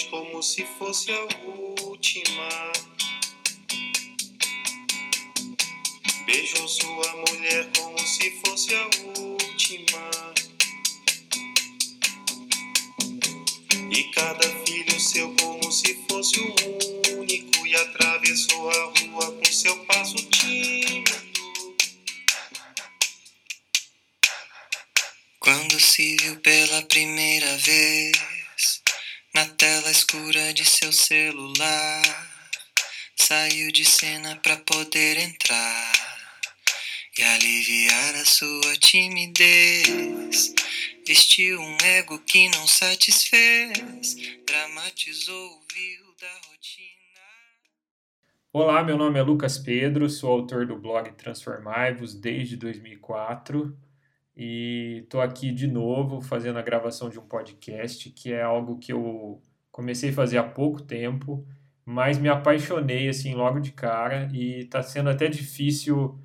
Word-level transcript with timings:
voz 0.00 0.04
como 0.04 0.42
se 0.42 0.64
fosse 0.78 1.10
a 1.10 1.26
última. 1.82 2.72
Beijou 6.24 6.68
sua 6.68 7.16
mulher 7.28 7.68
como 7.76 7.98
se 7.98 8.30
fosse 8.44 8.74
a 8.74 8.84
última. 9.18 10.10
E 13.90 14.04
cada 14.14 14.48
filho 14.64 15.00
seu 15.00 15.34
como 15.36 15.72
se 15.72 15.98
fosse 16.08 16.40
o 16.40 17.18
único. 17.18 17.66
E 17.66 17.74
atravessou 17.74 18.70
a 18.70 18.84
rua 18.84 19.32
com 19.32 19.52
seu 19.52 19.76
passo 19.86 20.16
tímido. 20.30 21.20
Quando 25.38 25.80
se 25.80 26.16
viu 26.16 26.36
pela 26.40 26.82
primeira 26.82 27.56
vez 27.58 28.29
tela 29.60 29.90
escura 29.90 30.54
de 30.54 30.64
seu 30.64 30.90
celular, 30.90 32.02
saiu 33.14 33.70
de 33.70 33.84
cena 33.84 34.34
pra 34.36 34.56
poder 34.56 35.18
entrar 35.18 35.92
e 37.18 37.22
aliviar 37.22 38.14
a 38.14 38.24
sua 38.24 38.74
timidez. 38.78 40.54
Vestiu 41.06 41.60
um 41.60 41.76
ego 41.84 42.18
que 42.20 42.48
não 42.48 42.66
satisfez, 42.66 44.16
dramatizou 44.46 45.48
o 45.48 45.60
vil 45.74 46.14
da 46.18 46.48
rotina. 46.48 47.20
Olá, 48.54 48.82
meu 48.82 48.96
nome 48.96 49.18
é 49.18 49.22
Lucas 49.22 49.58
Pedro, 49.58 50.08
sou 50.08 50.30
autor 50.30 50.66
do 50.66 50.78
blog 50.78 51.12
Transformai-vos 51.12 52.14
desde 52.14 52.56
2004 52.56 53.76
e 54.34 55.00
estou 55.02 55.20
aqui 55.20 55.52
de 55.52 55.66
novo 55.66 56.22
fazendo 56.22 56.58
a 56.58 56.62
gravação 56.62 57.10
de 57.10 57.18
um 57.18 57.26
podcast 57.26 58.08
que 58.08 58.32
é 58.32 58.40
algo 58.40 58.78
que 58.78 58.90
eu 58.90 59.42
comecei 59.70 60.10
a 60.10 60.12
fazer 60.12 60.38
há 60.38 60.42
pouco 60.42 60.82
tempo, 60.82 61.46
mas 61.84 62.18
me 62.18 62.28
apaixonei 62.28 63.08
assim 63.08 63.34
logo 63.34 63.60
de 63.60 63.72
cara 63.72 64.28
e 64.32 64.60
está 64.60 64.82
sendo 64.82 65.10
até 65.10 65.28
difícil 65.28 66.18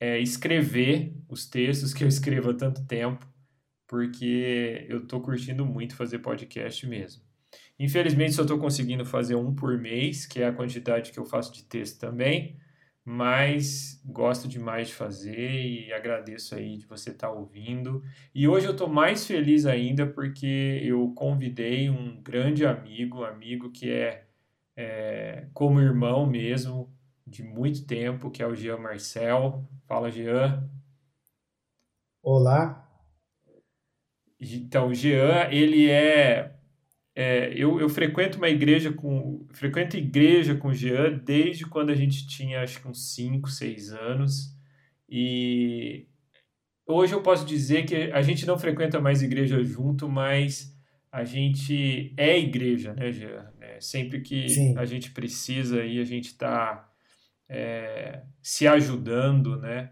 é, 0.00 0.18
escrever 0.18 1.14
os 1.28 1.46
textos 1.46 1.92
que 1.94 2.04
eu 2.04 2.08
escrevo 2.08 2.50
há 2.50 2.54
tanto 2.54 2.84
tempo, 2.86 3.26
porque 3.86 4.86
eu 4.88 4.98
estou 4.98 5.20
curtindo 5.20 5.64
muito 5.64 5.96
fazer 5.96 6.18
podcast 6.20 6.86
mesmo. 6.86 7.22
Infelizmente 7.78 8.32
só 8.32 8.42
estou 8.42 8.58
conseguindo 8.58 9.04
fazer 9.04 9.34
um 9.34 9.54
por 9.54 9.78
mês, 9.78 10.26
que 10.26 10.42
é 10.42 10.46
a 10.46 10.52
quantidade 10.52 11.10
que 11.10 11.18
eu 11.18 11.24
faço 11.24 11.52
de 11.52 11.64
texto 11.64 11.98
também, 11.98 12.56
mas 13.04 14.00
gosto 14.04 14.46
demais 14.46 14.88
de 14.88 14.94
fazer 14.94 15.62
e 15.62 15.92
agradeço 15.92 16.54
aí 16.54 16.76
de 16.76 16.86
você 16.86 17.10
estar 17.10 17.28
tá 17.28 17.32
ouvindo. 17.32 18.02
E 18.34 18.46
hoje 18.46 18.66
eu 18.66 18.72
estou 18.72 18.88
mais 18.88 19.26
feliz 19.26 19.66
ainda 19.66 20.06
porque 20.06 20.80
eu 20.84 21.12
convidei 21.14 21.88
um 21.90 22.20
grande 22.22 22.64
amigo, 22.66 23.24
amigo 23.24 23.70
que 23.70 23.90
é, 23.90 24.26
é 24.76 25.48
como 25.54 25.80
irmão 25.80 26.26
mesmo, 26.26 26.92
de 27.26 27.42
muito 27.42 27.86
tempo, 27.86 28.30
que 28.30 28.42
é 28.42 28.46
o 28.46 28.54
Jean 28.54 28.78
Marcel. 28.78 29.64
Fala, 29.86 30.10
Jean. 30.10 30.68
Olá. 32.22 32.86
Então, 34.38 34.88
o 34.88 34.94
Jean, 34.94 35.48
ele 35.50 35.90
é, 35.90 36.59
é, 37.20 37.52
eu, 37.54 37.78
eu 37.78 37.88
frequento 37.90 38.38
uma 38.38 38.48
igreja 38.48 38.90
com 38.90 39.46
frequento 39.52 39.94
igreja 39.94 40.54
com 40.54 40.68
o 40.68 40.74
Jean 40.74 41.18
desde 41.22 41.66
quando 41.66 41.90
a 41.90 41.94
gente 41.94 42.26
tinha 42.26 42.62
acho 42.62 42.80
que 42.80 42.88
uns 42.88 43.12
5, 43.14 43.50
6 43.50 43.92
anos 43.92 44.56
e 45.06 46.06
hoje 46.86 47.12
eu 47.12 47.22
posso 47.22 47.44
dizer 47.44 47.84
que 47.84 48.10
a 48.10 48.22
gente 48.22 48.46
não 48.46 48.58
frequenta 48.58 48.98
mais 48.98 49.20
igreja 49.20 49.62
junto, 49.62 50.08
mas 50.08 50.74
a 51.12 51.22
gente 51.22 52.14
é 52.16 52.38
igreja, 52.38 52.94
né, 52.94 53.12
Jean? 53.12 53.52
É, 53.60 53.78
sempre 53.82 54.22
que 54.22 54.48
Sim. 54.48 54.78
a 54.78 54.86
gente 54.86 55.10
precisa 55.10 55.84
e 55.84 56.00
a 56.00 56.04
gente 56.04 56.28
está 56.28 56.90
é, 57.46 58.22
se 58.40 58.66
ajudando, 58.66 59.58
né? 59.58 59.90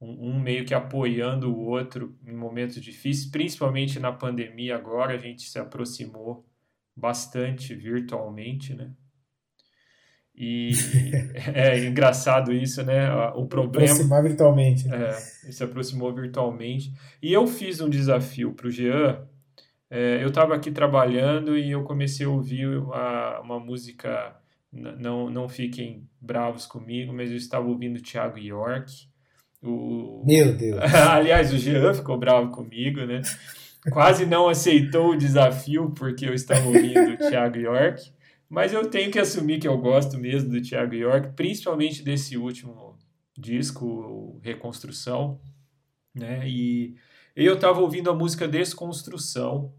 Um, 0.00 0.30
um, 0.30 0.40
meio 0.40 0.64
que 0.64 0.72
apoiando 0.72 1.52
o 1.52 1.58
outro 1.58 2.18
em 2.26 2.34
momentos 2.34 2.80
difíceis, 2.80 3.30
principalmente 3.30 3.98
na 3.98 4.10
pandemia 4.10 4.76
agora, 4.76 5.12
a 5.12 5.18
gente 5.18 5.42
se 5.42 5.58
aproximou 5.58 6.48
bastante 6.96 7.74
virtualmente, 7.74 8.74
né? 8.74 8.90
E 10.34 10.70
é 11.54 11.84
engraçado 11.84 12.52
isso, 12.52 12.82
né? 12.82 13.12
O 13.34 13.46
problema. 13.46 13.92
Aproximar 13.92 14.22
virtualmente. 14.22 14.92
É, 14.92 15.12
se 15.12 15.62
aproximou 15.62 16.14
virtualmente. 16.14 16.92
E 17.22 17.32
eu 17.32 17.46
fiz 17.46 17.80
um 17.80 17.90
desafio 17.90 18.54
para 18.54 18.66
o 18.66 18.70
Jean. 18.70 19.26
É, 19.90 20.22
eu 20.22 20.28
estava 20.28 20.54
aqui 20.54 20.70
trabalhando 20.70 21.58
e 21.58 21.70
eu 21.70 21.82
comecei 21.82 22.24
a 22.24 22.30
ouvir 22.30 22.66
uma, 22.68 23.40
uma 23.40 23.60
música 23.60 24.34
não, 24.72 25.28
não 25.28 25.48
fiquem 25.48 26.08
bravos 26.20 26.64
comigo, 26.64 27.12
mas 27.12 27.30
eu 27.30 27.36
estava 27.36 27.66
ouvindo 27.66 27.98
o 27.98 28.02
Thiago 28.02 28.38
York. 28.38 28.92
O... 29.62 30.22
Meu 30.24 30.56
Deus! 30.56 30.80
Aliás, 31.10 31.52
o 31.52 31.58
Jean 31.58 31.92
ficou 31.92 32.16
bravo 32.16 32.50
comigo, 32.50 33.04
né? 33.04 33.20
Quase 33.88 34.26
não 34.26 34.48
aceitou 34.48 35.10
o 35.10 35.16
desafio 35.16 35.90
porque 35.90 36.26
eu 36.26 36.34
estava 36.34 36.66
ouvindo 36.66 37.12
o 37.12 37.16
Thiago 37.16 37.58
York. 37.58 38.12
Mas 38.48 38.72
eu 38.72 38.90
tenho 38.90 39.10
que 39.10 39.18
assumir 39.18 39.60
que 39.60 39.68
eu 39.68 39.78
gosto 39.78 40.18
mesmo 40.18 40.50
do 40.50 40.60
Thiago 40.60 40.94
York, 40.94 41.34
principalmente 41.36 42.02
desse 42.02 42.36
último 42.36 42.98
disco, 43.38 44.38
Reconstrução. 44.42 45.40
Né? 46.14 46.48
E 46.48 46.96
eu 47.34 47.54
estava 47.54 47.80
ouvindo 47.80 48.10
a 48.10 48.14
música 48.14 48.48
Desconstrução, 48.48 49.72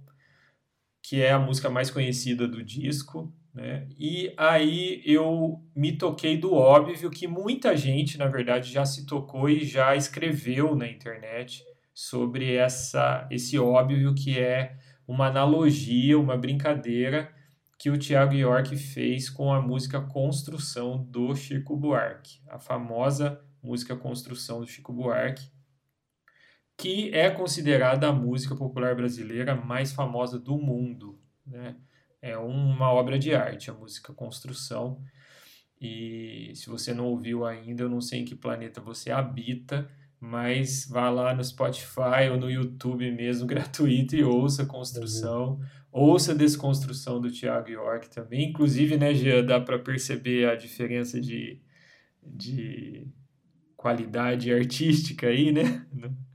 que 1.04 1.22
é 1.22 1.32
a 1.32 1.40
música 1.40 1.70
mais 1.70 1.92
conhecida 1.92 2.48
do 2.48 2.64
disco. 2.64 3.32
Né? 3.54 3.90
E 4.00 4.34
aí 4.38 5.02
eu 5.06 5.62
me 5.76 5.98
toquei 5.98 6.38
do 6.38 6.54
óbvio 6.54 7.12
que 7.12 7.28
muita 7.28 7.76
gente, 7.76 8.18
na 8.18 8.28
verdade, 8.28 8.72
já 8.72 8.86
se 8.86 9.06
tocou 9.06 9.50
e 9.50 9.66
já 9.66 9.96
escreveu 9.96 10.76
na 10.76 10.88
internet 10.88 11.62
sobre 12.02 12.56
essa, 12.56 13.28
esse 13.30 13.60
óbvio 13.60 14.16
que 14.16 14.40
é 14.40 14.76
uma 15.08 15.28
analogia, 15.28 16.18
uma 16.18 16.36
brincadeira 16.36 17.32
que 17.78 17.92
o 17.92 17.98
Tiago 17.98 18.34
York 18.34 18.76
fez 18.76 19.30
com 19.30 19.54
a 19.54 19.62
música 19.62 20.02
Construção 20.02 21.04
do 21.04 21.36
Chico 21.36 21.78
Buarque, 21.78 22.42
a 22.48 22.58
famosa 22.58 23.40
música 23.62 23.96
Construção 23.96 24.62
do 24.62 24.68
Chico 24.68 24.92
Buarque, 24.92 25.52
que 26.76 27.14
é 27.14 27.30
considerada 27.30 28.08
a 28.08 28.12
música 28.12 28.56
popular 28.56 28.96
brasileira 28.96 29.54
mais 29.54 29.94
famosa 29.94 30.40
do 30.40 30.58
mundo, 30.58 31.22
né? 31.46 31.76
é 32.20 32.36
uma 32.36 32.92
obra 32.92 33.20
de 33.20 33.36
arte, 33.36 33.70
a 33.70 33.76
música 33.76 34.12
Construção. 34.12 35.04
E 35.80 36.52
se 36.56 36.68
você 36.68 36.96
não 36.96 37.06
ouviu 37.06 37.46
ainda, 37.46 37.84
eu 37.84 37.90
não 37.90 38.02
sei 38.02 38.22
em 38.22 38.26
que 38.26 38.36
planeta 38.36 38.82
você 38.82 39.12
habita, 39.12 39.88
mas 40.22 40.88
vá 40.88 41.10
lá 41.10 41.34
no 41.34 41.44
Spotify 41.44 42.30
ou 42.30 42.38
no 42.38 42.50
YouTube 42.50 43.10
mesmo, 43.12 43.48
gratuito, 43.50 44.16
e 44.16 44.24
ouça 44.24 44.64
Construção. 44.68 45.54
Uhum. 45.54 45.66
Ouça 45.92 46.36
Desconstrução 46.36 47.20
do 47.20 47.32
Tiago 47.32 47.70
York 47.70 48.08
também. 48.10 48.50
Inclusive, 48.50 48.98
né, 48.98 49.14
Gia, 49.16 49.42
dá 49.42 49.60
para 49.60 49.80
perceber 49.80 50.48
a 50.48 50.56
diferença 50.56 51.20
de, 51.20 51.60
de 52.24 53.08
qualidade 53.76 54.54
artística 54.54 55.28
aí, 55.28 55.52
né? 55.52 55.86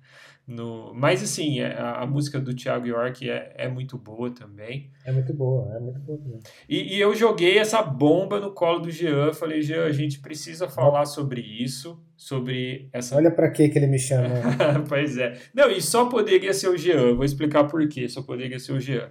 No, 0.46 0.94
mas 0.94 1.24
assim, 1.24 1.58
é, 1.58 1.72
a, 1.72 2.02
a, 2.02 2.06
música 2.06 2.38
do 2.38 2.54
Thiago 2.54 2.86
York 2.86 3.28
é, 3.28 3.52
é 3.56 3.68
muito 3.68 3.98
boa 3.98 4.30
também. 4.30 4.92
É 5.04 5.10
muito 5.10 5.34
boa, 5.34 5.74
é 5.74 5.80
muito 5.80 5.98
boa 5.98 6.16
também. 6.18 6.38
E, 6.68 6.94
e 6.94 7.00
eu 7.00 7.16
joguei 7.16 7.58
essa 7.58 7.82
bomba 7.82 8.38
no 8.38 8.52
colo 8.52 8.78
do 8.78 8.88
Jean, 8.88 9.32
falei, 9.32 9.60
Jean, 9.60 9.84
a 9.84 9.90
gente 9.90 10.20
precisa 10.20 10.68
falar 10.68 11.04
sobre 11.04 11.40
isso, 11.40 12.00
sobre 12.16 12.88
essa... 12.92 13.16
Olha 13.16 13.32
para 13.32 13.50
que 13.50 13.68
que 13.68 13.76
ele 13.76 13.88
me 13.88 13.98
chama. 13.98 14.28
pois 14.88 15.18
é. 15.18 15.36
Não, 15.52 15.68
e 15.68 15.82
só 15.82 16.08
poderia 16.08 16.54
ser 16.54 16.68
o 16.68 16.76
Jean, 16.76 17.16
vou 17.16 17.24
explicar 17.24 17.64
por 17.64 17.86
quê, 17.88 18.08
só 18.08 18.22
poderia 18.22 18.60
ser 18.60 18.72
o 18.72 18.80
Jean. 18.80 19.10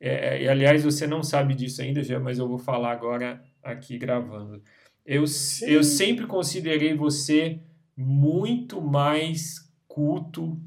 É, 0.00 0.44
e 0.44 0.48
aliás, 0.48 0.82
você 0.82 1.06
não 1.06 1.22
sabe 1.22 1.54
disso 1.54 1.82
ainda, 1.82 2.02
Jean, 2.02 2.20
mas 2.20 2.38
eu 2.38 2.48
vou 2.48 2.58
falar 2.58 2.92
agora 2.92 3.42
aqui 3.62 3.98
gravando. 3.98 4.62
Eu, 5.04 5.24
eu 5.66 5.84
sempre 5.84 6.26
considerei 6.26 6.94
você 6.94 7.60
muito 7.94 8.80
mais 8.80 9.68
culto 9.86 10.58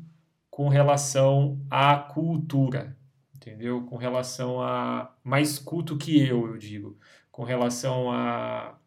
com 0.54 0.68
relação 0.68 1.60
à 1.68 1.96
cultura, 1.96 2.96
entendeu? 3.36 3.82
Com 3.86 3.98
relação 3.98 4.62
a 4.62 5.12
mais 5.24 5.58
culto 5.58 5.98
que 5.98 6.16
eu, 6.16 6.46
eu 6.46 6.58
digo, 6.60 6.96
com 7.32 7.44
relação 7.44 8.12
a, 8.12 8.78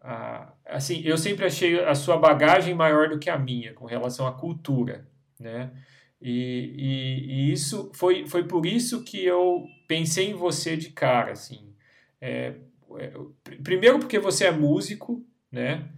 a 0.00 0.52
assim, 0.64 1.02
eu 1.04 1.16
sempre 1.16 1.44
achei 1.46 1.78
a 1.78 1.94
sua 1.94 2.16
bagagem 2.16 2.74
maior 2.74 3.08
do 3.08 3.20
que 3.20 3.30
a 3.30 3.38
minha 3.38 3.72
com 3.72 3.86
relação 3.86 4.26
à 4.26 4.32
cultura, 4.32 5.06
né? 5.38 5.70
E, 6.20 6.74
e, 6.76 7.32
e 7.34 7.52
isso 7.52 7.88
foi, 7.94 8.26
foi 8.26 8.42
por 8.42 8.66
isso 8.66 9.04
que 9.04 9.24
eu 9.24 9.64
pensei 9.86 10.30
em 10.30 10.34
você 10.34 10.76
de 10.76 10.90
cara, 10.90 11.30
assim. 11.30 11.72
É, 12.20 12.54
é, 12.98 13.12
primeiro 13.62 14.00
porque 14.00 14.18
você 14.18 14.46
é 14.46 14.50
músico, 14.50 15.24
né? 15.52 15.88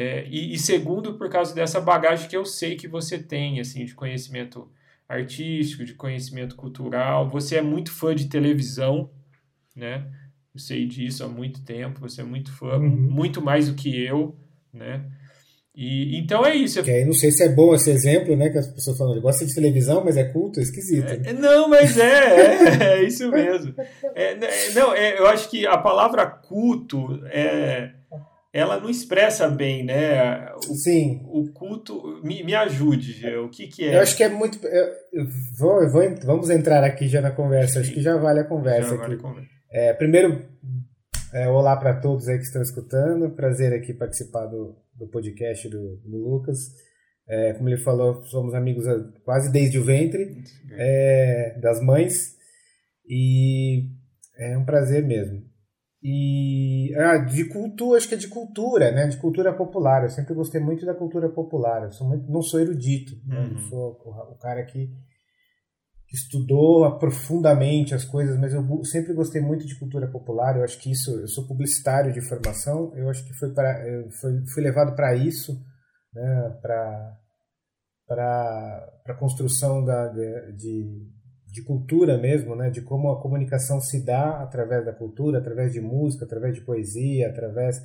É, 0.00 0.24
e, 0.30 0.54
e, 0.54 0.58
segundo, 0.60 1.14
por 1.14 1.28
causa 1.28 1.52
dessa 1.52 1.80
bagagem 1.80 2.28
que 2.28 2.36
eu 2.36 2.44
sei 2.44 2.76
que 2.76 2.86
você 2.86 3.18
tem, 3.18 3.58
assim, 3.58 3.84
de 3.84 3.94
conhecimento 3.94 4.70
artístico, 5.08 5.84
de 5.84 5.92
conhecimento 5.94 6.54
cultural. 6.54 7.28
Você 7.30 7.56
é 7.56 7.62
muito 7.62 7.90
fã 7.90 8.14
de 8.14 8.28
televisão, 8.28 9.10
né? 9.74 10.06
eu 10.54 10.60
sei 10.60 10.86
disso 10.86 11.24
há 11.24 11.28
muito 11.28 11.64
tempo, 11.64 12.00
você 12.00 12.20
é 12.20 12.24
muito 12.24 12.52
fã, 12.52 12.76
Uhum. 12.76 12.88
muito 12.88 13.42
mais 13.42 13.68
do 13.68 13.74
que 13.74 14.00
eu, 14.04 14.36
né? 14.72 15.04
E, 15.74 16.16
então 16.16 16.46
é 16.46 16.54
isso. 16.54 16.80
Que 16.82 16.90
aí 16.92 17.04
não 17.04 17.12
sei 17.12 17.32
se 17.32 17.42
é 17.42 17.48
bom 17.48 17.74
esse 17.74 17.90
exemplo, 17.90 18.36
né? 18.36 18.50
Que 18.50 18.58
as 18.58 18.68
pessoas 18.68 18.98
falam, 18.98 19.20
gosta 19.20 19.44
de 19.44 19.54
televisão, 19.54 20.04
mas 20.04 20.16
é 20.16 20.24
culto, 20.24 20.60
é 20.60 20.62
esquisito. 20.62 21.08
É, 21.24 21.32
não, 21.32 21.68
mas 21.68 21.98
é, 21.98 22.04
é, 22.04 22.82
é 22.82 23.02
isso 23.04 23.28
mesmo. 23.30 23.74
É, 24.14 24.36
né, 24.36 24.48
não, 24.74 24.94
é, 24.94 25.18
eu 25.18 25.26
acho 25.26 25.50
que 25.50 25.66
a 25.66 25.76
palavra 25.76 26.24
culto, 26.26 27.20
é, 27.26 27.97
ela 28.52 28.80
não 28.80 28.88
expressa 28.88 29.48
bem, 29.48 29.84
né? 29.84 30.50
O, 30.56 30.74
Sim. 30.74 31.20
o 31.24 31.52
culto, 31.52 32.20
me, 32.24 32.42
me 32.42 32.54
ajude, 32.54 33.26
o 33.36 33.48
que 33.50 33.66
que 33.68 33.84
é? 33.84 33.96
Eu 33.96 34.00
acho 34.00 34.16
que 34.16 34.24
é 34.24 34.28
muito. 34.28 34.58
eu- 34.66 34.88
vou- 35.58 35.82
eu 35.82 35.90
vou- 35.90 36.16
vamos 36.24 36.48
entrar 36.50 36.82
aqui 36.84 37.08
já 37.08 37.20
na 37.20 37.30
conversa. 37.30 37.80
Acho 37.80 37.92
que 37.92 38.00
já 38.02 38.16
vale 38.16 38.40
a 38.40 38.44
conversa 38.44 38.88
Já 38.90 38.94
aqui. 38.94 39.02
vale 39.02 39.16
conversa. 39.18 39.48
É, 39.70 39.92
primeiro, 39.92 40.46
é, 41.34 41.46
olá 41.48 41.76
para 41.76 42.00
todos 42.00 42.26
aí 42.28 42.38
que 42.38 42.44
estão 42.44 42.62
escutando. 42.62 43.30
Prazer 43.34 43.72
aqui 43.74 43.92
participar 43.92 44.46
do, 44.46 44.76
do 44.94 45.06
podcast 45.08 45.68
do, 45.68 45.96
do 45.98 46.16
Lucas. 46.16 46.58
É, 47.28 47.52
como 47.52 47.68
ele 47.68 47.76
falou, 47.76 48.22
somos 48.24 48.54
amigos 48.54 48.86
quase 49.22 49.52
desde 49.52 49.78
o 49.78 49.84
ventre 49.84 50.42
é, 50.72 51.58
das 51.60 51.78
mães 51.82 52.34
e 53.06 53.90
é 54.38 54.56
um 54.56 54.64
prazer 54.64 55.04
mesmo. 55.04 55.42
E 56.02 56.94
ah, 56.96 57.18
de 57.18 57.48
cultura, 57.48 57.98
acho 57.98 58.08
que 58.08 58.14
é 58.14 58.18
de 58.18 58.28
cultura, 58.28 58.92
né? 58.92 59.08
De 59.08 59.16
cultura 59.16 59.52
popular. 59.52 60.04
Eu 60.04 60.10
sempre 60.10 60.34
gostei 60.34 60.60
muito 60.60 60.86
da 60.86 60.94
cultura 60.94 61.28
popular. 61.28 61.84
Eu 61.84 61.90
sou 61.90 62.06
muito, 62.08 62.30
não 62.30 62.40
sou 62.40 62.60
erudito, 62.60 63.12
né? 63.26 63.40
Uhum. 63.40 63.52
Eu 63.52 63.58
sou 63.68 63.90
o, 64.04 64.38
cara 64.38 64.64
que 64.64 64.88
estudou 66.12 66.98
profundamente 66.98 67.94
as 67.94 68.04
coisas, 68.04 68.38
mas 68.38 68.54
eu 68.54 68.84
sempre 68.84 69.12
gostei 69.12 69.42
muito 69.42 69.66
de 69.66 69.78
cultura 69.78 70.08
popular. 70.08 70.56
Eu 70.56 70.64
acho 70.64 70.78
que 70.78 70.90
isso, 70.90 71.10
eu 71.10 71.28
sou 71.28 71.46
publicitário 71.46 72.12
de 72.12 72.20
formação, 72.20 72.92
eu 72.96 73.10
acho 73.10 73.24
que 73.26 73.34
foi 73.34 73.52
para, 73.52 73.84
fui, 74.20 74.46
fui 74.54 74.62
levado 74.62 74.94
para 74.94 75.14
isso, 75.14 75.60
né, 76.14 76.58
para 76.62 77.18
para 78.06 79.00
para 79.04 79.18
construção 79.18 79.84
da 79.84 80.08
de, 80.08 80.52
de, 80.52 81.10
de 81.50 81.62
cultura 81.62 82.18
mesmo, 82.18 82.54
né, 82.54 82.70
de 82.70 82.82
como 82.82 83.10
a 83.10 83.20
comunicação 83.22 83.80
se 83.80 84.04
dá 84.04 84.42
através 84.42 84.84
da 84.84 84.92
cultura, 84.92 85.38
através 85.38 85.72
de 85.72 85.80
música, 85.80 86.24
através 86.24 86.54
de 86.54 86.60
poesia, 86.60 87.28
através 87.28 87.76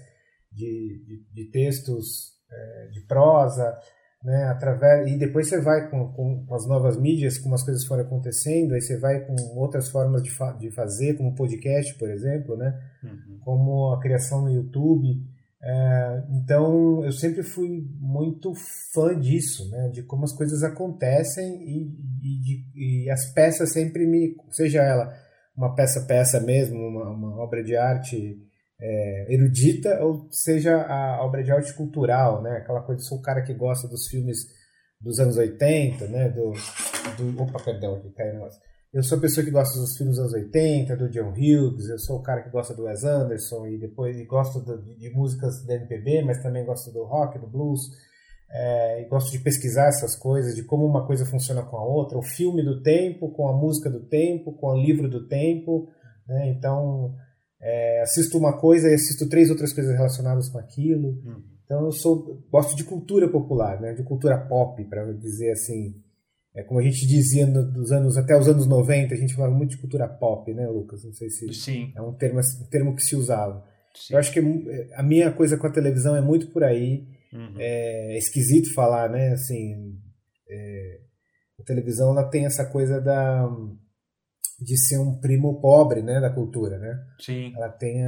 de, 0.52 1.02
de, 1.06 1.24
de 1.34 1.52
textos 1.52 2.34
eh, 2.52 2.88
de 2.92 3.02
prosa, 3.08 3.76
né, 4.24 4.44
através 4.46 5.10
e 5.12 5.18
depois 5.18 5.48
você 5.50 5.60
vai 5.62 5.90
com, 5.90 6.12
com, 6.14 6.46
com 6.46 6.56
as 6.56 6.68
novas 6.68 6.98
mídias, 6.98 7.38
como 7.38 7.56
as 7.56 7.64
coisas 7.64 7.86
foram 7.86 8.04
acontecendo, 8.04 8.74
aí 8.74 8.82
você 8.82 8.98
vai 8.98 9.22
com 9.26 9.36
outras 9.58 9.90
formas 9.90 10.22
de, 10.24 10.30
fa 10.30 10.52
de 10.54 10.70
fazer, 10.72 11.16
como 11.16 11.34
podcast, 11.36 11.98
por 11.98 12.10
exemplo, 12.10 12.56
né, 12.58 12.78
Uhum. 13.04 13.40
como 13.44 13.94
a 13.94 14.00
criação 14.00 14.42
no 14.44 14.50
YouTube. 14.50 15.22
É, 15.66 16.24
então 16.30 17.06
eu 17.06 17.12
sempre 17.14 17.42
fui 17.42 17.88
muito 17.98 18.54
fã 18.94 19.18
disso, 19.18 19.70
né, 19.70 19.88
de 19.94 20.04
como 20.04 20.26
as 20.26 20.34
coisas 20.34 20.62
acontecem 20.62 21.64
e, 21.64 21.88
e, 22.22 22.42
de, 22.42 23.06
e 23.06 23.10
as 23.10 23.32
peças 23.34 23.72
sempre 23.72 24.06
me, 24.06 24.36
seja 24.52 24.82
ela 24.82 25.14
uma 25.56 25.74
peça 25.74 26.02
peça 26.02 26.42
mesmo, 26.42 26.78
uma, 26.78 27.10
uma 27.12 27.42
obra 27.42 27.64
de 27.64 27.78
arte 27.78 28.38
é, 28.80 29.34
erudita 29.34 30.04
ou 30.04 30.28
seja 30.32 30.76
a 30.82 31.24
obra 31.24 31.44
de 31.44 31.52
arte 31.52 31.74
cultural, 31.74 32.42
né? 32.42 32.58
Aquela 32.58 32.82
coisa, 32.82 33.02
sou 33.04 33.20
o 33.20 33.22
cara 33.22 33.42
que 33.42 33.54
gosta 33.54 33.88
dos 33.88 34.08
filmes 34.08 34.40
dos 35.00 35.20
anos 35.20 35.38
80, 35.38 36.08
né? 36.08 36.30
Do, 36.30 36.52
do 37.18 37.42
opa, 37.42 37.64
perdão, 37.64 37.96
aqui 37.96 38.12
caiu 38.12 38.32
o 38.32 38.34
negócio. 38.34 38.60
Eu 38.94 39.02
sou 39.02 39.18
a 39.18 39.22
pessoa 39.22 39.44
que 39.44 39.50
gosta 39.50 39.80
dos 39.80 39.98
filmes 39.98 40.18
dos 40.18 40.26
anos 40.26 40.34
80, 40.34 40.96
do 40.96 41.10
John 41.10 41.32
Hughes, 41.32 41.90
eu 41.90 41.98
sou 41.98 42.18
o 42.18 42.22
cara 42.22 42.44
que 42.44 42.52
gosta 42.52 42.76
do 42.76 42.84
Wes 42.84 43.04
Anderson 43.04 43.66
e 43.66 43.80
depois 43.80 44.16
e 44.20 44.24
gosto 44.24 44.60
do, 44.60 44.84
de 44.84 45.10
músicas 45.10 45.66
da 45.66 45.74
MPB, 45.74 46.22
mas 46.24 46.44
também 46.44 46.64
gosto 46.64 46.92
do 46.92 47.04
rock, 47.04 47.40
do 47.40 47.48
blues. 47.48 47.82
É, 48.52 49.02
e 49.02 49.06
gosto 49.06 49.32
de 49.32 49.40
pesquisar 49.40 49.88
essas 49.88 50.16
coisas, 50.16 50.56
de 50.56 50.64
como 50.64 50.86
uma 50.86 51.08
coisa 51.08 51.26
funciona 51.26 51.64
com 51.64 51.76
a 51.76 51.84
outra, 51.84 52.20
o 52.20 52.22
filme 52.22 52.62
do 52.62 52.84
tempo, 52.84 53.32
com 53.32 53.48
a 53.48 53.54
música 53.54 53.90
do 53.90 54.02
tempo, 54.02 54.54
com 54.54 54.68
o 54.68 54.80
livro 54.80 55.10
do 55.10 55.28
tempo. 55.28 55.90
Né? 56.28 56.50
Então, 56.50 57.16
é, 57.60 58.02
assisto 58.04 58.38
uma 58.38 58.60
coisa 58.60 58.88
e 58.90 58.94
assisto 58.94 59.28
três 59.28 59.50
outras 59.50 59.74
coisas 59.74 59.92
relacionadas 59.92 60.50
com 60.50 60.60
aquilo. 60.60 61.20
Uhum. 61.26 61.42
Então 61.66 61.86
eu 61.86 61.92
sou 61.92 62.44
gosto 62.52 62.76
de 62.76 62.84
cultura 62.84 63.28
popular, 63.28 63.82
né? 63.82 63.94
De 63.94 64.04
cultura 64.04 64.38
pop, 64.38 64.84
para 64.86 65.12
dizer 65.14 65.52
assim. 65.52 65.96
É 66.56 66.62
como 66.64 66.80
a 66.80 66.84
gente 66.84 67.08
dizia 67.08 67.48
no, 67.48 67.64
dos 67.72 67.92
anos 67.92 68.16
até 68.18 68.38
os 68.38 68.48
anos 68.48 68.68
90, 68.68 69.14
a 69.14 69.18
gente 69.18 69.34
falava 69.34 69.54
muito 69.56 69.72
de 69.72 69.78
cultura 69.78 70.08
pop, 70.08 70.54
né, 70.54 70.68
Lucas? 70.68 71.04
Não 71.04 71.14
sei 71.14 71.30
se 71.30 71.52
Sim, 71.54 71.92
é 71.96 72.02
um 72.02 72.14
termo 72.14 72.40
um 72.40 72.70
termo 72.70 72.96
que 72.96 73.02
se 73.04 73.16
usava. 73.16 73.66
sim. 73.96 74.14
Eu 74.14 74.20
acho 74.20 74.32
que 74.32 74.40
é- 74.40 74.90
a 74.96 75.02
minha 75.04 75.32
coisa 75.32 75.58
com 75.58 75.66
a 75.66 75.72
televisão 75.72 76.16
é 76.16 76.22
muito 76.22 76.48
por 76.52 76.64
aí. 76.64 77.08
Uhum. 77.34 77.56
É 77.58 78.18
esquisito 78.18 78.72
falar, 78.74 79.10
né? 79.10 79.30
Assim, 79.32 79.98
é, 80.48 81.00
a 81.60 81.64
televisão 81.64 82.12
ela 82.12 82.30
tem 82.30 82.46
essa 82.46 82.66
coisa 82.66 83.02
da 83.02 83.50
de 84.62 84.78
ser 84.78 84.98
um 84.98 85.20
primo 85.20 85.60
pobre, 85.60 86.02
né, 86.02 86.22
da 86.22 86.30
cultura, 86.30 86.78
né? 86.78 86.98
Sim, 87.20 87.52
ela 87.56 87.68
tenha 87.70 88.08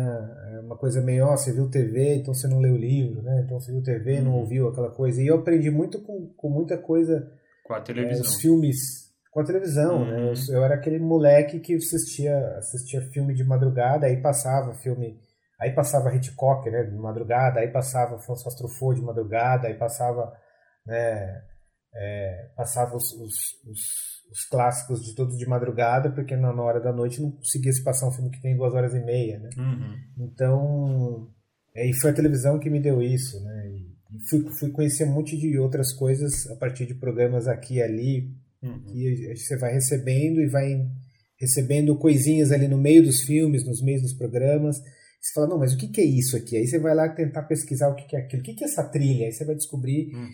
é 0.54 0.60
uma 0.62 0.78
coisa 0.78 1.02
meio, 1.02 1.26
ó, 1.26 1.36
você 1.36 1.52
viu 1.52 1.70
TV, 1.70 2.16
então 2.18 2.34
você 2.34 2.48
não 2.48 2.60
leu 2.60 2.76
o 2.76 2.78
livro, 2.78 3.22
né? 3.24 3.42
Então 3.44 3.60
você 3.60 3.72
viu 3.74 3.82
TV, 3.84 4.22
não 4.22 4.32
Uhum. 4.34 4.40
ouviu 4.42 4.70
aquela 4.70 4.92
coisa. 4.92 5.22
E 5.22 5.28
eu 5.28 5.36
aprendi 5.40 5.70
muito 5.70 6.00
com, 6.02 6.28
com 6.38 6.50
muita 6.50 6.78
coisa, 6.78 7.30
com 7.66 7.74
a 7.74 7.78
é, 7.78 7.82
televisão. 7.82 8.22
os 8.22 8.36
filmes 8.42 9.06
com 9.32 9.42
a 9.42 9.44
televisão, 9.46 9.98
Uhum. 9.98 10.06
né? 10.06 10.34
Eu, 10.50 10.56
eu 10.56 10.64
era 10.64 10.76
aquele 10.76 10.98
moleque 10.98 11.60
que 11.60 11.76
assistia, 11.76 12.38
assistia 12.58 13.02
filme 13.12 13.34
de 13.34 13.44
madrugada, 13.44 14.06
aí 14.06 14.22
passava 14.22 14.74
filme, 14.76 15.20
aí 15.60 15.74
passava 15.74 16.14
Hitchcock, 16.16 16.70
né, 16.70 16.84
de 16.84 16.96
madrugada, 16.96 17.60
aí 17.60 17.68
passava 17.70 18.18
François 18.20 18.56
Truffaut 18.56 18.98
de 18.98 19.06
madrugada, 19.06 19.68
aí 19.68 19.74
passava, 19.78 20.32
né, 20.86 21.42
é, 21.94 22.50
passava 22.56 22.96
os, 22.96 23.12
os, 23.12 23.36
os, 23.70 23.82
os 24.32 24.46
clássicos 24.50 25.02
de 25.04 25.14
todos 25.16 25.38
de 25.38 25.46
madrugada, 25.46 26.12
porque 26.12 26.36
na 26.38 26.54
hora 26.62 26.80
da 26.80 26.94
noite 26.94 27.22
não 27.22 27.32
conseguia 27.32 27.74
se 27.74 27.84
passar 27.84 28.08
um 28.08 28.12
filme 28.14 28.30
que 28.32 28.42
tem 28.42 28.56
duas 28.56 28.74
horas 28.74 28.94
e 28.94 29.00
meia, 29.04 29.38
né? 29.40 29.50
Uhum. 29.58 29.96
Então, 30.18 31.30
é, 31.76 31.90
e 31.90 31.94
foi 31.94 32.12
a 32.12 32.16
televisão 32.16 32.58
que 32.58 32.70
me 32.70 32.80
deu 32.82 33.02
isso, 33.02 33.42
né? 33.44 33.68
E 33.70 33.95
fui, 34.30 34.46
fui 34.60 34.72
conhecer 34.72 35.06
um 35.06 35.13
monte 35.13 35.38
de 35.38 35.57
outras 35.60 35.92
coisas 35.94 36.48
a 36.52 36.56
partir 36.56 36.86
de 36.86 36.96
programas 36.96 37.48
aqui 37.48 37.75
e 37.75 37.82
ali, 37.82 38.32
Uhum. 38.63 38.82
que 38.86 39.36
você 39.36 39.58
vai 39.58 39.74
recebendo 39.74 40.41
e 40.41 40.48
vai 40.48 40.88
recebendo 41.39 41.96
coisinhas 41.98 42.51
ali 42.51 42.68
no 42.68 42.77
meio 42.80 43.03
dos 43.03 43.22
filmes, 43.22 43.63
nos 43.65 43.82
meios 43.82 44.01
dos 44.01 44.13
programas. 44.13 44.77
Você 45.22 45.34
fala, 45.34 45.48
não, 45.48 45.60
mas 45.60 45.74
o 45.74 45.77
que 45.77 45.88
que 45.89 46.01
é 46.01 46.06
isso 46.06 46.36
aqui? 46.36 46.56
Aí 46.58 46.65
você 46.65 46.80
vai 46.80 46.96
lá 46.96 47.08
tentar 47.10 47.44
pesquisar 47.44 47.89
o 47.89 47.96
que 47.96 48.06
que 48.08 48.15
é 48.15 48.20
aquilo. 48.20 48.41
O 48.41 48.46
que 48.46 48.53
que 48.56 48.63
é 48.63 48.68
essa 48.68 48.84
trilha? 48.84 49.25
Aí 49.25 49.32
você 49.32 49.46
vai 49.46 49.56
descobrir 49.56 50.12
Uhum. 50.15 50.30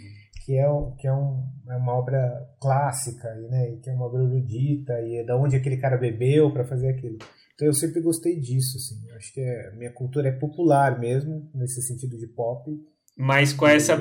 que 0.45 0.53
é, 0.57 0.65
que 0.99 1.07
é, 1.07 1.13
um, 1.13 1.43
é 1.69 1.75
uma 1.75 1.93
obra 1.93 2.19
clássica, 2.61 3.27
né? 3.49 3.73
E 3.73 3.77
que 3.77 3.89
é 3.89 3.93
uma 3.93 4.05
obra 4.05 4.23
erudita, 4.23 4.93
e 5.01 5.17
é 5.17 5.23
da 5.25 5.37
onde 5.37 5.55
aquele 5.55 5.77
cara 5.77 5.97
bebeu 5.97 6.51
para 6.53 6.65
fazer 6.65 6.89
aquilo. 6.89 7.17
Então 7.55 7.67
eu 7.67 7.73
sempre 7.73 7.99
gostei 8.01 8.39
disso, 8.39 8.77
assim. 8.77 9.09
Eu 9.09 9.15
acho 9.17 9.33
que 9.33 9.41
é, 9.41 9.71
minha 9.75 9.91
cultura 9.91 10.29
é 10.29 10.31
popular 10.31 10.99
mesmo, 10.99 11.49
nesse 11.53 11.81
sentido 11.81 12.17
de 12.17 12.27
pop. 12.27 12.69
Mas 13.21 13.53
com 13.53 13.67
essa 13.67 13.99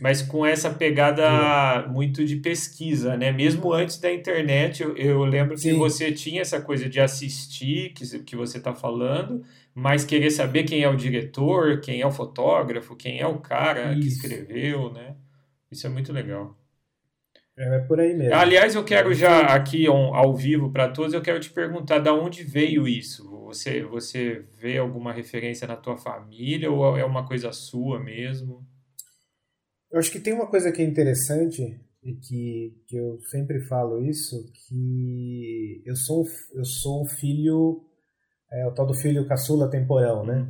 mas 0.00 0.22
com 0.22 0.46
essa 0.46 0.70
pegada 0.70 1.86
muito 1.88 2.24
de 2.24 2.36
pesquisa, 2.36 3.18
né? 3.18 3.30
Mesmo 3.30 3.70
antes 3.70 3.98
da 3.98 4.10
internet, 4.10 4.82
eu, 4.82 4.96
eu 4.96 5.24
lembro 5.24 5.56
que 5.56 5.60
Sim. 5.60 5.76
você 5.76 6.10
tinha 6.10 6.40
essa 6.40 6.58
coisa 6.58 6.88
de 6.88 6.98
assistir, 6.98 7.92
que, 7.92 8.20
que 8.20 8.34
você 8.34 8.56
está 8.56 8.72
falando, 8.72 9.44
mas 9.74 10.06
querer 10.06 10.30
saber 10.30 10.62
quem 10.64 10.82
é 10.82 10.88
o 10.88 10.96
diretor, 10.96 11.82
quem 11.82 12.00
é 12.00 12.06
o 12.06 12.10
fotógrafo, 12.10 12.96
quem 12.96 13.20
é 13.20 13.26
o 13.26 13.40
cara 13.40 13.92
que 13.92 14.06
Isso. 14.06 14.24
escreveu, 14.24 14.90
né? 14.90 15.16
Isso 15.70 15.86
é 15.86 15.90
muito 15.90 16.10
legal. 16.10 16.56
É 17.56 17.78
por 17.80 18.00
aí 18.00 18.14
mesmo. 18.14 18.34
Aliás, 18.34 18.74
eu 18.74 18.84
quero 18.84 19.12
já 19.12 19.46
aqui 19.54 19.86
ao, 19.86 20.14
ao 20.14 20.34
vivo 20.34 20.70
para 20.70 20.88
todos, 20.88 21.12
eu 21.12 21.22
quero 21.22 21.38
te 21.38 21.50
perguntar 21.50 21.98
da 21.98 22.12
onde 22.14 22.42
veio 22.42 22.88
isso? 22.88 23.30
Você, 23.46 23.82
você 23.82 24.44
vê 24.58 24.78
alguma 24.78 25.12
referência 25.12 25.66
na 25.66 25.76
tua 25.76 25.96
família 25.96 26.70
ou 26.70 26.96
é 26.96 27.04
uma 27.04 27.26
coisa 27.26 27.52
sua 27.52 28.00
mesmo? 28.00 28.66
Eu 29.90 29.98
acho 29.98 30.10
que 30.10 30.20
tem 30.20 30.32
uma 30.32 30.46
coisa 30.46 30.72
que 30.72 30.80
é 30.80 30.84
interessante 30.84 31.78
e 32.02 32.14
que, 32.14 32.74
que 32.88 32.96
eu 32.96 33.20
sempre 33.30 33.60
falo 33.66 34.02
isso, 34.02 34.50
que 34.52 35.82
eu 35.84 35.94
sou, 35.94 36.24
eu 36.54 36.64
sou 36.64 37.02
um 37.02 37.06
filho, 37.06 37.84
é, 38.50 38.66
o 38.66 38.72
tal 38.72 38.86
do 38.86 38.94
filho 38.94 39.26
caçula 39.26 39.70
temporão, 39.70 40.24
né? 40.24 40.48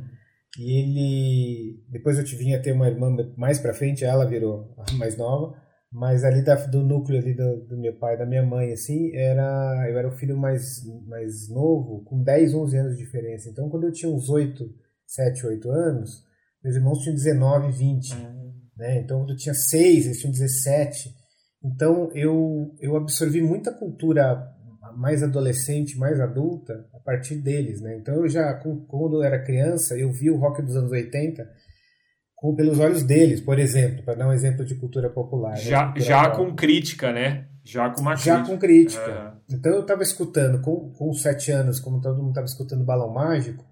E 0.57 0.79
ele, 0.79 1.83
depois 1.89 2.17
eu 2.17 2.23
te 2.23 2.35
vinha 2.35 2.61
ter 2.61 2.71
uma 2.71 2.87
irmã 2.87 3.09
mais 3.35 3.59
pra 3.59 3.73
frente, 3.73 4.05
ela 4.05 4.25
virou 4.25 4.73
a 4.77 4.93
mais 4.93 5.17
nova, 5.17 5.61
mas 5.93 6.23
ali 6.23 6.43
da, 6.43 6.55
do 6.55 6.81
núcleo 6.81 7.19
ali 7.19 7.33
do, 7.33 7.67
do 7.67 7.77
meu 7.77 7.93
pai, 7.93 8.17
da 8.17 8.25
minha 8.25 8.43
mãe, 8.43 8.73
assim, 8.73 9.15
era, 9.15 9.87
eu 9.89 9.97
era 9.97 10.07
o 10.07 10.17
filho 10.17 10.35
mais, 10.35 10.83
mais 11.07 11.47
novo, 11.49 12.03
com 12.03 12.21
10, 12.21 12.53
11 12.53 12.77
anos 12.77 12.97
de 12.97 13.03
diferença. 13.03 13.49
Então, 13.49 13.69
quando 13.69 13.85
eu 13.85 13.91
tinha 13.91 14.11
uns 14.11 14.29
8, 14.29 14.63
7, 15.05 15.45
8 15.45 15.69
anos, 15.69 16.25
meus 16.63 16.75
irmãos 16.75 16.99
tinham 16.99 17.15
19, 17.15 17.71
20 17.71 18.33
né? 18.75 18.99
Então, 18.99 19.19
quando 19.19 19.31
eu 19.31 19.37
tinha 19.37 19.53
seis, 19.53 20.05
eles 20.05 20.19
tinham 20.19 20.31
17. 20.31 21.15
Então, 21.63 22.11
eu, 22.13 22.75
eu 22.79 22.95
absorvi 22.97 23.41
muita 23.41 23.71
cultura 23.71 24.51
mais 24.97 25.23
adolescente, 25.23 25.97
mais 25.97 26.19
adulta, 26.19 26.85
a 26.93 26.99
partir 26.99 27.35
deles, 27.35 27.81
né? 27.81 27.95
Então 27.97 28.15
eu 28.15 28.29
já, 28.29 28.53
quando 28.53 29.15
eu 29.15 29.23
era 29.23 29.43
criança, 29.43 29.97
eu 29.97 30.11
vi 30.11 30.29
o 30.29 30.37
rock 30.37 30.61
dos 30.61 30.75
anos 30.75 30.91
80 30.91 31.43
com, 31.43 31.49
pelos 32.51 32.77
olhos 32.79 33.03
deles, 33.03 33.39
por 33.39 33.57
exemplo, 33.57 34.03
para 34.03 34.15
dar 34.15 34.27
um 34.27 34.33
exemplo 34.33 34.65
de 34.65 34.75
cultura 34.75 35.09
popular. 35.09 35.51
Né? 35.51 35.61
Já, 35.61 35.85
cultura 35.85 36.05
já 36.05 36.29
com 36.31 36.53
crítica, 36.53 37.13
né? 37.13 37.47
Já 37.63 37.89
com 37.89 38.01
uma 38.01 38.15
já 38.17 38.35
crítica. 38.35 38.53
com 38.53 38.59
crítica. 38.59 39.37
Então 39.49 39.71
eu 39.71 39.81
estava 39.81 40.03
escutando, 40.03 40.59
com, 40.61 40.91
com 40.91 41.13
sete 41.13 41.51
anos, 41.51 41.79
como 41.79 42.01
todo 42.01 42.17
mundo 42.17 42.29
estava 42.29 42.45
escutando 42.45 42.83
Balão 42.83 43.13
Mágico, 43.13 43.63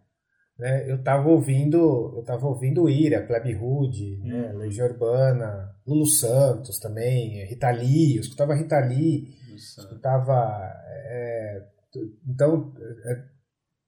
né? 0.58 0.90
Eu 0.90 0.96
estava 0.96 1.28
ouvindo, 1.28 2.14
eu 2.16 2.24
tava 2.24 2.48
ouvindo 2.48 2.90
Ira, 2.90 3.26
Plebe 3.26 3.56
Hood, 3.56 4.20
né? 4.24 4.52
Hum. 4.54 4.58
Legião 4.60 4.88
Urbana, 4.88 5.76
Lulu 5.86 6.06
Santos 6.06 6.80
também, 6.80 7.44
Rita 7.46 7.70
Lee, 7.72 8.16
eu 8.16 8.22
escutava 8.22 8.56
Rita 8.56 8.80
Lee, 8.80 9.28
escutava... 9.56 10.72
É, 11.10 11.64
então, 12.26 12.74
é, 13.06 13.31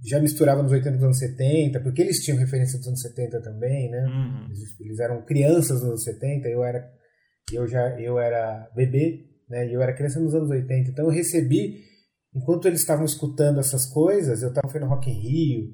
já 0.02 0.20
misturava 0.20 0.64
nos 0.64 0.72
80 0.72 0.98
dos 0.98 1.04
anos 1.04 1.20
70, 1.20 1.80
porque 1.82 2.02
eles 2.02 2.24
tinham 2.24 2.38
referência 2.38 2.78
dos 2.78 2.88
anos 2.88 3.02
70 3.02 3.42
também, 3.42 3.90
né? 3.90 4.06
Uhum. 4.06 4.46
Eles, 4.46 4.80
eles, 4.80 5.00
eram 5.00 5.22
crianças 5.26 5.82
nos 5.82 5.90
anos 5.90 6.04
70, 6.04 6.48
eu 6.50 6.64
era 6.64 6.92
eu 7.52 7.68
já 7.68 8.00
eu 8.00 8.20
era 8.20 8.70
bebê, 8.76 9.26
né? 9.50 9.68
E 9.68 9.74
eu 9.74 9.82
era 9.82 9.94
criança 9.94 10.20
nos 10.20 10.34
anos 10.34 10.50
80. 10.50 10.92
Então 10.92 11.06
eu 11.06 11.12
recebi 11.12 11.84
enquanto 12.36 12.68
eles 12.68 12.80
estavam 12.80 13.06
escutando 13.06 13.60
essas 13.60 13.86
coisas, 13.86 14.42
eu 14.42 14.50
estava 14.50 14.80
no 14.80 14.88
Rock 14.88 15.10
in 15.10 15.20
Rio, 15.20 15.72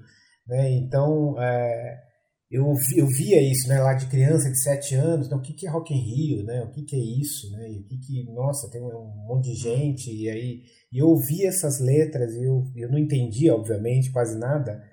né? 0.47 0.69
Então 0.71 1.41
é, 1.41 2.08
eu, 2.51 2.73
eu 2.95 3.05
via 3.07 3.41
isso, 3.41 3.67
né? 3.67 3.79
Lá 3.79 3.93
de 3.93 4.07
criança 4.07 4.49
de 4.49 4.59
7 4.59 4.95
anos, 4.95 5.27
então 5.27 5.37
o 5.37 5.41
que 5.41 5.53
que 5.53 5.67
é 5.67 5.69
Rock 5.69 5.93
in 5.93 5.99
Rio, 5.99 6.43
né? 6.43 6.63
O 6.63 6.71
que 6.71 6.83
que 6.83 6.95
é 6.95 6.99
isso, 6.99 7.51
né? 7.51 7.71
E 7.71 7.79
o 7.79 7.83
que 7.83 7.97
que, 7.97 8.23
nossa, 8.33 8.69
tem 8.71 8.81
um 8.81 9.25
monte 9.27 9.51
de 9.51 9.55
gente 9.55 10.11
e 10.11 10.29
aí 10.29 10.63
eu 10.91 11.07
ouvi 11.07 11.45
essas 11.45 11.79
letras 11.79 12.33
e 12.33 12.43
eu, 12.43 12.65
eu 12.75 12.91
não 12.91 12.97
entendia, 12.97 13.53
obviamente, 13.53 14.11
quase 14.11 14.37
nada. 14.37 14.83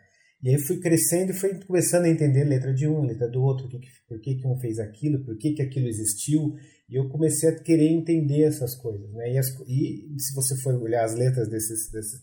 E 0.42 0.50
aí 0.50 0.58
fui 0.58 0.78
crescendo 0.78 1.30
e 1.30 1.34
fui 1.34 1.58
começando 1.64 2.04
a 2.04 2.10
entender 2.10 2.44
letra 2.44 2.74
de 2.74 2.86
um, 2.86 3.00
letra 3.00 3.26
do 3.26 3.42
outro, 3.42 3.68
que, 3.68 3.80
por 4.06 4.20
que, 4.20 4.34
que 4.34 4.46
um 4.46 4.58
fez 4.58 4.78
aquilo, 4.78 5.24
por 5.24 5.36
que, 5.38 5.54
que 5.54 5.62
aquilo 5.62 5.88
existiu. 5.88 6.54
E 6.88 6.94
eu 6.94 7.08
comecei 7.08 7.48
a 7.48 7.58
querer 7.58 7.88
entender 7.88 8.42
essas 8.42 8.74
coisas. 8.74 9.10
Né? 9.14 9.32
E, 9.32 9.38
as, 9.38 9.46
e 9.66 10.14
se 10.20 10.34
você 10.34 10.54
for 10.60 10.74
olhar 10.74 11.04
as 11.04 11.14
letras 11.14 11.48
desses. 11.48 11.90
desses 11.90 12.20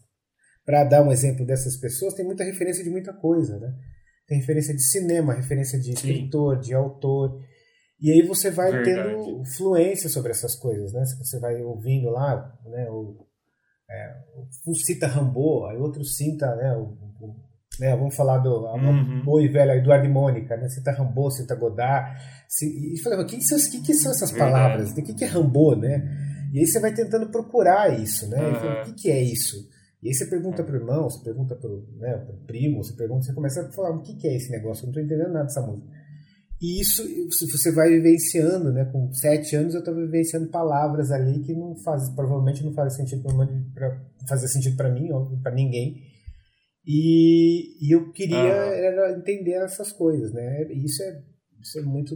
Para 0.64 0.84
dar 0.84 1.04
um 1.04 1.12
exemplo 1.12 1.44
dessas 1.44 1.76
pessoas, 1.76 2.14
tem 2.14 2.24
muita 2.24 2.44
referência 2.44 2.84
de 2.84 2.90
muita 2.92 3.12
coisa. 3.14 3.60
Né? 3.60 3.74
Tem 4.28 4.40
referência 4.40 4.74
de 4.74 4.82
cinema, 4.82 5.34
referência 5.34 5.80
de 5.80 5.92
escritor, 5.92 6.56
Sim. 6.56 6.62
de 6.62 6.74
autor. 6.74 7.42
E 8.00 8.12
aí 8.12 8.22
você 8.22 8.52
vai 8.52 8.72
Verdade. 8.72 9.12
tendo 9.12 9.46
fluência 9.58 10.10
sobre 10.10 10.32
essas 10.32 10.56
coisas. 10.56 10.94
Né? 10.94 11.04
Você 11.20 11.40
vai 11.40 11.62
ouvindo 11.62 12.10
lá 12.10 12.58
né, 12.66 12.90
o 12.90 13.26
é, 13.90 14.16
um 14.68 14.74
cita 14.74 15.08
Rambo, 15.08 15.66
aí 15.68 15.78
outro 15.78 16.04
cita, 16.04 16.56
né, 16.56 16.76
o, 16.76 16.98
o, 17.22 17.36
né 17.80 17.96
vamos 17.96 18.16
falar 18.16 18.40
do 18.40 18.66
uhum. 18.66 19.24
boi 19.24 19.48
velho 19.48 19.74
Eduardo 19.74 20.06
e 20.06 20.10
Mônica, 20.10 20.58
né, 20.58 20.68
cita 20.70 20.92
Rambo, 20.92 21.30
cita 21.30 21.56
Godard, 21.56 22.20
e 22.62 23.00
falei, 23.02 23.20
o 23.20 23.26
que, 23.26 23.38
que, 23.38 23.44
são, 23.44 23.58
que, 23.58 23.82
que 23.82 23.94
são 23.94 24.12
essas 24.12 24.32
palavras? 24.32 24.92
O 24.92 24.96
que, 24.96 25.14
que 25.14 25.24
é 25.24 25.28
Rambo, 25.28 25.76
né? 25.76 26.02
E 26.54 26.60
aí 26.60 26.68
você 26.68 26.80
vai 26.80 26.94
tentando 26.94 27.32
procurar 27.32 28.00
isso, 28.00 28.30
né? 28.30 28.40
Uhum. 28.40 28.56
Falo, 28.56 28.82
o 28.82 28.84
que, 28.86 28.94
que 28.94 29.12
é 29.12 29.20
isso? 29.20 29.68
E 30.04 30.10
aí 30.10 30.14
você 30.14 30.26
pergunta 30.26 30.64
pro 30.64 30.76
irmão, 30.76 31.10
você 31.10 31.24
pergunta 31.24 31.56
pro, 31.56 31.88
né, 31.98 32.18
pro 32.18 32.36
primo, 32.46 32.84
você 32.84 32.94
pergunta, 32.94 33.24
você 33.24 33.34
começa 33.34 33.62
a 33.62 33.72
falar, 33.72 33.92
o 33.92 34.02
que, 34.02 34.16
que 34.16 34.28
é 34.28 34.36
esse 34.36 34.52
negócio? 34.52 34.84
Eu 34.84 34.88
não 34.88 34.92
estou 34.92 35.04
entendendo 35.04 35.32
nada 35.32 35.46
dessa 35.46 35.62
música. 35.62 35.88
E 36.62 36.82
isso 36.82 37.04
você 37.30 37.72
vai 37.72 37.90
vivenciando, 37.90 38.72
né? 38.72 38.86
Com 38.86 39.12
sete 39.14 39.56
anos 39.56 39.74
eu 39.74 39.80
estava 39.80 39.98
vivenciando 39.98 40.50
palavras 40.50 41.12
ali 41.12 41.42
que 41.42 41.54
não 41.54 41.76
faz, 41.76 42.10
provavelmente 42.10 42.64
não 42.64 42.74
fazem 42.74 43.06
sentido 43.06 43.24
para 43.74 44.02
fazer 44.28 44.48
sentido 44.48 44.78
para 44.78 44.90
mim, 44.90 45.12
ou 45.12 45.38
para 45.42 45.54
ninguém. 45.54 46.02
E, 46.86 47.86
e, 47.86 47.94
eu 47.94 48.12
queria 48.12 49.12
entender 49.18 49.54
essas 49.54 49.92
coisas, 49.92 50.34
né? 50.34 50.64
E 50.70 50.86
isso 50.86 51.02
é, 51.04 51.22
isso 51.62 51.80
é 51.80 51.82
muito 51.82 52.16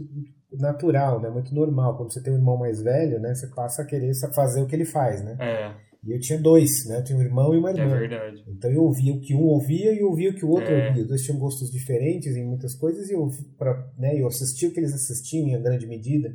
natural, 0.52 1.20
né? 1.20 1.28
Muito 1.28 1.54
normal. 1.54 1.96
Quando 1.96 2.12
você 2.12 2.22
tem 2.22 2.32
um 2.32 2.36
irmão 2.36 2.58
mais 2.58 2.82
velho, 2.82 3.20
né? 3.20 3.34
Você 3.34 3.48
passa 3.48 3.82
a 3.82 3.86
querer 3.86 4.12
fazer 4.34 4.62
o 4.62 4.66
que 4.66 4.74
ele 4.76 4.84
faz, 4.84 5.22
né? 5.22 5.36
É. 5.40 5.87
E 6.04 6.12
eu 6.12 6.20
tinha 6.20 6.40
dois, 6.40 6.86
né? 6.86 6.98
Eu 6.98 7.04
tinha 7.04 7.18
um 7.18 7.22
irmão 7.22 7.54
e 7.54 7.58
uma 7.58 7.70
irmã. 7.70 7.96
É 7.96 7.98
verdade. 7.98 8.44
Então 8.46 8.70
eu 8.70 8.82
ouvia 8.82 9.12
o 9.12 9.20
que 9.20 9.34
um 9.34 9.42
ouvia 9.42 9.92
e 9.92 10.02
ouvia 10.02 10.30
o 10.30 10.34
que 10.34 10.44
o 10.44 10.50
outro 10.50 10.72
é. 10.72 10.88
ouvia. 10.88 11.02
Os 11.02 11.08
dois 11.08 11.22
tinham 11.22 11.38
gostos 11.38 11.70
diferentes 11.70 12.36
em 12.36 12.44
muitas 12.44 12.74
coisas 12.74 13.08
e 13.10 13.14
eu, 13.14 13.28
pra, 13.56 13.92
né, 13.98 14.20
eu 14.20 14.26
assistia 14.26 14.68
o 14.68 14.72
que 14.72 14.78
eles 14.78 14.94
assistiam 14.94 15.48
em 15.48 15.62
grande 15.62 15.86
medida. 15.86 16.32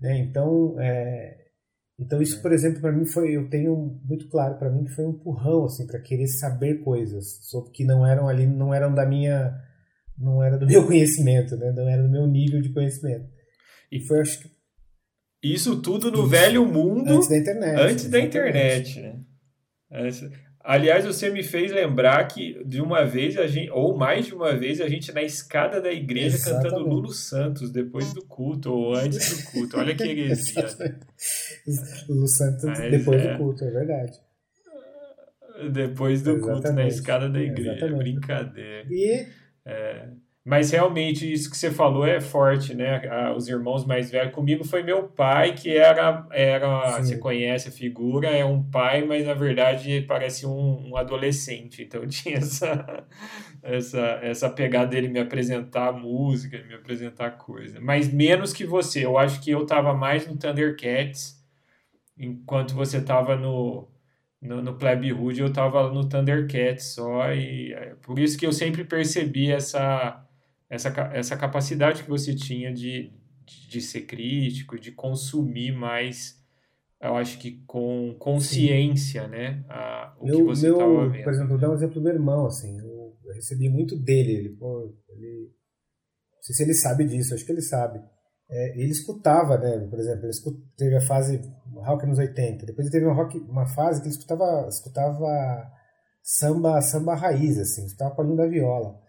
Né? 0.00 0.18
Então, 0.18 0.76
é, 0.80 1.36
então 1.98 2.22
isso, 2.22 2.38
é. 2.38 2.42
por 2.42 2.52
exemplo, 2.52 2.80
para 2.80 2.92
mim 2.92 3.06
foi, 3.06 3.36
eu 3.36 3.48
tenho 3.50 4.00
muito 4.04 4.28
claro 4.28 4.56
para 4.58 4.70
mim 4.70 4.84
que 4.84 4.94
foi 4.94 5.04
um 5.04 5.10
empurrão 5.10 5.64
assim 5.64 5.86
para 5.86 6.00
querer 6.00 6.28
saber 6.28 6.82
coisas 6.82 7.38
sobre 7.42 7.72
que 7.72 7.84
não 7.84 8.06
eram 8.06 8.28
ali, 8.28 8.46
não 8.46 8.72
eram 8.72 8.94
da 8.94 9.04
minha, 9.04 9.52
não 10.16 10.42
era 10.42 10.56
do 10.56 10.66
meu 10.66 10.86
conhecimento, 10.86 11.56
né? 11.56 11.72
Não 11.72 11.88
era 11.88 12.02
do 12.02 12.10
meu 12.10 12.26
nível 12.26 12.60
de 12.60 12.72
conhecimento. 12.72 13.26
E 13.90 14.00
foi 14.06 14.20
acho 14.20 14.40
que 14.40 14.51
isso 15.42 15.80
tudo 15.82 16.10
no 16.10 16.20
Isso. 16.20 16.28
velho 16.28 16.64
mundo. 16.64 17.10
Antes 17.10 17.28
da 17.28 17.38
internet. 17.38 17.80
Antes 17.80 18.08
da 18.08 18.20
internet, 18.20 19.00
né? 19.00 19.20
Aliás, 20.64 21.04
você 21.04 21.28
me 21.28 21.42
fez 21.42 21.72
lembrar 21.72 22.24
que 22.28 22.62
de 22.64 22.80
uma 22.80 23.04
vez, 23.04 23.36
a 23.36 23.48
gente, 23.48 23.68
ou 23.72 23.96
mais 23.96 24.26
de 24.26 24.34
uma 24.34 24.56
vez, 24.56 24.80
a 24.80 24.88
gente 24.88 25.12
na 25.12 25.22
escada 25.22 25.80
da 25.80 25.92
igreja 25.92 26.36
Exatamente. 26.36 26.70
cantando 26.70 26.88
Lulu 26.88 27.12
Santos 27.12 27.72
depois 27.72 28.14
do 28.14 28.24
culto 28.24 28.72
ou 28.72 28.94
antes 28.94 29.42
do 29.42 29.50
culto. 29.50 29.76
Olha 29.76 29.94
que 29.94 30.04
heresia. 30.04 30.68
Lulu 32.08 32.28
Santos 32.28 32.62
Mas 32.62 32.90
depois 32.92 33.20
é. 33.20 33.32
do 33.32 33.38
culto, 33.38 33.64
é 33.64 33.70
verdade. 33.70 34.12
Depois 35.72 36.22
do 36.22 36.30
Exatamente. 36.30 36.62
culto 36.62 36.72
na 36.72 36.86
escada 36.86 37.28
da 37.28 37.40
igreja. 37.40 37.72
Exatamente. 37.72 37.98
Brincadeira. 37.98 38.86
E. 38.88 39.26
É. 39.66 40.08
Mas 40.44 40.72
realmente 40.72 41.32
isso 41.32 41.48
que 41.48 41.56
você 41.56 41.70
falou 41.70 42.04
é 42.04 42.20
forte, 42.20 42.74
né? 42.74 43.00
Os 43.36 43.46
irmãos 43.46 43.86
mais 43.86 44.10
velhos. 44.10 44.34
Comigo 44.34 44.64
foi 44.64 44.82
meu 44.82 45.04
pai, 45.04 45.54
que 45.54 45.70
era. 45.76 46.26
era 46.32 46.98
você 46.98 47.16
conhece 47.16 47.68
a 47.68 47.72
figura, 47.72 48.28
é 48.28 48.44
um 48.44 48.60
pai, 48.60 49.04
mas 49.04 49.24
na 49.24 49.34
verdade 49.34 50.00
parece 50.02 50.44
um, 50.44 50.90
um 50.90 50.96
adolescente. 50.96 51.84
Então 51.84 52.04
tinha 52.08 52.38
essa, 52.38 53.06
essa, 53.62 54.00
essa 54.20 54.50
pegada 54.50 54.88
dele 54.88 55.06
me 55.06 55.20
apresentar 55.20 55.92
música, 55.92 56.60
me 56.66 56.74
apresentar 56.74 57.30
coisa. 57.32 57.80
Mas 57.80 58.12
menos 58.12 58.52
que 58.52 58.64
você. 58.64 59.04
Eu 59.04 59.16
acho 59.18 59.40
que 59.40 59.50
eu 59.52 59.64
tava 59.64 59.94
mais 59.94 60.26
no 60.26 60.36
Thundercats, 60.36 61.40
enquanto 62.18 62.74
você 62.74 63.00
tava 63.00 63.36
no. 63.36 63.88
No, 64.40 64.60
no 64.60 64.74
Plebe 64.74 65.12
Hood 65.12 65.40
eu 65.40 65.52
tava 65.52 65.88
no 65.92 66.08
Thundercats 66.08 66.94
só, 66.94 67.32
e 67.32 67.72
é 67.74 67.94
por 68.02 68.18
isso 68.18 68.36
que 68.36 68.44
eu 68.44 68.52
sempre 68.52 68.82
percebi 68.82 69.52
essa, 69.52 70.20
essa, 70.72 70.88
essa 71.12 71.36
capacidade 71.36 72.02
que 72.02 72.08
você 72.08 72.34
tinha 72.34 72.72
de, 72.72 73.12
de 73.68 73.78
ser 73.78 74.06
crítico, 74.06 74.80
de 74.80 74.90
consumir 74.90 75.70
mais, 75.70 76.42
eu 76.98 77.14
acho 77.14 77.38
que 77.38 77.62
com 77.66 78.16
consciência, 78.18 79.24
Sim. 79.24 79.28
né? 79.28 79.64
A, 79.68 80.16
o 80.18 80.24
meu, 80.24 80.38
que 80.38 80.42
você 80.44 80.70
estava 80.70 81.10
vendo. 81.10 81.24
Por 81.24 81.32
exemplo, 81.34 81.48
vou 81.50 81.58
dar 81.58 81.70
um 81.70 81.74
exemplo 81.74 81.94
do 81.96 82.00
meu 82.00 82.14
irmão, 82.14 82.46
assim, 82.46 82.78
eu, 82.78 83.14
eu 83.22 83.34
recebi 83.34 83.68
muito 83.68 83.98
dele, 83.98 84.32
ele, 84.32 84.48
pô, 84.56 84.90
ele, 85.10 85.50
não 86.36 86.42
sei 86.42 86.54
se 86.54 86.62
ele 86.62 86.74
sabe 86.74 87.04
disso, 87.04 87.34
acho 87.34 87.44
que 87.44 87.52
ele 87.52 87.60
sabe. 87.60 88.00
É, 88.50 88.80
ele 88.80 88.92
escutava, 88.92 89.58
né? 89.58 89.86
Por 89.90 89.98
exemplo, 89.98 90.24
ele 90.24 90.30
escut, 90.30 90.58
teve 90.74 90.96
a 90.96 91.02
fase 91.02 91.38
rock 91.84 92.06
nos 92.06 92.18
80, 92.18 92.64
depois 92.64 92.86
ele 92.86 92.92
teve 92.92 93.04
uma, 93.04 93.14
rock, 93.14 93.38
uma 93.40 93.66
fase 93.66 94.00
que 94.00 94.08
ele 94.08 94.14
escutava, 94.14 94.66
escutava 94.70 95.70
samba, 96.22 96.80
samba 96.80 97.14
raiz, 97.14 97.58
assim, 97.58 97.84
escutava 97.84 98.14
Paulinho 98.14 98.38
da 98.38 98.46
Viola. 98.46 99.01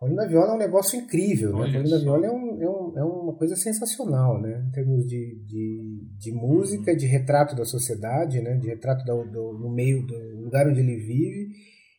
Da 0.00 0.26
Viola 0.26 0.52
é 0.52 0.54
um 0.54 0.58
negócio 0.58 0.98
incrível, 0.98 1.52
né? 1.52 1.58
Paulinho 1.58 1.90
da 1.90 1.98
Viola 1.98 2.26
é, 2.26 2.30
um, 2.30 2.62
é, 2.62 2.70
um, 2.70 2.98
é, 2.98 3.04
uma 3.04 3.34
coisa 3.36 3.54
sensacional, 3.54 4.40
né? 4.40 4.64
Em 4.66 4.70
termos 4.70 5.06
de, 5.06 5.44
de, 5.44 6.08
de 6.18 6.32
música, 6.32 6.96
de 6.96 7.06
retrato 7.06 7.54
da 7.54 7.66
sociedade, 7.66 8.40
né? 8.40 8.56
De 8.56 8.66
retrato 8.66 9.04
do, 9.04 9.24
do, 9.30 9.58
no 9.58 9.70
meio 9.70 10.06
do 10.06 10.16
lugar 10.42 10.66
onde 10.66 10.80
ele 10.80 10.96
vive 10.96 11.50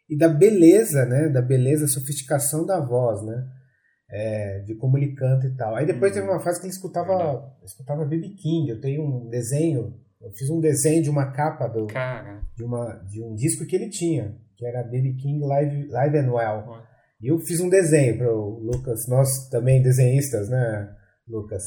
e 0.10 0.18
da 0.18 0.28
beleza, 0.28 1.06
né? 1.06 1.30
Da 1.30 1.44
beleza, 1.44 1.86
sofisticação 1.88 2.66
da 2.66 2.80
voz, 2.80 3.24
né? 3.24 3.48
É, 4.10 4.60
de 4.62 4.74
como 4.76 4.98
ele 4.98 5.14
canta 5.14 5.46
e 5.46 5.56
tal. 5.56 5.76
Aí 5.76 5.86
depois 5.86 6.12
teve 6.12 6.28
uma 6.28 6.40
fase 6.40 6.60
que 6.60 6.66
ele 6.66 6.74
escutava, 6.74 7.56
escutava 7.64 8.04
B.B. 8.04 8.30
King. 8.30 8.68
Eu 8.68 8.82
tenho 8.82 9.04
um 9.04 9.30
desenho, 9.30 9.94
eu 10.20 10.32
fiz 10.32 10.50
um 10.50 10.60
desenho 10.60 11.04
de 11.04 11.10
uma 11.10 11.32
capa 11.32 11.68
do, 11.68 11.86
de, 12.58 12.64
uma, 12.64 12.96
de 13.08 13.24
um 13.24 13.36
disco 13.36 13.64
que 13.66 13.76
ele 13.76 13.90
tinha, 13.90 14.36
que 14.58 14.66
era 14.66 14.82
B.B. 14.82 15.14
King 15.22 15.46
Live, 15.46 15.88
Live 15.88 16.18
and 16.18 16.32
Well. 16.32 16.91
E 17.22 17.28
eu 17.28 17.40
fiz 17.40 17.60
um 17.60 17.70
desenho 17.70 18.18
para 18.18 18.34
o 18.34 18.60
Lucas, 18.60 19.08
nós 19.08 19.48
também 19.50 19.82
desenhistas, 19.82 20.50
né, 20.50 20.90
Lucas? 21.28 21.64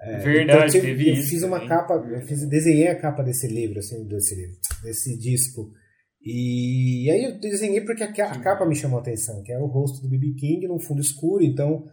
É, 0.00 0.18
Verdade, 0.18 0.76
então 0.76 0.80
eu, 0.80 0.96
tive, 0.96 1.10
eu 1.10 1.16
fiz 1.16 1.42
uma 1.42 1.66
capa, 1.66 1.94
eu 1.94 2.20
fiz, 2.22 2.46
desenhei 2.48 2.88
a 2.88 2.98
capa 2.98 3.22
desse 3.22 3.46
livro, 3.46 3.78
assim, 3.78 4.06
desse 4.06 4.34
livro, 4.34 4.56
desse 4.82 5.18
disco. 5.18 5.70
E, 6.20 7.06
e 7.06 7.10
aí 7.10 7.24
eu 7.24 7.38
desenhei 7.38 7.82
porque 7.82 8.02
a, 8.02 8.30
a 8.30 8.40
capa 8.40 8.66
me 8.66 8.74
chamou 8.74 8.98
a 8.98 9.02
atenção, 9.02 9.42
que 9.42 9.52
era 9.52 9.62
o 9.62 9.68
rosto 9.68 10.02
do 10.02 10.08
B.B. 10.08 10.34
King 10.38 10.66
num 10.66 10.80
fundo 10.80 11.00
escuro, 11.00 11.44
então 11.44 11.84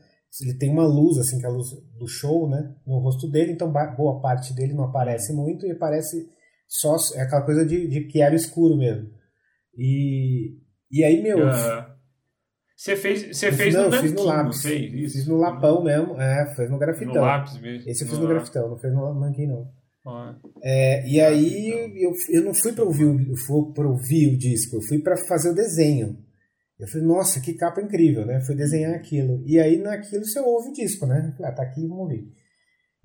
ele 0.41 0.53
tem 0.53 0.69
uma 0.69 0.87
luz, 0.87 1.17
assim, 1.17 1.39
que 1.39 1.45
é 1.45 1.49
a 1.49 1.51
luz 1.51 1.71
do 1.97 2.07
show, 2.07 2.49
né, 2.49 2.73
no 2.87 2.99
rosto 2.99 3.29
dele, 3.29 3.51
então 3.51 3.71
boa 3.71 4.21
parte 4.21 4.53
dele 4.53 4.73
não 4.73 4.85
aparece 4.85 5.33
muito 5.33 5.65
e 5.65 5.71
aparece 5.71 6.25
só, 6.67 6.95
é 7.15 7.21
aquela 7.21 7.41
coisa 7.41 7.65
de, 7.65 7.85
de 7.87 8.07
que 8.07 8.21
era 8.21 8.33
escuro 8.33 8.77
mesmo. 8.77 9.09
E, 9.77 10.57
e 10.89 11.03
aí, 11.03 11.21
meu. 11.21 11.39
Você 12.81 12.95
fez, 12.95 13.38
você 13.38 13.51
fez 13.51 13.75
não, 13.75 13.91
no 13.91 13.97
fiz 13.97 14.11
no 14.11 14.23
lápis. 14.23 14.61
fez 14.63 14.91
isso? 14.91 15.13
Fiz 15.17 15.27
no 15.27 15.38
lapão 15.38 15.83
mesmo, 15.83 16.19
é, 16.19 16.51
fez 16.55 16.67
no 16.67 16.79
grafitão. 16.79 17.13
No 17.13 17.21
lápis 17.21 17.61
mesmo. 17.61 17.88
Esse 17.88 18.03
eu 18.03 18.07
fiz 18.07 18.17
no, 18.17 18.23
no 18.23 18.29
grafitão, 18.33 18.69
não 18.69 18.77
fez 18.79 18.91
no 18.91 19.13
nanquim, 19.19 19.45
não. 19.45 19.69
Ah. 20.07 20.35
É, 20.63 21.07
e 21.07 21.21
aí 21.21 21.69
eu, 22.01 22.11
eu 22.29 22.43
não 22.43 22.55
fui 22.55 22.73
para 22.73 22.83
ouvir, 22.83 23.05
o- 23.05 23.83
ouvir 23.88 24.33
o 24.33 24.38
disco, 24.38 24.77
eu 24.77 24.81
fui 24.81 24.97
para 24.97 25.15
fazer 25.27 25.51
o 25.51 25.53
desenho. 25.53 26.17
Eu 26.79 26.88
falei, 26.88 27.05
nossa, 27.05 27.39
que 27.39 27.53
capa 27.53 27.83
incrível, 27.83 28.25
né? 28.25 28.41
Fui 28.41 28.55
desenhar 28.55 28.95
aquilo. 28.95 29.43
E 29.45 29.59
aí 29.59 29.77
naquilo 29.77 30.25
você 30.25 30.39
ouve 30.39 30.69
o 30.69 30.73
disco, 30.73 31.05
né? 31.05 31.35
Ah, 31.43 31.51
tá 31.51 31.61
aqui, 31.61 31.81
vamos 31.81 32.00
ouvir. 32.00 32.23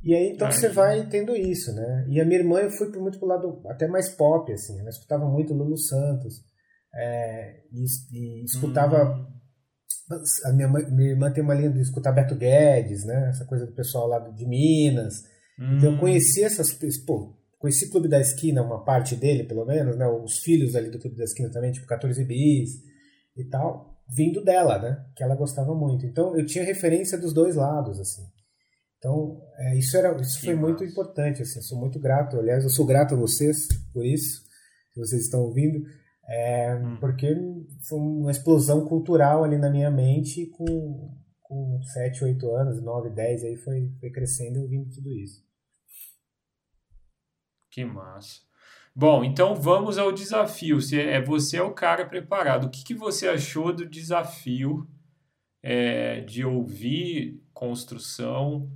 E 0.03 0.15
aí 0.15 0.31
então 0.33 0.49
Ah, 0.49 0.53
você 0.53 0.71
vai 0.71 1.07
tendo 1.11 1.37
isso, 1.37 1.75
né? 1.75 2.07
E 2.09 2.19
a 2.19 2.25
minha 2.25 2.39
irmã 2.39 2.61
eu 2.61 2.71
fui 2.71 2.89
muito 2.99 3.19
pro 3.19 3.29
lado 3.29 3.61
até 3.67 3.87
mais 3.87 4.09
pop, 4.09 4.51
assim. 4.51 4.81
Ela 4.81 4.89
escutava 4.89 5.29
muito 5.29 5.53
Lulu 5.53 5.77
Santos. 5.77 6.37
é, 6.95 7.61
e, 7.71 7.85
e 8.41 8.45
escutava 8.45 9.05
Hum. 9.05 9.36
A 10.45 10.53
minha, 10.53 10.69
minha 10.69 11.11
irmã 11.11 11.31
tem 11.33 11.43
uma 11.43 11.55
linha 11.55 11.71
de 11.71 11.81
escutar 11.81 12.13
Beto 12.13 12.35
Guedes, 12.35 13.05
né? 13.05 13.29
Essa 13.31 13.45
coisa 13.45 13.67
do 13.67 13.73
pessoal 13.73 14.07
lá 14.07 14.19
de 14.21 14.47
Minas. 14.47 15.25
Então 15.59 15.91
eu 15.91 15.97
Hum. 15.97 15.99
conheci 15.99 16.45
essas 16.45 16.73
pessoas, 16.73 17.05
pô, 17.05 17.35
conheci 17.59 17.87
o 17.87 17.91
Clube 17.91 18.09
da 18.09 18.21
Esquina, 18.21 18.63
uma 18.63 18.85
parte 18.85 19.17
dele, 19.17 19.45
pelo 19.45 19.65
menos, 19.65 19.97
né? 19.97 20.07
Os 20.07 20.39
filhos 20.39 20.77
ali 20.77 20.91
do 20.91 20.99
Clube 20.99 21.17
da 21.17 21.25
Esquina 21.25 21.51
também, 21.51 21.73
tipo 21.73 21.87
14 21.87 22.25
bis 22.25 22.71
e 23.37 23.45
tal, 23.45 23.99
vindo 24.15 24.45
dela, 24.45 24.79
né? 24.79 25.05
Que 25.17 25.25
ela 25.25 25.35
gostava 25.35 25.75
muito. 25.75 26.07
Então 26.07 26.37
eu 26.37 26.45
tinha 26.47 26.65
referência 26.65 27.19
dos 27.19 27.33
dois 27.33 27.57
lados, 27.57 27.99
assim. 27.99 28.23
Então, 28.99 29.41
é, 29.59 29.77
isso, 29.79 29.97
era, 29.97 30.15
isso 30.21 30.41
Que 30.41 30.47
foi 30.47 30.55
muito 30.57 30.81
massa. 30.81 30.91
importante, 30.93 31.43
assim, 31.43 31.61
sou 31.63 31.79
muito 31.79 31.99
grato. 32.01 32.39
Aliás, 32.39 32.65
eu 32.65 32.71
sou 32.71 32.87
grato 32.87 33.15
a 33.15 33.19
vocês 33.19 33.57
por 33.93 34.05
isso, 34.05 34.41
se 34.93 34.99
vocês 35.01 35.23
estão 35.23 35.41
ouvindo, 35.43 35.81
é, 36.29 36.75
Hum. 36.77 36.97
porque 36.99 37.35
foi 37.89 37.99
uma 37.99 38.31
explosão 38.31 38.87
cultural 38.87 39.45
ali 39.45 39.59
na 39.59 39.71
minha 39.71 39.91
mente 39.91 40.47
com, 40.47 41.15
com 41.41 41.81
7, 41.83 42.25
8 42.25 42.51
anos, 42.55 42.83
9, 42.83 43.11
10, 43.11 43.45
aí 43.45 43.57
foi, 43.57 43.93
foi 44.01 44.11
crescendo 44.11 44.59
e 44.59 44.63
ouvindo 44.63 44.91
tudo 44.91 45.11
isso. 45.13 45.45
Que 47.71 47.85
massa. 47.85 48.41
Bom, 48.95 49.23
então 49.23 49.55
vamos 49.55 49.99
ao 49.99 50.11
desafio. 50.11 50.81
Você 50.81 51.03
é, 51.03 51.21
você 51.23 51.59
é 51.59 51.63
o 51.63 51.75
cara 51.75 52.07
preparado. 52.07 52.65
O 52.65 52.71
que, 52.71 52.83
que 52.83 52.95
você 52.95 53.29
achou 53.29 53.71
do 53.73 53.87
desafio 53.87 54.89
é, 55.63 56.21
de 56.23 56.45
ouvir 56.45 57.43
construção 57.53 58.71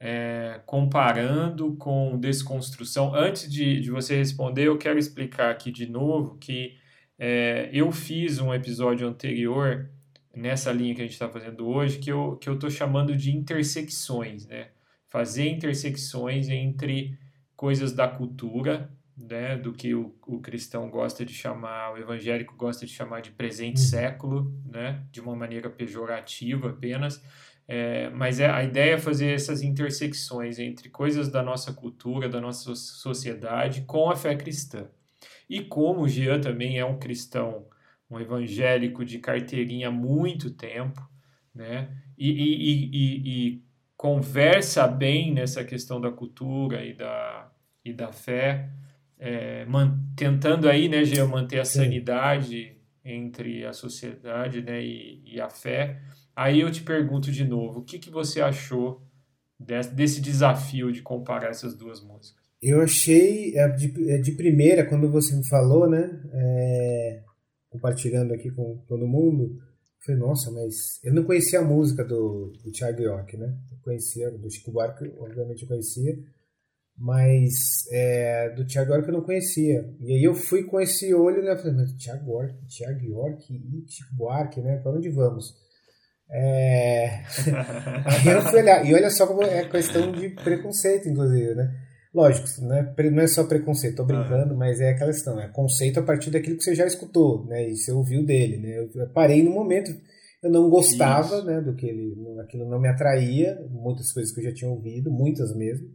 é, 0.00 0.60
comparando 0.66 1.76
com 1.76 2.18
desconstrução? 2.18 3.14
Antes 3.14 3.50
de, 3.50 3.80
de 3.80 3.90
você 3.90 4.16
responder, 4.16 4.64
eu 4.68 4.78
quero 4.78 4.98
explicar 4.98 5.50
aqui 5.50 5.70
de 5.70 5.86
novo 5.88 6.36
que 6.38 6.76
é, 7.18 7.68
eu 7.72 7.90
fiz 7.90 8.38
um 8.38 8.54
episódio 8.54 9.06
anterior 9.08 9.90
nessa 10.34 10.70
linha 10.72 10.94
que 10.94 11.00
a 11.00 11.04
gente 11.04 11.14
está 11.14 11.28
fazendo 11.28 11.66
hoje 11.66 11.98
que 11.98 12.12
eu 12.12 12.36
que 12.36 12.48
eu 12.48 12.54
estou 12.54 12.70
chamando 12.70 13.16
de 13.16 13.34
intersecções, 13.36 14.46
né? 14.46 14.68
Fazer 15.08 15.48
intersecções 15.48 16.48
entre 16.48 17.18
coisas 17.56 17.92
da 17.92 18.06
cultura, 18.06 18.88
né, 19.16 19.56
do 19.56 19.72
que 19.72 19.94
o, 19.94 20.14
o 20.26 20.40
cristão 20.40 20.88
gosta 20.88 21.24
de 21.24 21.34
chamar, 21.34 21.92
o 21.94 21.98
evangélico 21.98 22.54
gosta 22.56 22.86
de 22.86 22.92
chamar 22.92 23.20
de 23.20 23.32
presente 23.32 23.80
Uhum. 23.80 23.86
século, 23.86 24.54
né, 24.64 25.02
de 25.10 25.20
uma 25.20 25.34
maneira 25.34 25.68
pejorativa 25.68 26.70
apenas, 26.70 27.20
é, 27.68 28.08
mas 28.08 28.40
é, 28.40 28.50
a 28.50 28.64
ideia 28.64 28.94
é 28.94 28.98
fazer 28.98 29.34
essas 29.34 29.62
intersecções 29.62 30.58
entre 30.58 30.88
coisas 30.88 31.28
da 31.28 31.42
nossa 31.42 31.70
cultura, 31.70 32.26
da 32.26 32.40
nossa 32.40 32.74
so- 32.74 32.74
sociedade, 32.74 33.82
com 33.82 34.10
a 34.10 34.16
fé 34.16 34.34
cristã. 34.34 34.88
E 35.48 35.60
como 35.60 36.00
o 36.00 36.08
Jean 36.08 36.40
também 36.40 36.78
é 36.78 36.84
um 36.84 36.98
cristão, 36.98 37.66
um 38.10 38.18
evangélico 38.18 39.04
de 39.04 39.18
carteirinha 39.18 39.88
há 39.88 39.90
muito 39.90 40.50
tempo, 40.50 41.06
né, 41.54 41.90
e, 42.16 42.30
e, 42.30 42.90
e, 42.92 43.48
e, 43.54 43.62
conversa 43.96 44.86
bem 44.86 45.34
nessa 45.34 45.62
questão 45.64 46.00
da 46.00 46.10
cultura 46.10 46.84
e 46.84 46.94
da, 46.94 47.52
e 47.84 47.92
da 47.92 48.12
fé, 48.12 48.70
é, 49.18 49.64
man, 49.66 49.98
tentando 50.16 50.68
aí, 50.68 50.88
né, 50.88 51.04
Jean, 51.04 51.26
manter 51.26 51.58
a 51.60 51.64
sanidade 51.64 52.76
entre 53.04 53.64
a 53.66 53.72
sociedade 53.72 54.62
né, 54.62 54.82
e, 54.82 55.22
e 55.24 55.40
a 55.40 55.50
fé. 55.50 56.00
Aí 56.38 56.60
eu 56.60 56.70
te 56.70 56.84
pergunto 56.84 57.32
de 57.32 57.44
novo, 57.44 57.80
o 57.80 57.84
que, 57.84 57.98
que 57.98 58.10
você 58.10 58.40
achou 58.40 59.02
desse, 59.58 59.92
desse 59.92 60.20
desafio 60.20 60.92
de 60.92 61.02
comparar 61.02 61.48
essas 61.48 61.74
duas 61.74 62.00
músicas? 62.00 62.40
Eu 62.62 62.80
achei, 62.80 63.58
é, 63.58 63.68
de, 63.70 64.08
é, 64.08 64.18
de 64.18 64.30
primeira, 64.36 64.86
quando 64.86 65.10
você 65.10 65.34
me 65.34 65.44
falou, 65.48 65.90
né, 65.90 66.08
é, 66.32 67.22
compartilhando 67.68 68.32
aqui 68.32 68.52
com 68.52 68.76
todo 68.86 69.08
mundo, 69.08 69.56
eu 69.56 70.06
falei, 70.06 70.20
nossa, 70.20 70.48
mas 70.52 71.02
eu 71.02 71.12
não 71.12 71.24
conhecia 71.24 71.58
a 71.58 71.64
música 71.64 72.04
do, 72.04 72.52
do 72.62 72.70
Thiago 72.70 73.02
York, 73.02 73.36
né? 73.36 73.58
Eu 73.72 73.78
conhecia, 73.82 74.30
do 74.30 74.48
Chico 74.48 74.70
Buarque, 74.70 75.12
obviamente 75.18 75.62
eu 75.62 75.68
conhecia, 75.68 76.16
mas 76.96 77.84
é, 77.90 78.50
do 78.50 78.64
Thiago 78.64 78.92
York 78.92 79.08
eu 79.08 79.14
não 79.14 79.24
conhecia. 79.24 79.92
E 79.98 80.12
aí 80.12 80.22
eu 80.22 80.36
fui 80.36 80.62
com 80.62 80.80
esse 80.80 81.12
olho, 81.12 81.42
né, 81.42 81.56
falei, 81.56 81.72
mas 81.72 81.92
Thiago 81.94 82.30
York, 82.30 82.54
Thiago 82.68 83.04
York 83.04 83.52
e 83.52 83.90
Chico 83.90 84.14
Buarque, 84.14 84.60
né, 84.60 84.76
para 84.76 84.92
onde 84.92 85.08
vamos? 85.08 85.66
É... 86.30 87.22
Aí 88.04 88.28
eu 88.28 88.42
fui 88.42 88.60
olhar, 88.60 88.84
e 88.84 88.94
olha 88.94 89.10
só 89.10 89.26
como 89.26 89.42
é 89.42 89.64
questão 89.64 90.12
de 90.12 90.28
preconceito, 90.30 91.08
inclusive, 91.08 91.54
né? 91.54 91.70
Lógico, 92.14 92.46
né? 92.62 92.94
não 93.12 93.22
é 93.22 93.26
só 93.26 93.44
preconceito, 93.44 93.96
tô 93.96 94.04
brincando, 94.04 94.56
mas 94.56 94.80
é 94.80 94.90
aquela 94.90 95.12
questão, 95.12 95.38
é 95.38 95.48
conceito 95.48 96.00
a 96.00 96.02
partir 96.02 96.30
daquilo 96.30 96.56
que 96.56 96.64
você 96.64 96.74
já 96.74 96.86
escutou, 96.86 97.46
né? 97.46 97.68
E 97.68 97.76
você 97.76 97.92
ouviu 97.92 98.24
dele, 98.24 98.56
né? 98.56 98.78
Eu 98.78 99.08
parei 99.12 99.42
no 99.42 99.50
momento, 99.50 99.90
eu 100.42 100.50
não 100.50 100.70
gostava, 100.70 101.36
Isso. 101.36 101.44
né? 101.44 101.60
Do 101.60 101.74
que 101.74 101.86
ele, 101.86 102.14
aquilo 102.42 102.68
não 102.68 102.80
me 102.80 102.88
atraía, 102.88 103.58
muitas 103.70 104.10
coisas 104.12 104.32
que 104.32 104.40
eu 104.40 104.44
já 104.44 104.54
tinha 104.54 104.70
ouvido, 104.70 105.10
muitas 105.10 105.54
mesmo. 105.54 105.86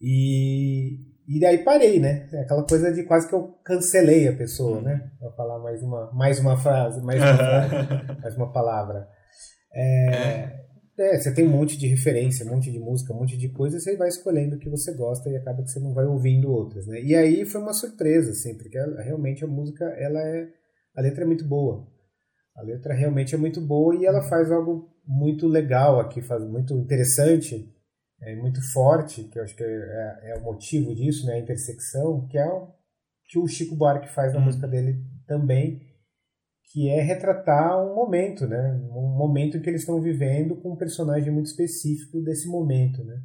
E, 0.00 0.96
e 1.28 1.38
daí 1.38 1.58
parei, 1.58 2.00
né? 2.00 2.28
É 2.32 2.40
aquela 2.40 2.66
coisa 2.66 2.90
de 2.92 3.04
quase 3.04 3.28
que 3.28 3.34
eu 3.34 3.58
cancelei 3.62 4.26
a 4.26 4.36
pessoa, 4.36 4.80
né? 4.80 5.10
Pra 5.18 5.30
falar 5.32 5.58
mais 5.58 5.82
uma, 5.82 6.10
mais 6.12 6.40
uma 6.40 6.56
frase, 6.56 7.02
mais 7.02 7.20
uma 7.20 7.36
frase, 7.36 8.20
mais 8.22 8.36
uma 8.36 8.50
palavra. 8.52 9.06
É, 9.72 10.60
é, 10.98 11.18
você 11.18 11.32
tem 11.32 11.46
um 11.46 11.50
monte 11.50 11.78
de 11.78 11.86
referência, 11.86 12.44
um 12.46 12.50
monte 12.50 12.70
de 12.70 12.78
música, 12.78 13.12
um 13.12 13.18
monte 13.20 13.36
de 13.38 13.48
coisa, 13.48 13.78
você 13.80 13.96
vai 13.96 14.08
escolhendo 14.08 14.56
o 14.56 14.58
que 14.58 14.68
você 14.68 14.92
gosta 14.94 15.30
e 15.30 15.36
acaba 15.36 15.62
que 15.62 15.70
você 15.70 15.80
não 15.80 15.94
vai 15.94 16.04
ouvindo 16.06 16.50
outras, 16.52 16.86
né? 16.86 17.00
E 17.02 17.14
aí 17.14 17.44
foi 17.46 17.60
uma 17.60 17.72
surpresa, 17.72 18.32
assim, 18.32 18.56
porque 18.56 18.76
ela- 18.76 19.00
realmente 19.02 19.44
a 19.44 19.46
música, 19.46 19.84
ela 19.98 20.20
é, 20.20 20.48
a 20.94 21.00
letra 21.00 21.24
é 21.24 21.26
muito 21.26 21.44
boa. 21.46 21.86
A 22.54 22.62
letra 22.62 22.94
realmente 22.94 23.34
é 23.34 23.38
muito 23.38 23.60
boa 23.60 23.94
e 23.96 24.04
ela 24.04 24.22
faz 24.22 24.50
algo 24.52 24.90
muito 25.06 25.46
legal 25.46 26.00
aqui, 26.00 26.20
faz 26.22 26.42
muito 26.44 26.74
interessante, 26.76 27.72
é 28.20 28.36
muito 28.36 28.60
forte, 28.72 29.24
que 29.24 29.38
eu 29.38 29.42
acho 29.42 29.56
que 29.56 29.64
é, 29.64 30.32
é 30.32 30.34
o 30.38 30.42
motivo 30.42 30.94
disso, 30.94 31.26
né? 31.26 31.34
A 31.34 31.38
intersecção, 31.38 32.26
que 32.28 32.36
é 32.38 32.46
o 32.46 32.68
que 33.24 33.38
o 33.38 33.46
Chico 33.46 33.76
Buarque 33.76 34.08
faz 34.12 34.32
na 34.34 34.40
Hum. 34.40 34.44
música 34.44 34.66
dele 34.68 34.98
também, 35.26 35.80
que 36.70 36.88
é 36.88 37.02
retratar 37.02 37.84
um 37.84 37.96
momento, 37.96 38.46
né? 38.46 38.80
Um 38.92 39.16
momento 39.16 39.56
em 39.56 39.60
que 39.60 39.68
eles 39.68 39.80
estão 39.82 40.00
vivendo 40.00 40.56
com 40.56 40.72
um 40.72 40.76
personagem 40.76 41.32
muito 41.32 41.46
específico 41.46 42.22
desse 42.22 42.48
momento, 42.48 43.02
né? 43.04 43.20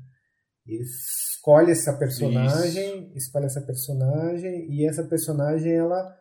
Ele 0.65 0.81
escolhe 0.81 1.71
essa 1.71 1.93
personagem, 1.93 3.11
escolhe 3.15 3.45
essa 3.45 3.61
personagem 3.61 4.67
e 4.71 4.87
essa 4.87 5.03
personagem 5.03 5.71
ela 5.71 6.17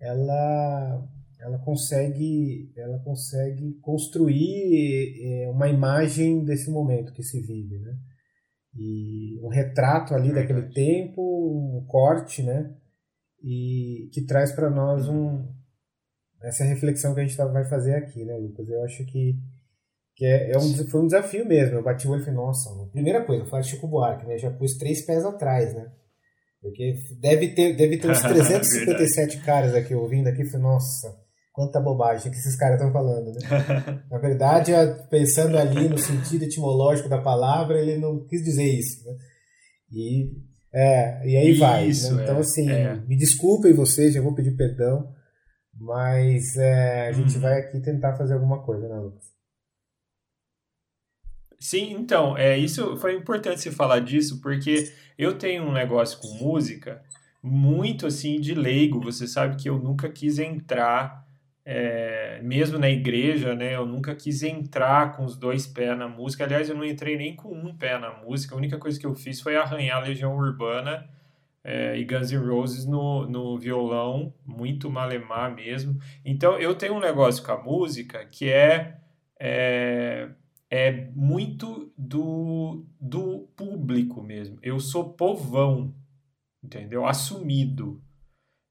ela 0.00 1.08
ela 1.40 1.58
consegue 1.60 2.72
ela 2.76 2.98
consegue 3.04 3.78
construir 3.80 5.14
é, 5.22 5.50
uma 5.50 5.68
imagem 5.68 6.44
desse 6.44 6.72
momento 6.72 7.12
que 7.12 7.22
se 7.22 7.40
vive, 7.40 7.78
né? 7.78 7.96
E 8.74 9.38
um 9.44 9.48
retrato 9.48 10.12
ali 10.12 10.32
Verdade. 10.32 10.48
daquele 10.48 10.74
tempo, 10.74 11.22
um 11.22 11.86
corte, 11.86 12.42
né? 12.42 12.74
E 13.40 14.10
que 14.12 14.26
traz 14.26 14.50
para 14.50 14.68
nós 14.68 15.08
um 15.08 15.56
essa 16.42 16.64
reflexão 16.64 17.14
que 17.14 17.20
a 17.20 17.24
gente 17.24 17.36
tá- 17.36 17.46
vai 17.46 17.64
fazer 17.68 17.94
aqui, 17.94 18.24
né, 18.24 18.36
Lucas? 18.36 18.68
Eu 18.68 18.82
acho 18.84 19.04
que, 19.06 19.36
que 20.14 20.24
é, 20.24 20.52
é 20.52 20.58
um, 20.58 20.88
foi 20.88 21.00
um 21.00 21.06
desafio 21.06 21.46
mesmo. 21.46 21.76
Eu 21.76 21.82
bati 21.82 22.06
o 22.06 22.10
olho 22.10 22.22
e 22.22 22.24
falei, 22.24 22.38
nossa, 22.38 22.70
mano, 22.70 22.90
primeira 22.90 23.24
coisa, 23.24 23.42
eu 23.42 23.48
falei 23.48 23.64
Chico 23.64 23.88
Buarque, 23.88 24.26
né? 24.26 24.38
Já 24.38 24.50
pus 24.50 24.76
três 24.76 25.04
pés 25.04 25.24
atrás, 25.24 25.74
né? 25.74 25.90
Porque 26.60 26.94
deve 27.20 27.54
ter, 27.54 27.76
deve 27.76 27.98
ter 27.98 28.10
uns 28.10 28.20
357 28.22 29.38
caras 29.38 29.74
aqui 29.74 29.94
ouvindo 29.94 30.28
aqui. 30.28 30.44
Falei, 30.44 30.66
nossa, 30.66 31.16
quanta 31.52 31.80
bobagem 31.80 32.30
que 32.30 32.38
esses 32.38 32.56
caras 32.56 32.76
estão 32.76 32.92
falando, 32.92 33.32
né? 33.32 34.02
Na 34.10 34.18
verdade, 34.18 34.72
pensando 35.10 35.58
ali 35.58 35.88
no 35.88 35.98
sentido 35.98 36.44
etimológico 36.44 37.08
da 37.08 37.20
palavra, 37.20 37.80
ele 37.80 37.98
não 37.98 38.24
quis 38.26 38.42
dizer 38.42 38.64
isso, 38.64 39.04
né? 39.04 39.16
E, 39.90 40.32
é, 40.72 41.28
e 41.28 41.36
aí 41.36 41.54
vai. 41.54 41.88
Isso, 41.88 42.14
né? 42.14 42.22
Então, 42.22 42.36
é, 42.36 42.40
assim, 42.40 42.70
é. 42.70 42.96
me 43.06 43.16
desculpem 43.16 43.72
vocês, 43.72 44.14
já 44.14 44.20
vou 44.20 44.34
pedir 44.34 44.56
perdão, 44.56 45.12
mas 45.78 46.56
é, 46.56 47.08
a 47.08 47.12
gente 47.12 47.36
Uhum. 47.36 47.40
vai 47.40 47.60
aqui 47.60 47.80
tentar 47.80 48.16
fazer 48.16 48.34
alguma 48.34 48.62
coisa, 48.62 48.88
né, 48.88 48.96
Lucas? 48.98 49.32
Sim, 51.60 51.92
então, 51.92 52.36
é 52.36 52.56
isso 52.56 52.96
foi 52.98 53.14
importante 53.16 53.60
você 53.60 53.70
falar 53.72 54.00
disso, 54.00 54.40
porque 54.40 54.92
eu 55.16 55.36
tenho 55.38 55.64
um 55.64 55.72
negócio 55.72 56.18
com 56.20 56.28
música 56.28 57.02
muito 57.42 58.06
assim 58.06 58.40
de 58.40 58.54
leigo. 58.54 59.00
Você 59.00 59.26
sabe 59.26 59.56
que 59.56 59.68
eu 59.68 59.78
nunca 59.78 60.08
quis 60.08 60.38
entrar, 60.38 61.26
é, 61.64 62.40
mesmo 62.42 62.78
na 62.78 62.88
igreja, 62.88 63.54
né? 63.56 63.74
Eu 63.74 63.84
nunca 63.86 64.14
quis 64.14 64.42
entrar 64.44 65.16
com 65.16 65.24
os 65.24 65.36
dois 65.36 65.66
pés 65.66 65.98
na 65.98 66.08
música. 66.08 66.44
Aliás, 66.44 66.68
eu 66.68 66.76
não 66.76 66.84
entrei 66.84 67.16
nem 67.16 67.34
com 67.34 67.52
um 67.52 67.76
pé 67.76 67.98
na 67.98 68.12
música. 68.22 68.54
A 68.54 68.58
única 68.58 68.78
coisa 68.78 68.98
que 68.98 69.06
eu 69.06 69.14
fiz 69.16 69.40
foi 69.40 69.56
arranhar 69.56 69.98
a 69.98 70.06
Legião 70.06 70.36
Urbana 70.36 71.08
é, 71.64 71.98
e 71.98 72.04
Guns 72.04 72.30
N' 72.30 72.38
Roses 72.38 72.86
no, 72.86 73.26
no 73.28 73.58
violão, 73.58 74.32
muito 74.44 74.90
malemar 74.90 75.54
mesmo. 75.54 75.98
Então, 76.24 76.58
eu 76.58 76.74
tenho 76.74 76.94
um 76.94 77.00
negócio 77.00 77.44
com 77.44 77.52
a 77.52 77.62
música 77.62 78.24
que 78.24 78.48
é, 78.48 78.98
é, 79.38 80.30
é 80.70 80.92
muito 81.14 81.92
do, 81.96 82.84
do 83.00 83.48
público 83.56 84.22
mesmo. 84.22 84.58
Eu 84.62 84.80
sou 84.80 85.12
povão, 85.12 85.94
entendeu? 86.62 87.06
Assumido. 87.06 88.02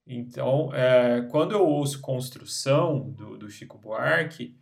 Então, 0.05 0.73
é, 0.73 1.27
quando 1.29 1.51
eu 1.51 1.67
ouço 1.67 2.01
Construção 2.01 3.09
do, 3.11 3.37
do 3.37 3.49
Chico 3.49 3.77
Buarque, 3.77 4.55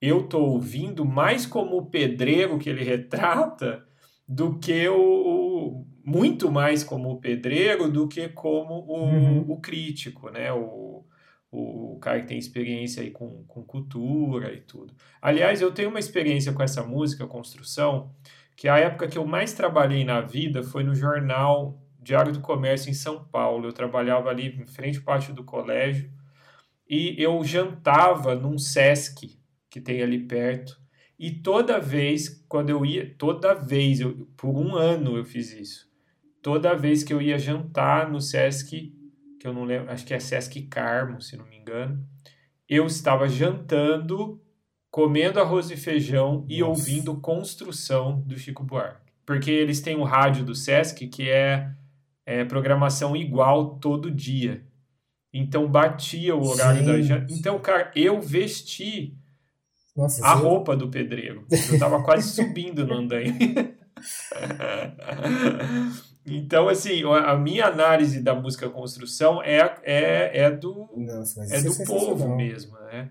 eu 0.00 0.22
tô 0.28 0.40
ouvindo 0.40 1.04
mais 1.04 1.44
como 1.44 1.76
o 1.76 1.86
pedreiro 1.86 2.58
que 2.58 2.68
ele 2.68 2.82
retrata 2.84 3.84
do 4.26 4.58
que 4.58 4.88
o, 4.88 4.96
o 4.96 5.41
muito 6.04 6.50
mais 6.50 6.82
como 6.82 7.10
o 7.10 7.20
pedreiro 7.20 7.90
do 7.90 8.08
que 8.08 8.28
como 8.28 8.74
o, 8.74 9.04
uhum. 9.04 9.50
o 9.52 9.60
crítico, 9.60 10.30
né? 10.30 10.52
O, 10.52 11.04
o 11.52 11.98
cara 12.00 12.20
que 12.20 12.26
tem 12.26 12.38
experiência 12.38 13.02
aí 13.02 13.10
com, 13.10 13.44
com 13.44 13.62
cultura 13.62 14.52
e 14.54 14.60
tudo. 14.60 14.94
Aliás, 15.20 15.60
eu 15.60 15.70
tenho 15.70 15.90
uma 15.90 15.98
experiência 15.98 16.52
com 16.52 16.62
essa 16.62 16.82
música, 16.82 17.26
Construção, 17.26 18.10
que 18.56 18.68
a 18.68 18.78
época 18.78 19.06
que 19.06 19.18
eu 19.18 19.26
mais 19.26 19.52
trabalhei 19.52 20.02
na 20.02 20.22
vida 20.22 20.62
foi 20.62 20.82
no 20.82 20.94
jornal 20.94 21.78
Diário 22.00 22.32
do 22.32 22.40
Comércio 22.40 22.90
em 22.90 22.94
São 22.94 23.22
Paulo. 23.24 23.68
Eu 23.68 23.72
trabalhava 23.72 24.30
ali 24.30 24.48
em 24.48 24.66
frente 24.66 24.98
ao 24.98 25.04
pátio 25.04 25.34
do 25.34 25.44
colégio 25.44 26.10
e 26.88 27.14
eu 27.22 27.44
jantava 27.44 28.34
num 28.34 28.56
Sesc 28.58 29.38
que 29.68 29.80
tem 29.80 30.02
ali 30.02 30.20
perto. 30.20 30.80
E 31.18 31.30
toda 31.30 31.78
vez, 31.78 32.44
quando 32.48 32.70
eu 32.70 32.84
ia, 32.84 33.14
toda 33.16 33.54
vez, 33.54 34.00
eu, 34.00 34.26
por 34.36 34.56
um 34.56 34.74
ano 34.74 35.16
eu 35.16 35.24
fiz 35.24 35.52
isso. 35.52 35.91
Toda 36.42 36.74
vez 36.74 37.04
que 37.04 37.14
eu 37.14 37.22
ia 37.22 37.38
jantar 37.38 38.10
no 38.10 38.20
Sesc, 38.20 38.92
que 39.38 39.46
eu 39.46 39.52
não 39.52 39.64
lembro, 39.64 39.92
acho 39.92 40.04
que 40.04 40.12
é 40.12 40.18
Sesc 40.18 40.60
Carmo, 40.62 41.22
se 41.22 41.36
não 41.36 41.46
me 41.46 41.56
engano, 41.56 42.04
eu 42.68 42.84
estava 42.86 43.28
jantando, 43.28 44.42
comendo 44.90 45.40
arroz 45.40 45.70
e 45.70 45.76
feijão 45.76 46.40
Nossa. 46.40 46.46
e 46.48 46.62
ouvindo 46.62 47.20
Construção 47.20 48.20
do 48.22 48.36
Chico 48.36 48.64
Buarque. 48.64 49.12
Porque 49.24 49.52
eles 49.52 49.80
têm 49.80 49.96
o 49.96 50.02
rádio 50.02 50.44
do 50.44 50.54
Sesc, 50.54 51.06
que 51.06 51.30
é 51.30 51.70
é, 52.26 52.44
programação 52.44 53.16
igual 53.16 53.78
todo 53.78 54.10
dia. 54.10 54.66
Então 55.32 55.68
batia 55.68 56.36
o 56.36 56.46
horário 56.46 56.84
Gente. 56.84 56.86
da 56.86 57.00
janta. 57.00 57.32
Então, 57.32 57.58
cara, 57.58 57.90
eu 57.94 58.20
vesti 58.20 59.16
Nossa, 59.96 60.26
a 60.26 60.36
sim. 60.36 60.42
roupa 60.42 60.76
do 60.76 60.88
pedreiro. 60.88 61.46
Eu 61.70 61.78
tava 61.78 62.02
quase 62.02 62.28
subindo 62.30 62.86
no 62.86 62.94
andaime. 62.94 63.38
então, 66.24 66.68
assim, 66.68 67.02
a 67.04 67.36
minha 67.36 67.66
análise 67.66 68.22
da 68.22 68.34
música 68.34 68.68
construção 68.68 69.42
é, 69.42 69.58
é, 69.82 70.42
é 70.42 70.50
do, 70.50 70.88
Nossa, 70.96 71.42
é 71.52 71.60
do 71.60 71.72
é 71.72 71.84
povo 71.84 72.36
mesmo, 72.36 72.78
né? 72.78 73.10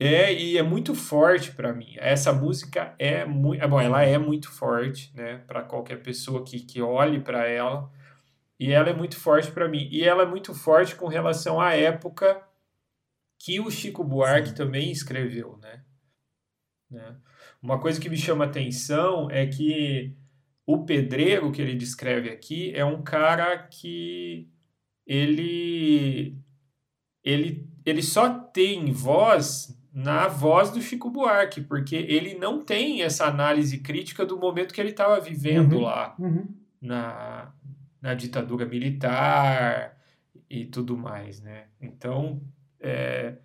É, 0.00 0.32
e 0.32 0.56
é 0.56 0.62
muito 0.62 0.94
forte 0.94 1.50
para 1.50 1.72
mim. 1.72 1.94
Essa 1.96 2.32
música 2.32 2.94
é 2.98 3.24
muito. 3.24 3.66
Bom, 3.68 3.80
ela 3.80 4.02
é 4.04 4.16
muito 4.16 4.48
forte, 4.48 5.12
né? 5.14 5.38
Para 5.38 5.62
qualquer 5.62 6.00
pessoa 6.02 6.44
que, 6.44 6.60
que 6.60 6.80
olhe 6.80 7.18
para 7.18 7.48
ela. 7.48 7.90
E 8.60 8.72
ela 8.72 8.90
é 8.90 8.94
muito 8.94 9.18
forte 9.18 9.50
para 9.50 9.68
mim. 9.68 9.88
E 9.90 10.04
ela 10.04 10.22
é 10.22 10.26
muito 10.26 10.54
forte 10.54 10.94
com 10.94 11.08
relação 11.08 11.60
à 11.60 11.74
época 11.74 12.40
que 13.38 13.58
o 13.60 13.70
Chico 13.70 14.04
Buarque 14.04 14.54
também 14.54 14.90
escreveu, 14.90 15.58
né? 15.58 15.82
né? 16.90 17.16
Uma 17.60 17.80
coisa 17.80 18.00
que 18.00 18.08
me 18.08 18.16
chama 18.16 18.44
atenção 18.44 19.28
é 19.30 19.46
que 19.46 20.16
o 20.68 20.84
pedreiro 20.84 21.50
que 21.50 21.62
ele 21.62 21.74
descreve 21.74 22.28
aqui 22.28 22.74
é 22.74 22.84
um 22.84 23.00
cara 23.00 23.56
que 23.56 24.46
ele 25.06 26.36
ele, 27.24 27.66
ele 27.86 28.02
só 28.02 28.38
tem 28.38 28.92
voz 28.92 29.74
na 29.90 30.28
voz 30.28 30.70
do 30.70 30.82
Chico 30.82 31.08
Buarque, 31.08 31.62
porque 31.62 31.96
ele 31.96 32.34
não 32.34 32.62
tem 32.62 33.00
essa 33.00 33.24
análise 33.24 33.78
crítica 33.78 34.26
do 34.26 34.38
momento 34.38 34.74
que 34.74 34.80
ele 34.80 34.90
estava 34.90 35.18
vivendo 35.18 35.76
uhum, 35.76 35.80
lá 35.80 36.14
uhum. 36.18 36.46
Na, 36.78 37.50
na 37.98 38.12
ditadura 38.12 38.66
militar 38.66 39.98
e 40.50 40.66
tudo 40.66 40.98
mais, 40.98 41.40
né? 41.40 41.68
Então, 41.80 42.42
é, 42.78 43.38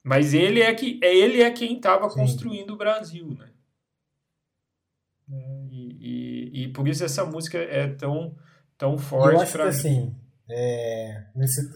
mas 0.00 0.32
ele 0.32 0.60
é 0.60 0.72
que 0.72 1.00
ele 1.02 1.42
é 1.42 1.50
quem 1.50 1.74
estava 1.74 2.08
construindo 2.08 2.70
o 2.70 2.76
Brasil, 2.76 3.26
né? 3.36 3.50
É, 5.30 5.66
e, 5.70 5.96
e, 6.00 6.17
e, 6.64 6.68
por 6.72 6.88
isso 6.88 7.04
essa 7.04 7.24
música 7.24 7.58
é 7.58 7.88
tão 7.94 8.34
tão 8.76 8.96
forte 8.96 9.50
para 9.52 9.64
mim. 9.64 9.70
Assim, 9.70 10.16
é, 10.50 11.24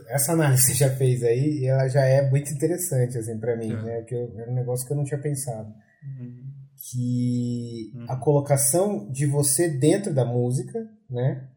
essa 0.09 0.33
análise 0.33 0.63
que 0.63 0.73
você 0.73 0.89
já 0.89 0.97
fez 0.97 1.23
aí, 1.23 1.67
ela 1.67 1.89
já 1.89 2.05
é 2.05 2.31
muito 2.31 2.51
interessante 2.53 3.19
assim 3.19 3.39
para 3.39 3.57
mim, 3.57 3.73
é. 3.73 3.83
né? 3.83 4.03
Que 4.03 4.15
eu, 4.15 4.33
era 4.39 4.51
um 4.51 4.55
negócio 4.55 4.87
que 4.87 4.93
eu 4.93 4.97
não 4.97 5.05
tinha 5.05 5.21
pensado. 5.21 5.69
Uhum. 5.69 6.53
Que 6.91 7.93
uhum. 7.95 8.07
a 8.09 8.17
colocação 8.17 9.11
de 9.11 9.27
você 9.27 9.69
dentro 9.69 10.15
da 10.15 10.25
música, 10.25 10.79
né? 11.11 11.49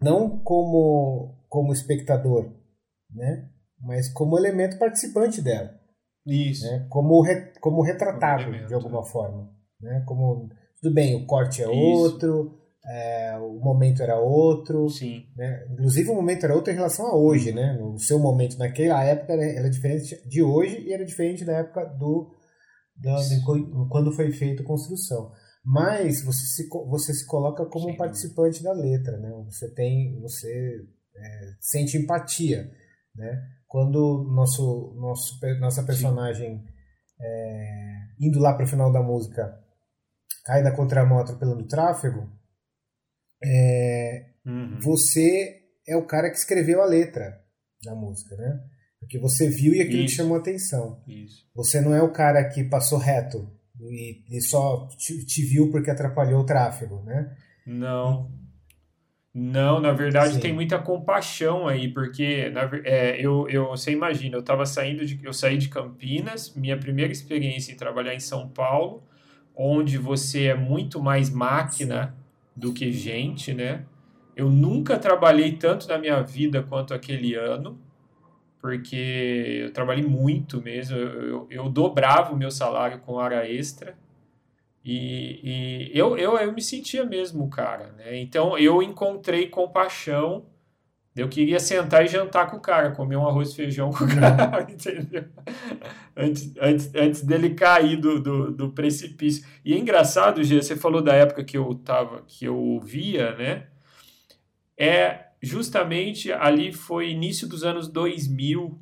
Não 0.00 0.38
como 0.40 1.36
como 1.48 1.72
espectador, 1.72 2.52
né? 3.10 3.48
Mas 3.80 4.12
como 4.12 4.38
elemento 4.38 4.78
participante 4.78 5.40
dela. 5.40 5.78
Isso. 6.26 6.66
Né? 6.66 6.86
Como 6.90 7.22
re, 7.22 7.52
como 7.60 7.82
retratado 7.82 8.66
de 8.66 8.74
alguma 8.74 9.02
forma, 9.02 9.50
né? 9.80 10.04
Como 10.06 10.50
tudo 10.80 10.94
bem, 10.94 11.16
o 11.16 11.26
corte 11.26 11.62
é 11.62 11.64
Isso. 11.64 11.72
outro, 11.74 12.57
é, 12.88 13.36
o 13.38 13.60
momento 13.60 14.02
era 14.02 14.18
outro. 14.18 14.88
Sim. 14.88 15.26
Né? 15.36 15.66
Inclusive 15.70 16.10
o 16.10 16.14
momento 16.14 16.44
era 16.44 16.54
outro 16.54 16.72
em 16.72 16.76
relação 16.76 17.06
a 17.06 17.16
hoje, 17.16 17.52
né? 17.52 17.78
O 17.82 17.98
seu 17.98 18.18
momento 18.18 18.56
naquela 18.58 19.04
época 19.04 19.34
era, 19.34 19.44
era 19.44 19.70
diferente 19.70 20.26
de 20.26 20.42
hoje 20.42 20.80
e 20.80 20.92
era 20.92 21.04
diferente 21.04 21.44
da 21.44 21.52
época 21.52 21.84
do, 21.84 22.34
do 22.96 23.16
de, 23.16 23.88
quando 23.90 24.12
foi 24.12 24.32
feita 24.32 24.62
a 24.62 24.66
construção. 24.66 25.30
Mas 25.64 26.22
você 26.24 26.46
se, 26.46 26.68
você 26.68 27.12
se 27.12 27.26
coloca 27.26 27.66
como 27.66 27.86
Sim. 27.86 27.92
um 27.92 27.96
participante 27.96 28.62
da 28.62 28.72
letra, 28.72 29.18
né? 29.18 29.30
Você 29.44 29.68
tem, 29.74 30.18
você 30.20 30.80
é, 31.14 31.52
sente 31.60 31.98
empatia, 31.98 32.70
né? 33.14 33.42
Quando 33.66 34.24
nosso, 34.34 34.94
nosso 34.96 35.38
nossa 35.60 35.82
personagem 35.82 36.64
é, 37.20 37.98
indo 38.18 38.38
lá 38.38 38.54
para 38.54 38.64
o 38.64 38.68
final 38.68 38.90
da 38.90 39.02
música 39.02 39.62
cai 40.42 40.62
da 40.62 40.74
contramão 40.74 41.18
atropelando 41.18 41.64
o 41.64 41.68
tráfego, 41.68 42.26
é, 43.42 44.26
uhum. 44.44 44.78
você 44.80 45.62
é 45.86 45.96
o 45.96 46.06
cara 46.06 46.30
que 46.30 46.36
escreveu 46.36 46.82
a 46.82 46.86
letra 46.86 47.40
da 47.82 47.94
música, 47.94 48.36
né? 48.36 48.60
Porque 49.00 49.18
você 49.18 49.48
viu 49.48 49.74
e 49.74 49.80
aquilo 49.80 50.02
Isso. 50.02 50.14
te 50.14 50.16
chamou 50.16 50.36
a 50.36 50.40
atenção. 50.40 51.02
Isso. 51.06 51.46
Você 51.54 51.80
não 51.80 51.94
é 51.94 52.02
o 52.02 52.12
cara 52.12 52.44
que 52.48 52.64
passou 52.64 52.98
reto 52.98 53.50
e, 53.80 54.24
e 54.28 54.40
só 54.42 54.88
te, 54.98 55.24
te, 55.24 55.42
viu 55.42 55.70
porque 55.70 55.90
atrapalhou 55.90 56.40
o 56.42 56.46
tráfego, 56.46 57.02
né? 57.04 57.34
Não. 57.66 58.30
Não, 59.32 59.80
na 59.80 59.92
verdade 59.92 60.34
Sim. 60.34 60.40
tem 60.40 60.52
muita 60.52 60.80
compaixão 60.80 61.68
aí, 61.68 61.92
porque 61.92 62.50
na, 62.50 62.68
é, 62.82 63.20
eu, 63.20 63.48
eu, 63.48 63.68
você 63.68 63.92
imagina, 63.92 64.36
eu 64.36 64.40
estava 64.40 64.66
saindo 64.66 65.06
de, 65.06 65.20
eu 65.24 65.32
saí 65.32 65.56
de 65.56 65.68
Campinas, 65.68 66.54
minha 66.56 66.76
primeira 66.76 67.12
experiência 67.12 67.70
em 67.70 67.76
trabalhar 67.76 68.14
em 68.14 68.20
São 68.20 68.48
Paulo, 68.48 69.04
onde 69.54 69.96
você 69.96 70.46
é 70.46 70.54
muito 70.56 71.00
mais 71.00 71.30
máquina 71.30 72.08
Sim 72.08 72.27
do 72.58 72.72
que 72.72 72.90
gente, 72.92 73.54
né? 73.54 73.84
Eu 74.34 74.50
nunca 74.50 74.98
trabalhei 74.98 75.52
tanto 75.52 75.88
na 75.88 75.96
minha 75.96 76.20
vida 76.22 76.62
quanto 76.62 76.92
aquele 76.92 77.34
ano, 77.34 77.80
porque 78.60 79.62
eu 79.64 79.72
trabalhei 79.72 80.04
muito 80.04 80.60
mesmo. 80.60 80.96
Eu, 80.96 81.28
eu, 81.28 81.46
eu 81.50 81.68
dobrava 81.68 82.32
o 82.32 82.36
meu 82.36 82.50
salário 82.50 82.98
com 83.00 83.14
hora 83.14 83.48
extra. 83.48 83.96
E, 84.84 85.90
e 85.92 85.98
eu, 85.98 86.16
eu, 86.16 86.36
eu 86.36 86.52
me 86.52 86.62
sentia 86.62 87.04
mesmo 87.04 87.48
cara, 87.48 87.92
né? 87.96 88.18
Então 88.18 88.58
eu 88.58 88.82
encontrei 88.82 89.48
compaixão 89.48 90.46
eu 91.18 91.28
queria 91.28 91.58
sentar 91.58 92.04
e 92.04 92.08
jantar 92.08 92.50
com 92.50 92.56
o 92.56 92.60
cara, 92.60 92.92
comer 92.92 93.16
um 93.16 93.26
arroz 93.26 93.50
e 93.50 93.56
feijão 93.56 93.90
com 93.90 94.04
o 94.04 94.08
cara, 94.08 94.66
entendeu? 94.70 95.24
Antes, 96.16 96.52
antes, 96.60 96.94
antes 96.94 97.22
dele 97.22 97.50
cair 97.50 97.96
do, 97.96 98.20
do, 98.20 98.52
do 98.52 98.70
precipício. 98.70 99.44
E 99.64 99.74
é 99.74 99.78
engraçado, 99.78 100.42
Gê, 100.44 100.62
você 100.62 100.76
falou 100.76 101.02
da 101.02 101.12
época 101.14 101.42
que 101.42 101.56
eu 101.56 101.74
tava, 101.74 102.22
que 102.26 102.44
eu 102.44 102.56
ouvia, 102.56 103.34
né? 103.36 103.66
É 104.76 105.26
justamente 105.42 106.32
ali 106.32 106.72
foi 106.72 107.10
início 107.10 107.48
dos 107.48 107.64
anos 107.64 107.88
2000, 107.88 108.78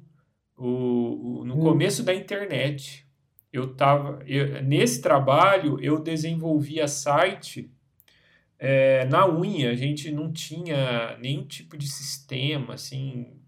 o, 0.56 0.66
o 0.66 1.44
no 1.44 1.56
hum. 1.56 1.60
começo 1.60 2.02
da 2.02 2.14
internet. 2.14 3.06
Eu 3.52 3.74
tava 3.74 4.22
eu, 4.26 4.62
nesse 4.62 5.00
trabalho 5.00 5.78
eu 5.80 5.98
desenvolvia 5.98 6.86
site 6.86 7.70
é, 8.58 9.04
na 9.06 9.28
unha, 9.28 9.70
a 9.70 9.74
gente 9.74 10.10
não 10.10 10.32
tinha 10.32 11.16
nenhum 11.18 11.46
tipo 11.46 11.76
de 11.76 11.88
sistema, 11.88 12.74
assim, 12.74 13.40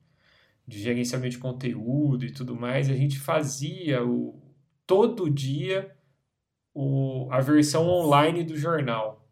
de 0.67 0.79
gerenciamento 0.81 1.37
de 1.37 1.39
conteúdo 1.39 2.25
e 2.27 2.33
tudo 2.33 2.55
mais. 2.55 2.91
A 2.91 2.95
gente 2.95 3.19
fazia 3.19 4.05
o, 4.05 4.41
todo 4.87 5.31
dia 5.31 5.97
o, 6.75 7.29
a 7.31 7.41
versão 7.41 7.89
online 7.89 8.45
do 8.45 8.57
jornal. 8.57 9.27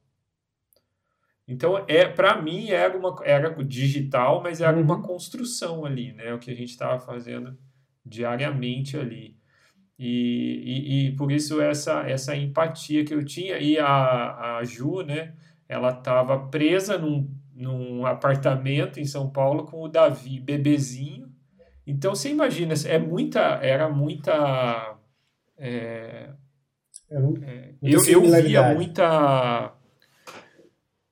Então, 1.49 1.85
é 1.87 2.07
para 2.09 2.41
mim, 2.43 2.71
era, 2.71 2.97
uma, 2.99 3.17
era 3.25 3.51
digital, 3.65 4.43
mas 4.43 4.61
era 4.61 4.77
uhum. 4.77 4.83
uma 4.83 5.03
construção 5.03 5.85
ali, 5.85 6.13
né? 6.13 6.35
O 6.35 6.39
que 6.39 6.51
a 6.51 6.55
gente 6.55 6.71
estava 6.71 6.99
fazendo 6.99 7.57
diariamente 8.05 8.97
ali. 8.97 9.37
E, 9.99 11.07
e, 11.09 11.09
e, 11.09 11.17
por 11.17 11.31
isso 11.33 11.61
essa, 11.61 12.03
essa 12.09 12.35
empatia 12.37 13.05
que 13.05 13.15
eu 13.15 13.25
tinha. 13.25 13.59
E 13.59 13.79
a, 13.79 14.59
a 14.59 14.65
Ju, 14.65 15.03
né? 15.03 15.35
Ela 15.69 15.91
estava 15.91 16.39
presa 16.49 16.99
num, 16.99 17.31
num 17.55 18.07
apartamento 18.07 19.01
em 19.01 19.05
São 19.05 19.29
Paulo 19.29 19.65
com 19.65 19.83
o 19.83 19.89
Davi, 19.89 20.41
bebezinho. 20.41 21.33
Então 21.87 22.15
você 22.15 22.31
imagina, 22.31 22.75
é 22.87 22.99
muita, 22.99 23.41
era 23.63 23.89
muita. 23.89 24.97
É, 25.59 26.31
é, 27.11 27.75
eu, 27.83 28.05
eu 28.05 28.43
via 28.43 28.75
muita 28.75 29.77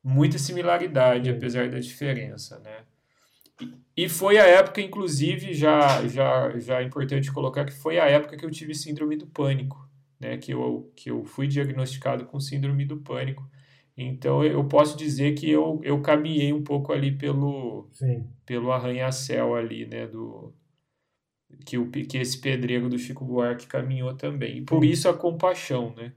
muita 0.04 0.36
similaridade, 0.36 1.30
apesar 1.30 1.70
da 1.70 1.78
diferença, 1.78 2.58
né? 2.58 2.84
E, 3.96 4.04
e 4.04 4.08
foi 4.08 4.36
a 4.36 4.44
época, 4.44 4.82
inclusive, 4.82 5.54
já, 5.54 6.06
já, 6.06 6.58
já 6.58 6.80
é 6.80 6.84
importante 6.84 7.32
colocar 7.32 7.64
que 7.64 7.72
foi 7.72 7.98
a 7.98 8.04
época 8.04 8.36
que 8.36 8.44
eu 8.44 8.50
tive 8.50 8.74
síndrome 8.74 9.16
do 9.16 9.26
pânico, 9.26 9.88
né? 10.20 10.36
Que 10.36 10.52
eu, 10.52 10.92
que 10.94 11.10
eu 11.10 11.24
fui 11.24 11.48
diagnosticado 11.48 12.26
com 12.26 12.38
síndrome 12.38 12.84
do 12.84 12.98
pânico. 12.98 13.48
Então 13.96 14.44
eu 14.44 14.66
posso 14.66 14.96
dizer 14.96 15.34
que 15.34 15.48
eu, 15.48 15.80
eu 15.84 16.02
caminhei 16.02 16.52
um 16.52 16.64
pouco 16.64 16.92
ali 16.92 17.16
pelo, 17.16 17.88
pelo 18.44 18.72
arranha-céu 18.72 19.54
ali, 19.54 19.86
né? 19.86 20.06
Do, 20.06 20.52
que, 21.64 21.78
o, 21.78 21.90
que 21.90 22.18
esse 22.18 22.40
pedreiro 22.40 22.88
do 22.88 22.98
Chico 22.98 23.24
Buarque 23.24 23.66
caminhou 23.66 24.14
também. 24.16 24.58
E 24.58 24.62
por 24.62 24.84
isso 24.84 25.08
a 25.08 25.16
compaixão, 25.16 25.94
né? 25.94 26.12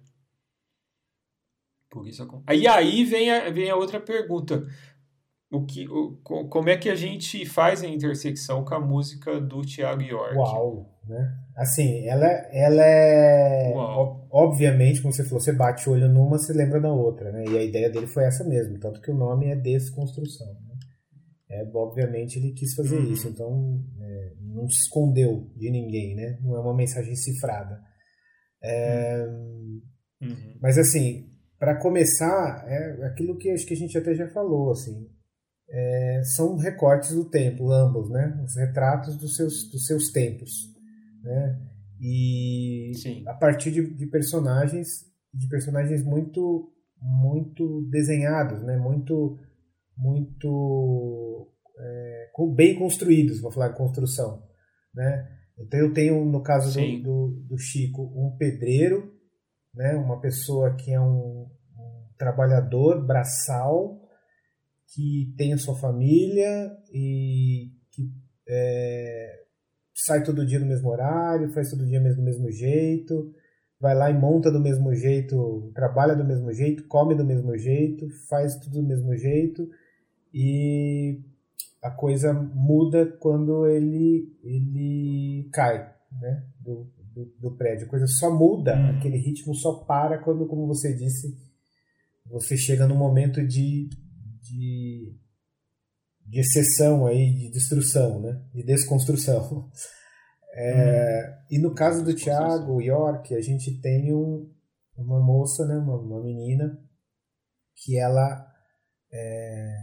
Por 1.89 2.07
isso 2.07 2.23
a 2.23 2.25
compaixão. 2.25 2.63
E 2.63 2.67
aí 2.67 3.03
vem 3.03 3.31
a, 3.31 3.49
vem 3.49 3.69
a 3.69 3.75
outra 3.75 3.99
pergunta. 3.99 4.67
O 5.49 5.65
que, 5.65 5.87
o, 5.87 6.17
como 6.49 6.69
é 6.69 6.77
que 6.77 6.89
a 6.89 6.95
gente 6.95 7.45
faz 7.45 7.81
a 7.81 7.87
intersecção 7.87 8.65
com 8.65 8.75
a 8.75 8.79
música 8.79 9.39
do 9.39 9.61
Thiago 9.61 10.01
York? 10.01 10.35
Uau! 10.35 10.97
Né? 11.07 11.37
Assim, 11.55 12.05
ela, 12.05 12.27
ela 12.51 12.83
é. 12.83 13.73
Obviamente, 14.29 15.01
como 15.01 15.13
você 15.13 15.23
falou, 15.23 15.39
você 15.39 15.53
bate 15.53 15.89
o 15.89 15.93
olho 15.93 16.09
numa, 16.09 16.37
você 16.37 16.51
lembra 16.51 16.81
da 16.81 16.91
outra, 16.91 17.31
né? 17.31 17.45
E 17.47 17.57
a 17.57 17.63
ideia 17.63 17.89
dele 17.89 18.07
foi 18.07 18.25
essa 18.25 18.43
mesmo, 18.43 18.77
tanto 18.77 19.01
que 19.01 19.09
o 19.09 19.15
nome 19.15 19.47
é 19.47 19.55
Desconstrução. 19.55 20.47
Né? 20.47 20.75
É, 21.49 21.71
obviamente 21.73 22.37
ele 22.37 22.51
quis 22.51 22.75
fazer 22.75 22.97
uhum. 22.97 23.11
isso, 23.11 23.29
então 23.29 23.81
é, 24.01 24.33
não 24.41 24.67
se 24.69 24.81
escondeu 24.81 25.49
de 25.55 25.71
ninguém, 25.71 26.13
né? 26.13 26.37
Não 26.43 26.57
é 26.57 26.59
uma 26.59 26.75
mensagem 26.75 27.15
cifrada. 27.15 27.81
É, 28.61 29.25
uhum. 30.21 30.57
Mas 30.61 30.77
assim, 30.77 31.29
para 31.57 31.79
começar, 31.79 32.65
é 32.67 33.05
aquilo 33.05 33.37
que 33.37 33.49
acho 33.49 33.65
que 33.65 33.73
a 33.73 33.77
gente 33.77 33.97
até 33.97 34.13
já 34.13 34.27
falou, 34.27 34.71
assim, 34.71 35.07
é, 35.69 36.21
são 36.23 36.55
recortes 36.57 37.13
do 37.13 37.29
tempo, 37.29 37.71
ambos, 37.71 38.09
né? 38.09 38.41
Os 38.43 38.55
retratos 38.55 39.17
dos 39.17 39.35
seus, 39.35 39.69
dos 39.69 39.85
seus 39.85 40.11
tempos 40.11 40.77
né? 41.27 41.59
E 41.99 42.91
Sim. 42.95 43.23
a 43.27 43.33
partir 43.33 43.71
de, 43.71 43.93
de, 43.93 44.05
personagens, 44.07 45.05
de 45.33 45.47
personagens 45.47 46.03
muito, 46.03 46.71
muito 47.01 47.87
desenhados, 47.89 48.61
né? 48.63 48.77
Muito, 48.77 49.37
muito 49.97 51.51
é, 51.79 52.31
bem 52.55 52.77
construídos, 52.77 53.41
vou 53.41 53.51
falar 53.51 53.73
construção, 53.73 54.43
né? 54.93 55.27
Então 55.59 55.79
eu 55.79 55.91
tenho 55.91 56.23
no 56.23 56.43
caso 56.43 56.71
do, 56.79 57.01
do, 57.01 57.45
do, 57.49 57.57
Chico 57.57 58.03
um 58.15 58.37
pedreiro, 58.37 59.11
né? 59.73 59.95
Uma 59.95 60.21
pessoa 60.21 60.75
que 60.75 60.93
é 60.93 60.99
um, 60.99 61.49
um 61.75 62.07
trabalhador 62.17 63.05
braçal 63.05 63.99
que 64.93 65.33
tem 65.37 65.53
a 65.53 65.57
sua 65.57 65.75
família 65.75 66.71
e 66.93 67.71
que 67.91 68.11
é, 68.47 69.43
sai 69.93 70.23
todo 70.23 70.45
dia 70.45 70.59
no 70.59 70.65
mesmo 70.65 70.89
horário, 70.89 71.51
faz 71.53 71.69
todo 71.69 71.85
dia 71.85 71.99
do 71.99 72.21
mesmo 72.21 72.51
jeito, 72.51 73.33
vai 73.79 73.95
lá 73.95 74.09
e 74.09 74.13
monta 74.13 74.51
do 74.51 74.59
mesmo 74.59 74.93
jeito, 74.95 75.71
trabalha 75.73 76.15
do 76.15 76.25
mesmo 76.25 76.51
jeito, 76.53 76.87
come 76.87 77.15
do 77.15 77.25
mesmo 77.25 77.57
jeito, 77.57 78.07
faz 78.29 78.55
tudo 78.57 78.81
do 78.81 78.87
mesmo 78.87 79.15
jeito 79.15 79.67
e 80.33 81.19
a 81.81 81.91
coisa 81.91 82.33
muda 82.33 83.05
quando 83.19 83.67
ele 83.67 84.31
ele 84.43 85.49
cai, 85.51 85.93
né, 86.21 86.43
do, 86.59 86.87
do, 87.13 87.25
do 87.39 87.51
prédio. 87.55 87.87
A 87.87 87.89
coisa 87.89 88.07
só 88.07 88.33
muda, 88.33 88.75
hum. 88.75 88.97
aquele 88.97 89.17
ritmo 89.17 89.53
só 89.55 89.73
para 89.85 90.19
quando, 90.19 90.47
como 90.47 90.67
você 90.67 90.93
disse, 90.93 91.35
você 92.25 92.57
chega 92.57 92.87
no 92.87 92.95
momento 92.95 93.45
de, 93.45 93.89
de 94.49 95.15
de 96.27 96.41
exceção 96.41 97.05
aí, 97.05 97.33
de 97.33 97.49
destruição, 97.49 98.21
né? 98.21 98.41
de 98.53 98.63
desconstrução. 98.63 99.69
É, 100.59 101.21
hum. 101.21 101.45
E 101.51 101.59
no 101.59 101.75
caso 101.75 102.03
do 102.03 102.15
Thiago 102.15 102.81
York, 102.81 103.35
a 103.35 103.41
gente 103.41 103.79
tem 103.79 104.11
um, 104.11 104.51
uma 104.95 105.19
moça, 105.19 105.63
né? 105.67 105.75
uma, 105.75 105.99
uma 105.99 106.23
menina, 106.23 106.81
que 107.75 107.95
ela 107.99 108.51
é, 109.13 109.75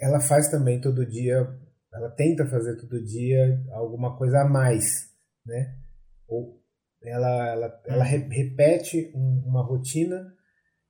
ela 0.00 0.18
faz 0.20 0.48
também 0.50 0.80
todo 0.80 1.06
dia, 1.06 1.46
ela 1.92 2.10
tenta 2.10 2.44
fazer 2.46 2.76
todo 2.76 3.04
dia 3.04 3.64
alguma 3.70 4.16
coisa 4.16 4.40
a 4.40 4.48
mais, 4.48 4.84
né? 5.46 5.78
Ou 6.26 6.60
ela, 7.00 7.48
ela, 7.52 7.82
ela 7.86 8.04
uhum. 8.04 8.28
repete 8.28 9.12
uma 9.14 9.62
rotina 9.62 10.34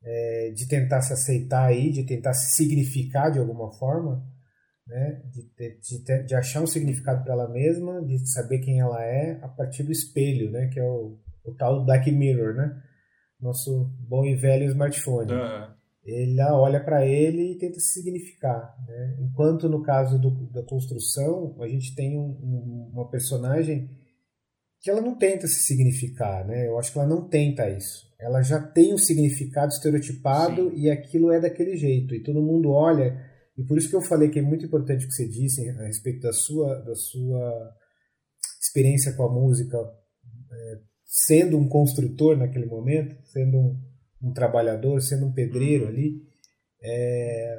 é, 0.08 0.50
de 0.54 0.66
tentar 0.66 1.02
se 1.02 1.12
aceitar 1.12 1.66
aí, 1.66 1.90
de 1.90 2.02
tentar 2.04 2.32
se 2.32 2.56
significar 2.56 3.30
de 3.30 3.38
alguma 3.38 3.70
forma, 3.72 4.24
né? 4.86 5.22
de, 5.30 5.42
de, 5.80 6.24
de 6.24 6.34
achar 6.34 6.62
um 6.62 6.66
significado 6.66 7.22
para 7.22 7.34
ela 7.34 7.48
mesma, 7.48 8.02
de 8.02 8.18
saber 8.26 8.60
quem 8.60 8.80
ela 8.80 9.04
é 9.04 9.38
a 9.42 9.48
partir 9.48 9.82
do 9.82 9.92
espelho, 9.92 10.50
né? 10.50 10.68
que 10.68 10.80
é 10.80 10.82
o, 10.82 11.18
o 11.44 11.54
tal 11.54 11.84
Black 11.84 12.10
Mirror, 12.10 12.54
né? 12.54 12.82
nosso 13.38 13.92
bom 14.00 14.24
e 14.24 14.34
velho 14.34 14.64
smartphone. 14.64 15.30
Uhum. 15.30 15.78
Ela 16.06 16.58
olha 16.58 16.82
para 16.82 17.04
ele 17.04 17.52
e 17.52 17.58
tenta 17.58 17.78
se 17.78 18.00
significar. 18.00 18.74
Né? 18.86 19.18
Enquanto 19.20 19.68
no 19.68 19.82
caso 19.82 20.18
do, 20.18 20.30
da 20.50 20.62
construção, 20.62 21.54
a 21.60 21.68
gente 21.68 21.94
tem 21.94 22.18
um, 22.18 22.30
um, 22.42 22.90
uma 22.94 23.10
personagem 23.10 23.90
que 24.80 24.88
ela 24.88 25.02
não 25.02 25.18
tenta 25.18 25.46
se 25.46 25.60
significar, 25.60 26.46
né? 26.46 26.68
Eu 26.68 26.78
acho 26.78 26.92
que 26.92 26.98
ela 26.98 27.08
não 27.08 27.28
tenta 27.28 27.68
isso. 27.68 28.07
Ela 28.20 28.42
já 28.42 28.60
tem 28.60 28.92
um 28.92 28.98
significado 28.98 29.72
estereotipado 29.72 30.70
Sim. 30.70 30.76
e 30.76 30.90
aquilo 30.90 31.30
é 31.30 31.40
daquele 31.40 31.76
jeito. 31.76 32.14
E 32.14 32.22
todo 32.22 32.42
mundo 32.42 32.70
olha. 32.70 33.16
E 33.56 33.62
por 33.62 33.78
isso 33.78 33.88
que 33.88 33.96
eu 33.96 34.02
falei 34.02 34.28
que 34.28 34.40
é 34.40 34.42
muito 34.42 34.64
importante 34.64 35.04
o 35.04 35.08
que 35.08 35.14
você 35.14 35.28
disse 35.28 35.68
a 35.68 35.84
respeito 35.84 36.20
da 36.20 36.32
sua, 36.32 36.74
da 36.80 36.94
sua 36.96 37.74
experiência 38.60 39.12
com 39.14 39.22
a 39.22 39.32
música, 39.32 39.78
é, 39.78 40.78
sendo 41.04 41.56
um 41.58 41.68
construtor 41.68 42.36
naquele 42.36 42.66
momento, 42.66 43.16
sendo 43.26 43.56
um, 43.56 43.80
um 44.22 44.32
trabalhador, 44.32 45.00
sendo 45.00 45.26
um 45.26 45.32
pedreiro 45.32 45.84
uhum. 45.84 45.90
ali. 45.90 46.22
É, 46.82 47.58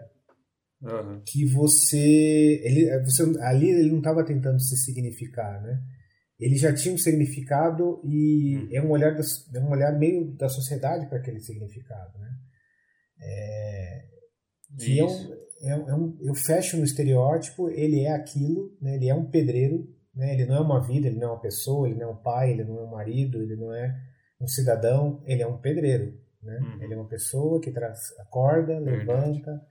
uhum. 0.81 1.21
Que 1.25 1.45
você, 1.45 2.61
ele, 2.63 3.03
você. 3.03 3.23
Ali 3.41 3.69
ele 3.69 3.91
não 3.91 3.99
estava 3.99 4.25
tentando 4.25 4.59
se 4.59 4.75
significar, 4.77 5.61
né? 5.61 5.81
Ele 6.39 6.55
já 6.55 6.73
tinha 6.73 6.95
um 6.95 6.97
significado 6.97 7.99
e 8.03 8.57
hum. 8.57 8.69
é 8.71 8.81
um 8.81 8.89
olhar 8.91 9.13
é 9.13 9.59
um 9.59 9.69
olhar 9.69 9.91
meio 9.91 10.31
da 10.35 10.47
sociedade 10.47 11.07
para 11.07 11.17
aquele 11.17 11.39
significado, 11.39 12.17
né? 12.17 12.29
É, 13.21 14.05
que 14.77 14.99
é 14.99 15.03
um, 15.03 15.33
é, 15.61 15.71
é 15.71 15.93
um, 15.95 16.17
eu 16.21 16.33
fecho 16.33 16.77
no 16.77 16.85
estereótipo, 16.85 17.69
ele 17.69 18.05
é 18.05 18.13
aquilo, 18.13 18.77
né? 18.81 18.95
Ele 18.95 19.09
é 19.09 19.13
um 19.13 19.25
pedreiro, 19.29 19.85
né? 20.15 20.33
Ele 20.33 20.45
não 20.45 20.55
é 20.55 20.61
uma 20.61 20.79
vida, 20.79 21.07
ele 21.07 21.17
não 21.17 21.27
é 21.27 21.31
uma 21.31 21.41
pessoa, 21.41 21.89
ele 21.89 21.99
não 21.99 22.07
é 22.07 22.11
um 22.11 22.21
pai, 22.21 22.51
ele 22.51 22.63
não 22.63 22.79
é 22.79 22.83
um 22.83 22.91
marido, 22.91 23.41
ele 23.41 23.57
não 23.57 23.73
é 23.73 23.93
um 24.39 24.47
cidadão, 24.47 25.21
ele 25.25 25.43
é 25.43 25.47
um 25.47 25.57
pedreiro, 25.57 26.17
né? 26.41 26.57
Hum. 26.61 26.81
Ele 26.81 26.93
é 26.93 26.97
uma 26.97 27.09
pessoa 27.09 27.59
que 27.59 27.71
traz, 27.71 27.99
acorda, 28.19 28.79
levanta, 28.79 29.61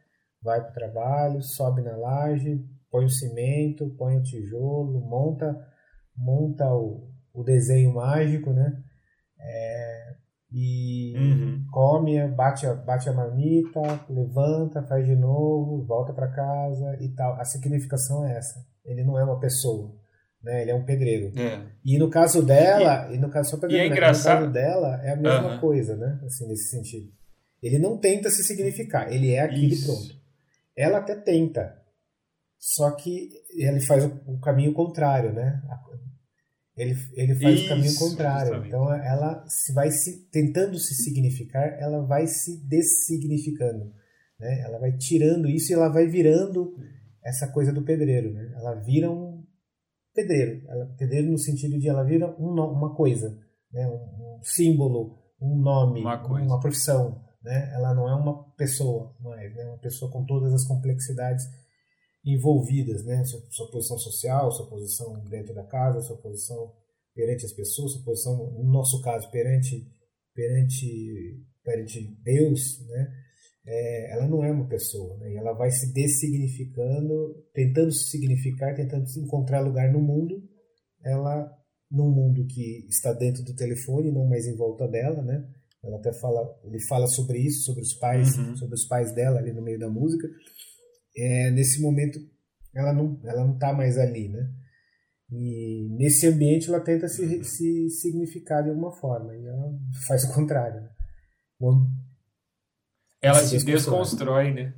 vai 0.42 0.60
para 0.60 0.70
o 0.70 0.74
trabalho, 0.74 1.42
sobe 1.42 1.80
na 1.80 1.96
laje, 1.96 2.62
põe 2.90 3.06
o 3.06 3.10
cimento, 3.10 3.88
põe 3.96 4.18
o 4.18 4.22
tijolo, 4.22 5.00
monta 5.00 5.66
monta 6.18 6.68
o, 6.74 7.08
o 7.32 7.44
desenho 7.44 7.94
mágico, 7.94 8.50
né? 8.52 8.82
É, 9.40 10.14
e 10.50 11.14
uhum. 11.16 11.66
come, 11.70 12.26
bate 12.28 12.66
a, 12.66 12.74
bate 12.74 13.08
a 13.08 13.12
marmita, 13.12 13.80
levanta, 14.08 14.82
faz 14.82 15.06
de 15.06 15.14
novo, 15.14 15.84
volta 15.84 16.12
para 16.12 16.28
casa 16.28 16.96
e 17.00 17.08
tal. 17.10 17.38
A 17.40 17.44
significação 17.44 18.26
é 18.26 18.36
essa. 18.36 18.66
Ele 18.84 19.04
não 19.04 19.18
é 19.18 19.24
uma 19.24 19.38
pessoa, 19.38 19.94
né? 20.42 20.62
Ele 20.62 20.70
é 20.70 20.74
um 20.74 20.84
pedreiro. 20.84 21.38
É. 21.38 21.66
E 21.84 21.98
no 21.98 22.08
caso 22.08 22.42
dela, 22.42 23.08
e, 23.10 23.16
e 23.16 23.18
no 23.18 23.30
caso 23.30 23.50
só 23.50 23.56
pra 23.58 23.70
é 23.70 23.86
engraçado... 23.86 24.46
no 24.46 24.52
caso 24.52 24.52
dela 24.52 25.00
é 25.02 25.12
a 25.12 25.16
mesma 25.16 25.54
uhum. 25.54 25.60
coisa, 25.60 25.96
né? 25.96 26.18
Assim 26.24 26.48
nesse 26.48 26.70
sentido. 26.70 27.12
Ele 27.62 27.78
não 27.78 27.98
tenta 27.98 28.30
se 28.30 28.42
significar, 28.44 29.12
ele 29.12 29.32
é 29.32 29.40
aquilo 29.40 29.76
pronto. 29.84 30.16
Ela 30.76 30.98
até 30.98 31.16
tenta, 31.16 31.77
só 32.58 32.90
que 32.90 33.30
ele 33.56 33.80
faz 33.80 34.04
o, 34.04 34.38
caminho 34.40 34.72
contrário, 34.72 35.32
né? 35.32 35.62
Ele, 36.76 36.94
ele 37.14 37.34
faz 37.40 37.54
Isso, 37.56 37.66
o 37.66 37.68
caminho 37.68 37.94
contrário. 37.96 38.54
Justamente. 38.54 38.68
Então 38.68 38.92
ela 38.92 39.44
se 39.48 39.72
vai 39.72 39.90
se 39.90 40.28
tentando 40.30 40.78
se 40.78 40.94
significar, 40.94 41.76
ela 41.80 42.04
vai 42.04 42.26
se 42.26 42.64
dessignificando, 42.66 43.92
né? 44.38 44.60
Ela 44.62 44.78
vai 44.78 44.96
tirando 44.96 45.48
isso 45.48 45.72
e 45.72 45.74
ela 45.74 45.88
vai 45.88 46.06
virando 46.06 46.76
essa 47.24 47.48
coisa 47.52 47.72
do 47.72 47.84
pedreiro, 47.84 48.32
né? 48.32 48.52
Ela 48.56 48.74
vira 48.74 49.10
um 49.10 49.44
pedreiro, 50.14 50.62
ela, 50.68 50.86
pedreiro 50.98 51.30
no 51.30 51.38
sentido 51.38 51.78
de 51.78 51.88
ela 51.88 52.04
vira 52.04 52.28
um, 52.40 52.50
uma 52.50 52.94
coisa, 52.94 53.38
né? 53.72 53.86
Um, 53.86 54.38
um 54.38 54.40
símbolo, 54.42 55.16
um 55.40 55.56
nome, 55.60 56.00
uma, 56.00 56.24
uma, 56.26 56.60
profissão, 56.60 57.24
né? 57.42 57.72
Ela 57.74 57.94
não 57.94 58.08
é 58.08 58.14
uma 58.14 58.52
pessoa, 58.54 59.14
não 59.20 59.34
é, 59.34 59.48
né? 59.50 59.64
uma 59.64 59.78
pessoa 59.78 60.10
com 60.10 60.24
todas 60.24 60.52
as 60.52 60.64
complexidades 60.64 61.44
envolvidas, 62.24 63.04
né? 63.04 63.24
Sua, 63.24 63.40
sua, 63.50 63.70
posição 63.70 63.98
social, 63.98 64.50
sua 64.52 64.68
posição 64.68 65.24
dentro 65.24 65.54
da 65.54 65.64
casa, 65.64 66.00
sua 66.02 66.16
posição 66.16 66.72
perante 67.14 67.44
as 67.44 67.52
pessoas, 67.52 67.92
sua 67.92 68.04
posição, 68.04 68.36
no 68.52 68.70
nosso 68.70 69.00
caso, 69.02 69.30
perante 69.30 69.86
perante 70.34 71.42
perante 71.64 72.16
Deus, 72.22 72.86
né? 72.86 73.12
É, 73.66 74.12
ela 74.14 74.26
não 74.26 74.42
é 74.42 74.50
uma 74.50 74.66
pessoa, 74.66 75.18
né? 75.18 75.34
ela 75.34 75.52
vai 75.52 75.70
se 75.70 75.92
dessignificando, 75.92 77.34
tentando 77.52 77.92
se 77.92 78.08
significar, 78.08 78.74
tentando 78.74 79.06
se 79.06 79.20
encontrar 79.20 79.60
lugar 79.60 79.92
no 79.92 80.00
mundo. 80.00 80.42
Ela, 81.04 81.52
num 81.90 82.10
mundo 82.10 82.46
que 82.46 82.86
está 82.88 83.12
dentro 83.12 83.44
do 83.44 83.54
telefone, 83.54 84.10
não 84.10 84.26
mais 84.26 84.46
em 84.46 84.56
volta 84.56 84.88
dela, 84.88 85.22
né? 85.22 85.46
Ela 85.84 85.98
até 85.98 86.12
fala, 86.14 86.58
ele 86.64 86.80
fala 86.88 87.06
sobre 87.08 87.40
isso, 87.40 87.64
sobre 87.64 87.82
os 87.82 87.92
pais, 87.94 88.38
uhum. 88.38 88.56
sobre 88.56 88.74
os 88.74 88.86
pais 88.86 89.14
dela 89.14 89.38
ali 89.38 89.52
no 89.52 89.62
meio 89.62 89.78
da 89.78 89.90
música 89.90 90.26
é, 91.18 91.50
nesse 91.50 91.80
momento 91.82 92.18
ela 92.74 92.92
não 92.92 93.20
ela 93.24 93.44
não 93.44 93.54
está 93.54 93.72
mais 93.72 93.98
ali, 93.98 94.28
né? 94.28 94.48
E 95.30 95.88
nesse 95.90 96.26
ambiente 96.26 96.68
ela 96.68 96.80
tenta 96.80 97.06
se, 97.08 97.44
se 97.44 97.90
significar 97.90 98.62
de 98.62 98.70
alguma 98.70 98.92
forma 98.92 99.36
e 99.36 99.46
ela 99.46 99.78
faz 100.06 100.24
o 100.24 100.34
contrário. 100.34 100.80
Né? 100.80 100.88
ela 103.20 103.40
se, 103.40 103.58
se 103.58 103.66
desconstrói, 103.66 104.52
né? 104.52 104.74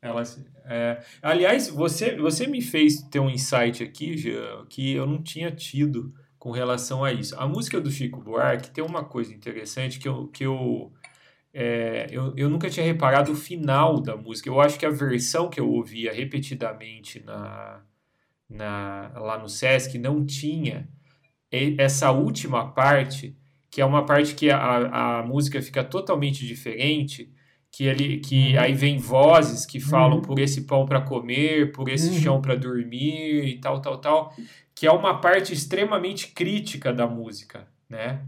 Ela 0.00 0.22
é... 0.64 1.02
Aliás, 1.20 1.68
você 1.68 2.16
você 2.16 2.46
me 2.46 2.60
fez 2.60 3.02
ter 3.02 3.18
um 3.18 3.30
insight 3.30 3.82
aqui, 3.82 4.16
já, 4.16 4.64
que 4.68 4.92
eu 4.92 5.06
não 5.06 5.22
tinha 5.22 5.50
tido 5.50 6.12
com 6.38 6.50
relação 6.50 7.04
a 7.04 7.12
isso. 7.12 7.38
A 7.38 7.46
música 7.46 7.80
do 7.80 7.90
Chico 7.90 8.20
Buarque 8.20 8.70
tem 8.70 8.84
uma 8.84 9.04
coisa 9.04 9.32
interessante 9.32 9.98
que 9.98 10.08
eu, 10.08 10.28
que 10.28 10.44
eu 10.44 10.92
é, 11.52 12.06
eu, 12.10 12.32
eu 12.36 12.48
nunca 12.48 12.70
tinha 12.70 12.86
reparado 12.86 13.32
o 13.32 13.36
final 13.36 14.00
da 14.00 14.16
música. 14.16 14.48
Eu 14.48 14.60
acho 14.60 14.78
que 14.78 14.86
a 14.86 14.90
versão 14.90 15.50
que 15.50 15.60
eu 15.60 15.70
ouvia 15.70 16.12
repetidamente 16.12 17.22
na, 17.24 17.82
na, 18.48 19.12
lá 19.16 19.38
no 19.38 19.48
Sesc 19.48 19.98
não 19.98 20.24
tinha 20.24 20.88
essa 21.76 22.10
última 22.10 22.72
parte, 22.72 23.36
que 23.70 23.80
é 23.80 23.84
uma 23.84 24.06
parte 24.06 24.34
que 24.34 24.50
a, 24.50 25.18
a 25.18 25.22
música 25.22 25.60
fica 25.60 25.84
totalmente 25.84 26.46
diferente, 26.46 27.30
que 27.70 27.84
ele 27.84 28.18
que 28.18 28.56
aí 28.56 28.72
vem 28.72 28.96
vozes 28.98 29.66
que 29.66 29.78
falam 29.78 30.16
uhum. 30.16 30.22
por 30.22 30.38
esse 30.38 30.62
pão 30.62 30.86
para 30.86 31.00
comer, 31.00 31.72
por 31.72 31.88
esse 31.88 32.08
uhum. 32.08 32.20
chão 32.20 32.40
para 32.40 32.54
dormir 32.54 33.44
e 33.44 33.60
tal, 33.60 33.80
tal, 33.80 33.98
tal, 33.98 34.34
que 34.74 34.86
é 34.86 34.92
uma 34.92 35.20
parte 35.20 35.52
extremamente 35.52 36.28
crítica 36.28 36.92
da 36.92 37.06
música, 37.06 37.68
né? 37.88 38.26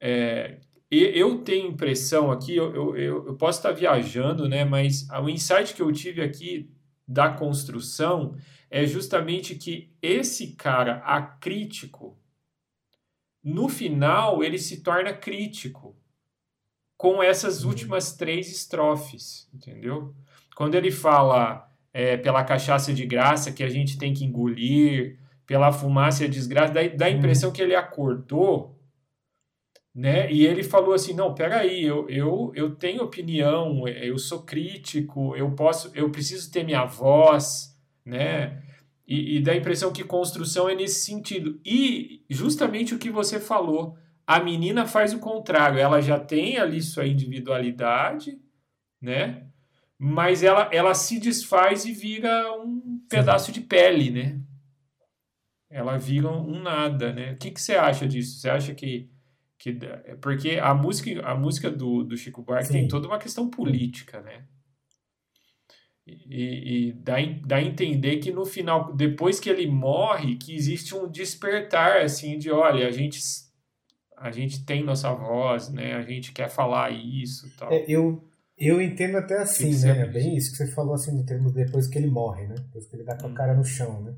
É, 0.00 0.58
eu 0.98 1.38
tenho 1.38 1.68
impressão 1.68 2.30
aqui, 2.30 2.54
eu, 2.54 2.94
eu, 2.96 3.26
eu 3.26 3.34
posso 3.36 3.58
estar 3.58 3.72
viajando, 3.72 4.46
né? 4.46 4.64
Mas 4.64 5.08
o 5.10 5.28
insight 5.28 5.74
que 5.74 5.80
eu 5.80 5.90
tive 5.90 6.20
aqui 6.20 6.70
da 7.08 7.30
construção 7.30 8.36
é 8.70 8.86
justamente 8.86 9.54
que 9.54 9.90
esse 10.02 10.52
cara 10.52 10.96
acrítico, 10.98 12.18
no 13.42 13.68
final, 13.68 14.44
ele 14.44 14.58
se 14.58 14.82
torna 14.82 15.12
crítico 15.12 15.96
com 16.96 17.22
essas 17.22 17.62
uhum. 17.62 17.70
últimas 17.70 18.12
três 18.12 18.50
estrofes, 18.50 19.48
entendeu? 19.52 20.14
Quando 20.54 20.74
ele 20.74 20.90
fala 20.90 21.68
é, 21.92 22.16
pela 22.16 22.44
cachaça 22.44 22.92
de 22.92 23.04
graça 23.06 23.50
que 23.50 23.64
a 23.64 23.68
gente 23.68 23.98
tem 23.98 24.14
que 24.14 24.24
engolir, 24.24 25.18
pela 25.46 25.72
fumaça 25.72 26.22
e 26.22 26.26
a 26.26 26.30
desgraça, 26.30 26.72
dá, 26.72 26.86
dá 26.86 27.06
a 27.06 27.08
uhum. 27.08 27.16
impressão 27.16 27.50
que 27.50 27.60
ele 27.60 27.74
acordou 27.74 28.78
né? 29.94 30.30
E 30.32 30.46
ele 30.46 30.62
falou 30.62 30.94
assim, 30.94 31.12
não, 31.12 31.34
peraí, 31.34 31.84
eu, 31.84 32.08
eu, 32.08 32.52
eu 32.54 32.74
tenho 32.74 33.02
opinião, 33.02 33.86
eu 33.86 34.16
sou 34.18 34.42
crítico, 34.42 35.36
eu 35.36 35.50
posso, 35.52 35.90
eu 35.94 36.10
preciso 36.10 36.50
ter 36.50 36.64
minha 36.64 36.84
voz, 36.84 37.78
né? 38.04 38.62
E, 39.06 39.36
e 39.36 39.42
dá 39.42 39.52
a 39.52 39.56
impressão 39.56 39.92
que 39.92 40.02
construção 40.04 40.68
é 40.68 40.74
nesse 40.74 41.04
sentido. 41.04 41.60
E 41.64 42.24
justamente 42.30 42.94
o 42.94 42.98
que 42.98 43.10
você 43.10 43.38
falou, 43.38 43.96
a 44.26 44.40
menina 44.40 44.86
faz 44.86 45.12
o 45.12 45.18
contrário, 45.18 45.78
ela 45.78 46.00
já 46.00 46.18
tem 46.18 46.56
ali 46.56 46.80
sua 46.80 47.06
individualidade, 47.06 48.40
né? 49.00 49.46
Mas 49.98 50.42
ela, 50.42 50.68
ela 50.72 50.94
se 50.94 51.20
desfaz 51.20 51.84
e 51.84 51.92
vira 51.92 52.50
um 52.60 53.04
pedaço 53.08 53.52
de 53.52 53.60
pele, 53.60 54.10
né? 54.10 54.40
Ela 55.70 55.98
vira 55.98 56.28
um 56.30 56.60
nada, 56.60 57.12
né? 57.12 57.32
O 57.32 57.36
que, 57.36 57.50
que 57.50 57.60
você 57.60 57.74
acha 57.74 58.06
disso? 58.06 58.40
Você 58.40 58.48
acha 58.48 58.74
que 58.74 59.11
que 59.62 59.78
é 60.04 60.16
porque 60.16 60.58
a 60.60 60.74
música 60.74 61.24
a 61.24 61.36
música 61.36 61.70
do, 61.70 62.02
do 62.02 62.16
Chico 62.16 62.42
Buarque 62.42 62.66
Sim. 62.66 62.72
tem 62.72 62.88
toda 62.88 63.06
uma 63.06 63.18
questão 63.18 63.48
política 63.48 64.20
né? 64.20 64.42
E, 66.04 66.88
e 66.88 66.92
dá, 66.94 67.14
dá 67.46 67.56
a 67.56 67.62
entender 67.62 68.16
que 68.16 68.32
no 68.32 68.44
final 68.44 68.92
depois 68.92 69.38
que 69.38 69.48
ele 69.48 69.68
morre 69.68 70.34
que 70.34 70.52
existe 70.52 70.96
um 70.96 71.08
despertar 71.08 71.98
assim 71.98 72.38
de 72.38 72.50
olha 72.50 72.88
a 72.88 72.90
gente 72.90 73.20
a 74.18 74.32
gente 74.32 74.64
tem 74.64 74.82
nossa 74.82 75.14
voz 75.14 75.68
né? 75.68 75.94
A 75.94 76.02
gente 76.02 76.32
quer 76.32 76.48
falar 76.48 76.90
isso 76.90 77.48
tal. 77.56 77.72
É, 77.72 77.84
eu 77.86 78.28
eu 78.58 78.82
entendo 78.82 79.16
até 79.16 79.38
assim 79.38 79.70
que 79.70 79.86
né? 79.86 80.00
é 80.00 80.06
bem 80.08 80.36
isso 80.36 80.50
que 80.50 80.56
você 80.56 80.72
falou 80.72 80.94
assim 80.94 81.16
no 81.16 81.24
termo 81.24 81.52
depois 81.52 81.86
que 81.86 81.96
ele 81.98 82.08
morre 82.08 82.48
né? 82.48 82.56
Depois 82.56 82.88
que 82.88 82.96
ele 82.96 83.04
dá 83.04 83.16
com 83.16 83.26
a 83.26 83.28
uhum. 83.28 83.34
cara 83.34 83.54
no 83.54 83.64
chão 83.64 84.02
né? 84.02 84.12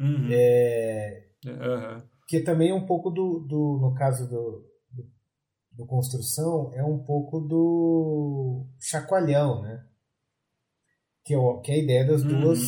Uhum. 0.00 0.28
é 0.32 1.26
uhum 1.46 2.13
que 2.26 2.40
também 2.40 2.70
é 2.70 2.74
um 2.74 2.86
pouco 2.86 3.10
do, 3.10 3.40
do 3.40 3.78
no 3.80 3.94
caso 3.94 4.28
do, 4.28 4.66
do, 4.90 5.10
do, 5.72 5.86
construção, 5.86 6.72
é 6.74 6.82
um 6.82 6.98
pouco 7.04 7.40
do 7.40 8.66
chacoalhão, 8.80 9.62
né? 9.62 9.84
Que 11.24 11.34
é, 11.34 11.38
que 11.62 11.72
é 11.72 11.74
a 11.74 11.78
ideia 11.78 12.06
das 12.06 12.22
uhum. 12.22 12.40
duas 12.40 12.60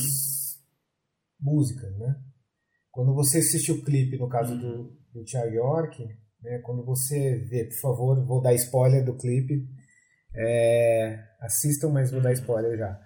músicas, 1.40 1.96
né? 1.98 2.20
Quando 2.90 3.14
você 3.14 3.38
assiste 3.38 3.72
o 3.72 3.84
clipe, 3.84 4.18
no 4.18 4.28
caso 4.28 4.56
do, 4.56 4.66
uhum. 4.66 4.96
do 5.12 5.24
Thiago 5.24 5.52
York, 5.52 6.04
né? 6.42 6.58
quando 6.60 6.84
você 6.84 7.36
vê, 7.40 7.64
por 7.64 7.80
favor, 7.80 8.24
vou 8.24 8.40
dar 8.40 8.54
spoiler 8.54 9.04
do 9.04 9.16
clipe, 9.16 9.68
é, 10.34 11.18
assistam, 11.40 11.90
mas 11.90 12.10
vou 12.10 12.20
dar 12.20 12.30
uhum. 12.30 12.34
spoiler 12.34 12.78
já. 12.78 13.00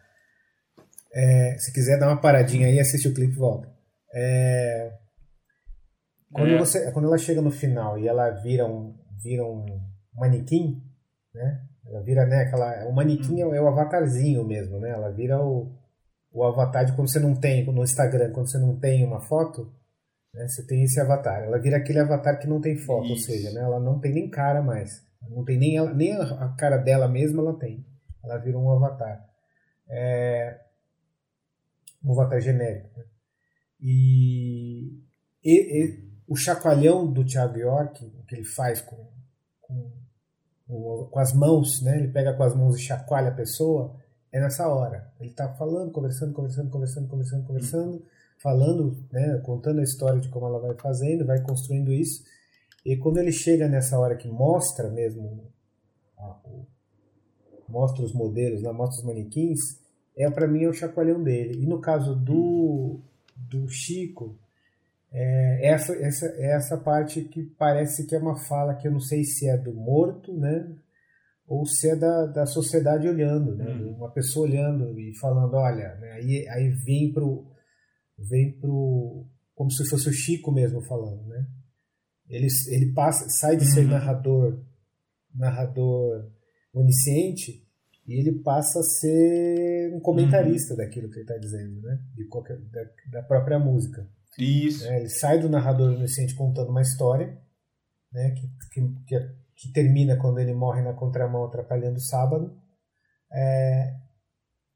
É, 1.12 1.58
se 1.58 1.72
quiser 1.72 1.98
dar 1.98 2.08
uma 2.08 2.20
paradinha 2.20 2.68
aí, 2.68 2.78
assiste 2.78 3.08
o 3.08 3.14
clipe 3.14 3.32
e 3.32 3.38
volta. 3.38 3.68
É, 4.14 4.92
quando, 6.32 6.52
é. 6.52 6.58
você, 6.58 6.92
quando 6.92 7.06
ela 7.06 7.18
chega 7.18 7.42
no 7.42 7.50
final 7.50 7.98
e 7.98 8.06
ela 8.06 8.30
vira 8.30 8.66
um, 8.66 8.96
vira 9.22 9.44
um 9.44 9.66
manequim, 10.14 10.82
né? 11.34 11.62
Ela 11.86 12.02
vira, 12.02 12.24
né, 12.26 12.42
aquela... 12.42 12.86
O 12.88 12.92
manequim 12.92 13.42
hum. 13.42 13.54
é 13.54 13.60
o 13.60 13.66
avatarzinho 13.66 14.44
mesmo, 14.44 14.78
né? 14.78 14.90
Ela 14.90 15.10
vira 15.10 15.42
o, 15.42 15.72
o 16.32 16.44
avatar 16.44 16.84
de 16.84 16.94
quando 16.94 17.10
você 17.10 17.18
não 17.18 17.34
tem, 17.34 17.66
no 17.66 17.82
Instagram, 17.82 18.30
quando 18.32 18.48
você 18.48 18.58
não 18.58 18.78
tem 18.78 19.04
uma 19.04 19.20
foto, 19.20 19.72
né? 20.32 20.46
Você 20.46 20.64
tem 20.66 20.82
esse 20.84 21.00
avatar. 21.00 21.42
Ela 21.42 21.58
vira 21.58 21.76
aquele 21.76 21.98
avatar 21.98 22.38
que 22.38 22.46
não 22.46 22.60
tem 22.60 22.76
foto, 22.76 23.06
Isso. 23.06 23.12
ou 23.12 23.18
seja, 23.18 23.52
né? 23.52 23.60
Ela 23.60 23.80
não 23.80 23.98
tem 23.98 24.12
nem 24.12 24.30
cara 24.30 24.62
mais. 24.62 25.04
Não 25.28 25.44
tem 25.44 25.58
nem, 25.58 25.76
ela, 25.76 25.92
nem 25.92 26.12
a 26.12 26.48
cara 26.56 26.76
dela 26.76 27.08
mesma 27.08 27.42
ela 27.42 27.58
tem. 27.58 27.84
Ela 28.22 28.38
vira 28.38 28.58
um 28.58 28.70
avatar. 28.70 29.26
É... 29.88 30.60
Um 32.04 32.12
avatar 32.12 32.40
genérico. 32.40 32.88
Né? 32.96 33.04
E, 33.80 35.02
e, 35.42 35.52
e 35.52 36.09
o 36.30 36.36
chacoalhão 36.36 37.12
do 37.12 37.24
Thiago 37.24 37.58
York, 37.58 38.08
que 38.28 38.36
ele 38.36 38.44
faz 38.44 38.80
com, 38.80 39.04
com, 39.60 39.90
com, 41.10 41.18
as 41.18 41.32
mãos, 41.32 41.82
né? 41.82 41.98
ele 41.98 42.06
pega 42.06 42.32
com 42.32 42.44
as 42.44 42.54
mãos 42.54 42.76
e 42.76 42.82
chacoalha 42.82 43.30
a 43.30 43.34
pessoa, 43.34 43.96
é 44.30 44.38
nessa 44.38 44.68
hora. 44.68 45.12
Ele 45.18 45.30
está 45.30 45.48
falando, 45.54 45.90
conversando, 45.90 46.32
conversando, 46.32 46.70
conversando, 46.70 47.08
conversando, 47.08 47.44
conversando, 47.44 48.06
falando, 48.38 48.96
né? 49.10 49.38
contando 49.38 49.80
a 49.80 49.82
história 49.82 50.20
de 50.20 50.28
como 50.28 50.46
ela 50.46 50.60
vai 50.60 50.76
fazendo, 50.76 51.26
vai 51.26 51.42
construindo 51.42 51.92
isso. 51.92 52.22
E 52.86 52.96
quando 52.96 53.18
ele 53.18 53.32
chega 53.32 53.66
nessa 53.66 53.98
hora 53.98 54.16
que 54.16 54.28
mostra 54.28 54.88
mesmo, 54.88 55.52
mostra 57.68 58.04
os 58.04 58.12
modelos, 58.12 58.62
né? 58.62 58.70
mostra 58.70 59.00
os 59.00 59.04
manequins, 59.04 59.80
é 60.16 60.30
para 60.30 60.46
mim 60.46 60.62
é 60.62 60.68
o 60.68 60.72
chacoalhão 60.72 61.20
dele. 61.24 61.60
E 61.60 61.66
no 61.66 61.80
caso 61.80 62.14
do, 62.14 63.00
do 63.34 63.68
Chico, 63.68 64.38
é, 65.12 65.68
essa, 65.68 65.92
essa, 65.94 66.26
essa 66.38 66.76
parte 66.78 67.22
que 67.24 67.42
parece 67.58 68.06
que 68.06 68.14
é 68.14 68.18
uma 68.18 68.38
fala 68.46 68.74
que 68.74 68.86
eu 68.86 68.92
não 68.92 69.00
sei 69.00 69.24
se 69.24 69.48
é 69.48 69.56
do 69.56 69.74
morto, 69.74 70.32
né? 70.32 70.76
ou 71.50 71.66
se 71.66 71.90
é 71.90 71.96
da, 71.96 72.26
da 72.26 72.46
sociedade 72.46 73.08
olhando, 73.08 73.56
né? 73.56 73.74
Uhum. 73.74 73.96
Uma 73.96 74.12
pessoa 74.12 74.46
olhando 74.46 74.96
e 74.96 75.12
falando, 75.18 75.54
olha, 75.54 75.96
né? 75.96 76.12
aí, 76.12 76.48
aí 76.48 76.68
vem 76.86 77.12
pro 77.12 77.44
vem 78.16 78.52
pro 78.52 79.26
como 79.52 79.68
se 79.72 79.84
fosse 79.90 80.08
o 80.08 80.12
Chico 80.12 80.52
mesmo 80.52 80.80
falando, 80.82 81.26
né? 81.26 81.44
Ele, 82.28 82.46
ele 82.68 82.92
passa, 82.92 83.28
sai 83.28 83.56
de 83.56 83.64
ser 83.66 83.80
Uhum. 83.80 83.90
narrador, 83.90 84.62
narrador 85.34 86.30
onisciente 86.72 87.66
e 88.06 88.20
ele 88.20 88.40
passa 88.44 88.78
a 88.78 88.84
ser 88.84 89.92
um 89.92 89.98
comentarista 89.98 90.76
daquilo 90.76 91.08
que 91.08 91.16
ele 91.16 91.22
está 91.22 91.36
dizendo, 91.36 91.82
né? 91.82 92.00
De 92.14 92.28
qualquer, 92.28 92.58
da, 92.58 92.82
da 93.10 93.22
própria 93.24 93.58
música. 93.58 94.08
Isso. 94.38 94.84
né? 94.84 95.00
Ele 95.00 95.08
sai 95.08 95.38
do 95.38 95.48
narrador 95.48 95.94
onisciente 95.94 96.34
contando 96.34 96.70
uma 96.70 96.82
história, 96.82 97.38
né? 98.12 98.30
Que, 98.30 98.48
que, 98.72 99.18
que, 99.56 99.72
termina 99.72 100.16
quando 100.16 100.38
ele 100.38 100.54
morre 100.54 100.82
na 100.82 100.94
contramão 100.94 101.44
atrapalhando 101.44 101.96
o 101.96 102.00
sábado, 102.00 102.56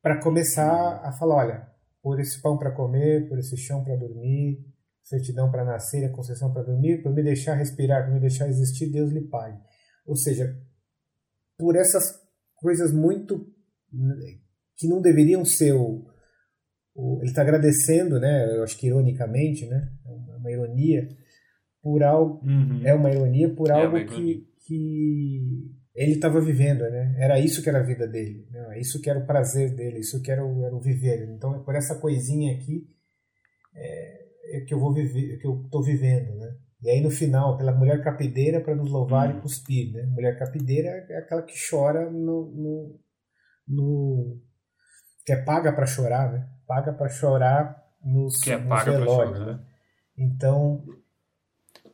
para 0.02 0.20
começar 0.20 1.00
a 1.02 1.12
falar, 1.12 1.36
olha, 1.36 1.68
por 2.02 2.20
esse 2.20 2.40
pão 2.42 2.58
para 2.58 2.70
comer, 2.70 3.28
por 3.28 3.38
esse 3.38 3.56
chão 3.56 3.82
para 3.82 3.96
dormir, 3.96 4.62
certidão 5.02 5.50
para 5.50 5.64
nascer, 5.64 6.04
a 6.04 6.12
concessão 6.12 6.52
para 6.52 6.62
dormir, 6.62 7.02
por 7.02 7.12
me 7.12 7.22
deixar 7.22 7.54
respirar, 7.54 8.04
por 8.04 8.14
me 8.14 8.20
deixar 8.20 8.48
existir, 8.48 8.90
Deus 8.90 9.10
lhe 9.10 9.22
pague. 9.22 9.58
Ou 10.06 10.14
seja, 10.14 10.54
por 11.56 11.76
essas 11.76 12.20
coisas 12.56 12.92
muito 12.92 13.46
que 14.76 14.88
não 14.88 15.00
deveriam 15.00 15.44
ser 15.44 15.72
o 15.72 16.04
ele 16.96 17.30
está 17.30 17.42
agradecendo, 17.42 18.20
né? 18.20 18.56
Eu 18.56 18.62
acho 18.62 18.76
que 18.78 18.86
ironicamente, 18.86 19.66
né? 19.66 19.90
É 20.06 20.36
uma 20.36 20.50
ironia 20.50 21.08
por 21.82 22.02
algo, 22.02 22.40
Uhum. 22.46 22.80
é 22.86 22.94
uma 22.94 23.10
ironia 23.10 23.54
por 23.54 23.68
É 23.70 23.72
algo 23.74 23.96
ironia. 23.98 24.16
que, 24.16 24.46
que 24.66 25.70
ele 25.94 26.12
estava 26.12 26.40
vivendo, 26.40 26.80
né? 26.82 27.14
Era 27.18 27.38
isso 27.38 27.62
que 27.62 27.68
era 27.68 27.80
a 27.80 27.82
vida 27.82 28.06
dele, 28.06 28.46
né? 28.50 28.78
Isso 28.80 29.00
que 29.00 29.10
era 29.10 29.18
o 29.18 29.26
prazer 29.26 29.74
dele, 29.74 29.98
isso 29.98 30.22
que 30.22 30.30
era 30.30 30.44
o, 30.44 30.64
era 30.64 30.74
o 30.74 30.80
viver. 30.80 31.28
Então, 31.30 31.54
é 31.54 31.58
por 31.64 31.74
essa 31.74 31.98
coisinha 32.00 32.54
aqui 32.54 32.88
é, 33.74 34.58
é 34.58 34.60
que 34.60 34.72
eu 34.72 34.78
vou 34.80 34.92
viver, 34.94 35.38
que 35.38 35.46
eu 35.46 35.62
estou 35.64 35.82
vivendo, 35.82 36.34
né? 36.36 36.54
E 36.82 36.90
aí 36.90 37.00
no 37.00 37.10
final, 37.10 37.56
pela 37.56 37.72
mulher 37.72 38.02
capideira 38.04 38.60
para 38.60 38.74
nos 38.76 38.90
louvar 38.90 39.34
Hum. 39.34 39.38
e 39.38 39.40
cuspir, 39.40 39.92
né? 39.92 40.02
Mulher 40.06 40.38
capideira 40.38 40.88
é 41.10 41.16
aquela 41.18 41.42
que 41.42 41.54
chora 41.70 42.10
no, 42.10 42.50
no, 42.52 43.00
no 43.66 44.40
que 45.24 45.32
é 45.32 45.42
paga 45.42 45.72
para 45.72 45.86
chorar, 45.86 46.32
né? 46.32 46.48
Paga 46.66 46.92
para 46.92 47.08
chorar 47.08 47.82
nos, 48.04 48.36
Que 48.42 48.52
é 48.52 48.58
nos 48.58 48.68
paga 48.68 48.92
velórios, 48.92 49.38
chorar. 49.38 49.52
né? 49.54 49.60
Então, 50.16 50.82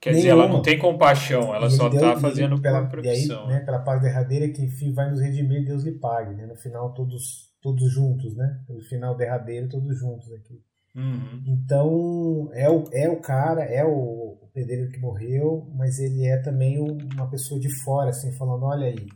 Quer 0.01 0.13
dizer, 0.15 0.29
ela 0.29 0.49
não 0.49 0.63
tem 0.63 0.79
compaixão, 0.79 1.55
ela 1.55 1.69
só 1.69 1.89
está 1.89 2.17
fazendo 2.17 2.59
pela, 2.61 2.87
por 2.87 3.05
E 3.05 3.09
aí, 3.09 3.27
profissão. 3.27 3.47
né, 3.49 3.61
pela 3.61 3.81
paz 3.81 4.01
derradeira 4.01 4.49
que 4.49 4.63
enfim 4.65 4.93
vai 4.95 5.11
nos 5.11 5.21
redimir, 5.21 5.65
Deus 5.65 5.85
lhe 5.85 5.93
pague, 5.93 6.35
né? 6.35 6.47
No 6.47 6.57
final 6.57 6.95
todos 6.95 7.51
todos 7.61 7.93
juntos, 7.93 8.35
né? 8.35 8.61
No 8.69 8.81
final 8.83 9.15
derradeiro 9.15 9.69
todos 9.69 9.99
juntos 9.99 10.33
aqui. 10.33 10.63
Uhum. 10.97 11.43
Então 11.47 12.49
é 12.55 12.69
o, 12.71 12.85
é 12.93 13.09
o 13.11 13.21
cara, 13.21 13.63
é 13.65 13.85
o, 13.85 14.39
o 14.43 14.49
pedreiro 14.55 14.91
que 14.91 14.99
morreu, 14.99 15.71
mas 15.77 15.99
ele 15.99 16.25
é 16.27 16.39
também 16.39 16.81
um- 16.81 16.97
uma 17.15 17.29
pessoa 17.31 17.61
de 17.61 17.69
fora, 17.85 18.09
assim, 18.11 18.33
falando, 18.39 18.65
olha 18.65 18.87
aí, 18.87 19.07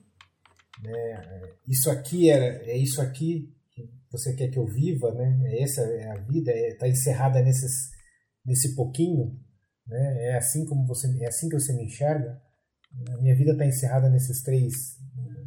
né? 0.82 1.42
Isso 1.66 1.90
aqui 1.90 2.28
era, 2.28 2.44
é 2.44 2.76
isso 2.76 3.00
aqui 3.00 3.50
que 3.74 3.82
você 4.10 4.34
quer 4.34 4.48
que 4.48 4.58
eu 4.58 4.66
viva, 4.66 5.12
né? 5.12 5.40
É 5.46 5.62
essa 5.62 5.80
é 5.82 6.10
a 6.10 6.20
vida, 6.20 6.52
está 6.52 6.88
encerrada 6.88 7.42
nesses, 7.42 7.90
nesse 8.44 8.74
pouquinho, 8.74 9.38
né? 9.86 10.28
É 10.30 10.36
assim 10.36 10.64
como 10.66 10.86
você, 10.86 11.08
é 11.22 11.26
assim 11.26 11.48
que 11.48 11.58
você 11.58 11.72
me 11.74 11.84
enxerga. 11.84 12.40
A 13.12 13.20
minha 13.20 13.34
vida 13.34 13.52
está 13.52 13.66
encerrada 13.66 14.08
nesses 14.08 14.42
três, 14.42 14.72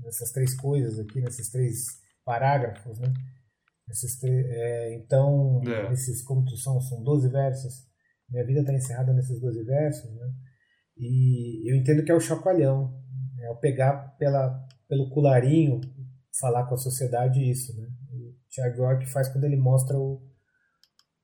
nessas 0.03 0.31
três 0.31 0.53
coisas 0.55 0.99
aqui, 0.99 1.21
nesses 1.21 1.49
três 1.49 1.85
parágrafos, 2.25 2.99
né? 2.99 3.13
Esses 3.89 4.19
tre- 4.19 4.45
é, 4.49 4.95
então, 4.95 5.61
É. 5.65 5.93
esses, 5.93 6.21
como 6.23 6.43
tu 6.43 6.57
são, 6.57 6.79
são 6.81 7.01
12 7.01 7.29
versos. 7.29 7.87
Minha 8.29 8.45
vida 8.45 8.59
está 8.59 8.73
encerrada 8.73 9.13
nesses 9.13 9.39
12 9.39 9.63
versos, 9.63 10.13
né? 10.13 10.27
E 10.97 11.71
eu 11.71 11.77
entendo 11.77 12.03
que 12.03 12.11
é 12.11 12.15
o 12.15 12.19
chacoalhão, 12.19 13.01
é 13.39 13.49
o 13.49 13.55
pegar 13.55 14.15
pela, 14.17 14.67
pelo 14.89 15.09
colarinho, 15.11 15.79
falar 16.37 16.65
com 16.67 16.75
a 16.75 16.77
sociedade 16.77 17.39
isso, 17.49 17.75
né? 17.79 17.87
O 18.57 18.61
Thiago 18.61 18.81
York 18.81 19.05
faz 19.11 19.27
quando 19.29 19.43
ele 19.43 19.55
mostra 19.57 19.97
o, 19.97 20.21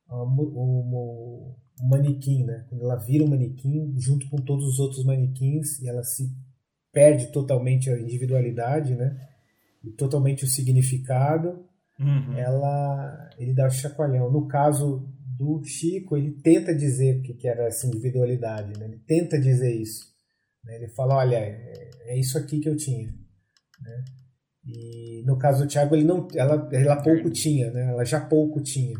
mu- 0.09 0.51
o, 0.55 1.55
o 1.81 1.87
manequim, 1.89 2.43
né? 2.45 2.65
Quando 2.69 2.83
ela 2.83 2.95
vira 2.97 3.23
o 3.23 3.29
manequim 3.29 3.93
junto 3.97 4.29
com 4.29 4.37
todos 4.37 4.65
os 4.65 4.79
outros 4.79 5.03
manequins 5.03 5.79
e 5.81 5.87
ela 5.87 6.03
se 6.03 6.29
perde 6.91 7.31
totalmente 7.31 7.89
a 7.89 7.99
individualidade, 7.99 8.93
né? 8.95 9.17
E 9.83 9.91
totalmente 9.91 10.43
o 10.43 10.47
significado 10.47 11.67
Uhum. 11.99 12.35
ela 12.35 13.29
ele 13.37 13.53
dá 13.53 13.67
o 13.67 13.71
chacoalhão. 13.71 14.31
No 14.31 14.47
caso 14.47 15.07
do 15.37 15.63
Chico, 15.63 16.17
ele 16.17 16.31
tenta 16.41 16.75
dizer 16.75 17.19
o 17.19 17.21
que 17.21 17.33
que 17.35 17.47
era 17.47 17.65
essa 17.65 17.85
individualidade, 17.87 18.77
né? 18.79 18.85
ele 18.85 18.97
tenta 19.07 19.39
dizer 19.39 19.71
isso. 19.79 20.11
né? 20.63 20.75
Ele 20.75 20.87
fala, 20.89 21.17
olha, 21.17 21.35
é, 21.37 21.89
é 22.05 22.19
isso 22.19 22.35
aqui 22.37 22.59
que 22.59 22.67
eu 22.67 22.75
tinha. 22.75 23.07
né? 23.07 24.05
E 24.65 25.23
no 25.25 25.37
caso 25.37 25.63
do 25.63 25.67
Tiago, 25.67 25.95
ele 25.95 26.05
não, 26.05 26.27
ela, 26.33 26.69
ela 26.71 27.01
pouco 27.01 27.29
tinha, 27.29 27.71
né? 27.71 27.89
ela 27.89 28.05
já 28.05 28.21
pouco 28.21 28.61
tinha. 28.61 28.97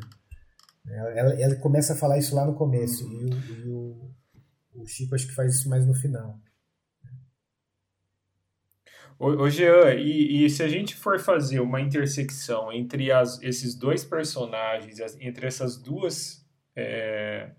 Ela, 0.85 1.33
ela, 1.39 1.55
começa 1.55 1.93
a 1.93 1.95
falar 1.95 2.17
isso 2.17 2.35
lá 2.35 2.45
no 2.45 2.55
começo, 2.55 3.09
e, 3.09 3.25
o, 3.25 3.29
e 3.29 3.69
o, 3.69 4.81
o 4.81 4.85
Chico 4.85 5.15
acho 5.15 5.27
que 5.27 5.33
faz 5.33 5.55
isso 5.55 5.69
mais 5.69 5.85
no 5.87 5.93
final. 5.93 6.37
Ô, 9.17 9.49
Jean, 9.49 9.93
e, 9.93 10.43
e 10.43 10.49
se 10.49 10.63
a 10.63 10.67
gente 10.67 10.95
for 10.95 11.17
fazer 11.17 11.61
uma 11.61 11.79
intersecção 11.79 12.73
entre 12.73 13.09
as, 13.09 13.41
esses 13.41 13.73
dois 13.73 14.03
personagens, 14.03 14.99
entre 15.19 15.47
essas 15.47 15.77
duas 15.77 16.45
é, 16.75 17.51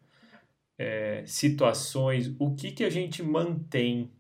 é, 0.76 1.22
situações, 1.26 2.34
o 2.38 2.54
que, 2.54 2.72
que 2.72 2.84
a 2.84 2.90
gente 2.90 3.22
mantém 3.22 4.12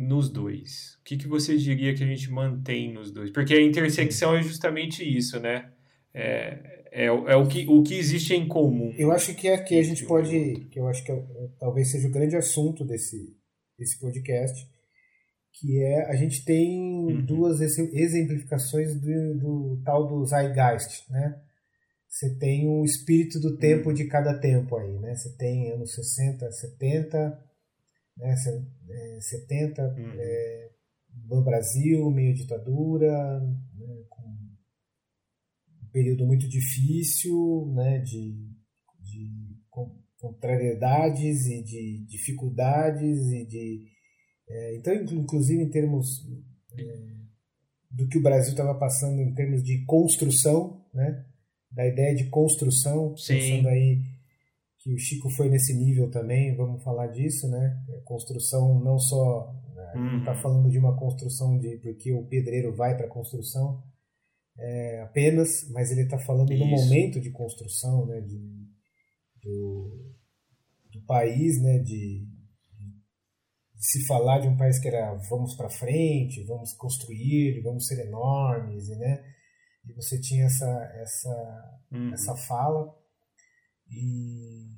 nos 0.00 0.30
dois? 0.30 0.94
O 1.00 1.04
que, 1.04 1.16
que 1.16 1.26
você 1.26 1.56
diria 1.56 1.92
que 1.94 2.04
a 2.04 2.06
gente 2.06 2.30
mantém 2.30 2.92
nos 2.92 3.10
dois? 3.10 3.30
Porque 3.30 3.52
a 3.54 3.60
intersecção 3.60 4.36
é 4.36 4.42
justamente 4.42 5.02
isso, 5.02 5.40
né? 5.40 5.72
É, 6.14 6.84
é, 7.06 7.12
o- 7.12 7.28
é 7.28 7.36
o, 7.36 7.46
que, 7.48 7.66
o 7.68 7.82
que 7.82 7.94
existe 7.94 8.32
em 8.34 8.46
comum. 8.46 8.94
Eu 8.96 9.10
acho 9.12 9.34
que 9.34 9.48
aqui 9.48 9.78
a 9.78 9.82
gente 9.82 10.04
pode, 10.06 10.66
que 10.70 10.78
eu 10.78 10.86
acho 10.88 11.04
que 11.04 11.10
é 11.10 11.14
o- 11.14 11.50
talvez 11.58 11.90
seja 11.90 12.06
o 12.08 12.12
grande 12.12 12.36
assunto 12.36 12.84
desse, 12.84 13.36
desse 13.78 13.98
podcast, 14.00 14.66
que 15.52 15.82
é 15.82 16.06
a 16.08 16.14
gente 16.14 16.44
tem 16.44 16.78
Uhum. 17.06 17.24
duas 17.24 17.60
ex- 17.60 17.78
exemplificações 17.92 18.94
do, 18.94 19.34
do 19.34 19.82
tal 19.84 20.06
do 20.06 20.24
Zeitgeist, 20.24 21.10
né? 21.10 21.40
Você 22.08 22.34
tem 22.38 22.66
o 22.68 22.84
espírito 22.84 23.38
do 23.40 23.56
tempo 23.58 23.92
de 23.92 24.04
cada 24.06 24.38
tempo 24.38 24.76
aí, 24.76 24.98
né? 24.98 25.14
Você 25.14 25.36
tem 25.36 25.72
anos 25.72 25.92
60, 25.94 26.50
70, 26.50 27.38
né? 28.18 28.36
Se- 28.36 28.66
é, 28.90 29.20
70 29.20 29.82
Uhum. 29.96 31.36
no 31.36 31.44
Brasil, 31.44 32.10
meio 32.10 32.34
ditadura, 32.34 33.40
né, 33.40 34.04
com 34.08 34.22
um 34.22 35.88
período 35.92 36.26
muito 36.26 36.48
difícil, 36.48 37.72
né, 37.74 37.98
de, 38.00 38.32
de 39.00 39.56
con- 39.70 39.96
contrariedades 40.18 41.46
e 41.46 41.62
de 41.62 42.04
dificuldades 42.06 43.18
e 43.32 43.46
de 43.46 43.84
é, 44.50 44.76
então 44.76 44.94
inclu- 44.94 45.18
inclusive 45.20 45.62
em 45.62 45.68
termos 45.70 46.26
é, 46.78 47.18
do 47.90 48.08
que 48.08 48.16
o 48.18 48.22
Brasil 48.22 48.52
estava 48.52 48.78
passando 48.78 49.20
em 49.20 49.34
termos 49.34 49.62
de 49.62 49.84
construção, 49.84 50.86
né, 50.94 51.26
da 51.70 51.86
ideia 51.86 52.14
de 52.14 52.30
construção, 52.30 53.14
Sim. 53.16 53.34
pensando 53.34 53.68
aí 53.68 54.02
que 54.88 54.94
o 54.94 54.98
Chico 54.98 55.28
foi 55.28 55.50
nesse 55.50 55.74
nível 55.74 56.10
também, 56.10 56.56
vamos 56.56 56.82
falar 56.82 57.08
disso, 57.08 57.46
né? 57.50 57.78
Construção 58.06 58.80
não 58.82 58.98
só 58.98 59.52
né, 59.74 59.92
não 59.96 60.18
está 60.20 60.32
Uhum. 60.32 60.38
falando 60.40 60.70
de 60.70 60.78
uma 60.78 60.96
construção 60.96 61.58
de 61.58 61.76
porque 61.82 62.10
o 62.10 62.24
pedreiro 62.26 62.74
vai 62.74 62.96
para 62.96 63.04
a 63.04 63.10
construção 63.10 63.82
é, 64.56 65.02
apenas, 65.02 65.68
mas 65.72 65.90
ele 65.90 66.04
está 66.04 66.18
falando 66.18 66.48
no 66.48 66.54
Isso. 66.54 66.64
momento 66.84 67.20
de 67.20 67.30
construção, 67.30 68.06
né? 68.06 68.22
De, 68.22 68.38
do, 69.42 70.14
do 70.90 71.02
país, 71.02 71.60
né? 71.62 71.78
De, 71.80 72.26
de 72.74 73.86
se 73.86 74.06
falar 74.06 74.38
de 74.40 74.48
um 74.48 74.56
país 74.56 74.78
que 74.78 74.88
era 74.88 75.14
vamos 75.28 75.54
para 75.54 75.68
frente, 75.68 76.42
vamos 76.44 76.72
construir, 76.72 77.60
vamos 77.62 77.86
ser 77.86 78.06
enormes, 78.06 78.88
né? 78.88 79.22
E 79.86 79.92
você 79.92 80.18
tinha 80.18 80.46
essa 80.46 80.66
essa 80.94 81.74
Uhum. 81.92 82.12
essa 82.12 82.34
fala 82.36 82.94
e 83.90 84.77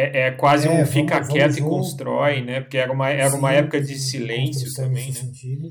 É, 0.00 0.28
é 0.28 0.30
quase 0.32 0.66
É, 0.66 0.70
um 0.70 0.74
vamos- 0.76 0.90
fica 0.90 1.14
vamos 1.20 1.32
quieto 1.32 1.52
e 1.56 1.58
junto. 1.58 1.70
constrói, 1.70 2.42
né? 2.44 2.60
Porque 2.60 2.78
era 2.78 2.92
uma, 2.92 3.10
era 3.10 3.34
uma 3.34 3.50
Sim, 3.50 3.56
época 3.56 3.80
de 3.80 3.98
silêncio 3.98 4.72
também, 4.74 5.08
né? 5.08 5.12
sentido. 5.12 5.70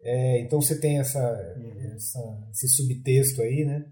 É, 0.00 0.40
então 0.40 0.60
você 0.60 0.80
tem 0.80 0.98
essa, 0.98 1.20
Uhum. 1.56 1.92
essa- 1.94 2.48
esse 2.50 2.68
subtexto 2.68 3.40
aí, 3.42 3.64
né? 3.64 3.84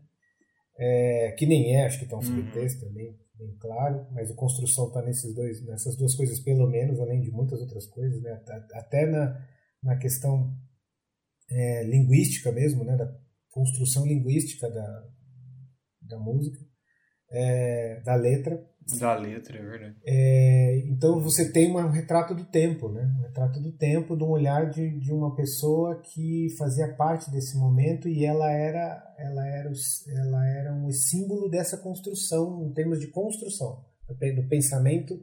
É, 0.78 1.32
que 1.38 1.46
nem 1.46 1.76
é, 1.76 1.86
acho 1.86 1.98
que 1.98 2.06
tem 2.06 2.16
um 2.16 2.20
Uhum. 2.20 2.26
subtexto 2.26 2.86
também, 2.86 3.14
bem 3.34 3.54
claro, 3.60 4.06
mas 4.12 4.30
a 4.30 4.34
construção 4.34 4.88
está 4.88 5.02
nesses 5.02 5.34
dois, 5.34 5.64
nessas 5.66 5.94
duas 5.96 6.14
coisas 6.16 6.40
pelo 6.40 6.66
menos, 6.68 6.98
além 7.00 7.20
de 7.20 7.30
muitas 7.30 7.60
outras 7.60 7.86
coisas, 7.86 8.20
né? 8.22 8.32
Até- 8.32 8.66
Até 8.78 9.06
na, 9.06 9.46
na 9.82 9.96
questão 9.96 10.52
é, 11.50 11.82
linguística 11.84 12.52
mesmo, 12.52 12.84
né, 12.84 12.96
da 12.96 13.12
construção 13.50 14.06
linguística 14.06 14.70
da, 14.70 15.04
da 16.02 16.18
música, 16.18 16.58
é, 17.30 18.00
da 18.04 18.14
letra. 18.14 18.64
Da 18.98 19.14
letra, 19.14 19.58
é 19.58 19.62
verdade. 19.62 19.96
É, 20.04 20.78
então 20.86 21.20
você 21.20 21.52
tem 21.52 21.70
um 21.70 21.90
retrato 21.90 22.34
do 22.34 22.44
tempo, 22.44 22.88
né? 22.88 23.02
Um 23.18 23.22
retrato 23.22 23.60
do 23.60 23.72
tempo, 23.72 24.16
de 24.16 24.24
um 24.24 24.30
olhar 24.30 24.68
de, 24.68 24.98
de 24.98 25.12
uma 25.12 25.34
pessoa 25.36 26.00
que 26.02 26.48
fazia 26.58 26.94
parte 26.96 27.30
desse 27.30 27.56
momento 27.56 28.08
e 28.08 28.24
ela 28.24 28.50
era, 28.50 29.14
ela 29.18 29.46
era, 29.46 29.70
ela 30.08 30.48
era 30.48 30.74
um 30.74 30.90
símbolo 30.90 31.48
dessa 31.48 31.76
construção, 31.76 32.64
em 32.64 32.72
termos 32.72 32.98
de 32.98 33.08
construção, 33.08 33.84
do 34.08 34.48
pensamento 34.48 35.14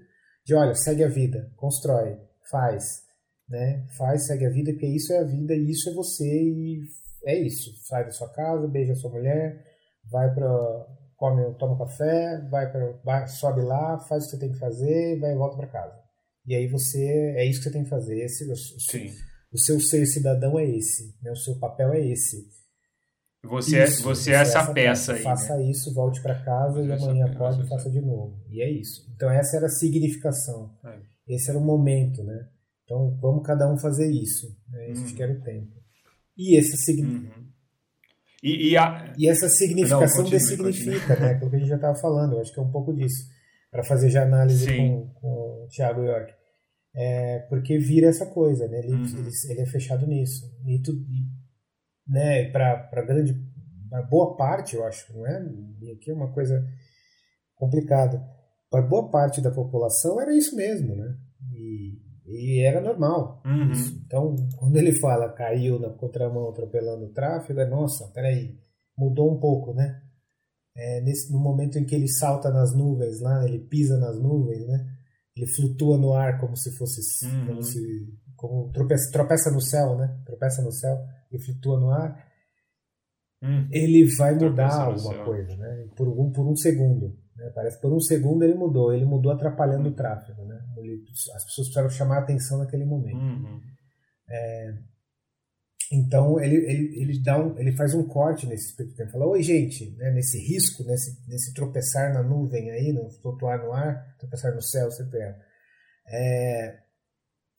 de, 0.46 0.56
olha, 0.56 0.74
segue 0.74 1.04
a 1.04 1.10
vida, 1.10 1.52
constrói, 1.58 2.18
faz, 2.50 3.04
né? 3.50 3.86
Faz, 3.98 4.28
segue 4.28 4.46
a 4.46 4.50
vida, 4.50 4.72
porque 4.72 4.88
isso 4.88 5.12
é 5.12 5.20
a 5.20 5.26
vida 5.26 5.54
e 5.54 5.70
isso 5.70 5.90
é 5.90 5.94
você 5.94 6.24
e 6.24 6.84
é 7.26 7.38
isso. 7.38 7.72
Sai 7.86 8.06
da 8.06 8.12
sua 8.12 8.32
casa, 8.32 8.68
beija 8.68 8.94
a 8.94 8.96
sua 8.96 9.12
mulher, 9.12 9.62
vai 10.10 10.34
para 10.34 10.88
come, 11.18 11.54
toma 11.56 11.78
café, 11.78 12.48
vai 12.50 12.72
para 12.72 13.28
sobe 13.28 13.62
lá, 13.62 14.00
faz 14.08 14.24
o 14.24 14.26
que 14.28 14.32
você 14.32 14.40
tem 14.40 14.52
que 14.52 14.60
fazer, 14.60 15.20
vai 15.20 15.34
e 15.34 15.36
volta 15.36 15.58
para 15.58 15.68
casa. 15.68 16.00
E 16.46 16.56
aí 16.56 16.68
você 16.68 17.04
é 17.36 17.46
isso 17.46 17.60
que 17.60 17.66
você 17.66 17.72
tem 17.74 17.84
que 17.84 17.90
fazer. 17.90 18.24
Esse, 18.24 18.50
o, 18.50 18.56
Sim. 18.56 19.12
o 19.52 19.58
seu 19.58 19.80
ser 19.82 20.06
cidadão 20.06 20.58
é 20.58 20.66
esse, 20.66 21.14
né? 21.22 21.32
O 21.32 21.36
seu 21.36 21.60
papel 21.60 21.94
é 21.94 22.00
esse. 22.00 22.48
Você, 23.44 23.84
isso, 23.84 24.02
é, 24.02 24.04
você, 24.04 24.32
é 24.32 24.36
essa, 24.36 24.60
essa 24.60 24.74
peça, 24.74 25.14
aí. 25.14 25.24
Faça 25.24 25.58
né? 25.58 25.70
isso, 25.70 25.94
volte 25.94 26.22
para 26.22 26.42
casa 26.44 26.82
e 26.82 26.92
amanhã 26.92 27.34
pode 27.38 27.62
e 27.62 27.68
faça 27.68 27.90
de 27.90 28.02
novo. 28.02 28.40
E 28.50 28.62
é 28.62 28.70
isso. 28.70 29.10
Então 29.16 29.30
essa 29.30 29.58
era 29.58 29.66
a 29.66 29.70
significação. 29.70 30.74
É. 30.86 31.00
Esse 31.28 31.50
era 31.50 31.60
o 31.60 31.64
momento, 31.64 32.24
né? 32.24 32.48
Então 32.84 33.18
vamos 33.22 33.46
cada 33.46 33.72
um 33.72 33.78
fazer 33.78 34.10
isso. 34.10 34.48
Né? 34.70 34.92
Esse 34.92 35.04
uhum. 35.04 35.16
que 35.16 35.24
era 35.24 35.34
o 35.34 35.42
tempo. 35.42 35.74
E 36.38 36.58
esse 36.58 36.78
significado. 36.78 37.42
Uhum. 37.42 37.47
E, 38.48 38.70
e, 38.70 38.78
a... 38.78 39.14
e 39.18 39.28
essa 39.28 39.50
significação 39.50 40.24
Não, 40.24 40.30
dessignifica, 40.30 41.20
né? 41.20 41.32
Aquilo 41.32 41.50
que 41.50 41.56
a 41.58 41.60
gente 41.60 41.68
já 41.68 41.76
estava 41.76 41.96
falando, 41.96 42.34
eu 42.34 42.40
acho 42.40 42.54
que 42.54 42.60
é 42.60 42.64
um 42.64 42.72
pouco 42.72 42.94
disso. 42.94 43.28
Para 43.70 43.84
fazer 43.84 44.10
já 44.10 44.24
análise 44.24 44.66
com, 44.66 45.10
com 45.16 45.28
o 45.66 45.68
Thiago 45.70 46.02
York. 46.02 46.34
É, 46.96 47.40
porque 47.50 47.78
vira 47.78 48.08
essa 48.08 48.26
coisa, 48.26 48.66
né? 48.70 48.80
Ele, 48.80 48.94
uhum. 48.94 49.04
ele, 49.04 49.30
ele, 49.50 49.62
é 49.62 49.66
fechado 49.66 50.08
nisso. 50.08 50.50
E, 50.66 50.82
tu, 50.82 50.94
né, 52.08 52.50
para 52.50 53.02
grande. 53.06 53.36
Pra 53.90 54.02
boa 54.04 54.36
parte, 54.38 54.76
eu 54.76 54.86
acho, 54.86 55.14
não 55.14 55.28
é? 55.28 55.46
E 55.82 55.92
aqui 55.92 56.10
é 56.10 56.14
uma 56.14 56.32
coisa 56.32 56.66
complicada. 57.56 58.22
Para 58.70 58.82
boa 58.82 59.10
parte 59.12 59.42
da 59.42 59.52
população 59.52 60.22
era 60.22 60.36
isso 60.36 60.56
mesmo, 60.56 60.96
né? 60.96 61.18
E 61.54 62.07
e 62.28 62.62
era 62.62 62.82
normal. 62.82 63.42
Uhum. 63.46 63.72
Então, 64.06 64.36
quando 64.58 64.76
ele 64.76 65.00
fala 65.00 65.32
caiu 65.34 65.80
na 65.80 65.90
contramão 65.90 66.50
atropelando 66.50 67.06
o 67.06 67.14
tráfego, 67.14 67.60
é 67.60 67.66
nossa, 67.66 68.12
peraí, 68.14 68.58
mudou 68.98 69.34
um 69.34 69.40
pouco, 69.40 69.74
né? 69.74 70.02
É, 70.76 71.02
nesse, 71.02 71.32
no 71.32 71.40
momento 71.40 71.80
em 71.80 71.86
que 71.86 71.96
ele 71.96 72.08
salta 72.08 72.52
nas 72.52 72.76
nuvens 72.76 73.20
lá, 73.20 73.44
ele 73.46 73.60
pisa 73.60 73.98
nas 73.98 74.20
nuvens, 74.20 74.68
né? 74.68 74.86
Ele 75.36 75.48
flutua 75.48 75.98
no 75.98 76.14
ar 76.14 76.40
como 76.40 76.56
se 76.56 76.76
fosse. 76.78 77.26
Uhum. 77.26 77.48
Como 77.48 77.64
se, 77.64 77.80
como 78.36 78.72
tropeça, 78.72 79.12
tropeça 79.12 79.52
no 79.52 79.62
céu, 79.62 79.98
né? 79.98 80.20
Tropeça 80.26 80.62
no 80.62 80.72
céu 80.72 80.98
e 81.32 81.40
flutua 81.40 81.80
no 81.80 81.92
ar. 81.92 82.28
Uhum. 83.42 83.68
Ele 83.72 84.06
vai 84.16 84.36
mudar 84.36 84.84
alguma 84.84 85.24
coisa, 85.24 85.56
né? 85.56 85.88
Por 85.96 86.08
um, 86.08 86.32
por 86.32 86.48
um 86.48 86.56
segundo. 86.56 87.16
Né? 87.38 87.52
Parece 87.54 87.78
que 87.78 87.82
por 87.82 87.94
um 87.94 88.00
segundo 88.00 88.44
ele 88.44 88.56
mudou, 88.56 88.94
ele 88.94 89.06
mudou 89.06 89.32
atrapalhando 89.32 89.90
o 89.90 89.94
tráfego. 89.94 90.44
Né? 90.46 90.60
Ele, 90.78 91.04
as 91.36 91.46
pessoas 91.46 91.68
precisaram 91.68 91.90
chamar 91.90 92.18
a 92.18 92.22
atenção 92.22 92.58
naquele 92.58 92.86
momento. 92.86 93.18
Uhum. 93.18 93.62
É, 94.30 94.78
então 95.92 96.40
ele, 96.42 96.56
ele, 96.56 97.02
ele, 97.02 97.24
dá 97.24 97.42
um, 97.42 97.58
ele 97.58 97.72
faz 97.72 97.94
um 97.94 98.04
corte 98.04 98.46
nesse 98.46 98.70
espírito 98.70 98.96
tempo. 98.96 99.12
Fala, 99.12 99.28
oi 99.28 99.42
gente, 99.42 99.92
né, 99.92 100.12
nesse 100.12 100.38
risco, 100.40 100.84
nesse, 100.84 101.18
nesse 101.28 101.54
tropeçar 101.54 102.14
na 102.14 102.22
nuvem 102.22 102.72
aí, 102.72 102.92
no 102.92 103.10
flutuar 103.10 103.64
no 103.64 103.72
ar, 103.72 104.16
tropeçar 104.20 104.54
no 104.54 104.62
céu, 104.62 104.92
sempre 104.92 105.20
é. 105.20 105.36
é 106.08 106.80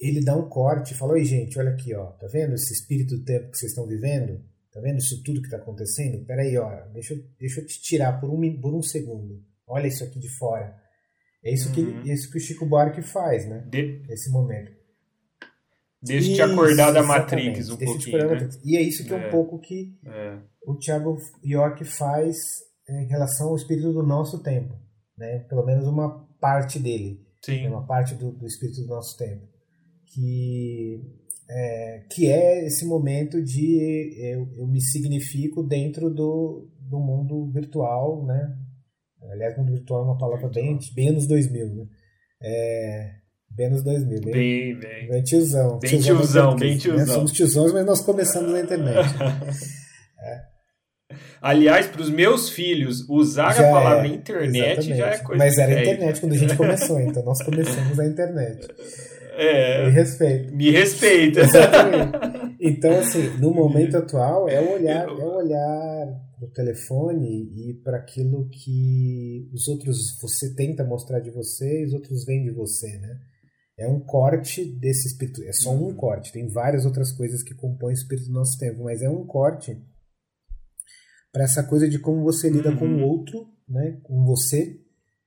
ele 0.01 0.25
dá 0.25 0.37
um 0.37 0.49
corte 0.49 0.93
e 0.93 0.97
fala, 0.97 1.15
oi 1.15 1.25
gente, 1.25 1.59
olha 1.59 1.71
aqui, 1.71 1.93
ó, 1.93 2.13
tá 2.13 2.29
vendo 2.29 2.55
esse 2.55 2.73
espírito 2.73 3.17
do 3.17 3.25
tempo 3.25 3.51
que 3.51 3.59
vocês 3.59 3.73
estão 3.73 3.85
vivendo? 3.85 4.45
Tá 4.73 4.81
vendo 4.81 4.99
isso 4.99 5.23
tudo 5.25 5.41
que 5.41 5.49
está 5.49 5.57
acontecendo? 5.57 6.25
Peraí, 6.25 6.57
ó, 6.57 6.87
deixa, 6.93 7.15
deixa 7.39 7.61
eu 7.61 7.67
te 7.67 7.81
tirar 7.81 8.21
por 8.21 8.31
um, 8.31 8.61
por 8.61 8.75
um 8.75 8.83
segundo. 8.83 9.43
Olha 9.69 9.87
isso 9.87 10.05
aqui 10.05 10.19
de 10.19 10.29
fora. 10.39 10.75
É 11.45 11.53
isso, 11.53 11.69
uhum. 11.69 12.03
que, 12.03 12.13
isso 12.13 12.31
que 12.31 12.39
o 12.39 12.41
Chico 12.41 12.67
Buarque 12.67 13.03
faz, 13.03 13.49
né? 13.49 13.65
De... 13.71 14.03
Nesse 14.09 14.31
momento. 14.31 14.73
Deixa 16.03 16.33
te 16.33 16.43
acordar 16.43 16.93
da 16.93 17.03
Matrix 17.03 17.71
um 17.71 17.77
Deixa 17.77 17.93
pouquinho. 17.93 18.29
Né? 18.29 18.49
E 18.65 18.77
é 18.77 18.83
isso 18.83 19.05
que 19.05 19.13
é, 19.13 19.17
é 19.17 19.27
um 19.27 19.31
pouco 19.31 19.59
que 19.59 19.99
é. 20.07 20.39
o 20.65 20.77
Thiago 20.77 21.19
York 21.45 21.85
faz 21.85 22.37
em 22.89 23.07
relação 23.07 23.49
ao 23.49 23.57
espírito 23.57 23.93
do 23.93 24.03
nosso 24.03 24.43
tempo. 24.43 24.75
Né? 25.17 25.41
Pelo 25.49 25.67
menos 25.67 25.87
uma 25.87 26.27
parte 26.41 26.79
dele. 26.79 27.27
Sim. 27.45 27.67
Uma 27.67 27.85
parte 27.85 28.15
do, 28.15 28.31
do 28.31 28.47
espírito 28.47 28.83
do 28.83 28.89
nosso 28.89 29.17
tempo. 29.17 29.47
Que 30.07 31.03
é, 31.51 32.05
que 32.11 32.27
é 32.27 32.67
esse 32.67 32.87
momento 32.87 33.43
de 33.43 34.15
eu, 34.21 34.49
eu 34.57 34.67
me 34.67 34.81
significo 34.81 35.63
dentro 35.63 36.11
do, 36.11 36.69
do 36.79 36.99
mundo 36.99 37.51
virtual, 37.51 38.25
né? 38.25 38.57
Aliás, 39.31 39.57
mundo 39.57 39.73
virtual 39.73 40.03
é 40.03 40.05
uma 40.05 40.19
palavra 40.19 40.49
bem, 40.49 40.79
bem 40.95 41.09
anos 41.09 41.27
2000, 41.27 41.75
né? 41.75 41.87
É, 42.41 43.11
bem 43.51 43.67
anos 43.67 43.83
2000. 43.83 44.21
Bem, 44.21 44.33
bem. 44.33 44.79
Bem, 44.79 45.09
bem 45.09 45.23
tiozão. 45.23 45.79
Bem 45.79 45.91
tiozão, 45.91 46.17
tiozão 46.17 46.57
bem 46.57 46.75
né? 46.75 46.79
tiozão. 46.79 47.07
Né? 47.07 47.13
Somos 47.13 47.33
tiozões, 47.33 47.73
mas 47.73 47.85
nós 47.85 48.01
começamos 48.01 48.53
na 48.53 48.61
internet. 48.61 49.09
é. 50.23 50.49
Aliás, 51.41 51.87
para 51.87 52.03
os 52.03 52.11
meus 52.11 52.49
filhos, 52.49 53.09
usar 53.09 53.55
já 53.55 53.69
a 53.69 53.73
palavra 53.73 54.07
é, 54.07 54.11
internet 54.11 54.79
exatamente. 54.79 54.97
já 54.99 55.07
é 55.09 55.19
coisa 55.19 55.45
Mas 55.45 55.59
era 55.59 55.81
internet 55.81 56.21
quando 56.21 56.33
a 56.33 56.37
gente 56.37 56.55
começou, 56.57 57.01
então 57.01 57.25
nós 57.25 57.43
começamos 57.43 57.97
na 57.97 58.07
internet. 58.07 58.69
É. 59.37 59.87
Me 59.87 59.91
respeita. 59.93 60.51
Me 60.53 60.71
respeita. 60.71 61.41
Exatamente. 61.41 62.38
Então, 62.61 62.99
assim, 62.99 63.39
no 63.39 63.53
momento 63.53 63.97
atual, 63.97 64.49
é 64.49 64.61
o 64.61 64.73
olhar, 64.73 65.09
é 65.09 65.25
o 65.25 65.37
olhar 65.37 66.29
pro 66.39 66.51
telefone 66.51 67.51
e 67.55 67.75
para 67.75 67.99
aquilo 67.99 68.49
que 68.49 69.49
os 69.53 69.69
outros 69.69 70.19
você 70.21 70.55
tenta 70.55 70.85
mostrar 70.85 71.21
de 71.21 71.31
você 71.31 71.83
e 71.83 71.85
os 71.87 71.93
outros 71.93 72.25
veem 72.25 72.45
de 72.45 72.51
você, 72.51 72.99
né? 72.99 73.21
É 73.77 73.87
um 73.87 74.01
corte 74.01 74.65
desse 74.65 75.07
espírito, 75.07 75.43
é 75.45 75.53
só 75.53 75.73
um 75.73 75.95
corte, 75.95 76.33
tem 76.33 76.49
várias 76.49 76.85
outras 76.85 77.13
coisas 77.13 77.45
que 77.45 77.55
compõem 77.55 77.93
o 77.93 77.95
espírito 77.95 78.27
do 78.27 78.33
nosso 78.33 78.59
tempo, 78.59 78.83
mas 78.83 79.03
é 79.03 79.09
um 79.09 79.25
corte 79.25 79.81
para 81.33 81.45
essa 81.45 81.63
coisa 81.63 81.89
de 81.89 81.99
como 81.99 82.23
você 82.23 82.49
lida 82.49 82.71
uhum. 82.71 82.77
com 82.77 82.87
o 82.87 82.97
uhum. 82.97 83.05
outro, 83.05 83.49
né? 83.69 84.01
Com 84.03 84.25
você 84.25 84.81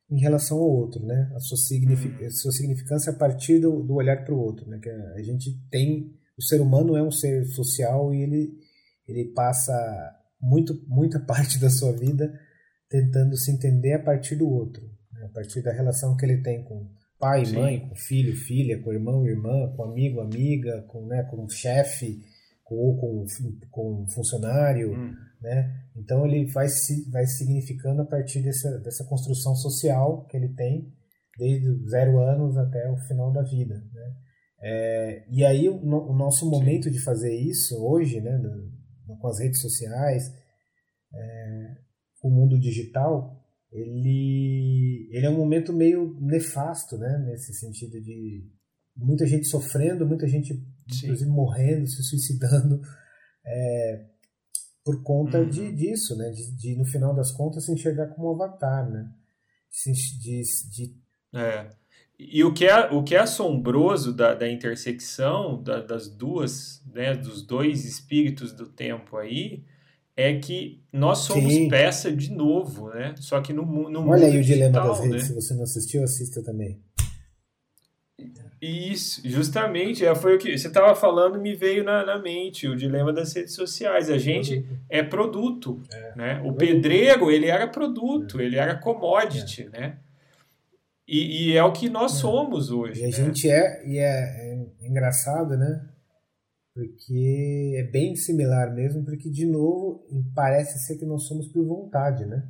em 0.10 0.20
relação 0.20 0.58
ao 0.58 0.70
outro, 0.70 1.06
né? 1.06 1.32
A 1.34 1.40
sua, 1.40 1.58
signific... 1.58 2.20
uhum. 2.20 2.28
a 2.28 2.32
sua 2.32 2.52
significância 2.52 3.14
a 3.14 3.16
partir 3.16 3.60
do, 3.60 3.82
do 3.82 3.94
olhar 3.94 4.26
para 4.26 4.34
o 4.34 4.40
outro, 4.40 4.70
né? 4.70 4.80
Que 4.82 4.90
a 4.90 5.22
gente 5.22 5.58
tem, 5.70 6.14
o 6.42 6.44
ser 6.44 6.60
humano 6.60 6.98
é 6.98 7.04
um 7.04 7.12
ser 7.12 7.46
social 7.46 8.14
e 8.14 8.24
ele 8.24 8.58
ele 9.08 9.26
passa 9.34 9.74
muito, 10.42 10.74
muita 10.88 11.20
parte 11.26 11.60
da 11.60 11.70
sua 11.70 11.92
vida 11.92 12.34
tentando 12.90 13.38
se 13.38 13.52
entender 13.52 13.94
a 13.94 14.04
partir 14.04 14.36
do 14.36 14.50
outro, 14.50 14.84
né? 15.14 15.26
a 15.26 15.30
partir 15.30 15.62
da 15.62 15.72
relação 15.72 16.18
que 16.18 16.26
ele 16.26 16.42
tem 16.42 16.64
com 16.64 16.90
pai, 17.20 17.46
Sim. 17.46 17.56
mãe, 17.56 17.80
com 17.88 17.96
filho, 17.96 18.36
filha, 18.36 18.82
com 18.82 18.92
irmão, 18.92 19.28
irmã, 19.28 19.72
com 19.76 19.84
amigo, 19.84 20.20
amiga, 20.20 20.82
com, 20.88 21.06
né, 21.06 21.22
com 21.24 21.48
chefe, 21.48 22.20
ou 22.72 22.98
com, 22.98 23.26
com 23.70 24.08
funcionário, 24.08 24.94
hum. 24.94 25.14
né? 25.42 25.84
Então 25.96 26.26
ele 26.26 26.46
vai 26.46 26.70
se 26.70 27.10
vai 27.10 27.26
significando 27.26 28.02
a 28.02 28.06
partir 28.06 28.42
dessa, 28.42 28.80
dessa 28.80 29.04
construção 29.04 29.54
social 29.56 30.26
que 30.26 30.38
ele 30.38 30.50
tem 30.50 30.92
desde 31.38 31.90
zero 31.90 32.20
anos 32.20 32.58
até 32.58 32.90
o 32.90 32.96
final 32.96 33.32
da 33.32 33.42
vida, 33.42 33.84
né? 33.94 34.16
É, 34.64 35.26
e 35.30 35.44
aí 35.44 35.68
o, 35.68 35.76
o 35.76 36.16
nosso 36.16 36.50
momento 36.50 36.86
Sim. 36.86 36.92
de 36.92 37.00
fazer 37.00 37.36
isso 37.36 37.76
hoje, 37.84 38.22
né, 38.22 38.40
com 39.20 39.28
as 39.28 39.40
redes 39.40 39.60
sociais, 39.60 40.24
é, 41.14 41.78
o 42.24 42.30
mundo 42.30 42.60
digital, 42.60 43.42
ele, 43.72 45.08
ele 45.12 45.26
é 45.26 45.30
um 45.30 45.38
momento 45.38 45.74
meio 45.74 46.18
nefasto, 46.20 46.98
né? 46.98 47.18
Nesse 47.26 47.54
sentido 47.54 48.02
de 48.02 48.46
muita 48.96 49.26
gente 49.26 49.48
sofrendo, 49.48 50.06
muita 50.06 50.28
gente 50.28 50.54
inclusive 51.04 51.30
morrendo, 51.30 51.88
se 51.88 52.04
suicidando 52.04 52.82
é, 53.46 54.06
por 54.84 55.02
conta 55.04 55.40
uhum. 55.40 55.50
de, 55.50 55.72
disso, 55.72 56.16
né? 56.18 56.30
De, 56.32 56.56
de, 56.56 56.76
no 56.76 56.86
final 56.86 57.16
das 57.16 57.32
contas 57.32 57.66
se 57.66 57.72
enxergar 57.72 58.08
como 58.10 58.30
um 58.30 58.36
avatar, 58.36 58.90
né? 58.90 59.10
De, 60.20 60.42
de... 60.70 61.02
É. 61.34 61.70
E 62.24 62.44
o 62.44 62.54
que 62.54 62.68
é, 62.68 62.92
o 62.92 63.02
que 63.02 63.16
é 63.16 63.20
assombroso 63.20 64.14
da, 64.14 64.36
da 64.36 64.48
intersecção 64.48 65.62
da, 65.62 65.82
das 65.82 66.08
duas, 66.08 66.84
né, 66.94 67.16
dos 67.16 67.42
dois 67.42 67.84
espíritos 67.84 68.54
do 68.54 68.68
tempo 68.68 69.18
aí, 69.18 69.64
é 70.16 70.38
que 70.38 70.84
nós 70.94 71.20
somos 71.20 71.52
Sim. 71.52 71.68
peça 71.68 72.12
de 72.12 72.32
novo, 72.32 72.90
né? 72.90 73.16
Só 73.18 73.42
que 73.42 73.52
no, 73.52 73.90
no 73.90 74.08
Olha 74.08 74.28
aí 74.28 74.38
o 74.38 74.42
digital, 74.44 74.70
dilema 74.70 74.88
das 74.88 75.00
redes, 75.00 75.14
né? 75.14 75.20
se 75.20 75.34
você 75.34 75.54
não 75.56 75.64
assistiu, 75.64 76.04
assista 76.04 76.44
também. 76.44 76.80
Isso, 78.62 79.22
justamente, 79.28 80.06
é, 80.06 80.14
foi 80.14 80.36
o 80.36 80.38
que 80.38 80.56
você 80.56 80.68
estava 80.68 80.94
falando, 80.94 81.40
me 81.40 81.56
veio 81.56 81.84
na, 81.84 82.06
na, 82.06 82.20
mente 82.20 82.68
o 82.68 82.76
dilema 82.76 83.12
das 83.12 83.34
redes 83.34 83.56
sociais. 83.56 84.12
A 84.12 84.20
gente 84.20 84.64
é 84.88 85.02
produto, 85.02 85.82
é. 85.92 86.14
né? 86.16 86.42
O 86.46 86.54
pedreiro, 86.54 87.32
ele 87.32 87.48
era 87.48 87.68
produto, 87.68 88.40
é. 88.40 88.46
ele 88.46 88.58
era 88.58 88.76
commodity, 88.76 89.64
é. 89.74 89.80
né? 89.80 89.98
E, 91.12 91.50
e, 91.50 91.58
é 91.58 91.64
o 91.64 91.74
que 91.74 91.90
nós 91.90 92.16
é. 92.16 92.20
somos 92.22 92.72
hoje. 92.72 93.02
E 93.02 93.04
a 93.04 93.08
né? 93.08 93.12
gente 93.12 93.50
é, 93.50 93.86
e 93.86 93.98
é, 93.98 94.64
é 94.82 94.88
engraçado, 94.88 95.58
né? 95.58 95.90
Porque 96.74 97.76
é 97.78 97.84
bem 97.84 98.16
similar 98.16 98.74
mesmo, 98.74 99.04
porque, 99.04 99.30
de 99.30 99.46
novo, 99.46 100.06
parece 100.34 100.80
ser 100.80 100.98
que 100.98 101.06
nós 101.06 101.28
somos 101.28 101.50
por 101.50 101.66
vontade, 101.66 102.26
né? 102.26 102.48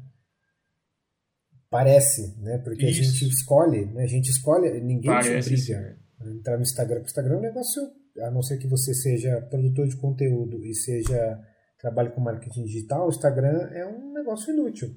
Parece, 1.72 2.38
né? 2.40 2.60
Porque 2.60 2.86
Isso. 2.86 3.02
a 3.02 3.04
gente 3.04 3.34
escolhe, 3.34 3.86
né? 3.88 4.04
A 4.04 4.08
gente 4.08 4.30
escolhe, 4.30 4.70
ninguém 4.80 5.10
Parece 5.10 5.56
te 5.56 5.74
obriga 5.74 6.02
entrar 6.30 6.58
no 6.58 6.64
Instagram. 6.64 6.98
Porque 6.98 7.10
o 7.10 7.14
Instagram 7.14 7.34
é 7.34 7.38
um 7.38 7.42
negócio, 7.42 7.82
a 8.20 8.32
não 8.32 8.44
ser 8.44 8.58
que 8.58 8.68
você 8.68 8.94
seja 8.94 9.42
produtor 9.50 9.88
de 9.88 9.96
conteúdo 9.96 10.64
e 10.64 10.74
seja 10.76 11.40
trabalhe 11.80 12.12
com 12.12 12.22
marketing 12.22 12.64
digital, 12.66 13.08
o 13.08 13.10
Instagram 13.10 13.70
é 13.72 13.86
um 13.88 14.14
negócio 14.14 14.54
inútil, 14.54 14.96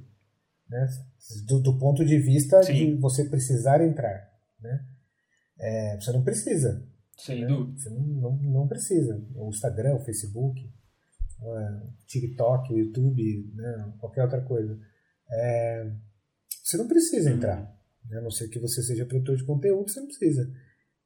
né? 0.69 0.87
Do, 1.47 1.61
do 1.61 1.79
ponto 1.79 2.05
de 2.05 2.19
vista 2.19 2.63
Sim. 2.63 2.73
de 2.73 3.01
você 3.01 3.25
precisar 3.25 3.85
entrar, 3.85 4.31
né? 4.61 4.85
É, 5.59 5.97
você 6.01 6.13
não 6.13 6.23
precisa. 6.23 6.87
Sem 7.17 7.43
né? 7.43 7.47
dúvida. 7.47 7.79
Você 7.79 7.91
não, 7.91 8.01
não, 8.01 8.37
não, 8.37 8.69
precisa. 8.69 9.23
O 9.35 9.49
Instagram, 9.49 9.95
o 9.95 10.05
Facebook, 10.05 10.71
o 11.41 12.07
TikTok, 12.07 12.73
o 12.73 12.79
YouTube, 12.79 13.53
né? 13.55 13.93
qualquer 13.99 14.23
outra 14.25 14.41
coisa. 14.41 14.79
É, 15.31 15.91
você 16.63 16.77
não 16.77 16.89
precisa 16.89 17.31
entrar. 17.31 17.61
Né? 18.09 18.19
A 18.19 18.21
não 18.21 18.31
ser 18.31 18.49
que 18.49 18.59
você 18.59 18.83
seja 18.83 19.07
produtor 19.07 19.37
de 19.37 19.45
conteúdo, 19.45 19.91
você 19.91 20.01
não 20.01 20.09
precisa. 20.09 20.51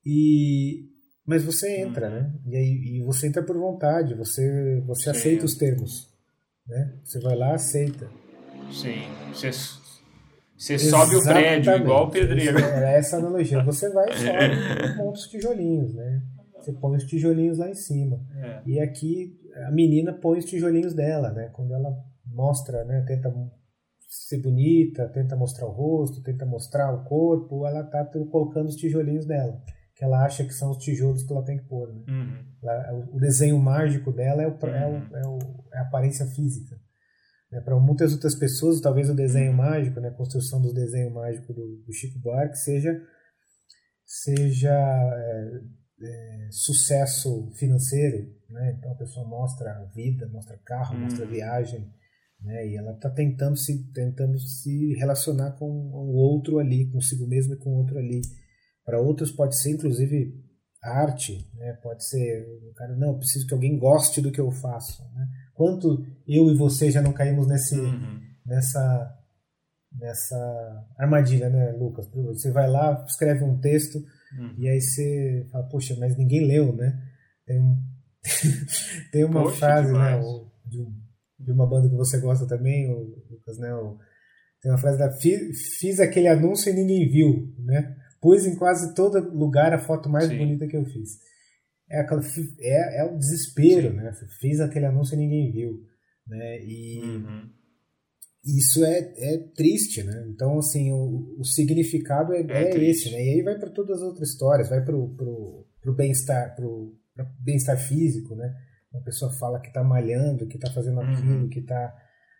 E, 0.04 0.88
mas 1.26 1.44
você 1.44 1.80
entra, 1.80 2.08
né? 2.08 2.34
E, 2.46 2.56
aí, 2.56 2.96
e 2.96 3.02
você 3.02 3.26
entra 3.26 3.42
por 3.42 3.56
vontade, 3.56 4.14
você, 4.14 4.80
você 4.86 5.10
aceita 5.10 5.44
os 5.44 5.56
termos. 5.56 6.08
Né? 6.66 6.98
Você 7.04 7.20
vai 7.20 7.36
lá, 7.36 7.54
aceita. 7.54 8.10
Sim. 8.72 9.02
Você, 9.32 9.50
você 10.56 10.78
sobe 10.78 11.16
o 11.16 11.22
prédio 11.22 11.74
igual 11.76 12.06
o 12.06 12.10
pedreiro. 12.10 12.58
É 12.58 12.98
essa 12.98 13.16
analogia. 13.16 13.62
Você 13.64 13.90
vai 13.90 14.08
e 14.10 14.16
sobe 14.16 14.96
monta 14.96 15.18
os 15.18 15.26
tijolinhos, 15.26 15.94
né? 15.94 16.22
Você 16.58 16.72
põe 16.72 16.96
os 16.96 17.04
tijolinhos 17.04 17.58
lá 17.58 17.68
em 17.68 17.74
cima. 17.74 18.20
É. 18.36 18.62
E 18.66 18.80
aqui 18.80 19.38
a 19.66 19.70
menina 19.70 20.12
põe 20.12 20.38
os 20.38 20.44
tijolinhos 20.44 20.94
dela, 20.94 21.32
né? 21.32 21.50
Quando 21.52 21.74
ela 21.74 21.90
mostra, 22.26 22.84
né? 22.84 23.04
Tenta 23.06 23.32
ser 24.08 24.40
bonita, 24.40 25.08
tenta 25.08 25.36
mostrar 25.36 25.66
o 25.66 25.70
rosto, 25.70 26.22
tenta 26.22 26.46
mostrar 26.46 26.92
o 26.94 27.04
corpo, 27.04 27.66
ela 27.66 27.84
tá 27.84 28.04
colocando 28.30 28.68
os 28.68 28.76
tijolinhos 28.76 29.26
dela, 29.26 29.60
que 29.94 30.02
ela 30.02 30.24
acha 30.24 30.44
que 30.44 30.52
são 30.52 30.70
os 30.70 30.78
tijolos 30.78 31.22
que 31.24 31.32
ela 31.32 31.44
tem 31.44 31.58
que 31.58 31.64
pôr. 31.64 31.92
Né? 31.92 32.02
Uhum. 32.08 32.44
Ela, 32.62 33.06
o 33.12 33.20
desenho 33.20 33.58
mágico 33.58 34.10
dela 34.12 34.42
é, 34.42 34.46
o, 34.46 34.50
uhum. 34.50 34.68
é, 34.68 34.86
o, 34.86 35.16
é, 35.16 35.28
o, 35.28 35.38
é, 35.72 35.78
a 35.78 35.82
aparência 35.82 36.26
física. 36.26 36.76
Né? 37.50 37.60
Para 37.60 37.78
muitas 37.78 38.12
outras 38.12 38.34
pessoas, 38.34 38.80
talvez 38.80 39.08
o 39.08 39.14
desenho 39.14 39.52
mágico, 39.52 40.00
né? 40.00 40.08
a 40.08 40.14
construção 40.14 40.60
do 40.60 40.72
desenho 40.72 41.12
mágico 41.12 41.52
do, 41.52 41.82
do 41.86 41.92
Chico 41.92 42.18
Buarque 42.18 42.56
seja, 42.56 43.00
seja 44.04 44.72
é, 44.72 45.60
é, 46.02 46.48
sucesso 46.50 47.50
financeiro. 47.54 48.34
Né? 48.50 48.76
Então 48.78 48.92
a 48.92 48.96
pessoa 48.96 49.26
mostra 49.26 49.70
a 49.70 49.84
vida, 49.94 50.28
mostra 50.28 50.58
carro, 50.64 50.98
mostra 50.98 51.24
uhum. 51.24 51.30
viagem, 51.30 51.92
né? 52.40 52.68
E 52.68 52.76
ela 52.76 52.92
está 52.92 53.10
tentando 53.10 53.56
se, 53.56 53.90
tentando 53.92 54.38
se 54.38 54.94
relacionar 54.94 55.52
com 55.52 55.66
o 55.66 56.14
outro 56.14 56.58
ali, 56.58 56.90
consigo 56.90 57.26
mesmo 57.26 57.54
e 57.54 57.58
com 57.58 57.70
o 57.70 57.78
outro 57.78 57.98
ali. 57.98 58.20
Para 58.84 59.00
outros 59.00 59.32
pode 59.32 59.56
ser, 59.56 59.72
inclusive, 59.72 60.34
arte, 60.82 61.50
né? 61.54 61.72
pode 61.82 62.04
ser, 62.04 62.46
o 62.70 62.72
cara, 62.74 62.96
não, 62.96 63.18
preciso 63.18 63.46
que 63.46 63.54
alguém 63.54 63.78
goste 63.78 64.20
do 64.20 64.30
que 64.30 64.40
eu 64.40 64.50
faço. 64.50 65.02
Né? 65.14 65.28
Quanto 65.54 66.06
eu 66.28 66.50
e 66.50 66.56
você 66.56 66.90
já 66.90 67.00
não 67.00 67.12
caímos 67.12 67.46
nesse, 67.46 67.78
uhum. 67.78 68.20
nessa, 68.44 69.16
nessa 69.92 70.86
armadilha, 70.98 71.48
né, 71.48 71.72
Lucas? 71.72 72.08
Você 72.08 72.50
vai 72.50 72.68
lá, 72.68 73.04
escreve 73.08 73.44
um 73.44 73.58
texto 73.58 73.96
uhum. 74.38 74.54
e 74.58 74.68
aí 74.68 74.80
você 74.80 75.46
fala, 75.50 75.68
poxa, 75.68 75.96
mas 75.98 76.16
ninguém 76.16 76.46
leu, 76.46 76.74
né? 76.74 77.00
Tem, 77.46 77.60
um, 77.60 77.76
tem 79.12 79.24
uma 79.24 79.42
poxa, 79.42 79.56
frase, 79.56 79.92
né, 79.92 80.20
de 80.66 80.86
de 81.38 81.52
uma 81.52 81.66
banda 81.66 81.88
que 81.88 81.94
você 81.94 82.18
gosta 82.18 82.46
também, 82.46 82.90
o 82.90 83.14
Lucas, 83.30 83.58
né? 83.58 83.72
O, 83.74 83.96
tem 84.60 84.72
uma 84.72 84.78
frase 84.78 84.98
da 84.98 85.10
fiz, 85.12 85.76
fiz 85.78 86.00
aquele 86.00 86.26
anúncio 86.26 86.70
e 86.70 86.74
ninguém 86.74 87.08
viu, 87.08 87.54
né? 87.60 87.96
Pus 88.20 88.44
em 88.44 88.56
quase 88.56 88.94
todo 88.94 89.30
lugar 89.30 89.72
a 89.72 89.78
foto 89.78 90.08
mais 90.08 90.26
Sim. 90.26 90.38
bonita 90.38 90.66
que 90.66 90.76
eu 90.76 90.84
fiz. 90.84 91.10
É, 91.88 92.00
aquela, 92.00 92.20
é, 92.60 93.00
é 93.00 93.04
o 93.04 93.16
desespero, 93.16 93.90
Sim. 93.90 93.96
né? 93.96 94.12
Fiz 94.40 94.60
aquele 94.60 94.86
anúncio 94.86 95.14
e 95.14 95.18
ninguém 95.18 95.52
viu, 95.52 95.80
né? 96.28 96.60
E 96.62 97.00
uhum. 97.00 97.50
isso 98.44 98.84
é, 98.84 98.98
é 99.16 99.38
triste, 99.54 100.02
né? 100.02 100.26
Então, 100.28 100.58
assim, 100.58 100.92
o, 100.92 101.36
o 101.38 101.44
significado 101.44 102.32
é, 102.32 102.42
é, 102.42 102.70
é 102.70 102.84
esse, 102.84 103.10
né? 103.10 103.24
E 103.24 103.30
aí 103.30 103.42
vai 103.42 103.58
para 103.58 103.70
todas 103.70 103.98
as 103.98 104.02
outras 104.02 104.30
histórias, 104.30 104.68
vai 104.68 104.84
para 104.84 104.96
o 104.96 105.66
bem-estar 105.96 106.54
pro, 106.54 106.94
pro 107.14 107.26
bem-estar 107.40 107.78
físico, 107.78 108.34
né? 108.34 108.54
Uma 108.92 109.02
pessoa 109.02 109.32
fala 109.32 109.60
que 109.60 109.68
está 109.68 109.82
malhando, 109.82 110.46
que 110.46 110.56
está 110.56 110.70
fazendo 110.72 111.00
uhum. 111.00 111.12
aquilo, 111.12 111.42
uhum. 111.42 111.48
que 111.48 111.60
está 111.60 111.94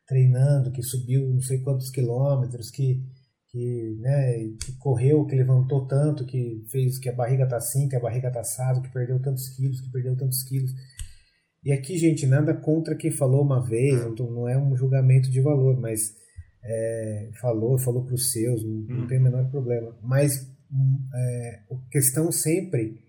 treinando, 0.06 0.72
que 0.72 0.82
subiu 0.82 1.28
não 1.28 1.40
sei 1.40 1.60
quantos 1.60 1.90
quilômetros, 1.90 2.70
que, 2.70 3.04
que, 3.50 3.96
né, 4.00 4.38
que 4.64 4.72
correu, 4.78 5.26
que 5.26 5.36
levantou 5.36 5.86
tanto, 5.86 6.24
que 6.24 6.64
fez 6.70 6.98
que 6.98 7.10
a 7.10 7.14
barriga 7.14 7.44
está 7.44 7.58
assim, 7.58 7.86
que 7.88 7.96
a 7.96 8.00
barriga 8.00 8.28
está 8.28 8.40
assado, 8.40 8.80
que 8.80 8.90
perdeu 8.90 9.20
tantos 9.20 9.50
quilos, 9.50 9.82
que 9.82 9.90
perdeu 9.90 10.16
tantos 10.16 10.42
quilos. 10.44 10.70
E 11.64 11.72
aqui, 11.72 11.98
gente, 11.98 12.26
nada 12.26 12.54
contra 12.54 12.94
quem 12.94 13.10
falou 13.10 13.42
uma 13.42 13.64
vez, 13.64 14.00
não, 14.00 14.30
não 14.30 14.48
é 14.48 14.56
um 14.56 14.76
julgamento 14.76 15.30
de 15.30 15.40
valor, 15.40 15.78
mas 15.78 16.16
é, 16.62 17.30
falou, 17.40 17.78
falou 17.78 18.04
para 18.04 18.14
os 18.14 18.32
seus, 18.32 18.64
não, 18.64 18.98
não, 18.98 19.06
tem 19.06 19.18
o 19.18 19.22
menor 19.22 19.50
problema. 19.50 19.96
Mas 20.02 20.50
é, 21.14 21.60
a 21.70 21.90
questão 21.90 22.30
sempre, 22.30 23.00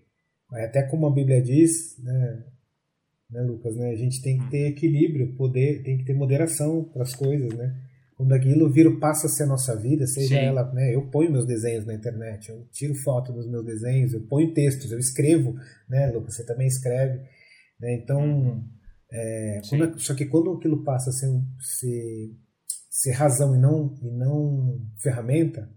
até 0.52 0.82
como 0.82 1.06
a 1.06 1.14
Bíblia 1.14 1.42
diz, 1.42 1.96
né, 2.02 2.44
né, 3.30 3.42
Lucas? 3.42 3.76
Né? 3.76 3.90
A 3.90 3.96
gente 3.96 4.20
tem 4.20 4.38
que 4.38 4.50
ter 4.50 4.68
equilíbrio, 4.68 5.34
poder, 5.36 5.82
tem 5.82 5.98
que 5.98 6.04
ter 6.04 6.14
moderação 6.14 6.84
para 6.84 7.02
as 7.02 7.14
coisas, 7.14 7.52
né? 7.54 7.74
Quando 8.16 8.32
aquilo 8.32 8.70
vira, 8.70 8.90
passa 8.98 9.26
a 9.26 9.30
ser 9.30 9.44
a 9.44 9.46
nossa 9.46 9.74
vida, 9.74 10.06
seja 10.06 10.34
Sim. 10.38 10.44
ela, 10.44 10.70
né? 10.74 10.94
Eu 10.94 11.06
ponho 11.06 11.32
meus 11.32 11.46
desenhos 11.46 11.86
na 11.86 11.94
internet, 11.94 12.50
eu 12.50 12.66
tiro 12.70 12.94
foto 12.94 13.32
dos 13.32 13.48
meus 13.48 13.64
desenhos, 13.64 14.12
eu 14.12 14.20
ponho 14.22 14.52
textos, 14.52 14.92
eu 14.92 14.98
escrevo, 14.98 15.54
né, 15.88 16.10
Lucas? 16.10 16.36
Você 16.36 16.44
também 16.44 16.66
escreve, 16.66 17.20
né? 17.80 17.94
Então, 17.94 18.64
é, 19.10 19.60
quando, 19.68 19.98
só 19.98 20.14
que 20.14 20.26
quando 20.26 20.52
aquilo 20.52 20.84
passa 20.84 21.10
a 21.10 21.12
ser, 21.12 21.28
ser, 21.58 22.36
ser 22.88 23.12
razão 23.12 23.54
e 23.54 23.58
não, 23.58 23.94
e 24.02 24.10
não 24.10 24.86
ferramenta, 24.98 25.70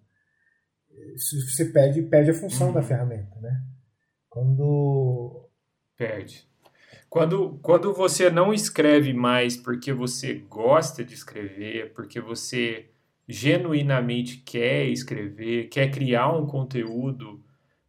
você 1.18 1.66
perde, 1.66 2.02
perde 2.04 2.32
a 2.32 2.36
função 2.36 2.68
uhum. 2.68 2.74
da 2.74 2.84
ferramenta, 2.84 3.40
né? 3.40 3.64
Quando 4.30 5.50
perde. 5.98 6.48
Quando, 7.10 7.60
quando 7.62 7.94
você 7.94 8.30
não 8.30 8.54
escreve 8.54 9.14
mais 9.14 9.56
porque 9.56 9.94
você 9.94 10.34
gosta 10.34 11.04
de 11.04 11.14
escrever, 11.14 11.94
porque 11.94 12.20
você 12.20 12.90
genuinamente 13.28 14.38
quer 14.38 14.88
escrever, 14.88 15.70
quer 15.70 15.92
criar 15.92 16.36
um 16.36 16.46
conteúdo 16.46 17.44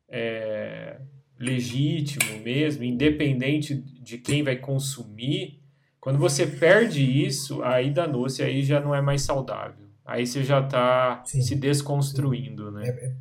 é, 0.08 1.00
legítimo 1.44 2.38
mesmo, 2.40 2.84
independente 2.84 3.74
de 3.74 4.18
quem 4.18 4.42
vai 4.42 4.56
consumir, 4.56 5.60
quando 6.00 6.18
você 6.18 6.46
perde 6.46 7.02
isso, 7.02 7.62
aí 7.62 7.90
danou-se, 7.90 8.42
aí 8.42 8.62
já 8.62 8.80
não 8.80 8.94
é 8.94 9.00
mais 9.00 9.22
saudável. 9.22 9.86
Aí 10.04 10.26
você 10.26 10.42
já 10.42 10.60
está 10.60 11.22
se 11.24 11.54
desconstruindo, 11.54 12.70
né? 12.70 12.88
É, 12.88 13.06
é. 13.06 13.14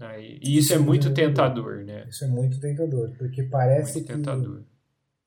Aí, 0.00 0.38
e 0.42 0.56
isso, 0.56 0.68
isso 0.68 0.74
é 0.74 0.78
muito 0.78 1.08
é, 1.08 1.12
tentador, 1.12 1.84
né? 1.84 2.06
Isso 2.08 2.24
é 2.24 2.28
muito 2.28 2.58
tentador, 2.60 3.10
porque 3.18 3.42
parece 3.42 3.94
muito 3.94 4.06
que 4.06 4.12
tentador 4.14 4.62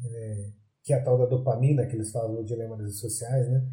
é, 0.05 0.49
que 0.83 0.93
é 0.93 0.97
a 0.97 1.03
tal 1.03 1.17
da 1.17 1.25
dopamina, 1.25 1.85
que 1.85 1.95
eles 1.95 2.11
falam 2.11 2.33
no 2.33 2.43
dilema 2.43 2.75
das 2.75 2.85
redes 2.85 2.99
sociais, 2.99 3.47
né? 3.49 3.63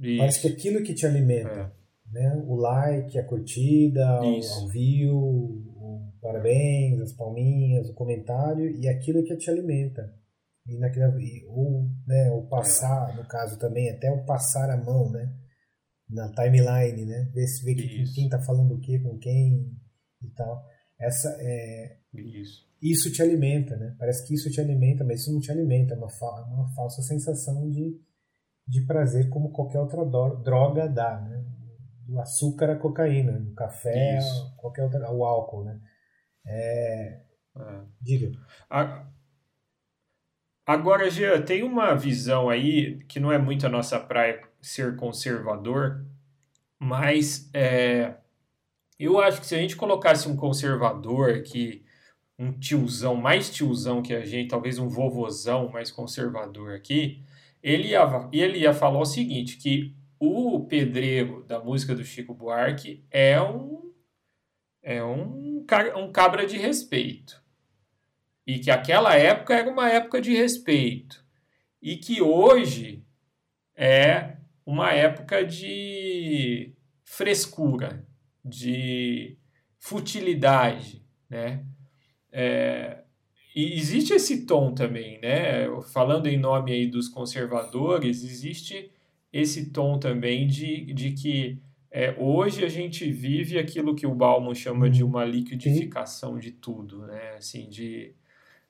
Isso. 0.00 0.18
Parece 0.18 0.40
que 0.42 0.48
aquilo 0.48 0.82
que 0.82 0.94
te 0.94 1.06
alimenta, 1.06 1.72
é. 2.10 2.12
né? 2.12 2.44
O 2.46 2.56
like, 2.56 3.18
a 3.18 3.24
curtida, 3.24 4.20
o, 4.20 4.64
o 4.64 4.68
view, 4.68 5.61
parabéns, 6.22 7.00
as 7.00 7.12
palminhas, 7.12 7.90
o 7.90 7.94
comentário, 7.94 8.70
e 8.70 8.88
aquilo 8.88 9.22
que 9.22 9.36
te 9.36 9.50
alimenta. 9.50 10.14
E 10.66 10.78
naquela, 10.78 11.12
ou, 11.48 11.90
né, 12.06 12.30
o 12.30 12.46
passar, 12.46 13.12
é. 13.12 13.16
no 13.16 13.26
caso 13.26 13.58
também, 13.58 13.90
até 13.90 14.10
o 14.10 14.24
passar 14.24 14.70
a 14.70 14.76
mão, 14.76 15.10
né? 15.10 15.30
Na 16.08 16.30
timeline, 16.32 17.04
né? 17.04 17.28
Ver, 17.34 17.46
ver 17.64 17.74
que, 17.74 18.14
quem 18.14 18.24
está 18.24 18.40
falando 18.40 18.74
o 18.74 18.80
que 18.80 18.98
com 19.00 19.18
quem 19.18 19.70
e 20.22 20.30
tal. 20.30 20.64
Essa 20.98 21.36
é... 21.40 21.98
Isso 22.14 22.72
isso 22.82 23.12
te 23.12 23.22
alimenta, 23.22 23.76
né? 23.76 23.94
Parece 23.96 24.26
que 24.26 24.34
isso 24.34 24.50
te 24.50 24.60
alimenta, 24.60 25.04
mas 25.04 25.20
isso 25.20 25.32
não 25.32 25.40
te 25.40 25.52
alimenta, 25.52 25.94
é 25.94 25.96
uma, 25.96 26.10
fa 26.10 26.44
uma 26.50 26.68
falsa 26.74 27.00
sensação 27.00 27.70
de, 27.70 27.96
de 28.66 28.84
prazer 28.84 29.28
como 29.28 29.52
qualquer 29.52 29.78
outra 29.78 30.04
droga 30.04 30.88
dá, 30.88 31.20
né? 31.20 31.44
Do 32.04 32.18
açúcar 32.20 32.70
à 32.70 32.76
cocaína, 32.76 33.38
do 33.38 33.54
café, 33.54 34.18
qualquer 34.56 34.82
outra, 34.82 35.06
ao 35.06 35.24
álcool, 35.24 35.62
né? 35.62 35.80
É... 36.46 37.20
É. 37.56 37.80
Diga. 38.00 38.32
Agora, 40.66 41.10
Jean, 41.10 41.42
tem 41.42 41.62
uma 41.62 41.94
visão 41.94 42.48
aí 42.48 43.02
que 43.08 43.20
não 43.20 43.32
é 43.32 43.38
muito 43.38 43.66
a 43.66 43.68
nossa 43.68 43.98
praia 44.00 44.42
ser 44.60 44.96
conservador, 44.96 46.06
mas 46.78 47.50
é, 47.52 48.14
eu 48.98 49.20
acho 49.20 49.40
que 49.40 49.46
se 49.46 49.54
a 49.54 49.58
gente 49.58 49.76
colocasse 49.76 50.28
um 50.28 50.36
conservador 50.36 51.30
aqui, 51.30 51.84
um 52.38 52.52
tiozão, 52.52 53.14
mais 53.16 53.50
tiozão 53.50 54.02
que 54.02 54.14
a 54.14 54.24
gente, 54.24 54.48
talvez 54.48 54.78
um 54.78 54.88
vovozão 54.88 55.68
mais 55.68 55.90
conservador 55.90 56.74
aqui, 56.74 57.22
ele 57.62 57.88
ia, 57.88 58.28
ele 58.32 58.58
ia 58.60 58.72
falar 58.72 59.00
o 59.00 59.04
seguinte, 59.04 59.56
que 59.58 59.94
o 60.18 60.60
pedreiro 60.66 61.44
da 61.44 61.58
música 61.60 61.94
do 61.94 62.04
Chico 62.04 62.32
Buarque 62.34 63.04
é 63.10 63.40
um, 63.40 63.91
é 64.82 65.02
um, 65.02 65.64
um 65.96 66.12
cabra 66.12 66.46
de 66.46 66.56
respeito 66.56 67.42
e 68.46 68.58
que 68.58 68.70
aquela 68.70 69.14
época 69.14 69.54
era 69.54 69.70
uma 69.70 69.88
época 69.88 70.20
de 70.20 70.34
respeito 70.34 71.24
e 71.80 71.96
que 71.96 72.20
hoje 72.20 73.04
é 73.76 74.36
uma 74.66 74.92
época 74.92 75.44
de 75.44 76.74
frescura, 77.04 78.06
de 78.44 79.36
futilidade, 79.78 81.04
né? 81.28 81.64
É, 82.30 83.02
e 83.54 83.74
existe 83.78 84.14
esse 84.14 84.46
tom 84.46 84.72
também, 84.72 85.20
né? 85.20 85.66
Falando 85.92 86.26
em 86.26 86.38
nome 86.38 86.72
aí 86.72 86.86
dos 86.86 87.08
conservadores, 87.08 88.24
existe 88.24 88.90
esse 89.32 89.70
tom 89.70 89.98
também 89.98 90.46
de, 90.46 90.92
de 90.92 91.12
que 91.12 91.60
é, 91.92 92.14
hoje 92.18 92.64
a 92.64 92.68
gente 92.68 93.10
vive 93.12 93.58
aquilo 93.58 93.94
que 93.94 94.06
o 94.06 94.14
Bauman 94.14 94.54
chama 94.54 94.88
de 94.88 95.02
uhum. 95.02 95.10
uma 95.10 95.24
liquidificação 95.26 96.38
de 96.38 96.50
tudo, 96.50 97.06
né? 97.06 97.34
Assim, 97.36 97.68
de 97.68 98.14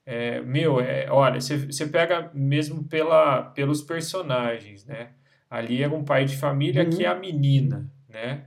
é, 0.04 0.40
meu, 0.40 0.80
é, 0.80 1.08
olha, 1.08 1.40
você 1.40 1.86
pega 1.86 2.32
mesmo 2.34 2.82
pela, 2.82 3.42
pelos 3.42 3.80
personagens, 3.80 4.84
né? 4.84 5.10
Ali 5.48 5.82
é 5.82 5.88
um 5.88 6.02
pai 6.02 6.24
de 6.24 6.36
família 6.36 6.82
uhum. 6.82 6.90
que 6.90 7.04
é 7.04 7.08
a 7.08 7.14
menina, 7.14 7.88
né? 8.08 8.46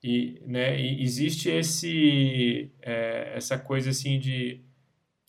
E, 0.00 0.40
né, 0.46 0.80
e 0.80 1.02
existe 1.02 1.48
esse, 1.48 2.70
é, 2.80 3.32
essa 3.36 3.58
coisa 3.58 3.90
assim 3.90 4.18
de 4.18 4.60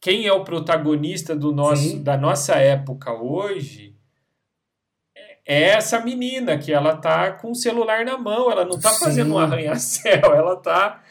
quem 0.01 0.25
é 0.25 0.33
o 0.33 0.43
protagonista 0.43 1.35
do 1.35 1.51
nosso, 1.51 1.99
da 1.99 2.17
nossa 2.17 2.55
época 2.55 3.13
hoje 3.13 3.92
é 5.45 5.63
essa 5.69 5.99
menina 5.99 6.57
que 6.57 6.71
ela 6.71 6.95
tá 6.97 7.31
com 7.31 7.51
o 7.51 7.55
celular 7.55 8.05
na 8.05 8.17
mão, 8.17 8.51
ela 8.51 8.65
não 8.65 8.79
tá 8.79 8.89
Sim. 8.89 9.05
fazendo 9.05 9.33
um 9.33 9.37
arranha-céu, 9.37 10.21
ela 10.33 10.55
tá, 10.55 11.01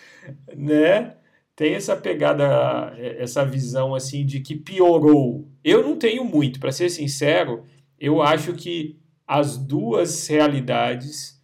né? 0.54 1.16
tem 1.54 1.74
essa 1.74 1.94
pegada, 1.94 2.94
essa 2.98 3.44
visão 3.44 3.94
assim 3.94 4.24
de 4.24 4.40
que 4.40 4.56
piorou. 4.56 5.48
Eu 5.62 5.82
não 5.82 5.96
tenho 5.96 6.24
muito, 6.24 6.58
para 6.58 6.72
ser 6.72 6.88
sincero, 6.88 7.64
eu 7.98 8.22
acho 8.22 8.54
que 8.54 8.98
as 9.26 9.56
duas 9.56 10.26
realidades 10.26 11.40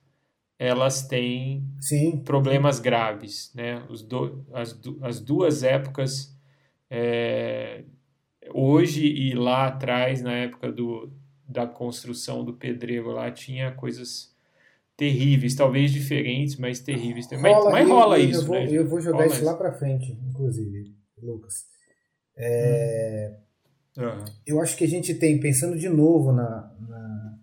elas 0.58 1.06
têm 1.06 1.64
Sim. 1.78 2.18
problemas 2.18 2.80
graves, 2.80 3.52
né? 3.54 3.84
Os 3.88 4.02
do, 4.02 4.44
as, 4.52 4.76
as 5.02 5.20
duas 5.20 5.62
épocas, 5.62 6.36
é, 6.90 7.84
hoje 8.52 9.06
e 9.06 9.34
lá 9.34 9.68
atrás, 9.68 10.20
na 10.20 10.32
época 10.32 10.72
do, 10.72 11.12
da 11.48 11.66
construção 11.66 12.44
do 12.44 12.52
pedreiro 12.52 13.10
lá, 13.10 13.30
tinha 13.30 13.72
coisas 13.72 14.36
terríveis, 14.96 15.54
talvez 15.54 15.92
diferentes, 15.92 16.56
mas 16.56 16.80
terríveis. 16.80 17.26
Rola, 17.30 17.70
mas, 17.70 17.72
mas 17.72 17.88
rola 17.88 18.18
eu, 18.18 18.28
isso. 18.28 18.40
Eu 18.40 18.46
vou, 18.46 18.56
né? 18.56 18.68
eu 18.70 18.88
vou 18.88 19.00
jogar 19.00 19.18
rola 19.18 19.28
isso 19.28 19.44
lá 19.44 19.54
para 19.54 19.72
frente, 19.72 20.18
inclusive, 20.28 20.94
Lucas. 21.22 21.66
É, 22.36 23.32
uhum. 23.96 24.24
Eu 24.46 24.60
acho 24.60 24.76
que 24.76 24.84
a 24.84 24.88
gente 24.88 25.14
tem, 25.14 25.40
pensando 25.40 25.78
de 25.78 25.88
novo 25.88 26.32
na. 26.32 26.74
na 26.80 27.38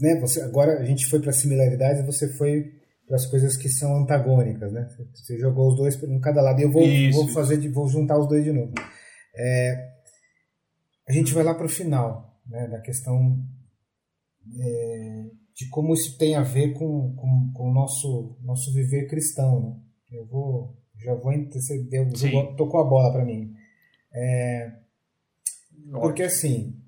né, 0.00 0.20
você, 0.20 0.42
agora 0.42 0.78
a 0.78 0.84
gente 0.84 1.06
foi 1.06 1.20
para 1.20 1.32
similaridades 1.32 2.02
e 2.02 2.06
você 2.06 2.28
foi 2.28 2.74
para 3.06 3.16
as 3.16 3.24
coisas 3.24 3.56
que 3.56 3.68
são 3.68 3.96
antagônicas, 3.96 4.70
né? 4.70 4.86
Você 5.14 5.38
jogou 5.38 5.68
os 5.68 5.76
dois 5.76 6.02
em 6.02 6.20
cada 6.20 6.42
lado 6.42 6.60
e 6.60 6.64
eu 6.64 6.70
vou, 6.70 6.82
isso, 6.82 7.18
vou 7.18 7.28
fazer, 7.28 7.56
de, 7.56 7.68
vou 7.68 7.88
juntar 7.88 8.18
os 8.18 8.28
dois 8.28 8.44
de 8.44 8.52
novo. 8.52 8.74
É, 9.34 9.92
a 11.08 11.12
gente 11.12 11.32
vai 11.32 11.42
lá 11.42 11.54
para 11.54 11.64
o 11.64 11.70
final, 11.70 12.27
né, 12.48 12.66
da 12.68 12.80
questão 12.80 13.44
é, 14.58 15.30
de 15.54 15.68
como 15.68 15.92
isso 15.92 16.16
tem 16.16 16.36
a 16.36 16.42
ver 16.42 16.72
com, 16.72 17.14
com, 17.14 17.52
com 17.52 17.70
o 17.70 17.74
nosso, 17.74 18.36
nosso 18.42 18.72
viver 18.72 19.06
cristão. 19.06 19.60
Né? 19.60 19.82
Eu 20.18 20.26
vou, 20.26 20.76
já 20.96 21.14
vou 21.14 21.32
interceder, 21.32 22.08
jogou, 22.16 22.56
tocou 22.56 22.80
a 22.80 22.88
bola 22.88 23.12
para 23.12 23.24
mim. 23.24 23.54
É, 24.12 24.78
porque 25.90 26.22
assim, 26.22 26.80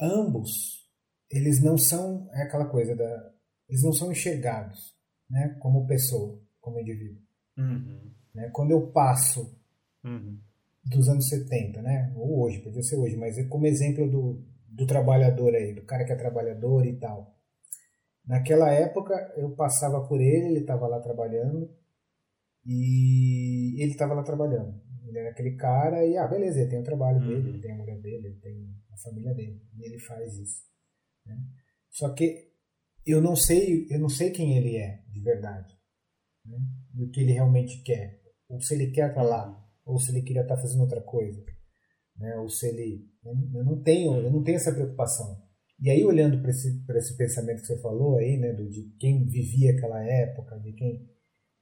ambos, 0.00 0.88
eles 1.30 1.62
não 1.62 1.78
são, 1.78 2.28
é 2.32 2.42
aquela 2.42 2.66
coisa 2.66 2.94
da, 2.94 3.32
eles 3.68 3.82
não 3.82 3.92
são 3.92 4.12
enxergados, 4.12 4.94
né, 5.28 5.56
como 5.60 5.86
pessoa, 5.86 6.40
como 6.60 6.80
indivíduo. 6.80 7.22
Uhum. 7.56 8.10
Né? 8.34 8.50
Quando 8.52 8.72
eu 8.72 8.90
passo 8.90 9.56
uhum. 10.04 10.38
Dos 10.86 11.08
anos 11.08 11.28
70, 11.28 11.80
né, 11.82 12.12
ou 12.16 12.42
hoje, 12.42 12.60
podia 12.60 12.82
ser 12.82 12.96
hoje, 12.96 13.16
mas 13.16 13.38
é 13.38 13.44
como 13.44 13.66
exemplo 13.66 14.10
do, 14.10 14.44
do 14.68 14.86
trabalhador 14.86 15.54
aí, 15.54 15.74
do 15.74 15.82
cara 15.82 16.04
que 16.04 16.12
é 16.12 16.16
trabalhador 16.16 16.86
e 16.86 16.98
tal. 16.98 17.34
Naquela 18.26 18.70
época 18.70 19.14
eu 19.36 19.50
passava 19.54 20.06
por 20.06 20.20
ele, 20.20 20.46
ele 20.48 20.60
estava 20.60 20.86
lá 20.86 21.00
trabalhando 21.00 21.70
e 22.66 23.82
ele 23.82 23.92
estava 23.92 24.14
lá 24.14 24.22
trabalhando. 24.22 24.82
Ele 25.06 25.18
era 25.18 25.30
aquele 25.30 25.56
cara 25.56 26.04
e, 26.04 26.16
ah, 26.16 26.26
beleza, 26.26 26.60
ele 26.60 26.70
tem 26.70 26.80
o 26.80 26.84
trabalho 26.84 27.20
uhum. 27.20 27.28
dele, 27.28 27.48
ele 27.50 27.60
tem 27.60 27.72
a 27.72 27.76
mulher 27.76 28.00
dele, 28.00 28.26
ele 28.26 28.40
tem 28.40 28.74
a 28.90 28.96
família 28.96 29.34
dele 29.34 29.60
e 29.76 29.84
ele 29.84 29.98
faz 29.98 30.34
isso. 30.38 30.64
Né? 31.26 31.36
Só 31.90 32.12
que 32.14 32.52
eu 33.06 33.20
não 33.20 33.36
sei, 33.36 33.86
eu 33.90 33.98
não 33.98 34.08
sei 34.08 34.30
quem 34.30 34.56
ele 34.56 34.76
é 34.76 35.02
de 35.10 35.20
verdade, 35.20 35.78
né? 36.44 36.58
do 36.92 37.10
que 37.10 37.20
ele 37.20 37.32
realmente 37.32 37.82
quer, 37.82 38.20
ou 38.48 38.60
se 38.60 38.74
ele 38.74 38.90
quer 38.90 39.10
estar 39.10 39.22
lá, 39.22 39.63
ou 39.84 39.98
se 39.98 40.10
ele 40.10 40.22
queria 40.22 40.42
estar 40.42 40.56
fazendo 40.56 40.82
outra 40.82 41.00
coisa 41.00 41.44
né? 42.18 42.36
Ou 42.38 42.48
se 42.48 42.68
ele, 42.68 43.06
eu 43.24 43.64
não 43.64 43.82
tenho, 43.82 44.16
eu 44.16 44.30
não 44.30 44.42
tenho 44.42 44.56
essa 44.56 44.72
preocupação. 44.72 45.42
E 45.80 45.90
aí 45.90 46.04
olhando 46.04 46.40
para 46.40 46.50
esse, 46.50 46.84
esse 46.88 47.16
pensamento 47.16 47.60
que 47.60 47.66
você 47.66 47.80
falou 47.80 48.16
aí, 48.16 48.38
né, 48.38 48.52
do, 48.52 48.68
de 48.68 48.94
quem 48.98 49.26
vivia 49.26 49.72
aquela 49.72 50.02
época, 50.02 50.58
de 50.60 50.72
quem 50.72 51.12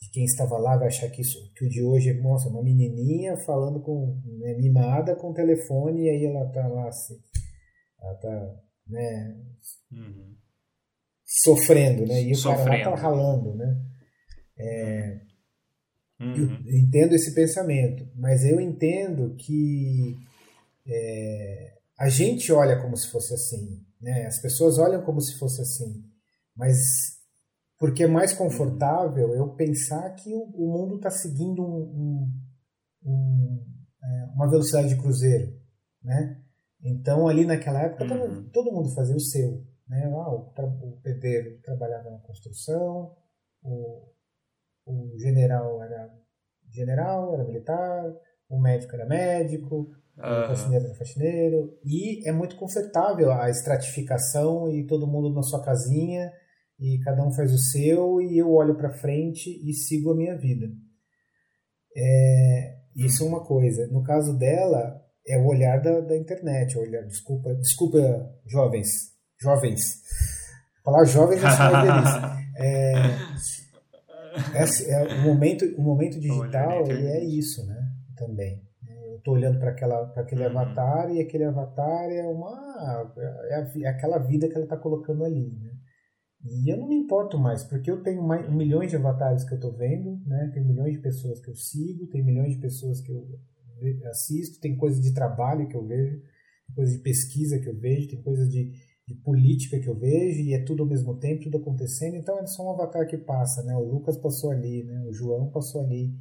de 0.01 0.11
quem 0.11 0.25
estava 0.25 0.59
lá 0.59 0.77
vai 0.77 0.89
achar 0.89 1.09
que 1.11 1.23
isso 1.23 1.39
que 1.55 1.65
o 1.65 1.69
de 1.69 1.81
hoje 1.81 2.11
é 2.11 2.15
nossa, 2.15 2.49
uma 2.49 2.61
menininha 2.61 3.37
falando 3.37 3.81
com 3.81 4.21
né, 4.41 4.53
mimada 4.55 5.15
com 5.15 5.31
o 5.31 5.35
telefone 5.35 6.03
e 6.03 6.11
aí 6.11 6.25
ela 6.25 6.45
tá 6.51 6.67
lá 6.67 6.89
assim, 6.89 7.15
ela 8.01 8.15
tá, 8.17 8.61
né, 8.89 9.41
uhum. 9.93 10.35
sofrendo, 11.25 12.05
né? 12.05 12.21
E 12.21 12.33
o 12.33 12.35
sofrendo. 12.35 12.69
cara 12.69 12.91
lá 12.91 12.97
tá 12.97 13.03
ralando, 13.03 13.55
né? 13.55 13.81
É, 14.59 15.21
uhum. 16.23 16.63
eu 16.67 16.77
entendo 16.79 17.15
esse 17.15 17.35
pensamento, 17.35 18.07
mas 18.15 18.45
eu 18.45 18.61
entendo 18.61 19.35
que 19.37 20.17
é, 20.87 21.79
a 21.99 22.09
gente 22.09 22.53
olha 22.53 22.81
como 22.81 22.97
se 22.97 23.09
fosse 23.09 23.35
assim, 23.35 23.85
né? 24.01 24.27
As 24.27 24.41
pessoas 24.41 24.79
olham 24.79 25.03
como 25.03 25.21
se 25.21 25.39
fosse 25.39 25.61
assim, 25.61 26.05
mas 26.57 27.21
porque 27.79 28.05
é 28.05 28.09
mais 28.09 28.33
confortável 28.33 29.35
eu 29.35 29.55
pensar 29.55 30.09
que 30.15 30.33
o, 30.33 30.43
o 30.55 30.73
mundo 30.73 30.97
está 30.97 31.11
seguindo 31.11 31.63
um, 31.63 32.31
um, 33.05 33.11
um, 33.11 33.67
é, 34.03 34.25
uma 34.35 34.49
velocidade 34.49 34.89
de 34.89 34.97
cruzeiro, 34.97 35.53
né? 36.03 36.41
Então 36.81 37.29
ali 37.29 37.45
naquela 37.45 37.83
época 37.83 38.05
uhum. 38.05 38.49
todo, 38.51 38.73
mundo 38.73 38.95
fazia 38.95 39.17
o 39.17 39.21
seu, 39.21 39.65
né? 39.89 40.05
Ah, 40.07 40.31
o, 40.31 40.53
o 40.89 41.01
pedreiro 41.03 41.61
trabalhava 41.63 42.11
na 42.11 42.19
construção, 42.19 43.17
o, 43.63 44.13
o 44.87 45.17
general 45.19 45.83
era 45.83 46.11
general, 46.71 47.35
era 47.35 47.45
militar, 47.45 48.05
o 48.49 48.61
médico 48.61 48.95
era 48.95 49.07
médico, 49.07 49.91
Uhum. 50.17 50.47
faxineiro 50.47 50.87
é 50.87 50.95
faxineiro. 50.95 51.79
E 51.85 52.29
é 52.29 52.33
muito 52.33 52.57
confortável 52.57 53.33
a 53.33 53.49
estratificação 53.49 54.71
e 54.71 54.87
todo 54.87 55.07
mundo 55.07 55.35
na 55.35 55.43
sua 55.43 55.65
casinha 55.65 56.31
e 56.79 56.99
cada 57.03 57.25
um 57.27 57.33
faz 57.33 57.53
o 57.53 57.59
seu 57.59 58.21
e 58.21 58.37
eu 58.39 58.53
olho 58.53 58.77
para 58.77 58.93
frente 58.93 59.49
e 59.49 59.73
sigo 59.73 60.11
a 60.11 60.17
minha 60.17 60.37
vida. 60.37 60.67
É, 61.97 62.77
isso 62.97 63.25
é 63.25 63.27
uma 63.27 63.45
coisa. 63.45 63.87
No 63.89 64.03
caso 64.03 64.37
dela, 64.39 65.01
é 65.27 65.39
o 65.39 65.47
olhar 65.47 65.81
da, 65.81 66.01
da 66.01 66.17
internet. 66.17 66.77
O 66.77 66.83
olhar, 66.83 67.03
desculpa, 67.05 67.55
desculpa, 67.55 67.99
jovens. 68.47 69.13
Jovens. 69.41 70.03
Falar 70.85 71.05
jovens 71.05 71.43
é 71.43 71.47
uma 71.47 71.83
delícia. 71.83 72.43
É, 72.55 72.93
é, 74.55 74.93
é, 74.93 75.15
o, 75.15 75.23
momento, 75.23 75.65
o 75.77 75.83
momento 75.83 76.19
digital 76.19 76.87
ele 76.91 77.07
é 77.07 77.25
isso, 77.25 77.67
né? 77.67 77.77
Também 78.17 78.63
tô 79.25 79.33
olhando 79.33 79.59
para 79.59 79.71
aquela 79.71 80.07
para 80.07 80.23
aquele 80.23 80.43
uhum. 80.43 80.59
avatar 80.59 81.11
e 81.15 81.21
aquele 81.21 81.45
avatar 81.45 82.11
é 82.11 82.23
uma 82.25 83.07
é, 83.49 83.55
a, 83.55 83.71
é, 83.77 83.87
aquela 83.87 84.19
vida 84.19 84.49
que 84.49 84.55
ela 84.55 84.65
está 84.65 84.77
colocando 84.77 85.25
ali 85.25 85.49
né? 85.61 85.73
E 86.45 86.73
eu 86.73 86.77
não 86.77 86.89
me 86.89 86.97
importo 86.97 87.39
mais, 87.39 87.63
porque 87.63 87.89
eu 87.89 88.03
tenho 88.03 88.21
mais, 88.21 88.53
milhões 88.53 88.91
de 88.91 88.97
avatares 88.97 89.45
que 89.45 89.53
eu 89.53 89.59
estou 89.59 89.73
vendo, 89.77 90.19
né? 90.27 90.51
tem 90.53 90.65
milhões 90.65 90.95
de 90.95 91.01
pessoas 91.01 91.41
que 91.41 91.49
eu 91.49 91.55
sigo, 91.55 92.09
tem 92.09 92.25
milhões 92.25 92.55
de 92.55 92.61
pessoas 92.61 93.01
que 93.01 93.13
eu 93.13 93.25
assisto, 94.11 94.61
tem 94.61 94.77
coisas 94.77 95.01
de 95.01 95.15
trabalho 95.15 95.69
que 95.69 95.77
eu 95.77 95.87
vejo, 95.87 96.21
tem 96.67 96.75
coisas 96.75 96.97
de 96.97 97.01
pesquisa 97.01 97.61
que 97.61 97.69
eu 97.69 97.79
vejo, 97.79 98.09
tem 98.09 98.21
coisas 98.23 98.49
de, 98.49 98.73
de, 99.07 99.15
política 99.23 99.79
que 99.79 99.89
eu 99.89 99.99
vejo, 99.99 100.41
e 100.41 100.55
é 100.55 100.65
tudo 100.65 100.83
ao 100.83 100.89
mesmo 100.89 101.19
tempo, 101.19 101.45
tudo 101.45 101.59
acontecendo. 101.59 102.17
Então 102.17 102.39
é 102.39 102.47
só 102.47 102.65
um 102.65 102.71
avatar 102.71 103.07
que 103.07 103.19
passa, 103.19 103.63
né? 103.63 103.75
O 103.77 103.85
Lucas 103.85 104.17
passou 104.17 104.51
ali, 104.51 104.85
né? 104.85 105.05
o 105.07 105.13
João 105.13 105.51
passou 105.51 105.83
ali. 105.83 106.15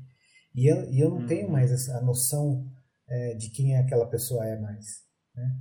E 0.54 0.70
eu, 0.70 0.90
e 0.92 1.00
eu 1.00 1.10
não 1.10 1.26
tenho 1.26 1.48
uhum. 1.48 1.54
mais 1.54 1.72
essa, 1.72 1.98
a 1.98 2.02
noção 2.02 2.66
é, 3.08 3.36
de 3.36 3.50
quem 3.50 3.76
é 3.76 3.80
aquela 3.80 4.06
pessoa 4.06 4.46
é 4.46 4.60
mais. 4.60 4.86
Né? 5.36 5.58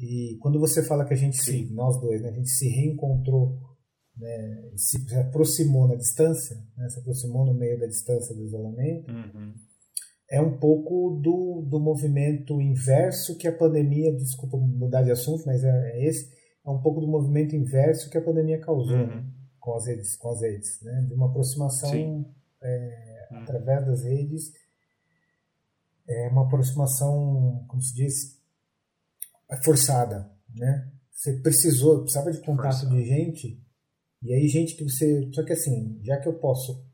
E 0.00 0.36
quando 0.40 0.60
você 0.60 0.82
fala 0.82 1.04
que 1.04 1.14
a 1.14 1.16
gente 1.16 1.36
Sim. 1.36 1.66
se, 1.66 1.74
nós 1.74 2.00
dois, 2.00 2.22
né, 2.22 2.28
a 2.28 2.32
gente 2.32 2.50
se 2.50 2.68
reencontrou, 2.68 3.58
né, 4.16 4.70
se 4.76 5.14
aproximou 5.16 5.88
na 5.88 5.96
distância, 5.96 6.56
né, 6.76 6.88
se 6.88 7.00
aproximou 7.00 7.44
no 7.44 7.54
meio 7.54 7.78
da 7.78 7.86
distância 7.86 8.34
do 8.34 8.44
isolamento, 8.44 9.10
uhum. 9.10 9.54
é 10.30 10.40
um 10.40 10.58
pouco 10.58 11.20
do, 11.20 11.66
do 11.68 11.80
movimento 11.80 12.60
inverso 12.60 13.36
que 13.36 13.48
a 13.48 13.56
pandemia, 13.56 14.14
desculpa 14.14 14.56
mudar 14.56 15.02
de 15.02 15.10
assunto, 15.10 15.44
mas 15.46 15.64
é, 15.64 15.68
é 15.68 16.04
esse, 16.06 16.30
é 16.68 16.70
um 16.70 16.82
pouco 16.82 17.00
do 17.00 17.08
movimento 17.08 17.56
inverso 17.56 18.10
que 18.10 18.18
a 18.18 18.22
pandemia 18.22 18.60
causou 18.60 18.98
uhum. 18.98 19.24
com 19.58 19.74
as 19.74 19.86
redes, 19.86 20.16
com 20.16 20.28
as 20.30 20.42
redes, 20.42 20.82
né, 20.82 21.06
de 21.08 21.14
uma 21.14 21.26
aproximação 21.26 22.26
é, 22.60 23.28
uhum. 23.30 23.38
através 23.38 23.86
das 23.86 24.04
redes, 24.04 24.52
é 26.06 26.28
uma 26.28 26.46
aproximação, 26.46 27.64
como 27.68 27.82
se 27.82 27.94
diz, 27.94 28.38
forçada, 29.64 30.30
né? 30.54 30.90
Você 31.10 31.38
precisou, 31.40 32.00
precisava 32.00 32.30
de 32.30 32.40
contato 32.40 32.80
Forçado. 32.80 32.96
de 32.96 33.04
gente, 33.04 33.60
e 34.22 34.32
aí 34.32 34.46
gente 34.48 34.76
que 34.76 34.84
você... 34.84 35.28
Só 35.32 35.44
que 35.44 35.52
assim, 35.52 35.98
já 36.02 36.18
que 36.18 36.28
eu 36.28 36.34
posso, 36.34 36.84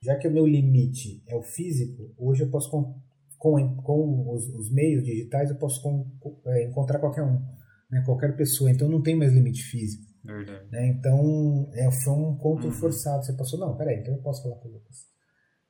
já 0.00 0.16
que 0.16 0.26
o 0.26 0.30
meu 0.30 0.46
limite 0.46 1.22
é 1.26 1.36
o 1.36 1.42
físico, 1.42 2.12
hoje 2.18 2.42
eu 2.42 2.50
posso, 2.50 2.70
com, 2.70 3.00
com, 3.38 3.76
com 3.76 4.32
os, 4.32 4.48
os 4.48 4.70
meios 4.70 5.04
digitais, 5.04 5.50
eu 5.50 5.56
posso 5.56 5.82
com, 5.82 6.10
é, 6.46 6.68
encontrar 6.68 6.98
qualquer 6.98 7.22
um, 7.22 7.40
né? 7.92 8.02
qualquer 8.04 8.34
pessoa, 8.34 8.70
então 8.70 8.88
não 8.88 9.00
tem 9.00 9.14
mais 9.14 9.32
limite 9.32 9.62
físico. 9.62 10.10
Verdade. 10.24 10.66
Né? 10.70 10.88
Então, 10.88 11.70
é, 11.74 11.90
foi 11.90 12.12
um 12.14 12.32
encontro 12.32 12.66
uhum. 12.66 12.72
forçado. 12.72 13.24
Você 13.24 13.34
passou, 13.34 13.58
não, 13.58 13.76
peraí, 13.76 14.00
então 14.00 14.14
eu 14.14 14.22
posso 14.22 14.42
falar 14.42 14.56
com 14.56 14.68
o 14.68 14.72
Lucas. 14.72 15.06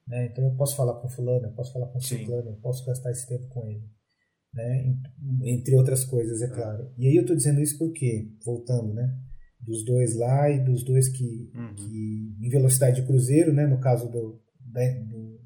Né? 0.06 0.26
Então 0.26 0.44
eu 0.44 0.54
posso 0.54 0.76
falar 0.76 0.94
com 1.00 1.08
fulano, 1.08 1.46
eu 1.46 1.52
posso 1.52 1.72
falar 1.72 1.86
com 1.86 1.98
o 1.98 2.02
ciclano, 2.02 2.50
eu 2.50 2.56
posso 2.56 2.86
gastar 2.86 3.10
esse 3.10 3.26
tempo 3.26 3.48
com 3.48 3.66
ele 3.68 3.84
né? 4.52 4.94
entre 5.44 5.74
outras 5.74 6.04
coisas, 6.04 6.42
é 6.42 6.48
claro. 6.48 6.90
E 6.98 7.06
aí 7.06 7.16
eu 7.16 7.22
estou 7.22 7.36
dizendo 7.36 7.60
isso 7.60 7.78
porque, 7.78 8.30
voltando, 8.44 8.92
né? 8.92 9.16
dos 9.60 9.84
dois 9.84 10.16
lá 10.16 10.50
e 10.50 10.58
dos 10.58 10.82
dois 10.84 11.08
que, 11.08 11.50
uhum. 11.54 11.74
que 11.74 12.36
em 12.40 12.48
velocidade 12.48 13.00
de 13.00 13.06
cruzeiro, 13.06 13.52
né? 13.52 13.66
no 13.66 13.78
caso 13.78 14.10
do, 14.10 14.40
né? 14.72 15.00
do, 15.04 15.40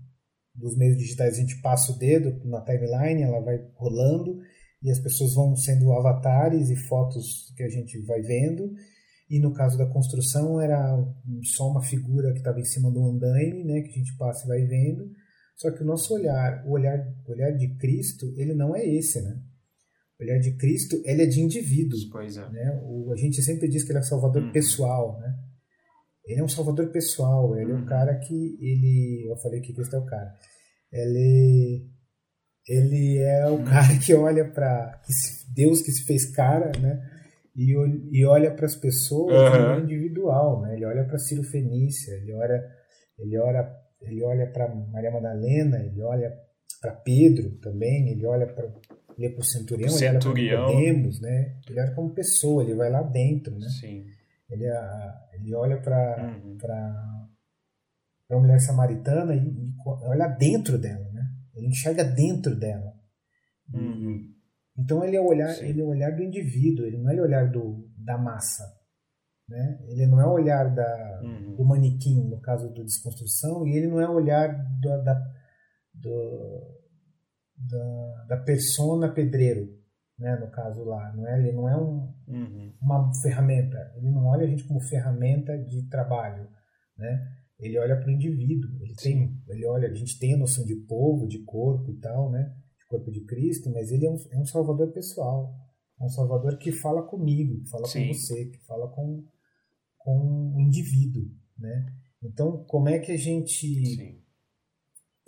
dos 0.55 0.77
meios 0.77 0.97
digitais, 0.97 1.35
a 1.35 1.41
gente 1.41 1.61
passa 1.61 1.93
o 1.93 1.99
dedo 1.99 2.41
na 2.45 2.61
timeline, 2.63 3.23
ela 3.23 3.41
vai 3.41 3.63
rolando 3.75 4.41
e 4.83 4.91
as 4.91 4.99
pessoas 5.01 5.35
vão 5.35 5.57
sendo 5.57 5.93
avatares 5.93 6.71
e 6.71 6.77
fotos 6.77 7.53
que 7.57 7.63
a 7.63 7.69
gente 7.69 8.01
vai 8.03 8.21
vendo. 8.21 8.73
E 9.29 9.41
no 9.41 9.53
caso 9.53 9.77
da 9.77 9.87
construção 9.87 10.61
era 10.61 10.97
só 11.57 11.69
uma 11.69 11.83
figura 11.83 12.33
que 12.33 12.39
estava 12.39 12.61
em 12.61 12.65
cima 12.65 12.91
do 12.91 13.05
andaime, 13.05 13.65
né, 13.65 13.81
que 13.81 13.91
a 13.91 13.99
gente 13.99 14.17
passa 14.17 14.45
e 14.45 14.49
vai 14.49 14.65
vendo. 14.67 15.11
Só 15.57 15.71
que 15.71 15.83
o 15.83 15.87
nosso 15.87 16.15
olhar, 16.15 16.65
o 16.67 16.73
olhar, 16.73 16.99
o 17.27 17.33
olhar 17.33 17.51
de 17.53 17.77
Cristo, 17.77 18.33
ele 18.37 18.55
não 18.55 18.77
é 18.77 18.87
esse, 18.87 19.21
né? 19.23 19.41
O 20.21 20.23
olhar 20.23 20.39
de 20.39 20.55
Cristo, 20.57 21.01
ele 21.05 21.23
é 21.23 21.27
de 21.27 21.41
indivíduo. 21.41 21.99
Pois 22.13 22.37
é. 22.37 22.49
Né? 22.51 22.81
O, 22.85 23.11
a 23.11 23.17
gente 23.17 23.43
sempre 23.43 23.67
diz 23.67 23.83
que 23.83 23.91
ele 23.91 23.99
é 23.99 24.03
salvador 24.03 24.43
uhum. 24.43 24.53
pessoal, 24.53 25.19
né? 25.19 25.35
Ele 26.27 26.41
é 26.41 26.45
um 26.45 26.49
salvador 26.49 26.91
pessoal, 26.91 27.57
ele 27.57 27.73
uhum. 27.73 27.79
é 27.79 27.81
o 27.81 27.83
uhum. 27.83 27.87
cara 27.87 28.19
que 28.19 28.35
ele, 28.61 29.27
eu 29.31 29.37
falei 29.39 29.61
que 29.61 29.73
Cristo 29.73 29.97
é 29.97 29.99
o 29.99 30.05
cara. 30.05 30.31
Ele 30.93 31.89
ele 32.69 33.19
é 33.19 33.47
o 33.47 33.55
uhum. 33.55 33.65
cara 33.65 33.99
que 33.99 34.13
olha 34.15 34.45
para 34.45 35.01
Deus 35.55 35.81
que 35.83 35.93
se 35.93 36.05
fez 36.05 36.31
cara, 36.35 36.73
né? 36.81 37.01
E, 37.55 37.73
e 38.13 38.27
olha 38.27 38.51
para 38.55 38.67
as 38.67 38.75
pessoas 38.75 39.35
uhum. 39.35 39.85
individual, 39.85 40.61
né? 40.63 40.75
Ele 40.75 40.85
olha 40.85 41.05
para 41.05 41.19
Ciro 41.19 41.43
Fenícia, 41.43 42.13
ele 42.15 42.35
olha 42.35 42.63
ele 43.19 43.39
olha 43.39 43.73
ele 44.03 44.23
olha 44.23 44.47
para 44.51 44.75
Maria 44.75 45.11
Madalena, 45.11 45.79
ele 45.79 46.03
olha 46.03 46.33
para 46.81 46.93
Pedro 46.93 47.53
também, 47.61 48.11
ele 48.11 48.27
olha 48.27 48.47
para 48.47 48.69
ele 49.17 49.31
para 49.31 49.41
o 49.41 49.45
centurião, 49.45 49.89
centurião. 49.89 50.37
ele 50.37 50.55
olha 50.55 50.67
para 50.67 50.75
Podemos, 50.75 51.21
né? 51.21 51.57
Ele 51.69 51.81
olha 51.81 51.95
como 51.95 52.15
pessoa, 52.15 52.63
ele 52.63 52.75
vai 52.75 52.91
lá 52.91 53.03
dentro, 53.03 53.59
né? 53.59 53.67
Sim. 53.81 54.05
Ele, 54.51 54.65
ele 55.35 55.55
olha 55.55 55.81
para 55.81 56.41
uhum. 56.45 56.59
para 56.59 58.37
a 58.37 58.41
mulher 58.41 58.61
samaritana 58.61 59.35
e, 59.35 59.39
e, 59.39 59.75
olha 59.87 60.29
dentro 60.29 60.77
dela? 60.77 61.06
Ele 61.57 61.69
enxerga 61.69 62.05
dentro 62.05 62.55
dela. 62.55 62.93
Uhum. 63.73 64.37
Então 64.79 65.03
ele 65.03 65.17
é 65.17 65.21
o 65.21 65.27
olhar, 65.27 65.51
ele 65.63 65.81
é 65.81 65.85
o 65.85 65.89
olhar 65.89 66.15
do 66.15 66.23
indivíduo, 66.23 66.85
ele 66.85 66.99
não 66.99 67.11
é 67.11 67.15
o 67.17 67.23
olhar 67.23 67.51
do, 67.51 67.89
da 67.97 68.19
massa. 68.19 68.65
Né? 69.49 69.79
Ele 69.89 70.07
não 70.07 70.21
é 70.21 70.27
o 70.27 70.33
olhar 70.33 70.75
da, 70.75 71.21
uhum. 71.23 71.55
do 71.57 71.65
manequim, 71.65 72.29
no 72.29 72.41
caso 72.41 72.69
da 72.75 72.83
desconstrução, 72.83 73.67
e 73.67 73.77
ele 73.77 73.87
não 73.87 74.01
é 74.01 74.09
o 74.09 74.15
olhar 74.15 74.53
do, 74.81 75.03
da, 75.03 75.15
do, 75.95 76.81
da, 77.57 78.25
da 78.29 78.37
persona 78.39 79.13
pedreiro, 79.13 79.69
né? 80.19 80.37
no 80.37 80.51
caso 80.51 80.85
lá. 80.85 81.13
Não 81.15 81.27
é, 81.27 81.39
ele 81.39 81.53
não 81.53 81.69
é 81.69 81.77
um, 81.77 82.13
uhum. 82.29 82.75
uma 82.83 83.11
ferramenta, 83.23 83.93
ele 83.97 84.11
não 84.11 84.27
olha 84.27 84.45
a 84.45 84.49
gente 84.49 84.65
como 84.65 84.81
ferramenta 84.81 85.57
de 85.57 85.89
trabalho. 85.89 86.49
Né? 86.99 87.36
Ele 87.59 87.79
olha 87.79 87.97
para 87.97 88.09
o 88.09 88.11
indivíduo, 88.11 88.71
ele, 88.83 88.95
tem, 88.95 89.43
ele 89.49 89.67
olha, 89.67 89.89
a 89.89 89.95
gente 89.95 90.19
tem 90.19 90.35
a 90.35 90.39
noção 90.39 90.65
de 90.65 90.77
povo, 90.77 91.27
de 91.27 91.43
corpo 91.45 91.91
e 91.91 91.97
tal, 91.99 92.31
né? 92.31 92.55
de 92.79 92.87
corpo 92.87 93.11
de 93.11 93.25
Cristo, 93.25 93.71
mas 93.71 93.91
ele 93.91 94.07
é 94.07 94.11
um, 94.11 94.17
é 94.31 94.39
um 94.39 94.47
salvador 94.47 94.93
pessoal. 94.93 95.55
É 96.01 96.05
um 96.05 96.09
salvador 96.09 96.59
que 96.59 96.71
fala 96.71 97.03
comigo, 97.03 97.59
que 97.63 97.69
fala 97.71 97.87
Sim. 97.87 98.09
com 98.09 98.15
você, 98.15 98.47
que 98.47 98.59
fala 98.67 98.89
com, 98.89 99.25
com 99.99 100.55
o 100.55 100.61
indivíduo, 100.61 101.25
né? 101.59 101.87
Então, 102.23 102.65
como 102.65 102.89
é 102.89 102.99
que 102.99 103.13
a 103.13 103.17
gente 103.17 104.23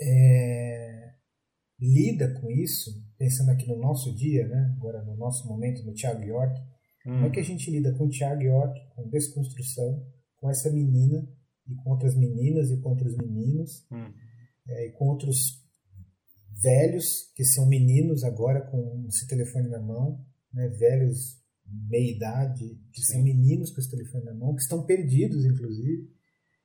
é, 0.00 1.14
lida 1.80 2.32
com 2.34 2.50
isso, 2.50 2.90
pensando 3.16 3.50
aqui 3.50 3.66
no 3.66 3.78
nosso 3.78 4.14
dia, 4.14 4.46
né? 4.46 4.74
agora 4.76 5.02
no 5.04 5.16
nosso 5.16 5.46
momento, 5.46 5.84
no 5.84 5.94
Tiago 5.94 6.22
York, 6.22 6.60
hum. 7.06 7.14
como 7.14 7.26
é 7.26 7.30
que 7.30 7.40
a 7.40 7.44
gente 7.44 7.70
lida 7.70 7.92
com 7.94 8.06
o 8.06 8.10
Tiago 8.10 8.42
York, 8.42 8.80
com 8.94 9.08
desconstrução, 9.08 10.06
com 10.36 10.50
essa 10.50 10.70
menina 10.70 11.26
e 11.68 11.74
com 11.74 11.90
outras 11.90 12.16
meninas 12.16 12.70
e 12.70 12.80
com 12.80 12.90
outros 12.90 13.16
meninos, 13.16 13.86
hum. 13.90 14.12
é, 14.66 14.88
e 14.88 14.92
com 14.92 15.06
outros 15.06 15.62
velhos 16.60 17.30
que 17.34 17.44
são 17.44 17.68
meninos 17.68 18.24
agora 18.24 18.60
com 18.62 19.04
esse 19.08 19.26
telefone 19.26 19.68
na 19.68 19.80
mão, 19.80 20.24
né? 20.52 20.68
velhos 20.68 21.38
meia 21.88 22.16
idade, 22.16 22.80
que 22.92 23.02
Sim. 23.02 23.12
são 23.12 23.22
meninos 23.22 23.70
com 23.70 23.80
esse 23.80 23.90
telefone 23.90 24.24
na 24.24 24.34
mão, 24.34 24.54
que 24.54 24.62
estão 24.62 24.84
perdidos, 24.84 25.44
inclusive. 25.44 26.08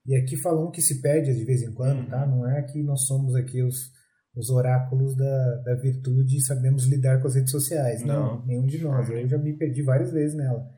E 0.05 0.15
aqui 0.15 0.37
falam 0.37 0.71
que 0.71 0.81
se 0.81 1.01
perde 1.01 1.33
de 1.33 1.45
vez 1.45 1.61
em 1.61 1.73
quando, 1.73 1.99
uhum. 1.99 2.09
tá? 2.09 2.25
Não 2.25 2.47
é 2.47 2.61
que 2.63 2.81
nós 2.81 3.05
somos 3.05 3.35
aqui 3.35 3.61
os, 3.61 3.91
os 4.35 4.49
oráculos 4.49 5.15
da, 5.15 5.55
da 5.57 5.75
virtude 5.75 6.37
e 6.37 6.41
sabemos 6.41 6.85
lidar 6.85 7.21
com 7.21 7.27
as 7.27 7.35
redes 7.35 7.51
sociais. 7.51 8.01
Não, 8.03 8.37
Não 8.37 8.45
nenhum 8.45 8.65
de 8.65 8.79
nós. 8.79 9.09
Eu 9.09 9.27
já 9.27 9.37
me 9.37 9.53
perdi 9.53 9.81
várias 9.81 10.11
vezes 10.11 10.35
nela. 10.35 10.69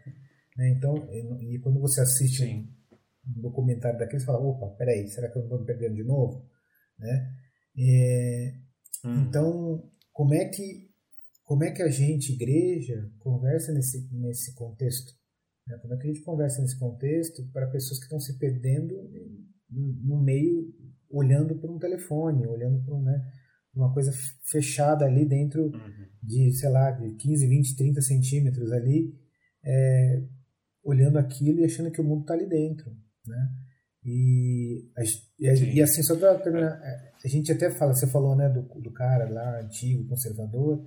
Né? 0.57 0.69
Então, 0.69 0.95
e, 1.11 1.55
e, 1.55 1.59
quando 1.59 1.79
você 1.79 2.01
assiste 2.01 2.43
Sim. 2.43 2.69
Um 3.27 3.41
documentário 3.41 3.97
daqueles, 3.97 4.23
você 4.23 4.27
fala, 4.27 4.43
opa, 4.43 4.75
peraí, 4.77 5.07
será 5.07 5.29
que 5.29 5.37
eu 5.37 5.41
não 5.41 5.47
estou 5.47 5.59
me 5.59 5.65
perdendo 5.65 5.95
de 5.95 6.03
novo? 6.03 6.47
Né? 6.99 7.33
É, 7.77 8.53
uhum. 9.03 9.21
Então, 9.23 9.91
como 10.11 10.33
é 10.33 10.45
que 10.45 10.85
como 11.45 11.63
é 11.63 11.71
que 11.71 11.83
a 11.83 11.89
gente, 11.89 12.33
igreja, 12.33 13.07
conversa 13.19 13.71
nesse, 13.71 14.09
nesse 14.11 14.55
contexto? 14.55 15.13
Né? 15.67 15.77
Como 15.77 15.93
é 15.93 15.97
que 15.97 16.03
a 16.03 16.11
gente 16.11 16.23
conversa 16.23 16.59
nesse 16.59 16.77
contexto 16.77 17.47
para 17.53 17.67
pessoas 17.67 17.99
que 17.99 18.05
estão 18.05 18.19
se 18.19 18.37
perdendo 18.39 18.95
no 19.69 20.21
meio, 20.21 20.73
olhando 21.07 21.55
para 21.55 21.71
um 21.71 21.77
telefone, 21.77 22.47
olhando 22.47 22.83
para 22.83 22.95
um, 22.95 23.03
né, 23.03 23.31
uma 23.75 23.93
coisa 23.93 24.11
fechada 24.43 25.05
ali 25.05 25.23
dentro 25.23 25.65
uhum. 25.65 26.07
de, 26.21 26.51
sei 26.53 26.69
lá, 26.69 26.89
de 26.91 27.13
15, 27.13 27.47
20, 27.47 27.75
30 27.75 28.01
centímetros 28.01 28.71
ali, 28.71 29.13
é, 29.63 30.23
olhando 30.83 31.17
aquilo 31.17 31.59
e 31.59 31.65
achando 31.65 31.91
que 31.91 32.01
o 32.01 32.03
mundo 32.03 32.21
está 32.21 32.33
ali 32.33 32.47
dentro, 32.47 32.91
né? 33.27 33.49
E, 34.03 34.91
e, 35.39 35.75
e 35.75 35.81
assim, 35.81 36.03
só 36.03 36.15
para 36.15 36.37
terminar, 36.39 36.79
é, 36.83 37.11
a 37.23 37.27
gente 37.27 37.51
até 37.51 37.71
fala, 37.71 37.93
você 37.93 38.05
falou, 38.07 38.35
né, 38.35 38.47
do, 38.49 38.61
do 38.81 38.91
cara 38.93 39.27
lá, 39.29 39.59
antigo, 39.61 40.07
conservador, 40.07 40.85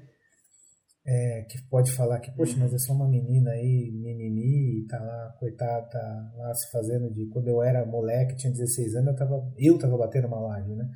é, 1.05 1.43
que 1.51 1.61
pode 1.69 1.91
falar 1.93 2.21
que, 2.21 2.31
poxa, 2.33 2.55
mas 2.59 2.73
é 2.73 2.79
só 2.79 2.93
uma 2.93 3.09
menina 3.09 3.51
aí, 3.51 3.91
mimimi, 3.91 4.87
tá 4.87 5.01
lá, 5.01 5.35
coitada, 5.39 5.89
tá 5.89 6.33
lá 6.37 6.55
se 6.55 6.71
fazendo 6.71 7.13
de. 7.13 7.27
Quando 7.29 7.49
eu 7.49 7.63
era 7.63 7.87
moleque, 7.87 8.37
tinha 8.37 8.53
16 8.53 8.95
anos, 8.97 9.09
eu 9.09 9.17
tava, 9.17 9.53
eu 9.57 9.79
tava 9.79 9.97
batendo 9.97 10.27
uma 10.27 10.41
live, 10.41 10.75
né? 10.75 10.91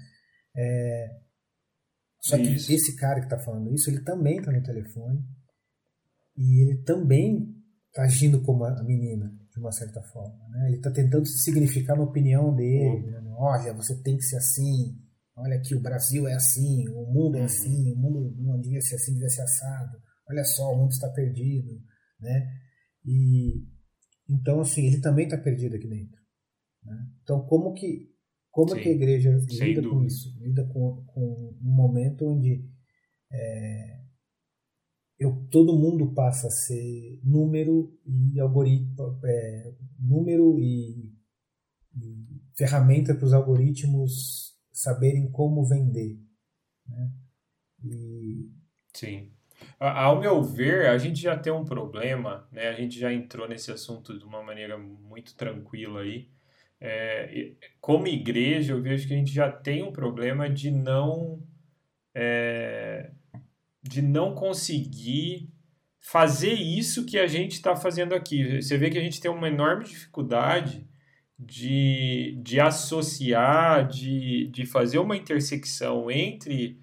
É, 0.54 1.08
só 2.20 2.36
que 2.36 2.54
esse 2.54 2.94
cara 2.96 3.20
que 3.20 3.28
tá 3.28 3.38
falando 3.38 3.72
isso, 3.72 3.90
ele 3.90 4.04
também 4.04 4.40
tá 4.40 4.52
no 4.52 4.62
telefone, 4.62 5.18
e 6.36 6.62
ele 6.62 6.82
também 6.82 7.48
tá 7.92 8.02
agindo 8.02 8.42
como 8.42 8.64
a 8.64 8.82
menina, 8.84 9.32
de 9.52 9.60
uma 9.60 9.72
certa 9.72 10.02
forma. 10.02 10.48
Né? 10.48 10.68
Ele 10.68 10.76
está 10.76 10.90
tentando 10.90 11.26
se 11.26 11.38
significar 11.38 11.96
na 11.96 12.04
opinião 12.04 12.54
dele. 12.54 13.10
Né? 13.10 13.34
Olha, 13.36 13.72
você 13.74 14.00
tem 14.02 14.16
que 14.16 14.24
ser 14.24 14.36
assim. 14.36 14.98
Olha 15.36 15.56
aqui, 15.56 15.74
o 15.74 15.80
Brasil 15.80 16.28
é 16.28 16.34
assim, 16.34 16.88
o 16.88 17.06
mundo 17.06 17.36
é 17.36 17.40
uhum. 17.40 17.46
assim, 17.46 17.92
o 17.92 17.96
mundo 17.96 18.34
não 18.38 18.60
devia 18.60 18.80
ser 18.80 18.96
assim, 18.96 19.12
devia 19.14 19.28
ser 19.28 19.42
assado. 19.42 19.98
Olha 20.28 20.44
só, 20.44 20.72
o 20.72 20.76
mundo 20.76 20.90
está 20.90 21.08
perdido. 21.08 21.80
Né? 22.20 22.52
E 23.04 23.66
então, 24.28 24.60
assim, 24.60 24.86
ele 24.86 25.00
também 25.00 25.24
está 25.24 25.36
perdido 25.36 25.76
aqui 25.76 25.88
dentro. 25.88 26.20
Né? 26.84 27.06
Então, 27.22 27.44
como 27.46 27.72
que 27.74 28.12
como 28.50 28.74
que 28.74 28.86
a 28.86 28.92
igreja 28.92 29.30
lida 29.30 29.82
com 29.88 30.04
isso? 30.04 30.38
Lida 30.38 30.64
com, 30.66 31.02
com 31.06 31.56
um 31.62 31.74
momento 31.74 32.26
onde 32.26 32.68
é, 33.32 34.01
eu, 35.22 35.46
todo 35.50 35.78
mundo 35.78 36.12
passa 36.12 36.48
a 36.48 36.50
ser 36.50 37.20
número 37.22 37.96
e 38.34 38.40
algoritmo, 38.40 39.20
é, 39.24 39.72
número 39.98 40.58
e, 40.58 41.12
e 41.96 42.42
ferramenta 42.56 43.14
para 43.14 43.24
os 43.24 43.32
algoritmos 43.32 44.56
saberem 44.72 45.30
como 45.30 45.64
vender. 45.64 46.18
Né? 46.86 47.12
E... 47.84 48.50
Sim. 48.94 49.30
Ao 49.78 50.18
meu 50.18 50.42
ver, 50.42 50.88
a 50.88 50.98
gente 50.98 51.20
já 51.20 51.38
tem 51.38 51.52
um 51.52 51.64
problema, 51.64 52.48
né? 52.50 52.68
A 52.68 52.72
gente 52.72 52.98
já 52.98 53.12
entrou 53.12 53.48
nesse 53.48 53.70
assunto 53.70 54.18
de 54.18 54.24
uma 54.24 54.42
maneira 54.42 54.76
muito 54.76 55.36
tranquila 55.36 56.00
aí. 56.00 56.28
É, 56.80 57.52
como 57.80 58.08
igreja, 58.08 58.72
eu 58.72 58.82
vejo 58.82 59.06
que 59.06 59.14
a 59.14 59.16
gente 59.16 59.32
já 59.32 59.50
tem 59.50 59.84
um 59.84 59.92
problema 59.92 60.50
de 60.50 60.70
não 60.72 61.40
é, 62.12 63.12
de 63.82 64.00
não 64.00 64.34
conseguir 64.34 65.50
fazer 65.98 66.52
isso 66.52 67.04
que 67.04 67.18
a 67.18 67.26
gente 67.26 67.52
está 67.52 67.74
fazendo 67.76 68.14
aqui. 68.14 68.60
Você 68.60 68.76
vê 68.76 68.90
que 68.90 68.98
a 68.98 69.02
gente 69.02 69.20
tem 69.20 69.30
uma 69.30 69.48
enorme 69.48 69.84
dificuldade 69.84 70.86
de, 71.38 72.38
de 72.42 72.60
associar, 72.60 73.88
de, 73.88 74.48
de 74.48 74.66
fazer 74.66 74.98
uma 74.98 75.16
intersecção 75.16 76.10
entre 76.10 76.80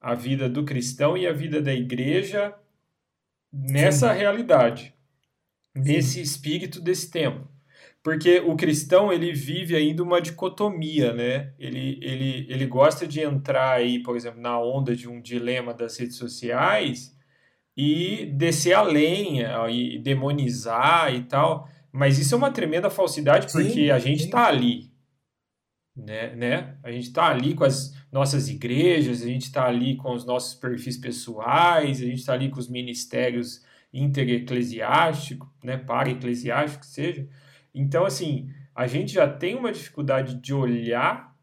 a 0.00 0.14
vida 0.14 0.48
do 0.48 0.64
cristão 0.64 1.16
e 1.16 1.26
a 1.26 1.32
vida 1.32 1.60
da 1.60 1.74
igreja 1.74 2.54
nessa 3.52 4.12
Sim. 4.12 4.18
realidade, 4.18 4.94
nesse 5.74 6.20
espírito 6.20 6.80
desse 6.80 7.10
tempo. 7.10 7.48
Porque 8.08 8.38
o 8.40 8.56
cristão, 8.56 9.12
ele 9.12 9.34
vive 9.34 9.76
ainda 9.76 10.02
uma 10.02 10.18
dicotomia, 10.18 11.12
né? 11.12 11.52
Ele, 11.58 11.98
ele, 12.00 12.46
ele 12.48 12.64
gosta 12.64 13.06
de 13.06 13.20
entrar 13.20 13.72
aí, 13.72 14.02
por 14.02 14.16
exemplo, 14.16 14.40
na 14.40 14.58
onda 14.58 14.96
de 14.96 15.06
um 15.06 15.20
dilema 15.20 15.74
das 15.74 15.98
redes 15.98 16.16
sociais 16.16 17.14
e 17.76 18.24
descer 18.34 18.72
a 18.72 18.80
lenha 18.80 19.54
e 19.68 19.98
demonizar 19.98 21.14
e 21.14 21.24
tal. 21.24 21.68
Mas 21.92 22.18
isso 22.18 22.34
é 22.34 22.38
uma 22.38 22.50
tremenda 22.50 22.88
falsidade 22.88 23.52
porque 23.52 23.68
sim, 23.68 23.90
a 23.90 23.98
gente 23.98 24.24
está 24.24 24.46
ali, 24.46 24.90
né, 25.94 26.34
né? 26.34 26.78
A 26.82 26.90
gente 26.90 27.08
está 27.08 27.26
ali 27.26 27.52
com 27.52 27.64
as 27.64 27.94
nossas 28.10 28.48
igrejas, 28.48 29.20
a 29.20 29.26
gente 29.26 29.42
está 29.42 29.66
ali 29.66 29.96
com 29.96 30.14
os 30.14 30.24
nossos 30.24 30.54
perfis 30.54 30.96
pessoais, 30.96 32.00
a 32.00 32.06
gente 32.06 32.20
está 32.20 32.32
ali 32.32 32.48
com 32.48 32.58
os 32.58 32.70
ministérios 32.70 33.62
intereclesiásticos, 33.92 35.46
né, 35.62 35.76
para 35.76 36.08
eclesiástico 36.08 36.80
que 36.80 36.86
seja. 36.86 37.28
Então, 37.78 38.04
assim, 38.04 38.50
a 38.74 38.86
gente 38.86 39.12
já 39.12 39.32
tem 39.32 39.54
uma 39.54 39.70
dificuldade 39.70 40.34
de 40.40 40.52
olhar 40.52 41.36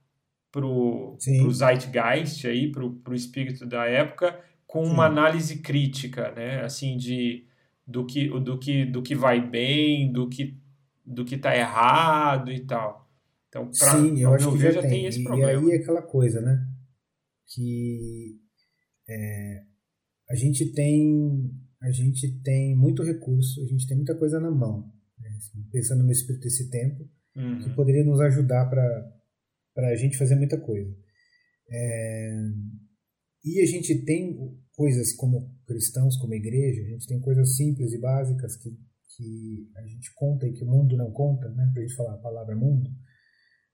para 0.51 0.65
o 0.65 1.17
zeitgeist 1.51 2.45
aí, 2.45 2.71
para 2.71 2.83
o 2.83 3.13
espírito 3.13 3.65
da 3.65 3.85
época, 3.85 4.39
com 4.67 4.85
Sim. 4.85 4.91
uma 4.91 5.05
análise 5.05 5.59
crítica, 5.59 6.31
né? 6.31 6.61
Assim, 6.63 6.97
de 6.97 7.45
do 7.87 8.05
que, 8.05 8.27
do 8.39 8.57
que, 8.57 8.85
do 8.85 9.01
que 9.01 9.15
vai 9.15 9.39
bem, 9.39 10.11
do 10.11 10.27
que 10.27 10.57
do 11.05 11.23
que 11.23 11.35
está 11.35 11.55
errado 11.55 12.51
e 12.51 12.65
tal. 12.65 13.07
Então, 13.47 13.69
pra, 13.77 13.91
Sim, 13.91 14.19
eu 14.19 14.33
acho 14.33 14.51
que 14.51 14.57
já, 14.57 14.71
já 14.71 14.81
tem. 14.81 14.89
tem 14.89 15.05
esse 15.05 15.21
e, 15.21 15.23
problema. 15.23 15.51
E 15.51 15.71
aí 15.71 15.77
é 15.77 15.81
aquela 15.81 16.01
coisa, 16.01 16.41
né? 16.41 16.67
Que 17.47 18.39
é, 19.07 19.63
a 20.29 20.35
gente 20.35 20.71
tem 20.73 21.51
a 21.81 21.91
gente 21.91 22.31
tem 22.41 22.75
muito 22.75 23.03
recurso, 23.03 23.61
a 23.61 23.67
gente 23.67 23.85
tem 23.87 23.95
muita 23.95 24.15
coisa 24.15 24.39
na 24.39 24.49
mão 24.49 24.94
pensando 25.71 26.03
no 26.03 26.11
espírito 26.11 26.43
desse 26.43 26.69
tempo, 26.69 27.09
uhum. 27.35 27.59
que 27.59 27.75
poderia 27.75 28.03
nos 28.03 28.19
ajudar 28.21 28.69
para 28.69 29.89
a 29.89 29.95
gente 29.95 30.17
fazer 30.17 30.35
muita 30.35 30.59
coisa. 30.59 30.95
É, 31.69 32.37
e 33.43 33.61
a 33.61 33.65
gente 33.65 34.03
tem 34.03 34.37
coisas 34.75 35.13
como 35.13 35.53
cristãos, 35.65 36.17
como 36.17 36.33
igreja, 36.33 36.81
a 36.81 36.85
gente 36.85 37.07
tem 37.07 37.19
coisas 37.19 37.55
simples 37.55 37.93
e 37.93 37.99
básicas 37.99 38.55
que, 38.57 38.69
que 39.15 39.69
a 39.75 39.87
gente 39.87 40.13
conta 40.13 40.47
e 40.47 40.53
que 40.53 40.63
o 40.63 40.67
mundo 40.67 40.97
não 40.97 41.11
conta, 41.11 41.49
né? 41.49 41.69
para 41.71 41.81
a 41.81 41.85
gente 41.85 41.95
falar 41.95 42.15
a 42.15 42.19
palavra 42.19 42.55
mundo, 42.55 42.89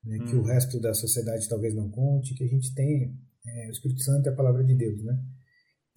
né? 0.04 0.18
uhum. 0.18 0.26
que 0.26 0.36
o 0.36 0.40
uhum. 0.40 0.46
resto 0.46 0.80
da 0.80 0.94
sociedade 0.94 1.48
talvez 1.50 1.74
não 1.74 1.90
conte, 1.90 2.36
que 2.36 2.44
a 2.44 2.48
gente 2.48 2.74
tem 2.74 3.18
é, 3.46 3.68
o 3.68 3.72
Espírito 3.72 4.02
Santo 4.02 4.28
é 4.28 4.32
a 4.32 4.36
palavra 4.36 4.64
de 4.64 4.76
Deus, 4.76 5.04
né? 5.04 5.20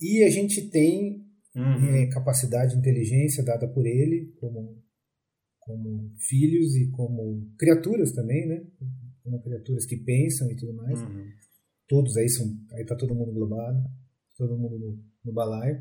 E 0.00 0.24
a 0.24 0.30
gente 0.30 0.70
tem 0.70 1.24
uhum. 1.54 1.94
é, 1.94 2.06
capacidade, 2.06 2.76
inteligência 2.76 3.44
dada 3.44 3.68
por 3.68 3.86
Ele, 3.86 4.32
como 4.40 4.82
como 5.64 6.14
filhos 6.18 6.74
e 6.76 6.90
como 6.90 7.50
criaturas 7.58 8.12
também, 8.12 8.46
né? 8.46 8.66
Como 9.22 9.42
criaturas 9.42 9.86
que 9.86 9.96
pensam 9.96 10.50
e 10.50 10.56
tudo 10.56 10.74
mais. 10.74 11.00
Uhum. 11.00 11.26
Todos 11.88 12.16
aí 12.16 12.28
são, 12.28 12.46
aí 12.72 12.84
tá 12.84 12.94
todo 12.96 13.14
mundo 13.14 13.32
globado, 13.32 13.82
todo 14.36 14.56
mundo 14.56 14.78
no, 14.78 15.04
no 15.24 15.32
balaio. 15.32 15.80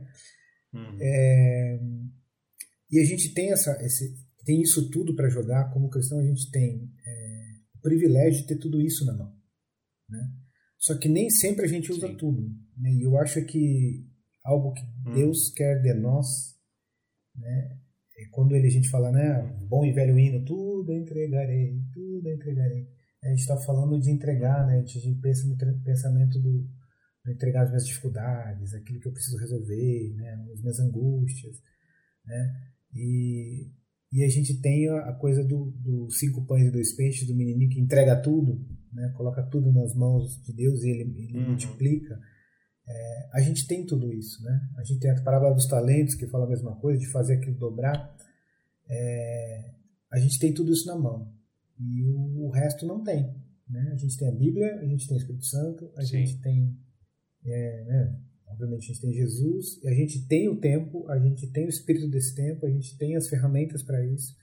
Uhum. 0.74 0.98
É, 1.00 1.80
e 2.92 3.00
a 3.00 3.06
gente 3.06 3.34
tem 3.34 3.52
essa, 3.52 3.72
esse, 3.84 4.16
tem 4.46 4.62
isso 4.62 4.90
tudo 4.90 5.16
para 5.16 5.30
jogar. 5.30 5.72
Como 5.72 5.90
cristão, 5.90 6.20
a 6.20 6.26
gente 6.26 6.50
tem 6.52 6.90
é, 7.06 7.56
o 7.76 7.82
privilégio 7.82 8.42
de 8.42 8.48
ter 8.48 8.58
tudo 8.58 8.82
isso 8.82 9.06
na 9.06 9.14
mão, 9.14 9.36
né? 10.10 10.32
Só 10.78 10.98
que 10.98 11.08
nem 11.08 11.30
sempre 11.30 11.66
a 11.66 11.68
gente 11.68 11.92
usa 11.92 12.08
Sim. 12.08 12.18
tudo. 12.18 12.42
Né? 12.78 12.94
E 12.94 13.04
eu 13.04 13.18
acho 13.18 13.44
que 13.46 14.06
algo 14.44 14.74
que 14.74 14.82
uhum. 15.06 15.16
Deus 15.16 15.50
quer 15.52 15.82
de 15.82 15.94
nós, 15.94 16.58
né? 17.36 17.80
Quando 18.32 18.56
ele, 18.56 18.68
a 18.68 18.72
gente 18.72 18.90
fala, 18.90 19.12
né, 19.12 19.42
bom 19.68 19.86
e 19.86 19.92
velho 19.92 20.18
hino, 20.18 20.44
tudo 20.46 20.94
entregarei, 20.94 21.80
tudo 21.94 22.30
entregarei. 22.30 22.88
A 23.24 23.30
gente 23.30 23.40
está 23.40 23.58
falando 23.58 24.00
de 24.00 24.12
entregar, 24.12 24.68
né? 24.68 24.80
A 24.80 24.86
gente 24.86 25.20
pensa 25.22 25.48
no 25.48 25.56
pensamento 25.84 26.40
do, 26.40 26.68
do 27.24 27.32
entregar 27.32 27.64
as 27.64 27.70
minhas 27.70 27.86
dificuldades, 27.86 28.74
aquilo 28.74 29.00
que 29.00 29.08
eu 29.08 29.14
preciso 29.14 29.38
resolver, 29.38 30.14
né? 30.16 30.46
As 30.54 30.62
minhas 30.62 30.80
angústias, 30.80 31.56
né? 32.26 32.54
E, 32.94 33.72
e 34.12 34.24
a 34.24 34.30
gente 34.30 34.60
tem 34.60 34.90
a 34.90 35.14
coisa 35.14 35.44
do, 35.44 35.72
do 35.80 36.10
cinco 36.12 36.46
pães 36.46 36.68
e 36.68 36.72
dois 36.72 36.94
peixes, 36.96 37.28
do 37.28 37.36
menininho 37.36 37.70
que 37.70 37.80
entrega 37.80 38.22
tudo, 38.22 38.60
né? 38.92 39.14
Coloca 39.16 39.42
tudo 39.44 39.72
nas 39.72 39.96
mãos 39.96 40.42
de 40.44 40.54
Deus 40.54 40.84
e 40.84 40.90
ele, 40.90 41.24
ele 41.24 41.38
uhum. 41.40 41.48
multiplica. 41.50 42.20
É, 42.86 43.30
a 43.32 43.42
gente 43.42 43.66
tem 43.66 43.86
tudo 43.86 44.12
isso, 44.12 44.44
né? 44.44 44.70
A 44.78 44.84
gente 44.84 45.00
tem 45.00 45.10
a 45.10 45.22
parábola 45.22 45.54
dos 45.54 45.68
talentos 45.68 46.16
que 46.16 46.28
fala 46.28 46.46
a 46.46 46.50
mesma 46.50 46.76
coisa, 46.76 47.00
de 47.00 47.10
fazer 47.12 47.36
aquilo 47.36 47.58
dobrar. 47.58 48.16
É, 48.90 49.74
a 50.12 50.20
gente 50.20 50.38
tem 50.38 50.54
tudo 50.54 50.72
isso 50.72 50.86
na 50.86 50.98
mão 50.98 51.34
e 51.80 52.04
o, 52.04 52.46
o, 52.46 52.50
resto 52.50 52.86
não 52.86 53.02
tem, 53.04 53.34
né? 53.68 53.92
A 53.94 53.98
gente 53.98 54.18
tem 54.18 54.28
a 54.28 54.32
Bíblia, 54.32 54.80
a 54.80 54.86
gente 54.86 55.08
tem 55.08 55.18
o 55.18 55.20
Espírito 55.20 55.46
Santo, 55.46 55.92
a 55.96 56.02
Sim. 56.02 56.18
gente 56.18 56.42
tem, 56.42 56.78
é, 57.46 57.86
né? 57.86 58.20
Obviamente 58.48 58.84
a 58.84 58.94
gente 58.94 59.02
tem 59.02 59.14
Jesus, 59.14 59.84
a 59.84 59.94
gente 59.94 60.28
tem 60.28 60.48
o 60.50 60.60
tempo, 60.60 61.10
a 61.10 61.18
gente 61.18 61.48
tem 61.48 61.66
o 61.66 61.70
Espírito 61.70 62.08
desse 62.08 62.36
tempo, 62.36 62.66
a 62.66 62.70
gente 62.70 62.96
tem 62.98 63.16
as 63.16 63.28
ferramentas 63.28 63.82
para 63.82 64.06
isso 64.06 64.36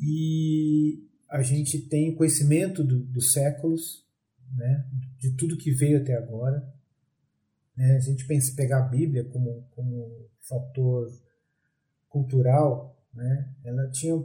e 0.00 1.04
a 1.28 1.42
gente 1.42 1.82
tem 1.88 2.14
conhecimento 2.14 2.82
do, 2.84 3.00
dos 3.00 3.32
séculos, 3.32 4.06
né? 4.54 4.86
De 5.18 5.32
tudo 5.32 5.58
que 5.58 5.72
veio 5.72 6.00
até 6.00 6.14
agora 6.14 6.75
né? 7.76 8.00
Se 8.00 8.08
a 8.08 8.12
gente 8.12 8.26
pensa, 8.26 8.56
pegar 8.56 8.78
a 8.78 8.88
Bíblia 8.88 9.24
como, 9.24 9.68
como 9.74 10.28
fator 10.48 11.08
cultural, 12.08 12.96
né? 13.12 13.54
ela 13.64 13.90
tinha 13.90 14.16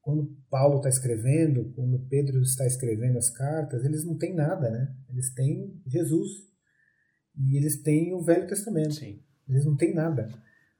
quando 0.00 0.34
Paulo 0.48 0.78
está 0.78 0.88
escrevendo, 0.88 1.70
quando 1.74 1.98
Pedro 2.08 2.40
está 2.40 2.66
escrevendo 2.66 3.18
as 3.18 3.28
cartas, 3.28 3.84
eles 3.84 4.06
não 4.06 4.16
têm 4.16 4.34
nada, 4.34 4.70
né? 4.70 4.96
Eles 5.10 5.34
têm 5.34 5.82
Jesus 5.86 6.30
e 7.36 7.58
eles 7.58 7.82
têm 7.82 8.14
o 8.14 8.22
Velho 8.22 8.46
Testamento. 8.46 8.94
Sim. 8.94 9.20
Eles 9.46 9.66
não 9.66 9.76
têm 9.76 9.92
nada. 9.92 10.26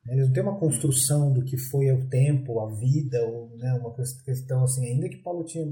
Eles 0.07 0.29
não 0.29 0.33
têm 0.33 0.43
uma 0.43 0.59
construção 0.59 1.31
do 1.31 1.45
que 1.45 1.59
foi 1.59 1.93
o 1.93 2.09
tempo, 2.09 2.59
a 2.61 2.75
vida, 2.75 3.23
ou 3.23 3.55
né, 3.59 3.71
uma 3.75 3.95
questão 4.25 4.65
assim. 4.65 4.87
Ainda 4.87 5.11
que 5.11 5.19
Paulo 5.19 5.45
tinha 5.45 5.67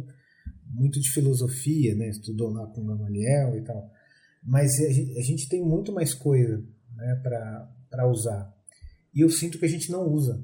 muito 0.68 1.00
de 1.00 1.10
filosofia, 1.10 1.94
né? 1.94 2.10
Estudou 2.10 2.50
lá 2.50 2.66
com 2.66 2.84
Gamaliel 2.84 3.56
e 3.56 3.62
tal 3.62 3.90
mas 4.46 4.78
a 4.78 5.22
gente, 5.22 5.48
tem 5.48 5.60
muito 5.60 5.92
mais 5.92 6.14
coisa 6.14 6.64
né, 6.94 7.20
para 7.90 8.08
usar. 8.08 8.54
E 9.12 9.20
eu 9.20 9.28
sinto 9.28 9.58
que 9.58 9.64
a 9.64 9.68
gente 9.68 9.90
não 9.90 10.06
usa. 10.08 10.40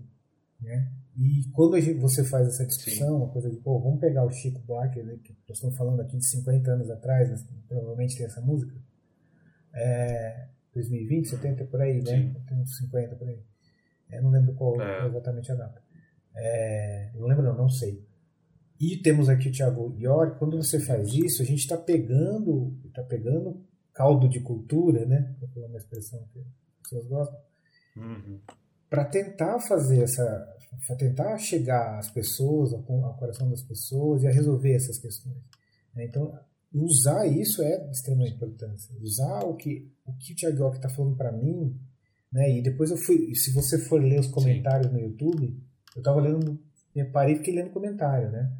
Né? 0.60 0.90
E 1.16 1.48
quando 1.52 1.80
gente, 1.80 2.00
você 2.00 2.24
faz 2.24 2.48
essa 2.48 2.66
discussão, 2.66 3.08
Sim. 3.08 3.14
uma 3.14 3.28
coisa 3.28 3.48
de, 3.48 3.58
pô, 3.58 3.78
vamos 3.78 4.00
pegar 4.00 4.24
o 4.24 4.30
Chico 4.30 4.58
Buarque, 4.60 5.02
né, 5.02 5.18
que 5.22 5.36
nós 5.48 5.56
estamos 5.56 5.76
falando 5.76 6.00
aqui 6.00 6.16
de 6.16 6.26
50 6.26 6.70
anos 6.72 6.90
atrás, 6.90 7.30
né, 7.30 7.36
provavelmente 7.68 8.16
tem 8.16 8.26
essa 8.26 8.40
música, 8.40 8.74
é, 9.72 10.48
2020, 10.74 11.28
70 11.28 11.64
por 11.66 11.80
aí, 11.80 12.02
né? 12.02 12.34
Tem 12.48 12.58
uns 12.58 12.76
50 12.78 13.14
por 13.16 13.28
aí. 13.28 13.40
Eu 14.10 14.22
não 14.22 14.30
lembro 14.30 14.54
qual 14.54 14.80
é. 14.80 15.06
exatamente 15.06 15.52
a 15.52 15.54
data. 15.54 15.82
sei. 17.68 18.04
E 18.80 18.96
temos 18.96 19.28
aqui 19.28 19.48
o 19.48 19.52
Thiago 19.52 19.94
York. 19.98 20.38
Quando 20.38 20.56
você 20.56 20.80
faz 20.80 21.12
isso, 21.12 21.42
a 21.42 21.44
gente 21.44 21.60
está 21.60 21.76
pegando, 21.76 22.76
está 22.86 23.02
pegando 23.02 23.62
caldo 23.94 24.28
de 24.28 24.40
cultura, 24.40 25.04
né? 25.06 25.34
Vou 25.40 25.48
falar 25.50 25.66
uma 25.66 25.78
expressão 25.78 26.22
que 26.32 26.44
pessoas 26.82 27.06
gostam. 27.06 27.38
Uhum. 27.96 28.40
Para 28.88 29.04
tentar 29.04 29.58
fazer 29.60 30.02
essa, 30.02 30.56
para 30.86 30.96
tentar 30.96 31.38
chegar 31.38 31.98
às 31.98 32.10
pessoas, 32.10 32.72
ao, 32.72 32.80
ao, 33.04 33.16
coração 33.16 33.48
das 33.48 33.62
pessoas 33.62 34.22
e 34.22 34.26
a 34.26 34.32
resolver 34.32 34.74
essas 34.74 34.98
questões. 34.98 35.36
Né? 35.94 36.04
Então, 36.04 36.38
usar 36.74 37.26
isso 37.26 37.62
é 37.62 37.78
de 37.78 37.90
extrema 37.90 38.26
importância. 38.26 38.94
Usar 39.00 39.44
o 39.44 39.56
que 39.56 39.90
o 40.04 40.12
que 40.14 40.32
o 40.32 40.36
Thiago 40.36 40.74
está 40.74 40.88
falando 40.88 41.16
para 41.16 41.32
mim, 41.32 41.78
né? 42.32 42.58
E 42.58 42.62
depois 42.62 42.90
eu 42.90 42.96
fui, 42.96 43.34
se 43.34 43.52
você 43.52 43.78
for 43.78 44.02
ler 44.02 44.20
os 44.20 44.26
comentários 44.26 44.90
Sim. 44.90 44.94
no 44.94 45.00
YouTube, 45.00 45.62
eu 45.94 46.00
estava 46.00 46.20
lendo, 46.20 46.58
me 46.94 47.04
parei 47.04 47.34
e 47.34 47.38
fiquei 47.38 47.54
lendo 47.54 47.70
comentário, 47.70 48.30
né? 48.30 48.50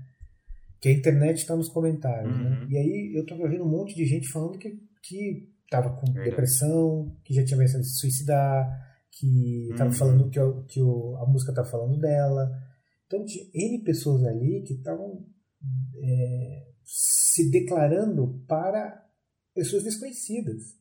Que 0.80 0.88
a 0.88 0.92
internet 0.92 1.38
está 1.38 1.56
nos 1.56 1.68
comentários, 1.68 2.36
né? 2.36 2.44
uhum. 2.44 2.50
né? 2.50 2.66
E 2.68 2.76
aí 2.76 3.12
eu 3.14 3.22
estava 3.22 3.48
vendo 3.48 3.64
um 3.64 3.68
monte 3.68 3.94
de 3.94 4.04
gente 4.04 4.28
falando 4.28 4.58
que 4.58 4.78
que 5.03 5.50
estava 5.64 5.90
com 5.90 6.07
Verdade. 6.07 6.30
depressão, 6.30 7.16
que 7.24 7.34
já 7.34 7.44
tinha 7.44 7.59
pensado 7.59 7.80
em 7.80 7.84
se 7.84 7.96
suicidar, 7.96 8.92
que 9.11 9.68
estava 9.70 9.90
uhum. 9.90 9.96
falando 9.96 10.30
que, 10.30 10.40
que 10.68 10.80
a 10.80 11.26
música 11.26 11.53
estava 11.53 11.68
falando 11.68 11.98
dela. 11.98 12.50
Então 13.07 13.24
tinha 13.24 13.44
N 13.55 13.82
pessoas 13.82 14.24
ali 14.24 14.62
que 14.62 14.74
estavam 14.74 15.26
é, 15.96 16.68
se 16.84 17.50
declarando 17.50 18.42
para 18.46 19.07
pessoas 19.55 19.84
desconhecidas. 19.84 20.80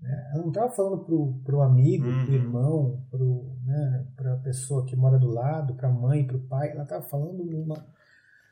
Né? 0.00 0.30
Ela 0.32 0.42
não 0.42 0.48
estava 0.48 0.70
falando 0.70 1.04
para 1.44 1.56
o 1.56 1.62
amigo, 1.62 2.06
uhum. 2.06 2.24
para 2.24 2.32
o 2.32 2.34
irmão, 2.34 3.06
para 3.10 3.24
né, 3.64 4.06
a 4.32 4.36
pessoa 4.36 4.86
que 4.86 4.96
mora 4.96 5.18
do 5.18 5.28
lado, 5.28 5.74
para 5.74 5.88
a 5.88 5.92
mãe, 5.92 6.26
para 6.26 6.36
o 6.36 6.46
pai. 6.46 6.70
Ela 6.70 6.84
estava 6.84 7.04
falando 7.08 7.44
numa, 7.44 7.86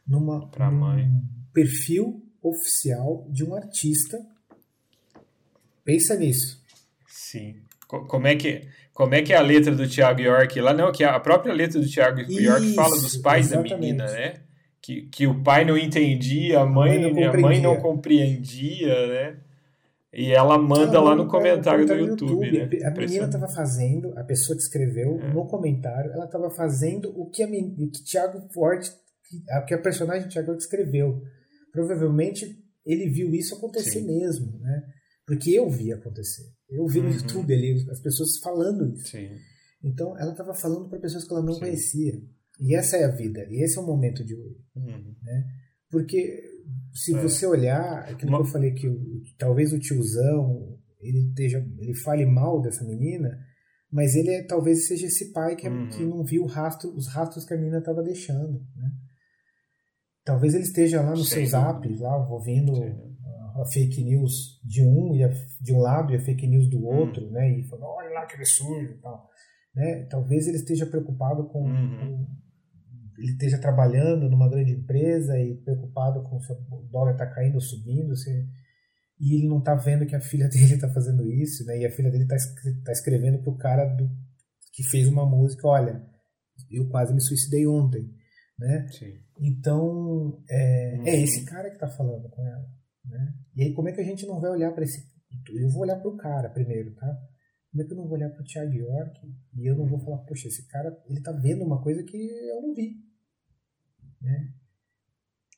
numa, 0.07 0.51
num 0.59 0.73
mãe. 0.73 1.09
perfil 1.53 2.23
oficial 2.43 3.27
de 3.31 3.45
um 3.45 3.55
artista. 3.55 4.19
Pensa 5.87 6.17
nisso. 6.17 6.61
Sim. 7.07 7.55
Como 7.87 8.27
é 8.27 8.35
que 8.35 8.63
como 8.93 9.15
é 9.15 9.23
que 9.23 9.33
é 9.33 9.37
a 9.37 9.43
letra 9.43 9.75
do 9.75 9.87
Tiago 9.87 10.21
York 10.21 10.59
lá? 10.59 10.73
Não, 10.73 10.91
que 10.91 11.05
a 11.05 11.21
própria 11.21 11.53
letra 11.53 11.79
do 11.79 11.87
Tiago 11.87 12.21
York 12.21 12.75
fala 12.75 12.97
dos 12.97 13.17
pais 13.19 13.47
exatamente. 13.47 13.71
da 13.71 13.79
menina, 13.79 14.07
né? 14.07 14.35
Que, 14.81 15.03
que 15.03 15.27
o 15.27 15.43
pai 15.43 15.67
não 15.67 15.77
entendia, 15.77 16.61
a 16.61 16.67
mãe, 16.67 17.05
a 17.05 17.13
mãe, 17.13 17.25
não, 17.25 17.31
a 17.31 17.37
mãe 17.37 17.61
não 17.61 17.77
compreendia, 17.77 19.07
né? 19.07 19.37
E 20.15 20.33
ela 20.33 20.57
manda 20.57 20.97
ela 20.97 21.11
lá 21.11 21.15
no 21.15 21.29
comentário 21.29 21.87
do 21.87 21.93
YouTube, 21.93 22.47
YouTube. 22.47 22.79
Né? 22.79 22.87
A 22.87 22.91
menina 22.91 23.27
estava 23.27 23.49
fazendo, 23.49 24.19
a 24.19 24.25
pessoa 24.25 24.57
que 24.57 24.63
escreveu 24.63 25.21
é. 25.21 25.29
no 25.31 25.47
comentário, 25.47 26.11
ela 26.13 26.25
estava 26.25 26.49
fazendo 26.51 27.13
o 27.21 27.29
que 27.29 27.43
a 27.43 27.47
o 27.47 27.91
que 27.91 28.03
Thiago 28.03 28.49
Forte, 28.51 28.91
que 29.69 29.75
a 29.75 29.79
personagem 29.79 30.27
Thiago 30.29 30.55
escreveu. 30.55 31.21
Provavelmente 31.71 32.59
ele 32.87 33.11
viu 33.11 33.35
isso 33.35 33.57
acontecer 33.57 34.01
Sim. 34.01 34.07
mesmo, 34.07 34.59
né? 34.61 34.83
Porque 35.27 35.51
eu 35.51 35.69
vi 35.69 35.93
acontecer. 35.93 36.45
Eu 36.69 36.87
vi 36.87 37.01
no 37.01 37.09
uhum. 37.09 37.15
YouTube 37.15 37.53
ali 37.53 37.73
as 37.91 38.01
pessoas 38.01 38.39
falando 38.39 38.93
isso. 38.95 39.09
Sim. 39.09 39.29
Então 39.83 40.17
ela 40.19 40.31
estava 40.31 40.55
falando 40.55 40.89
para 40.89 41.01
pessoas 41.01 41.25
que 41.25 41.33
ela 41.33 41.43
não 41.43 41.55
Sim. 41.55 41.61
conhecia. 41.61 42.23
E 42.61 42.75
essa 42.75 42.97
é 42.97 43.05
a 43.05 43.15
vida. 43.15 43.45
E 43.51 43.63
esse 43.63 43.77
é 43.77 43.81
o 43.81 43.87
momento 43.87 44.25
de 44.25 44.35
hoje. 44.35 44.65
Uhum. 44.77 45.15
Né? 45.23 45.45
Porque 45.91 46.43
se 46.95 47.15
é. 47.15 47.21
você 47.21 47.47
olhar, 47.47 48.09
aquilo 48.09 48.31
Uma... 48.31 48.39
que 48.39 48.49
eu 48.49 48.53
falei 48.53 48.73
que 48.73 48.89
talvez 49.37 49.73
o 49.73 49.79
tiozão 49.79 50.79
ele 51.01 51.29
esteja, 51.29 51.65
ele 51.79 51.95
fale 51.95 52.25
mal 52.25 52.61
dessa 52.61 52.85
menina, 52.85 53.39
mas 53.91 54.15
ele 54.15 54.31
é, 54.31 54.43
talvez 54.45 54.87
seja 54.87 55.07
esse 55.07 55.33
pai 55.33 55.55
que, 55.55 55.67
é, 55.67 55.71
uhum. 55.71 55.89
que 55.89 56.05
não 56.05 56.25
viu 56.25 56.45
rastro, 56.47 56.95
os 56.95 57.07
rastros 57.09 57.45
que 57.45 57.55
a 57.55 57.57
menina 57.57 57.79
estava 57.79 58.03
deixando. 58.03 58.61
Né? 58.75 58.91
Talvez 60.25 60.55
ele 60.55 60.65
esteja 60.65 61.03
lá 61.03 61.11
no 61.11 61.25
Sim. 61.25 61.35
seu 61.35 61.47
zap, 61.47 61.89
lá 61.99 62.29
ouvindo 62.29 62.73
a, 63.63 63.67
fake 63.67 64.03
news 64.05 64.61
de 64.65 64.83
um 64.83 65.15
e 65.15 65.25
a, 65.25 65.29
de 65.61 65.73
um 65.73 65.79
lado 65.79 66.13
e 66.13 66.17
a 66.17 66.21
fake 66.21 66.47
news 66.47 66.69
do 66.69 66.79
uhum. 66.79 66.99
outro, 66.99 67.31
né? 67.31 67.59
E 67.59 67.63
falando, 67.65 67.87
olha 67.87 68.11
lá 68.11 68.27
que 68.27 68.37
absurdo 68.37 68.93
e 68.93 68.99
tal. 68.99 69.29
Né? 69.75 70.07
Talvez 70.11 70.47
ele 70.47 70.57
esteja 70.57 70.87
preocupado 70.87 71.45
com, 71.49 71.63
uhum. 71.63 71.99
com 71.99 72.27
ele 73.19 73.33
esteja 73.33 73.59
trabalhando 73.59 74.29
numa 74.29 74.49
grande 74.49 74.73
empresa 74.73 75.39
e 75.39 75.55
preocupado 75.57 76.23
com 76.23 76.41
se 76.41 76.53
o 76.53 76.89
dólar 76.91 77.13
está 77.13 77.27
caindo 77.27 77.55
ou 77.55 77.61
subindo, 77.61 78.15
se, 78.17 78.31
e 79.19 79.37
ele 79.37 79.49
não 79.49 79.59
está 79.59 79.75
vendo 79.75 80.07
que 80.07 80.15
a 80.15 80.21
filha 80.21 80.49
dele 80.51 80.75
está 80.75 80.89
fazendo 80.93 81.31
isso, 81.31 81.65
né? 81.65 81.79
E 81.79 81.87
a 81.87 81.91
filha 81.91 82.11
dele 82.11 82.25
está 82.25 82.37
tá 82.85 82.93
escrevendo 82.93 83.39
para 83.43 83.53
o 83.53 83.59
cara 83.59 83.85
do, 83.87 84.11
que 84.73 84.83
fez 84.83 85.09
uma 85.09 85.25
música, 85.25 85.67
olha, 85.67 86.05
eu 86.71 86.89
quase 86.89 87.15
me 87.15 87.21
suicidei 87.21 87.67
ontem, 87.67 88.11
né? 88.59 88.87
Sim. 88.91 89.15
Então 89.41 90.43
é, 90.49 90.97
uhum. 90.99 91.07
é 91.07 91.23
esse 91.23 91.45
cara 91.45 91.69
que 91.69 91.77
está 91.77 91.89
falando 91.89 92.29
com 92.29 92.47
ela, 92.47 92.67
né? 93.07 93.35
E 93.57 93.63
aí 93.63 93.75
como 93.75 93.89
é 93.89 93.93
que 93.93 94.01
a 94.01 94.05
gente 94.05 94.27
não 94.27 94.41
vai 94.41 94.51
olhar 94.51 94.73
para 94.73 94.85
esse? 94.85 95.07
Eu 95.49 95.69
vou 95.71 95.83
olhar 95.83 95.97
para 95.97 96.11
o 96.11 96.17
cara 96.17 96.49
primeiro, 96.51 96.95
tá? 96.95 97.07
Como 97.71 97.83
é 97.83 97.87
que 97.87 97.93
eu 97.93 97.97
não 97.97 98.05
vou 98.05 98.15
olhar 98.15 98.31
para 98.31 98.41
o 98.41 98.45
Thiago 98.45 98.73
York 98.73 99.21
e 99.59 99.67
eu 99.67 99.77
não 99.77 99.87
vou 99.87 99.99
falar, 100.01 100.19
poxa, 100.19 100.49
esse 100.49 100.67
cara 100.67 100.97
ele 101.09 101.21
tá 101.21 101.33
vendo 101.33 101.65
uma 101.65 101.83
coisa 101.83 102.03
que 102.03 102.17
eu 102.17 102.63
não 102.63 102.75
vi, 102.75 102.97
né? 104.21 104.53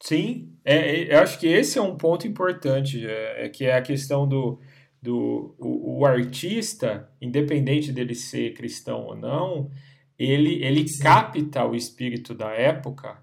Sim, 0.02 0.56
é, 0.64 0.76
é, 0.76 1.14
eu 1.14 1.18
acho 1.18 1.38
que 1.38 1.46
esse 1.46 1.78
é 1.78 1.82
um 1.82 1.96
ponto 1.96 2.26
importante, 2.26 3.04
é, 3.04 3.46
é 3.46 3.48
que 3.48 3.64
é 3.64 3.76
a 3.76 3.82
questão 3.82 4.28
do, 4.28 4.60
do 5.02 5.56
o, 5.58 5.98
o, 5.98 6.06
artista, 6.06 7.10
independente 7.20 7.92
dele 7.92 8.14
ser 8.14 8.54
cristão 8.54 9.06
ou 9.06 9.16
não, 9.16 9.70
ele, 10.18 10.64
ele 10.64 10.84
capta 11.00 11.64
o 11.64 11.74
espírito 11.74 12.32
da 12.32 12.50
época 12.52 13.20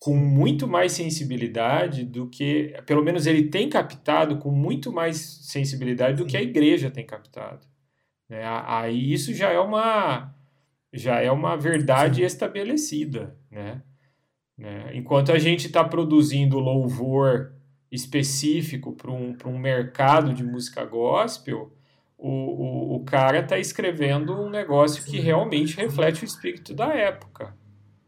com 0.00 0.16
muito 0.16 0.66
mais 0.66 0.92
sensibilidade 0.92 2.04
do 2.04 2.26
que, 2.26 2.74
pelo 2.86 3.04
menos 3.04 3.26
ele 3.26 3.48
tem 3.48 3.68
captado 3.68 4.38
com 4.38 4.50
muito 4.50 4.90
mais 4.90 5.18
sensibilidade 5.18 6.16
do 6.16 6.26
que 6.26 6.38
a 6.38 6.42
igreja 6.42 6.90
tem 6.90 7.04
captado. 7.04 7.66
Né? 8.26 8.42
Aí 8.66 9.12
isso 9.12 9.34
já 9.34 9.50
é 9.50 9.60
uma 9.60 10.34
já 10.92 11.20
é 11.20 11.30
uma 11.30 11.56
verdade 11.56 12.22
estabelecida, 12.22 13.36
né? 13.48 13.82
Né? 14.58 14.90
Enquanto 14.94 15.32
a 15.32 15.38
gente 15.38 15.66
está 15.66 15.84
produzindo 15.84 16.58
louvor 16.58 17.54
específico 17.92 18.92
para 18.92 19.10
um, 19.10 19.36
um 19.46 19.58
mercado 19.58 20.34
de 20.34 20.42
música 20.42 20.84
gospel, 20.84 21.72
o, 22.18 22.28
o, 22.28 22.96
o 22.96 23.04
cara 23.04 23.40
está 23.40 23.58
escrevendo 23.58 24.32
um 24.32 24.50
negócio 24.50 25.04
que 25.04 25.20
realmente 25.20 25.76
reflete 25.76 26.22
o 26.22 26.26
espírito 26.26 26.74
da 26.74 26.92
época. 26.94 27.54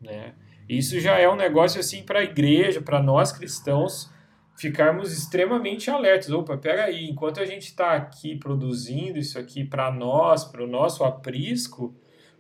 Né? 0.01 0.35
Isso 0.69 1.01
já 1.01 1.19
é 1.19 1.29
um 1.29 1.37
negócio 1.37 1.81
assim 1.81 2.03
para 2.03 2.21
a 2.21 2.25
igreja, 2.25 2.81
para 2.81 3.03
nós 3.03 3.33
cristãos, 3.33 4.11
ficarmos 4.57 5.13
extremamente 5.13 5.91
alertos. 5.91 6.31
Opa, 6.31 6.57
peraí, 6.57 7.09
enquanto 7.09 7.41
a 7.41 7.45
gente 7.45 7.65
está 7.65 7.95
aqui 7.95 8.37
produzindo 8.37 9.19
isso 9.19 9.39
aqui 9.39 9.65
para 9.65 9.91
nós, 9.91 10.45
para 10.45 10.63
o 10.63 10.67
nosso 10.67 11.05
aprisco, 11.05 11.95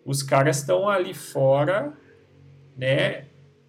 os 0.05 0.23
caras 0.23 0.59
estão 0.59 0.89
ali 0.89 1.15
fora, 1.15 1.93
né, 2.77 3.27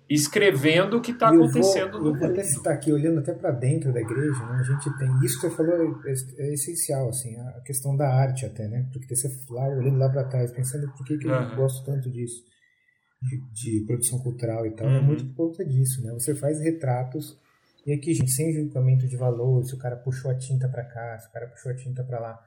escrevendo 0.09 0.97
o 0.97 1.01
que 1.01 1.11
está 1.11 1.29
acontecendo 1.29 1.93
vou, 1.93 2.01
no 2.01 2.15
eu 2.15 2.19
vou 2.19 2.29
até 2.29 2.43
citar 2.43 2.73
aqui, 2.73 2.91
olhando 2.91 3.19
até 3.19 3.33
para 3.33 3.51
dentro 3.51 3.93
da 3.93 4.01
igreja, 4.01 4.45
né, 4.45 4.59
a 4.59 4.63
gente 4.63 4.97
tem, 4.97 5.09
isso 5.23 5.39
que 5.39 5.49
você 5.49 5.55
falou 5.55 5.73
é, 6.05 6.11
é, 6.11 6.13
é, 6.45 6.53
essencial, 6.53 7.09
assim, 7.09 7.35
a 7.37 7.61
questão 7.61 7.95
da 7.95 8.07
arte 8.07 8.45
até, 8.45 8.67
né, 8.67 8.87
porque 8.91 9.15
você 9.15 9.29
lá, 9.49 9.67
olhando 9.67 9.97
lá 9.97 10.09
para 10.09 10.25
trás, 10.25 10.51
pensando 10.51 10.91
por 10.91 11.05
que, 11.05 11.17
que 11.17 11.27
eu 11.27 11.33
uhum. 11.33 11.55
gosto 11.55 11.85
tanto 11.85 12.11
disso, 12.11 12.43
de, 13.23 13.41
de, 13.51 13.85
produção 13.85 14.19
cultural 14.19 14.65
e 14.65 14.71
tal, 14.71 14.87
é 14.87 14.91
uhum. 14.91 14.97
é 14.97 15.01
muito 15.01 15.25
por 15.27 15.49
conta 15.49 15.65
disso, 15.65 16.03
né, 16.03 16.11
você 16.11 16.35
faz 16.35 16.59
retratos, 16.59 17.39
e 17.85 17.91
aqui, 17.91 18.13
gente, 18.13 18.31
sem 18.31 18.53
julgamento 18.53 19.07
de 19.07 19.17
valor, 19.17 19.63
se 19.65 19.75
o 19.75 19.77
cara 19.77 19.97
puxou 19.97 20.31
a 20.31 20.37
tinta 20.37 20.69
para 20.69 20.85
cá, 20.85 21.19
se 21.19 21.27
o 21.27 21.31
cara 21.31 21.47
puxou 21.47 21.71
a 21.71 21.75
tinta 21.75 22.03
para 22.03 22.19
lá, 22.19 22.39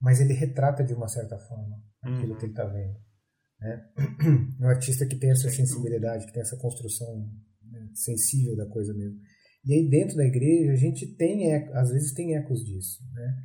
mas 0.00 0.20
ele 0.20 0.32
retrata 0.32 0.82
de 0.82 0.92
uma 0.92 1.06
certa 1.06 1.38
forma 1.38 1.80
aquilo 2.02 2.32
uhum. 2.32 2.36
que 2.36 2.44
ele 2.46 2.52
está 2.52 2.64
vendo. 2.64 2.96
Né? 3.60 3.84
Um 4.60 4.66
artista 4.66 5.06
que 5.06 5.16
tem 5.16 5.30
essa 5.30 5.48
sensibilidade, 5.48 6.26
que 6.26 6.32
tem 6.32 6.42
essa 6.42 6.56
construção 6.56 7.30
né, 7.70 7.88
sensível 7.94 8.56
da 8.56 8.66
coisa 8.66 8.92
mesmo. 8.92 9.20
E 9.64 9.72
aí 9.72 9.88
dentro 9.88 10.16
da 10.16 10.24
igreja 10.24 10.72
a 10.72 10.76
gente 10.76 11.06
tem, 11.14 11.54
às 11.72 11.90
vezes 11.90 12.12
tem 12.12 12.34
ecos 12.34 12.64
disso, 12.64 12.98
né? 13.14 13.36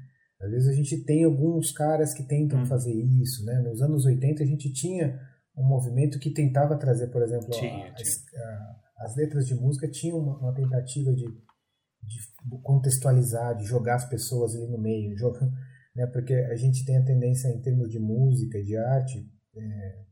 Às 0.42 0.52
vezes 0.52 0.68
a 0.70 0.74
gente 0.74 1.04
tem 1.04 1.24
alguns 1.24 1.72
caras 1.72 2.14
que 2.14 2.24
tentam 2.24 2.62
hum. 2.62 2.66
fazer 2.66 2.94
isso, 2.94 3.46
né? 3.46 3.60
Nos 3.62 3.82
anos 3.82 4.06
80 4.06 4.42
a 4.42 4.46
gente 4.46 4.72
tinha 4.74 5.20
um 5.58 5.66
movimento 5.66 6.20
que 6.20 6.32
tentava 6.32 6.78
trazer, 6.78 7.08
por 7.08 7.22
exemplo, 7.22 7.50
tinha, 7.50 7.88
a, 7.88 7.94
tinha. 7.94 8.10
A, 8.38 9.06
as 9.06 9.16
letras 9.16 9.46
de 9.46 9.56
música 9.56 9.90
tinham 9.90 10.20
uma, 10.20 10.38
uma 10.38 10.54
tentativa 10.54 11.12
de, 11.14 11.26
de, 11.26 12.62
contextualizar, 12.64 13.56
de 13.56 13.66
jogar 13.66 13.96
as 13.96 14.08
pessoas 14.08 14.56
ali 14.56 14.68
no 14.68 14.78
meio, 14.78 15.16
jogar, 15.18 15.48
né? 15.96 16.06
Porque 16.14 16.34
a 16.34 16.56
gente 16.56 16.86
tem 16.86 16.98
a 16.98 17.06
tendência 17.06 17.50
em 17.50 17.62
termos 17.62 17.90
de 17.90 18.00
música, 18.00 18.62
de 18.64 18.78
arte, 18.78 19.30
é, 19.56 20.06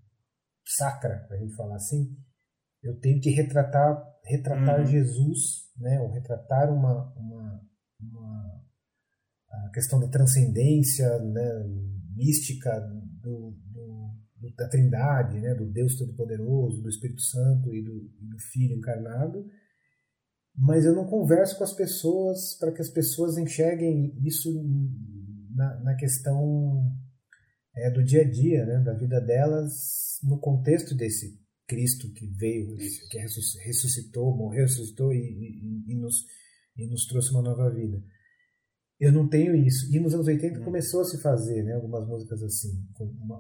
sacra, 0.78 1.26
para 1.28 1.38
a 1.38 1.40
gente 1.40 1.56
falar 1.56 1.76
assim, 1.76 2.16
eu 2.82 3.00
tenho 3.00 3.20
que 3.22 3.30
retratar, 3.30 4.04
retratar 4.24 4.80
uhum. 4.80 4.86
Jesus, 4.88 5.70
né? 5.78 6.00
Ou 6.02 6.12
retratar 6.12 6.74
uma, 6.74 7.14
uma, 7.16 7.62
uma 8.00 8.66
a 9.52 9.70
questão 9.72 10.00
da 10.00 10.08
transcendência, 10.08 11.20
né? 11.20 11.96
mística 12.16 12.80
do, 12.80 13.02
do, 13.22 13.58
da 14.56 14.68
Trindade, 14.68 15.40
né, 15.40 15.54
do 15.56 15.66
Deus 15.66 15.96
Todo-Poderoso, 15.98 16.82
do 16.82 16.90
Espírito 16.90 17.22
Santo 17.22 17.74
e 17.74 17.82
do, 17.82 18.00
do 18.20 18.40
Filho 18.52 18.78
encarnado, 18.78 19.46
mas 20.58 20.86
eu 20.86 20.96
não 20.96 21.06
converso 21.06 21.58
com 21.58 21.64
as 21.64 21.74
pessoas 21.74 22.58
para 22.58 22.72
que 22.72 22.82
as 22.82 22.90
pessoas 22.90 23.38
enxerguem 23.38 24.18
isso 24.24 24.50
na, 25.54 25.80
na 25.82 25.96
questão 25.96 26.96
é, 27.76 27.92
do 27.92 28.04
dia 28.04 28.22
a 28.22 28.30
dia, 28.30 28.66
né, 28.66 28.80
da 28.80 28.94
vida 28.94 29.20
delas, 29.20 30.20
no 30.24 30.40
contexto 30.40 30.96
desse 30.96 31.38
Cristo 31.68 32.12
que 32.14 32.28
veio, 32.28 32.76
que 33.10 33.18
ressuscitou, 33.18 34.36
morreu, 34.36 34.64
ressuscitou 34.64 35.14
e, 35.14 35.18
e, 35.18 35.92
e, 35.92 35.96
nos, 35.96 36.26
e 36.78 36.88
nos 36.88 37.06
trouxe 37.06 37.32
uma 37.32 37.42
nova 37.42 37.70
vida. 37.74 38.02
Eu 39.06 39.12
não 39.12 39.28
tenho 39.28 39.56
isso. 39.56 39.94
E 39.96 40.00
nos 40.00 40.16
anos 40.16 40.26
80 40.26 40.60
hum. 40.60 40.64
começou 40.64 41.02
a 41.02 41.06
se 41.06 41.22
fazer, 41.22 41.62
né? 41.64 41.74
Algumas 41.74 42.08
músicas 42.08 42.42
assim. 42.42 42.72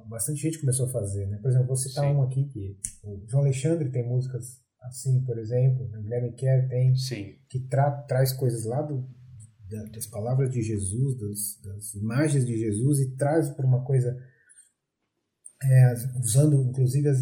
Bastante 0.07 0.39
gente 0.41 0.59
começou 0.59 0.85
a 0.85 0.91
fazer, 0.91 1.25
né? 1.25 1.39
Por 1.41 1.49
exemplo, 1.49 1.67
vou 1.67 1.75
citar 1.75 2.05
Sim. 2.05 2.11
um 2.11 2.21
aqui 2.21 2.45
que 2.45 2.77
o 3.03 3.23
João 3.27 3.43
Alexandre 3.43 3.89
tem 3.89 4.07
músicas 4.07 4.45
assim, 4.83 5.23
por 5.23 5.39
exemplo. 5.39 5.85
O 5.85 6.01
Guilherme 6.03 6.33
Kerr 6.33 6.67
tem. 6.69 6.95
Sim. 6.95 7.33
Que 7.49 7.61
tra 7.61 7.89
traz 8.03 8.31
coisas 8.31 8.63
lá 8.65 8.83
do, 8.83 9.09
das 9.91 10.05
palavras 10.05 10.51
de 10.51 10.61
Jesus, 10.61 11.17
das, 11.17 11.61
das 11.63 11.93
imagens 11.95 12.45
de 12.45 12.55
Jesus 12.57 12.99
e 12.99 13.15
traz 13.15 13.49
para 13.49 13.65
uma 13.65 13.83
coisa 13.83 14.15
é, 15.63 15.93
usando 16.19 16.61
inclusive 16.61 17.09
as, 17.09 17.17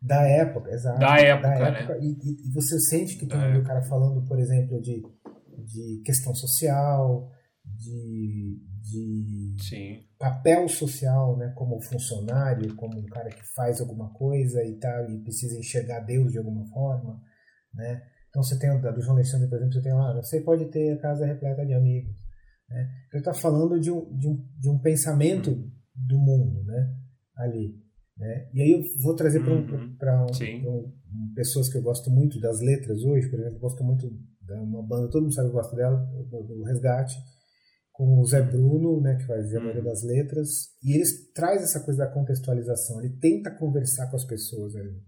da 0.00 0.22
época, 0.22 0.70
exato. 0.70 1.00
Da 1.00 1.18
época, 1.18 1.48
da 1.48 1.68
época 1.68 1.94
né? 1.94 2.00
E, 2.00 2.48
e, 2.48 2.52
você 2.52 2.78
sente 2.78 3.18
que 3.18 3.26
tem 3.26 3.56
o 3.58 3.64
cara 3.64 3.82
falando, 3.82 4.24
por 4.24 4.38
exemplo, 4.38 4.80
de, 4.80 5.02
de 5.64 6.00
questão 6.04 6.32
social, 6.32 7.32
de, 7.76 8.60
de 8.80 10.08
papel 10.18 10.68
social, 10.68 11.36
né, 11.36 11.52
como 11.54 11.80
funcionário, 11.80 12.74
como 12.76 12.98
um 12.98 13.06
cara 13.06 13.30
que 13.30 13.42
faz 13.54 13.80
alguma 13.80 14.12
coisa 14.12 14.64
e 14.64 14.76
tal 14.78 15.10
e 15.10 15.20
precisa 15.20 15.58
enxergar 15.58 16.00
Deus 16.00 16.32
de 16.32 16.38
alguma 16.38 16.66
forma, 16.66 17.20
né? 17.72 18.02
Então 18.28 18.42
você 18.42 18.58
tem 18.58 18.70
o 18.70 18.80
do 18.80 19.00
João 19.00 19.16
Alexandre, 19.16 19.48
por 19.48 19.56
exemplo, 19.56 19.74
você 19.74 19.82
tem 19.82 19.94
lá, 19.94 20.14
você 20.14 20.40
pode 20.40 20.66
ter 20.66 20.92
a 20.92 20.98
casa 20.98 21.26
repleta 21.26 21.64
de 21.64 21.72
amigos, 21.72 22.14
né? 22.68 22.88
Ele 23.12 23.20
está 23.20 23.32
falando 23.32 23.80
de 23.80 23.90
um, 23.90 24.16
de 24.16 24.28
um, 24.28 24.46
de 24.58 24.68
um 24.68 24.78
pensamento 24.78 25.50
uhum. 25.50 25.70
do 25.94 26.18
mundo, 26.18 26.64
né? 26.64 26.94
Ali, 27.36 27.74
né? 28.16 28.48
E 28.52 28.62
aí 28.62 28.70
eu 28.72 28.82
vou 29.02 29.14
trazer 29.14 29.42
para 29.42 29.52
uhum. 29.52 30.30
um, 30.66 30.78
um, 30.78 31.32
pessoas 31.34 31.68
que 31.68 31.78
eu 31.78 31.82
gosto 31.82 32.10
muito 32.10 32.40
das 32.40 32.60
letras 32.60 33.02
hoje, 33.02 33.28
por 33.30 33.38
exemplo, 33.38 33.56
eu 33.56 33.60
gosto 33.60 33.82
muito 33.84 34.08
de 34.08 34.52
uma 34.52 34.82
banda, 34.82 35.10
todo 35.10 35.22
mundo 35.22 35.34
sabe 35.34 35.48
que 35.48 35.56
eu 35.56 35.60
gosto 35.60 35.76
dela, 35.76 35.96
do 36.30 36.62
Resgate, 36.64 37.16
com 37.98 38.20
o 38.20 38.24
Zé 38.24 38.40
Bruno, 38.40 39.00
né, 39.00 39.16
que 39.16 39.26
faz 39.26 39.52
a 39.52 39.58
maioria 39.58 39.82
uhum. 39.82 39.88
das 39.88 40.04
letras, 40.04 40.68
e 40.84 40.94
ele 40.94 41.02
traz 41.34 41.64
essa 41.64 41.80
coisa 41.80 42.04
da 42.04 42.12
contextualização, 42.12 43.00
ele 43.00 43.16
tenta 43.20 43.50
conversar 43.50 44.08
com 44.08 44.14
as 44.14 44.24
pessoas 44.24 44.76
ali. 44.76 45.02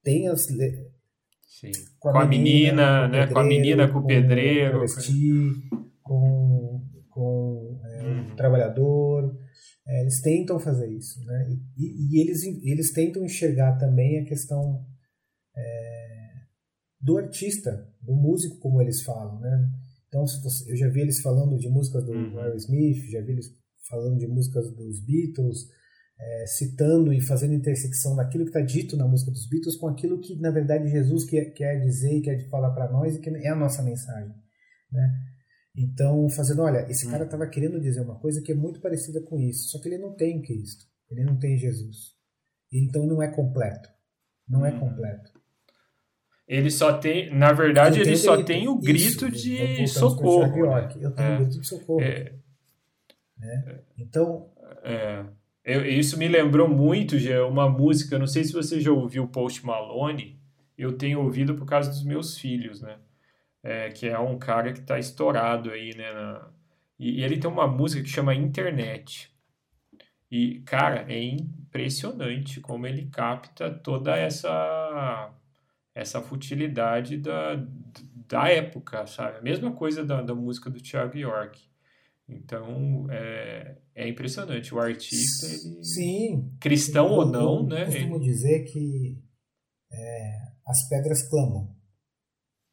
Tem 0.00 0.28
as. 0.28 0.46
Sim. 0.46 1.72
Com, 1.98 2.10
a, 2.10 2.12
com 2.12 2.18
a 2.20 2.26
menina, 2.26 3.08
né, 3.08 3.26
com, 3.26 3.36
a 3.40 3.42
menina, 3.42 3.92
com 3.92 3.98
o 3.98 4.06
pedreiro, 4.06 4.78
com 4.78 4.84
o 4.84 4.86
travesti, 4.86 5.68
com, 6.00 6.88
com 7.08 7.80
é, 7.84 8.02
uhum. 8.04 8.32
o 8.32 8.36
trabalhador, 8.36 9.36
é, 9.88 10.02
eles 10.02 10.20
tentam 10.20 10.60
fazer 10.60 10.88
isso, 10.88 11.20
né, 11.24 11.56
e, 11.76 12.14
e, 12.14 12.20
eles, 12.20 12.44
eles 12.44 12.92
tentam 12.92 13.24
enxergar 13.24 13.76
também 13.76 14.20
a 14.20 14.24
questão 14.24 14.86
é, 15.56 16.30
do 17.00 17.18
artista, 17.18 17.92
do 18.00 18.14
músico, 18.14 18.60
como 18.60 18.80
eles 18.80 19.02
falam, 19.02 19.40
né, 19.40 19.68
então, 20.10 20.26
você, 20.26 20.72
eu 20.72 20.76
já 20.76 20.88
vi 20.88 21.02
eles 21.02 21.20
falando 21.20 21.56
de 21.56 21.68
músicas 21.68 22.04
do 22.04 22.10
uhum. 22.10 22.38
Aerosmith, 22.40 23.08
já 23.10 23.20
vi 23.22 23.30
eles 23.30 23.46
falando 23.88 24.18
de 24.18 24.26
músicas 24.26 24.68
dos 24.74 25.00
Beatles, 25.04 25.68
é, 26.18 26.46
citando 26.48 27.12
e 27.12 27.20
fazendo 27.20 27.54
intersecção 27.54 28.16
daquilo 28.16 28.44
que 28.44 28.50
está 28.50 28.60
dito 28.60 28.96
na 28.96 29.06
música 29.06 29.30
dos 29.30 29.48
Beatles 29.48 29.76
com 29.76 29.86
aquilo 29.86 30.20
que, 30.20 30.34
na 30.40 30.50
verdade, 30.50 30.90
Jesus 30.90 31.24
quer, 31.24 31.52
quer 31.52 31.80
dizer 31.80 32.12
e 32.12 32.22
quer 32.22 32.48
falar 32.50 32.72
para 32.72 32.90
nós 32.90 33.14
e 33.14 33.20
que 33.20 33.30
é 33.30 33.48
a 33.48 33.54
nossa 33.54 33.84
mensagem. 33.84 34.34
Né? 34.90 35.14
Então, 35.76 36.28
fazendo, 36.28 36.62
olha, 36.62 36.90
esse 36.90 37.08
cara 37.08 37.24
estava 37.24 37.44
uhum. 37.44 37.50
querendo 37.50 37.80
dizer 37.80 38.00
uma 38.00 38.18
coisa 38.18 38.42
que 38.42 38.50
é 38.50 38.54
muito 38.54 38.80
parecida 38.80 39.22
com 39.22 39.38
isso, 39.38 39.68
só 39.70 39.80
que 39.80 39.88
ele 39.88 39.98
não 39.98 40.16
tem 40.16 40.42
Cristo, 40.42 40.86
ele 41.08 41.22
não 41.22 41.38
tem 41.38 41.56
Jesus. 41.56 42.16
Então, 42.72 43.06
não 43.06 43.22
é 43.22 43.28
completo. 43.28 43.88
Não 44.48 44.66
é 44.66 44.72
uhum. 44.72 44.80
completo. 44.80 45.39
Ele 46.50 46.68
só 46.68 46.92
tem, 46.94 47.32
na 47.32 47.52
verdade, 47.52 48.00
ele 48.00 48.16
só 48.16 48.42
tem 48.42 48.66
o 48.66 48.74
grito 48.74 49.28
Isso, 49.28 49.30
de 49.30 49.86
socorro. 49.86 50.66
Né? 50.66 50.88
Eu 51.00 51.12
tenho 51.12 51.28
é, 51.28 51.34
o 51.34 51.38
grito 51.38 51.60
de 51.60 51.68
socorro. 51.68 52.00
É, 52.00 52.32
né? 53.38 53.80
Então. 53.96 54.50
É, 54.82 55.24
eu, 55.64 55.86
isso 55.86 56.18
me 56.18 56.26
lembrou 56.26 56.68
muito, 56.68 57.20
já 57.20 57.46
uma 57.46 57.68
música, 57.68 58.18
não 58.18 58.26
sei 58.26 58.42
se 58.42 58.52
você 58.52 58.80
já 58.80 58.90
ouviu 58.90 59.28
Post 59.28 59.64
Malone, 59.64 60.40
eu 60.76 60.98
tenho 60.98 61.20
ouvido 61.20 61.54
por 61.54 61.66
causa 61.66 61.88
dos 61.88 62.02
meus 62.02 62.36
filhos, 62.36 62.82
né? 62.82 62.98
É, 63.62 63.90
que 63.90 64.08
é 64.08 64.18
um 64.18 64.36
cara 64.36 64.72
que 64.72 64.80
está 64.80 64.98
estourado 64.98 65.70
aí, 65.70 65.94
né? 65.96 66.12
Na, 66.12 66.50
e, 66.98 67.20
e 67.20 67.22
ele 67.22 67.38
tem 67.38 67.48
uma 67.48 67.68
música 67.68 68.02
que 68.02 68.08
chama 68.08 68.34
Internet. 68.34 69.32
E, 70.28 70.62
cara, 70.62 71.04
é 71.08 71.22
impressionante 71.22 72.60
como 72.60 72.88
ele 72.88 73.06
capta 73.06 73.70
toda 73.70 74.16
essa 74.16 75.32
essa 75.94 76.20
futilidade 76.20 77.16
da, 77.18 77.56
da 78.28 78.48
época, 78.48 79.06
sabe? 79.06 79.38
A 79.38 79.42
mesma 79.42 79.72
coisa 79.72 80.04
da, 80.04 80.22
da 80.22 80.34
música 80.34 80.70
do 80.70 80.80
Thiago 80.80 81.16
York. 81.16 81.60
Então, 82.28 83.06
é, 83.10 83.76
é 83.94 84.08
impressionante. 84.08 84.74
O 84.74 84.78
artista, 84.78 85.46
ele, 85.46 85.84
Sim. 85.84 86.52
cristão 86.60 87.06
eu, 87.06 87.12
ou 87.12 87.26
não, 87.26 87.56
eu 87.56 87.62
né? 87.64 87.82
Eu 87.82 87.86
costumo 87.86 88.16
ele... 88.16 88.24
dizer 88.24 88.64
que 88.64 89.18
é, 89.92 90.32
as 90.66 90.88
pedras 90.88 91.28
clamam. 91.28 91.74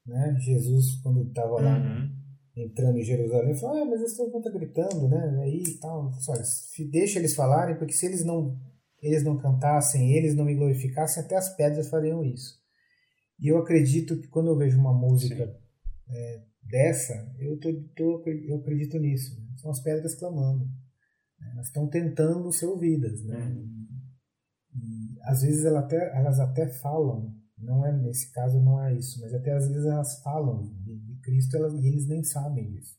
Né? 0.06 0.38
Jesus, 0.40 1.02
quando 1.02 1.28
estava 1.28 1.60
lá 1.60 1.78
uhum. 1.78 2.10
entrando 2.56 2.98
em 2.98 3.04
Jerusalém, 3.04 3.58
falou, 3.58 3.82
ah, 3.82 3.86
mas 3.86 4.00
eles 4.00 4.12
estão 4.12 4.42
gritando, 4.54 5.10
né? 5.10 5.42
Aí 5.44 5.64
tal. 5.82 6.12
Olha, 6.30 6.44
deixa 6.92 7.20
eles 7.20 7.36
falarem, 7.36 7.78
porque 7.78 7.94
se 7.94 8.06
eles 8.06 8.24
não, 8.24 8.58
eles 9.02 9.24
não 9.24 9.38
cantassem, 9.38 10.14
eles 10.14 10.36
não 10.36 10.46
me 10.46 10.56
glorificassem, 10.56 11.24
até 11.24 11.36
as 11.36 11.56
pedras 11.58 11.90
fariam 11.90 12.24
isso. 12.24 12.58
E 13.40 13.48
eu 13.48 13.58
acredito 13.58 14.20
que 14.20 14.28
quando 14.28 14.48
eu 14.48 14.58
vejo 14.58 14.80
uma 14.80 14.94
música 14.94 15.56
é, 16.10 16.42
dessa, 16.64 17.14
eu, 17.40 17.58
tô, 17.60 17.74
tô, 17.96 18.24
eu 18.28 18.58
acredito 18.58 18.98
nisso. 18.98 19.40
Né? 19.40 19.48
São 19.58 19.72
as 19.72 19.80
pedras 19.80 20.16
clamando. 20.16 20.66
Né? 21.40 21.52
Elas 21.54 21.68
estão 21.68 21.88
tentando 21.88 22.52
ser 22.52 22.66
ouvidas. 22.66 23.24
Né? 23.24 23.38
Uhum. 23.38 23.88
E, 24.76 25.20
às 25.22 25.42
vezes 25.42 25.66
elas 25.66 25.84
até, 25.84 26.18
elas 26.18 26.40
até 26.40 26.68
falam, 26.68 27.34
não 27.58 27.86
é 27.86 27.92
nesse 27.92 28.32
caso 28.32 28.60
não 28.60 28.84
é 28.84 28.96
isso, 28.96 29.20
mas 29.22 29.34
até 29.34 29.52
às 29.52 29.68
vezes 29.68 29.86
elas 29.86 30.22
falam 30.22 30.74
de, 30.84 30.98
de 31.00 31.16
Cristo 31.22 31.58
elas, 31.58 31.74
e 31.74 31.88
eles 31.88 32.08
nem 32.08 32.24
sabem 32.24 32.70
disso. 32.72 32.98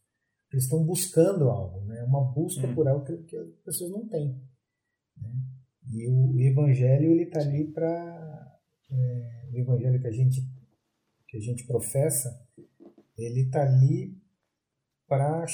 Eles 0.53 0.65
estão 0.65 0.83
buscando 0.85 1.51
algo, 1.51 1.85
né? 1.85 2.03
uma 2.05 2.33
busca 2.33 2.67
uhum. 2.67 2.75
por 2.75 2.89
algo 2.89 3.05
que, 3.05 3.17
que, 3.25 3.37
as 3.37 3.61
pessoas 3.65 3.91
não 3.91 4.07
têm. 4.09 4.41
Né? 5.17 5.31
E 5.91 6.07
o, 6.07 6.33
o 6.35 6.41
Evangelho 6.41 7.11
ele 7.11 7.25
está 7.25 7.41
ali 7.41 7.71
para 7.73 8.59
é, 8.91 9.38
o 9.53 9.59
evangelho 9.59 10.01
que 10.01 10.07
a 10.07 10.13
gente 10.13 10.41
que 11.27 11.37
a 11.37 11.41
gente 11.41 11.67
professa, 11.67 12.43
ele 13.17 13.43
está 13.43 13.63
ali 13.63 14.17
para 15.07 15.45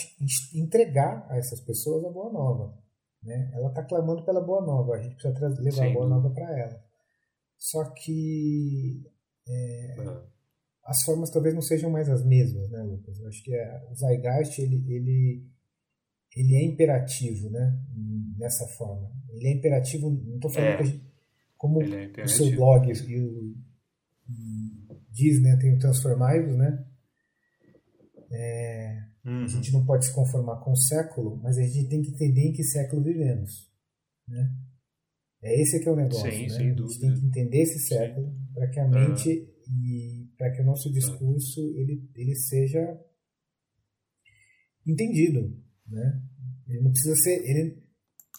entregar 0.54 1.26
a 1.28 1.36
essas 1.36 1.60
pessoas 1.60 2.04
a 2.04 2.10
boa 2.10 2.32
nova. 2.32 2.78
Né? 3.22 3.50
Ela 3.52 3.70
está 3.70 3.82
clamando 3.82 4.24
pela 4.24 4.40
boa 4.40 4.64
nova, 4.64 4.94
a 4.94 5.02
gente 5.02 5.14
precisa 5.14 5.34
trazer, 5.34 5.62
levar 5.62 5.84
Sim. 5.84 5.90
a 5.90 5.94
boa 5.94 6.08
nova 6.08 6.30
para 6.30 6.58
ela. 6.58 6.84
Só 7.58 7.84
que 7.90 9.02
é, 9.48 9.96
uhum. 9.98 10.22
as 10.84 11.02
formas 11.02 11.30
talvez 11.30 11.54
não 11.54 11.62
sejam 11.62 11.90
mais 11.90 12.08
as 12.08 12.24
mesmas, 12.24 12.70
né, 12.70 12.80
Lucas? 12.82 13.18
Eu 13.18 13.28
acho 13.28 13.42
que 13.42 13.52
é, 13.52 13.88
o 13.90 13.94
Zeitgeist 13.96 14.58
ele, 14.60 14.84
ele, 14.94 15.44
ele 16.36 16.54
é 16.54 16.64
imperativo 16.64 17.50
né, 17.50 17.80
nessa 18.38 18.66
forma. 18.68 19.10
Ele 19.30 19.48
é 19.48 19.52
imperativo, 19.52 20.08
não 20.08 20.36
estou 20.36 20.50
falando 20.50 20.74
é. 20.74 20.76
que 20.76 20.82
a 20.82 20.86
gente 20.86 21.14
como 21.64 21.80
é 21.82 22.22
o 22.22 22.28
seu 22.28 22.54
blog 22.54 22.92
e 22.92 23.20
o, 23.20 23.54
diz, 25.10 25.40
né, 25.42 25.56
tem 25.56 25.74
o 25.74 25.78
Transformai-vos, 25.78 26.56
né? 26.56 26.84
É, 28.30 29.04
uhum. 29.24 29.44
A 29.44 29.46
gente 29.46 29.72
não 29.72 29.84
pode 29.84 30.06
se 30.06 30.14
conformar 30.14 30.56
com 30.60 30.72
o 30.72 30.76
século, 30.76 31.36
mas 31.42 31.56
a 31.58 31.62
gente 31.62 31.88
tem 31.88 32.02
que 32.02 32.10
entender 32.10 32.48
em 32.48 32.52
que 32.52 32.64
século 32.64 33.02
vivemos, 33.02 33.70
né? 34.26 34.56
É 35.42 35.60
esse 35.60 35.78
que 35.78 35.88
é 35.88 35.92
o 35.92 35.96
negócio, 35.96 36.30
Sim, 36.30 36.46
né? 36.46 36.56
A 36.56 36.58
gente 36.58 37.00
tem 37.00 37.14
que 37.14 37.26
entender 37.26 37.62
esse 37.62 37.78
século 37.80 38.34
para 38.54 38.66
que 38.68 38.80
a 38.80 38.88
mente 38.88 39.28
uhum. 39.28 39.84
e 39.84 40.30
para 40.38 40.50
que 40.50 40.62
o 40.62 40.64
nosso 40.64 40.90
discurso 40.90 41.60
ele, 41.76 42.02
ele 42.14 42.34
seja 42.34 42.98
entendido, 44.86 45.54
né? 45.86 46.22
Ele 46.66 46.80
não 46.80 46.90
precisa 46.90 47.14
ser 47.16 47.42
ele 47.44 47.84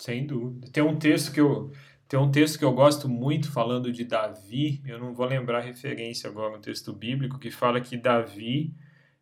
sem 0.02 0.26
dúvida. 0.26 0.68
Tem 0.72 0.84
um 0.84 0.98
texto 0.98 1.32
que 1.32 1.40
eu 1.40 1.72
tem 2.08 2.20
um 2.20 2.30
texto 2.32 2.60
que 2.60 2.66
eu 2.66 2.74
gosto 2.74 3.10
muito 3.10 3.52
falando 3.52 3.92
de 3.92 4.04
Davi, 4.04 4.82
eu 4.86 5.00
não 5.00 5.14
vou 5.14 5.26
lembrar 5.26 5.60
a 5.60 5.62
referência 5.62 6.30
agora, 6.30 6.58
um 6.58 6.62
texto 6.62 6.94
bíblico, 6.94 7.40
que 7.40 7.50
fala 7.50 7.82
que 7.82 7.98
Davi 7.98 8.74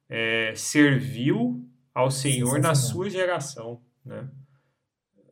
é, 0.10 0.54
serviu 0.56 1.66
ao 1.94 2.12
Senhor 2.12 2.60
na 2.60 2.76
sua 2.76 3.10
geração. 3.10 3.82
Né? 4.06 4.28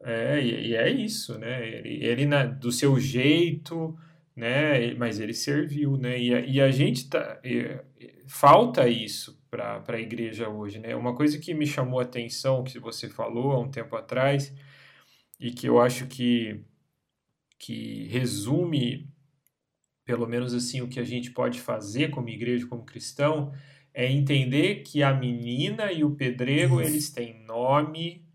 É, 0.04 0.42
e 0.42 0.76
é 0.76 0.90
isso, 0.90 1.38
né? 1.38 1.68
Ele, 1.68 2.04
ele 2.04 2.26
na, 2.26 2.46
do 2.46 2.72
seu 2.72 3.00
jeito, 3.00 3.98
né? 4.36 4.94
Mas 4.96 5.20
ele 5.20 5.34
serviu, 5.34 5.98
né? 5.98 6.20
E 6.20 6.34
a, 6.34 6.40
e 6.40 6.62
a 6.62 6.72
gente 6.72 7.10
tá. 7.10 7.40
E, 7.44 7.80
falta 8.28 8.88
isso 8.88 9.40
para 9.50 9.84
a 9.88 10.00
igreja 10.00 10.50
hoje, 10.50 10.80
né? 10.80 10.96
Uma 10.96 11.16
coisa 11.16 11.38
que 11.38 11.54
me 11.54 11.68
chamou 11.68 12.00
a 12.00 12.04
atenção, 12.04 12.64
que 12.64 12.80
você 12.80 13.10
falou 13.10 13.52
há 13.52 13.60
um 13.60 13.70
tempo 13.70 13.96
atrás, 13.96 14.54
e 15.40 15.52
que 15.52 15.68
eu 15.68 15.80
acho 15.82 16.08
que, 16.08 16.64
que 17.62 18.08
resume, 18.08 19.08
pelo 20.04 20.28
menos 20.28 20.52
assim, 20.52 20.82
o 20.82 20.88
que 20.88 21.00
a 21.00 21.04
gente 21.04 21.30
pode 21.30 21.62
fazer 21.62 22.10
como 22.10 22.28
igreja, 22.28 22.66
como 22.66 22.84
cristão, 22.84 23.54
é 23.94 24.12
entender 24.12 24.82
que 24.82 25.04
a 25.04 25.14
menina 25.14 25.92
e 25.92 26.04
o 26.04 26.16
pedreiro, 26.16 26.82
Isso. 26.82 26.90
eles 26.90 27.10
têm 27.12 27.46
nome, 27.46 28.26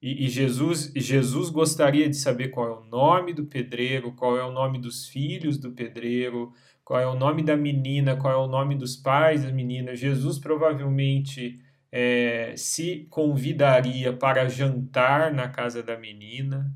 e, 0.00 0.26
e, 0.26 0.28
Jesus, 0.28 0.92
Jesus 0.94 1.50
gostaria 1.50 2.08
de 2.08 2.16
saber 2.16 2.48
qual 2.50 2.68
é 2.68 2.78
o 2.78 2.84
nome 2.84 3.32
do 3.32 3.46
pedreiro, 3.46 4.12
qual 4.12 4.36
é 4.36 4.44
o 4.44 4.52
nome 4.52 4.78
dos 4.78 5.08
filhos 5.08 5.58
do 5.58 5.72
pedreiro, 5.72 6.52
qual 6.84 7.00
é 7.00 7.06
o 7.08 7.16
nome 7.16 7.42
da 7.42 7.56
menina, 7.56 8.14
qual 8.14 8.32
é 8.32 8.36
o 8.36 8.46
nome 8.46 8.76
dos 8.76 8.94
pais 8.94 9.42
da 9.42 9.50
menina. 9.50 9.96
Jesus 9.96 10.38
provavelmente 10.38 11.58
é, 11.90 12.54
se 12.56 13.08
convidaria 13.10 14.12
para 14.12 14.48
jantar 14.48 15.34
na 15.34 15.48
casa 15.48 15.82
da 15.82 15.98
menina, 15.98 16.72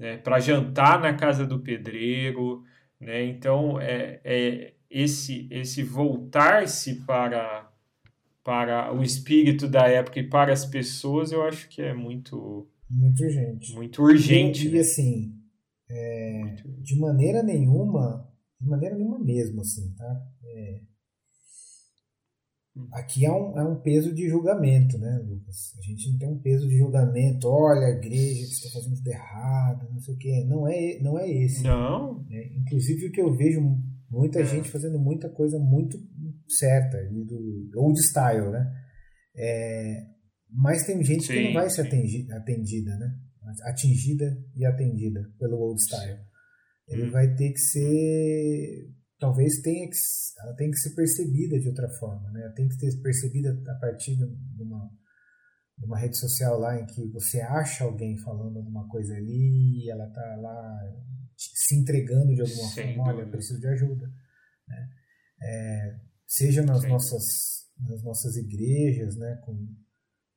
né? 0.00 0.16
para 0.16 0.40
jantar 0.40 0.98
na 0.98 1.14
casa 1.14 1.46
do 1.46 1.60
pedreiro. 1.60 2.64
Né? 2.98 3.26
Então, 3.26 3.78
é, 3.78 4.20
é 4.24 4.72
esse, 4.90 5.46
esse 5.50 5.82
voltar-se 5.82 7.04
para 7.04 7.68
para 8.42 8.92
o 8.92 9.02
espírito 9.02 9.68
da 9.68 9.86
época 9.86 10.18
e 10.18 10.26
para 10.26 10.50
as 10.50 10.64
pessoas, 10.64 11.30
eu 11.30 11.42
acho 11.42 11.68
que 11.68 11.82
é 11.82 11.92
muito 11.92 12.66
muito 12.88 13.22
urgente. 13.22 13.74
Muito 13.74 14.02
urgente. 14.02 14.66
E, 14.66 14.70
e 14.70 14.72
né? 14.72 14.80
assim, 14.80 15.34
é, 15.88 16.56
de 16.78 16.98
maneira 16.98 17.42
nenhuma, 17.42 18.26
de 18.58 18.66
maneira 18.66 18.96
nenhuma 18.96 19.18
mesmo, 19.18 19.60
assim, 19.60 19.92
tá? 19.96 20.26
Aqui 22.92 23.24
é 23.24 23.32
um, 23.32 23.58
é 23.58 23.64
um 23.64 23.80
peso 23.80 24.14
de 24.14 24.28
julgamento, 24.28 24.98
né, 24.98 25.20
Lucas? 25.26 25.74
A 25.78 25.82
gente 25.82 26.10
não 26.10 26.18
tem 26.18 26.28
um 26.28 26.38
peso 26.38 26.68
de 26.68 26.78
julgamento, 26.78 27.48
olha, 27.48 27.86
a 27.86 27.90
igreja 27.90 28.46
que 28.46 28.52
está 28.52 28.70
fazendo 28.70 28.96
tudo 28.96 29.08
errado, 29.08 29.88
não 29.92 30.00
sei 30.00 30.14
o 30.14 30.18
quê. 30.18 30.44
Não 30.46 30.68
é, 30.68 30.98
não 31.00 31.18
é 31.18 31.28
esse. 31.28 31.62
Não. 31.62 32.26
É, 32.30 32.56
inclusive 32.56 33.06
o 33.06 33.12
que 33.12 33.20
eu 33.20 33.34
vejo 33.36 33.60
muita 34.10 34.40
é. 34.40 34.44
gente 34.44 34.68
fazendo 34.68 34.98
muita 34.98 35.28
coisa 35.28 35.58
muito 35.58 35.98
certa, 36.48 36.98
do 37.10 37.80
old 37.80 37.98
style, 38.00 38.50
né? 38.50 38.72
É, 39.36 40.06
mas 40.52 40.84
tem 40.84 41.02
gente 41.02 41.24
sim, 41.24 41.32
que 41.32 41.44
não 41.44 41.52
vai 41.54 41.70
ser 41.70 41.82
atendida, 41.82 42.96
né? 42.98 43.14
Atingida 43.64 44.36
e 44.56 44.64
atendida 44.64 45.28
pelo 45.38 45.58
old 45.58 45.80
style. 45.80 46.18
Ele 46.88 47.04
hum. 47.04 47.10
vai 47.10 47.34
ter 47.34 47.52
que 47.52 47.58
ser, 47.58 48.90
talvez 49.20 49.60
tenha 49.60 49.88
que, 49.88 49.96
ela 50.38 50.54
tem 50.54 50.70
que 50.70 50.78
ser 50.78 50.94
percebida 50.94 51.60
de 51.60 51.68
outra 51.68 51.88
forma, 51.90 52.30
né? 52.30 52.42
Ela 52.42 52.52
tem 52.52 52.66
que 52.66 52.74
ser 52.74 53.00
percebida 53.02 53.50
a 53.68 53.74
partir 53.74 54.16
de 54.16 54.24
uma, 54.62 54.90
de 55.78 55.84
uma 55.84 55.98
rede 55.98 56.18
social 56.18 56.58
lá 56.58 56.80
em 56.80 56.86
que 56.86 57.06
você 57.08 57.40
acha 57.42 57.84
alguém 57.84 58.16
falando 58.16 58.56
alguma 58.56 58.88
coisa 58.88 59.14
ali 59.14 59.84
e 59.84 59.90
ela 59.90 60.08
tá 60.08 60.36
lá 60.40 60.78
se 61.36 61.76
entregando 61.76 62.34
de 62.34 62.40
alguma 62.40 62.68
Sem 62.68 62.94
forma, 62.96 63.12
olha, 63.12 63.22
eu 63.22 63.30
preciso 63.30 63.60
de 63.60 63.68
ajuda, 63.68 64.10
né? 64.66 64.88
É, 65.42 66.00
seja 66.26 66.62
nas 66.62 66.86
nossas, 66.86 67.66
nas 67.78 68.02
nossas 68.02 68.36
igrejas, 68.36 69.16
né, 69.16 69.40
com, 69.44 69.66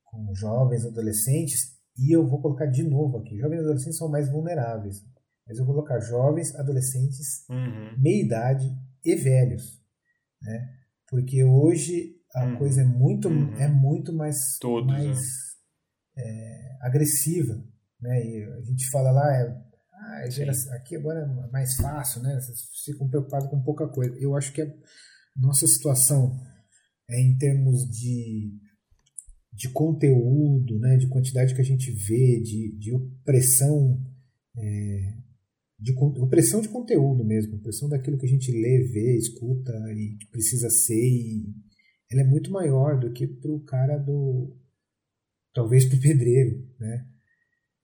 com 0.05 0.34
jovens, 0.34 0.85
adolescentes, 0.85 1.77
e 1.97 2.15
eu 2.15 2.26
vou 2.26 2.41
colocar 2.41 2.65
de 2.68 2.84
novo 2.84 3.18
aqui, 3.18 3.38
jovens 3.38 3.57
e 3.57 3.60
adolescentes 3.60 3.97
são 3.97 4.10
mais 4.10 4.30
vulneráveis, 4.30 5.03
mas 5.48 5.57
eu 5.57 5.65
vou 5.65 5.76
colocar 5.76 5.99
jovens, 5.99 6.56
adolescentes, 6.56 7.48
uhum. 7.49 7.99
meia-idade 7.99 8.65
e 9.03 9.15
velhos, 9.15 9.82
né, 10.41 10.70
porque 11.10 11.44
hoje 11.44 12.15
a 12.34 12.45
uhum. 12.45 12.57
coisa 12.57 12.82
é 12.82 12.86
muito, 12.86 13.28
uhum. 13.28 13.56
é 13.56 13.68
muito 13.68 14.14
mais, 14.14 14.57
Todos, 14.60 14.88
mais 14.88 15.20
é. 16.18 16.24
É, 16.24 16.78
agressiva, 16.82 17.64
né, 17.99 18.26
e 18.26 18.44
a 18.44 18.61
gente 18.61 18.90
fala 18.90 19.11
lá, 19.11 19.36
é, 19.36 19.64
ah, 19.94 20.76
aqui 20.76 20.95
agora 20.95 21.22
é 21.22 21.52
mais 21.52 21.76
fácil, 21.76 22.22
né, 22.22 22.40
vocês 22.40 22.60
ficam 22.84 23.07
preocupados 23.07 23.49
com 23.49 23.61
pouca 23.61 23.88
coisa, 23.88 24.15
eu 24.20 24.36
acho 24.36 24.52
que 24.53 24.61
é 24.61 24.74
nossa 25.36 25.65
situação 25.65 26.40
é 27.10 27.20
em 27.20 27.38
termos 27.38 27.90
de, 27.90 28.60
de 29.52 29.70
conteúdo, 29.70 30.80
né, 30.80 30.98
de 30.98 31.07
quantidade 31.07 31.53
que 31.53 31.61
a 31.61 31.65
gente 31.65 31.91
vê, 31.91 32.40
de, 32.41 32.76
de 32.78 32.94
opressão, 32.94 34.02
é, 34.57 35.18
de 35.84 35.91
opressão 35.91 36.61
de 36.61 36.69
conteúdo 36.69 37.26
mesmo, 37.26 37.57
opressão 37.57 37.89
daquilo 37.89 38.18
que 38.18 38.26
a 38.26 38.30
gente 38.30 38.49
lê, 38.51 38.84
vê, 38.84 39.18
escuta 39.18 39.73
e 39.91 40.18
precisa 40.31 40.69
ser, 40.69 40.95
e 40.95 41.53
ela 42.10 42.22
é 42.22 42.23
muito 42.23 42.49
maior 42.51 42.97
do 42.97 43.11
que 43.11 43.27
para 43.27 43.51
o 43.51 43.60
cara 43.60 43.97
do. 43.97 44.55
talvez 45.53 45.85
para 45.85 45.97
o 45.97 46.01
pedreiro, 46.01 46.65
né? 46.80 47.05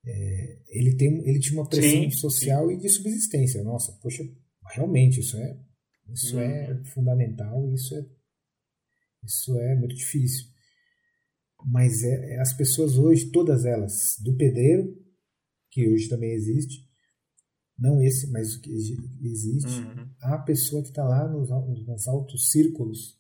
É, 0.05 0.59
ele, 0.69 0.95
tem, 0.95 1.27
ele 1.27 1.39
tinha 1.39 1.59
uma 1.59 1.67
pressão 1.67 2.03
sim, 2.03 2.11
social 2.11 2.69
sim. 2.69 2.75
e 2.75 2.79
de 2.79 2.89
subsistência. 2.89 3.61
Nossa, 3.63 3.91
poxa, 4.01 4.23
realmente 4.73 5.19
isso 5.19 5.35
é 5.37 5.59
isso 6.07 6.37
uhum. 6.37 6.41
é 6.41 6.83
fundamental 6.85 7.69
e 7.69 7.73
isso 7.73 7.95
é, 7.95 8.05
isso 9.25 9.59
é 9.59 9.75
muito 9.75 9.95
difícil. 9.95 10.47
Mas 11.65 12.01
é, 12.03 12.35
é, 12.35 12.39
as 12.39 12.53
pessoas 12.53 12.97
hoje, 12.97 13.31
todas 13.31 13.65
elas, 13.65 14.15
do 14.23 14.35
pedreiro, 14.37 14.97
que 15.69 15.87
hoje 15.87 16.07
também 16.07 16.31
existe, 16.31 16.88
não 17.79 18.01
esse, 18.01 18.29
mas 18.31 18.55
o 18.55 18.61
que 18.61 18.71
existe, 18.71 19.81
uhum. 19.81 20.07
a 20.21 20.37
pessoa 20.39 20.81
que 20.81 20.89
está 20.89 21.03
lá 21.03 21.27
nos, 21.27 21.49
nos 21.49 22.07
altos 22.07 22.49
círculos, 22.49 23.17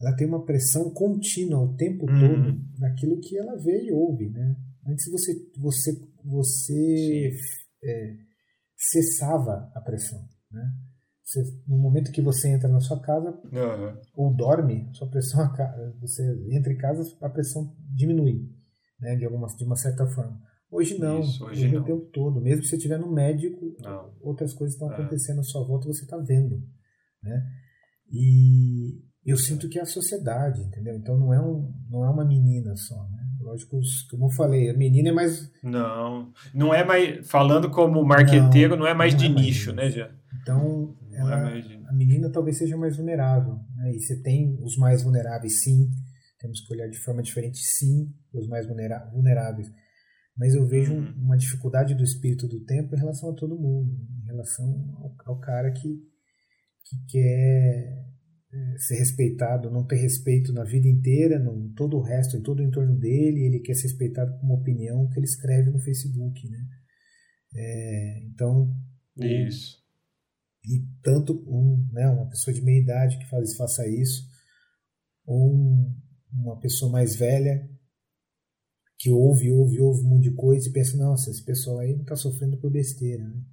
ela 0.00 0.14
tem 0.16 0.26
uma 0.26 0.44
pressão 0.44 0.90
contínua 0.90 1.60
o 1.60 1.76
tempo 1.76 2.04
uhum. 2.10 2.20
todo 2.20 2.60
naquilo 2.78 3.20
que 3.20 3.38
ela 3.38 3.56
vê 3.56 3.84
e 3.84 3.92
ouve, 3.92 4.28
né? 4.30 4.56
Antes 4.86 5.10
você 5.10 5.32
você 5.58 5.98
você 6.24 7.32
é, 7.82 8.16
cessava 8.76 9.70
a 9.74 9.80
pressão, 9.80 10.28
né? 10.50 10.72
Você, 11.22 11.42
no 11.66 11.78
momento 11.78 12.12
que 12.12 12.20
você 12.20 12.48
entra 12.48 12.68
na 12.68 12.80
sua 12.80 13.00
casa 13.00 13.30
uhum. 13.30 14.00
ou 14.14 14.34
dorme, 14.34 14.90
sua 14.92 15.08
pressão 15.08 15.40
você 16.00 16.22
entra 16.50 16.72
em 16.72 16.76
casa, 16.76 17.02
a 17.22 17.30
pressão 17.30 17.74
diminui, 17.94 18.50
né, 19.00 19.16
de 19.16 19.24
alguma 19.24 19.46
de 19.46 19.64
uma 19.64 19.76
certa 19.76 20.06
forma. 20.06 20.38
Hoje 20.74 20.98
não, 20.98 21.20
Isso, 21.20 21.44
hoje, 21.44 21.66
hoje 21.66 21.74
não. 21.74 21.82
o 21.82 21.84
tempo 21.84 22.06
todo. 22.12 22.40
Mesmo 22.40 22.62
que 22.62 22.68
você 22.68 22.74
estiver 22.74 22.98
no 22.98 23.12
médico, 23.12 23.76
não. 23.80 24.10
outras 24.20 24.52
coisas 24.52 24.74
estão 24.74 24.90
é. 24.90 24.94
acontecendo 24.94 25.38
à 25.38 25.44
sua 25.44 25.64
volta, 25.64 25.86
você 25.86 26.02
está 26.02 26.16
vendo, 26.16 26.60
né? 27.22 27.46
E 28.10 29.00
eu 29.24 29.36
sinto 29.36 29.68
que 29.68 29.78
é 29.78 29.82
a 29.82 29.86
sociedade, 29.86 30.60
entendeu? 30.60 30.96
Então 30.96 31.16
não 31.16 31.32
é 31.32 31.40
um, 31.40 31.72
não 31.88 32.04
é 32.04 32.10
uma 32.10 32.24
menina 32.24 32.74
só, 32.74 32.96
né? 33.08 33.22
Lógico, 33.40 33.78
como 34.10 34.26
eu 34.26 34.30
falei, 34.30 34.68
a 34.68 34.74
menina 34.76 35.10
é 35.10 35.12
mais 35.12 35.48
não, 35.62 36.32
não 36.52 36.74
é 36.74 36.82
mais 36.82 37.24
falando 37.28 37.70
como 37.70 38.04
marqueteiro, 38.04 38.70
não, 38.70 38.82
não 38.82 38.86
é 38.88 38.94
mais 38.94 39.12
não 39.12 39.20
de 39.20 39.26
é 39.26 39.28
mais 39.28 39.46
nicho, 39.46 39.72
né, 39.72 39.90
já. 39.90 40.10
Então 40.42 40.96
ela, 41.12 41.52
a 41.88 41.92
menina 41.92 42.32
talvez 42.32 42.58
seja 42.58 42.76
mais 42.76 42.96
vulnerável. 42.96 43.60
Né? 43.76 43.92
E 43.94 44.00
você 44.00 44.20
tem 44.20 44.58
os 44.60 44.76
mais 44.76 45.04
vulneráveis, 45.04 45.62
sim. 45.62 45.88
Temos 46.40 46.60
que 46.60 46.74
olhar 46.74 46.88
de 46.88 46.98
forma 46.98 47.22
diferente, 47.22 47.58
sim, 47.58 48.12
os 48.32 48.48
mais 48.48 48.66
vulneráveis. 48.66 49.72
Mas 50.36 50.54
eu 50.54 50.66
vejo 50.66 50.94
uhum. 50.94 51.12
uma 51.16 51.36
dificuldade 51.36 51.94
do 51.94 52.02
espírito 52.02 52.48
do 52.48 52.64
tempo 52.64 52.94
em 52.94 52.98
relação 52.98 53.30
a 53.30 53.34
todo 53.34 53.58
mundo, 53.58 53.96
em 54.22 54.26
relação 54.26 54.66
ao, 54.98 55.16
ao 55.26 55.40
cara 55.40 55.70
que, 55.70 56.02
que 56.84 57.06
quer 57.08 58.04
é, 58.52 58.78
ser 58.78 58.96
respeitado, 58.96 59.70
não 59.70 59.86
ter 59.86 59.96
respeito 59.96 60.52
na 60.52 60.64
vida 60.64 60.88
inteira, 60.88 61.36
em 61.36 61.72
todo 61.74 61.96
o 61.96 62.02
resto, 62.02 62.36
em 62.36 62.42
todo 62.42 62.60
o 62.60 62.64
entorno 62.64 62.98
dele, 62.98 63.46
ele 63.46 63.60
quer 63.60 63.74
ser 63.74 63.88
respeitado 63.88 64.32
por 64.36 64.44
uma 64.44 64.56
opinião 64.56 65.08
que 65.08 65.18
ele 65.18 65.26
escreve 65.26 65.70
no 65.70 65.78
Facebook, 65.78 66.48
né? 66.48 66.68
É, 67.56 68.24
então, 68.24 68.74
isso 69.16 69.84
e 70.66 70.82
tanto 71.02 71.34
um, 71.46 71.86
né, 71.92 72.08
uma 72.08 72.28
pessoa 72.28 72.54
de 72.54 72.62
meia 72.62 72.80
idade 72.80 73.18
que 73.18 73.28
faz, 73.28 73.54
faça 73.56 73.86
isso, 73.86 74.26
ou 75.26 75.54
um, 75.54 75.94
uma 76.32 76.58
pessoa 76.58 76.90
mais 76.90 77.16
velha 77.16 77.68
que 79.04 79.10
ouve, 79.10 79.50
ouve, 79.50 79.78
ouve 79.82 80.00
um 80.00 80.08
monte 80.08 80.30
de 80.30 80.34
coisa 80.34 80.66
e 80.66 80.72
pensa, 80.72 80.96
nossa, 80.96 81.30
esse 81.30 81.44
pessoal 81.44 81.80
aí 81.80 81.92
não 81.92 82.00
está 82.00 82.16
sofrendo 82.16 82.56
por 82.56 82.70
besteira, 82.70 83.22
né? 83.22 83.44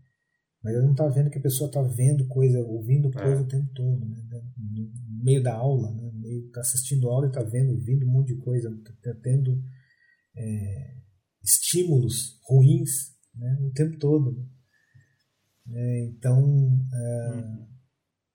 Mas 0.63 0.73
ele 0.73 0.85
não 0.85 0.93
está 0.93 1.05
vendo 1.09 1.29
que 1.29 1.39
a 1.39 1.41
pessoa 1.41 1.67
está 1.67 1.81
vendo 1.81 2.25
coisa, 2.25 2.57
ouvindo 2.61 3.09
é. 3.09 3.11
coisa 3.11 3.41
é. 3.41 3.43
o 3.43 3.47
tempo 3.47 3.69
todo, 3.73 3.99
né? 4.05 4.15
No 4.55 5.23
meio 5.25 5.43
da 5.43 5.53
aula, 5.53 5.91
né? 5.91 6.09
Está 6.47 6.61
assistindo 6.61 7.09
aula 7.09 7.25
e 7.25 7.29
está 7.31 7.43
vendo, 7.43 7.73
ouvindo 7.73 8.07
um 8.07 8.11
monte 8.11 8.33
de 8.33 8.39
coisa, 8.39 8.69
está 8.69 9.13
tendo 9.15 9.61
é, 10.37 10.95
estímulos 11.43 12.39
ruins 12.47 13.13
né? 13.35 13.57
o 13.61 13.73
tempo 13.73 13.99
todo. 13.99 14.31
Né? 14.31 14.47
É, 15.73 16.05
então, 16.05 16.41
uhum. 16.41 17.67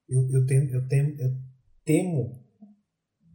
eu, 0.06 0.30
eu, 0.32 0.44
temo, 0.44 0.70
eu, 0.70 0.86
temo, 0.86 1.16
eu 1.18 1.34
temo 1.82 2.44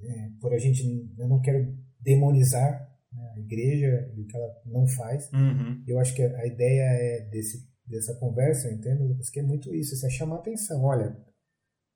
é, 0.04 0.30
por 0.40 0.54
a 0.54 0.60
gente, 0.60 0.84
eu 1.18 1.28
não 1.28 1.42
quero 1.42 1.76
demonizar 2.00 2.91
né? 3.14 3.34
a 3.36 3.40
igreja 3.40 4.12
e 4.16 4.22
o 4.22 4.26
que 4.28 4.36
ela 4.36 4.48
não 4.66 4.88
faz. 4.88 5.30
Uhum. 5.34 5.84
Eu 5.88 6.00
acho 6.00 6.14
que 6.16 6.22
a 6.22 6.46
ideia 6.48 6.82
é 6.84 7.22
desse, 7.30 7.68
dessa 7.86 8.16
conversa, 8.16 8.68
eu 8.68 8.74
entendo, 8.74 9.04
Lucas, 9.06 9.30
que 9.30 9.40
é 9.40 9.44
muito 9.44 9.74
isso, 9.74 10.06
é 10.06 10.10
chamar 10.10 10.38
atenção. 10.38 10.84
Olha, 10.84 11.18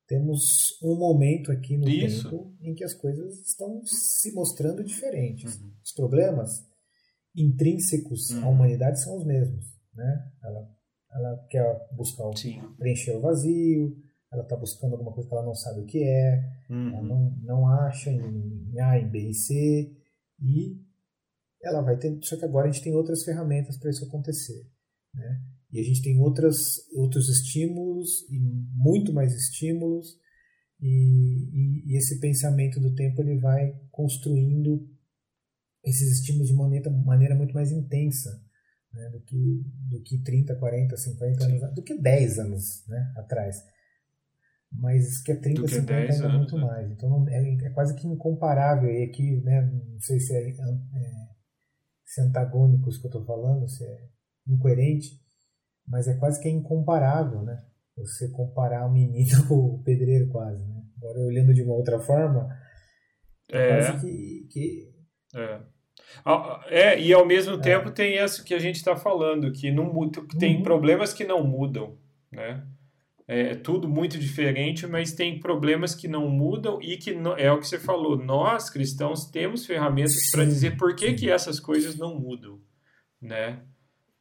temos 0.08 0.78
um 0.84 0.96
momento 0.96 1.52
aqui 1.52 1.78
no 1.78 1.90
Isso. 1.90 2.30
tempo 2.30 2.56
em 2.62 2.76
que 2.76 2.84
as 2.84 2.94
coisas 2.94 3.40
estão 3.48 3.82
se 3.86 4.32
mostrando 4.34 4.84
diferentes. 4.84 5.60
Uhum. 5.60 5.72
Os 5.84 5.92
problemas 5.94 6.64
intrínsecos 7.36 8.32
à 8.32 8.46
Uhum. 8.46 8.52
humanidade 8.52 9.02
são 9.02 9.18
os 9.18 9.26
mesmos, 9.26 9.66
né? 9.94 10.32
Ela, 10.44 10.70
ela 11.12 11.48
quer 11.50 11.88
buscar 11.94 12.28
o, 12.28 12.38
Sim. 12.38 12.62
preencher 12.78 13.12
o 13.16 13.22
vazio, 13.22 13.98
ela 14.32 14.44
está 14.44 14.56
buscando 14.56 14.94
alguma 14.94 15.12
coisa 15.12 15.28
que 15.28 15.36
ela 15.36 15.46
não 15.46 15.56
sabe 15.56 15.82
o 15.82 15.86
que 15.86 16.04
é, 16.04 16.44
ela 16.70 17.02
Uhum. 17.02 17.04
não, 17.04 17.32
não 17.42 17.68
acha 17.68 18.12
em, 18.12 18.70
em 18.74 18.80
A, 18.80 19.00
em 19.00 19.10
B 19.10 19.30
e 19.30 19.34
C, 19.34 19.92
e 20.42 20.85
ela 21.68 21.82
vai 21.82 21.98
ter. 21.98 22.18
Só 22.22 22.38
que 22.38 22.46
agora 22.46 22.68
a 22.68 22.72
gente 22.72 22.84
tem 22.84 22.96
outras 22.96 23.24
ferramentas 23.24 23.78
para 23.78 23.90
isso 23.90 24.06
acontecer. 24.06 24.68
Né? 25.14 25.42
E 25.72 25.80
a 25.80 25.84
gente 25.84 26.02
tem 26.02 26.20
outras, 26.20 26.58
outros 26.94 27.30
estímulos, 27.30 28.30
e 28.30 28.40
muito 28.74 29.14
mais 29.14 29.34
estímulos, 29.34 30.18
e, 30.82 31.50
e, 31.54 31.92
e 31.92 31.98
esse 31.98 32.20
pensamento 32.20 32.80
do 32.80 32.94
tempo 32.94 33.22
ele 33.22 33.40
vai 33.40 33.74
construindo 33.92 34.88
esses 35.84 36.20
estímulos 36.20 36.48
de 36.48 36.54
maneira, 36.54 36.90
maneira 36.90 37.36
muito 37.36 37.54
mais 37.54 37.72
intensa 37.72 38.42
né? 38.94 39.10
do, 39.10 39.20
que, 39.22 39.64
do 39.90 40.02
que 40.02 40.18
30, 40.20 40.56
40, 40.56 40.98
50 40.98 41.44
Sim. 41.44 41.58
anos, 41.58 41.76
do 41.76 41.84
que 41.84 42.00
10 42.00 42.40
anos 42.40 42.84
né? 42.88 43.14
atrás. 43.18 43.64
Mas 44.72 45.22
que 45.22 45.32
é 45.32 45.36
30, 45.36 45.62
Do 45.62 45.68
que 45.68 45.76
50 45.76 45.94
10 45.94 46.16
ainda 46.16 46.26
anos, 46.28 46.38
muito 46.38 46.58
né? 46.58 46.62
mais. 46.64 46.92
Então 46.92 47.26
é, 47.30 47.66
é 47.66 47.70
quase 47.70 47.96
que 47.96 48.08
incomparável. 48.08 48.90
E 48.90 49.04
aqui, 49.04 49.42
né, 49.42 49.62
não 49.62 50.02
sei 50.02 50.20
se 50.20 50.34
é, 50.34 50.50
é, 50.50 51.25
se 52.06 52.22
é 52.22 52.24
antagônico 52.24 52.90
isso 52.90 53.00
que 53.02 53.08
eu 53.08 53.10
estou 53.10 53.26
falando, 53.26 53.68
se 53.68 53.84
é 53.84 54.08
incoerente, 54.48 55.20
mas 55.88 56.08
é 56.08 56.16
quase 56.18 56.40
que 56.42 56.48
é 56.48 56.52
incomparável, 56.52 57.42
né? 57.42 57.66
Você 57.98 58.30
comparar 58.32 58.86
o 58.86 58.92
menino 58.92 59.26
com 59.48 59.56
o 59.56 59.84
pedreiro 59.84 60.30
quase, 60.30 60.64
né? 60.66 60.84
Agora 60.98 61.20
olhando 61.20 61.54
de 61.54 61.62
uma 61.64 61.74
outra 61.74 62.00
forma, 62.00 62.48
É. 63.52 63.68
quase 63.92 64.02
que, 64.02 64.48
que 64.52 64.96
É. 65.36 65.62
É, 66.70 67.00
e 67.00 67.14
ao 67.14 67.24
É. 67.24 67.26
mesmo 67.26 67.60
tempo 67.60 67.92
tem 67.92 68.18
isso 68.24 68.44
que 68.44 68.54
a 68.54 68.60
gente 68.60 68.76
está 68.76 68.96
falando, 68.96 69.52
que 69.52 69.72
não 69.72 69.92
muda, 69.94 70.22
tem 70.40 70.58
Uhum. 70.58 70.64
problemas 70.64 71.14
que 71.14 71.24
não 71.26 71.44
mudam, 71.46 71.98
né? 72.32 72.66
É 73.28 73.56
tudo 73.56 73.88
muito 73.90 74.20
diferente, 74.20 74.86
mas 74.86 75.12
tem 75.14 75.40
problemas 75.40 75.96
que 75.96 76.08
não 76.08 76.30
mudam 76.30 76.80
e 76.82 76.96
que 76.96 77.12
não- 77.14 77.36
é 77.36 77.52
o 77.52 77.60
que 77.60 77.68
você 77.68 77.80
falou. 77.80 78.16
Nós 78.24 78.70
cristãos 78.70 79.26
temos 79.32 79.66
ferramentas 79.66 80.30
para 80.32 80.44
Sim, 80.44 80.50
dizer 80.50 80.78
por 80.78 80.96
que 80.96 81.10
sim. 81.10 81.16
que 81.16 81.30
essas 81.32 81.60
coisas 81.60 81.96
não 81.98 82.20
mudam, 82.20 82.60
né? 83.20 83.64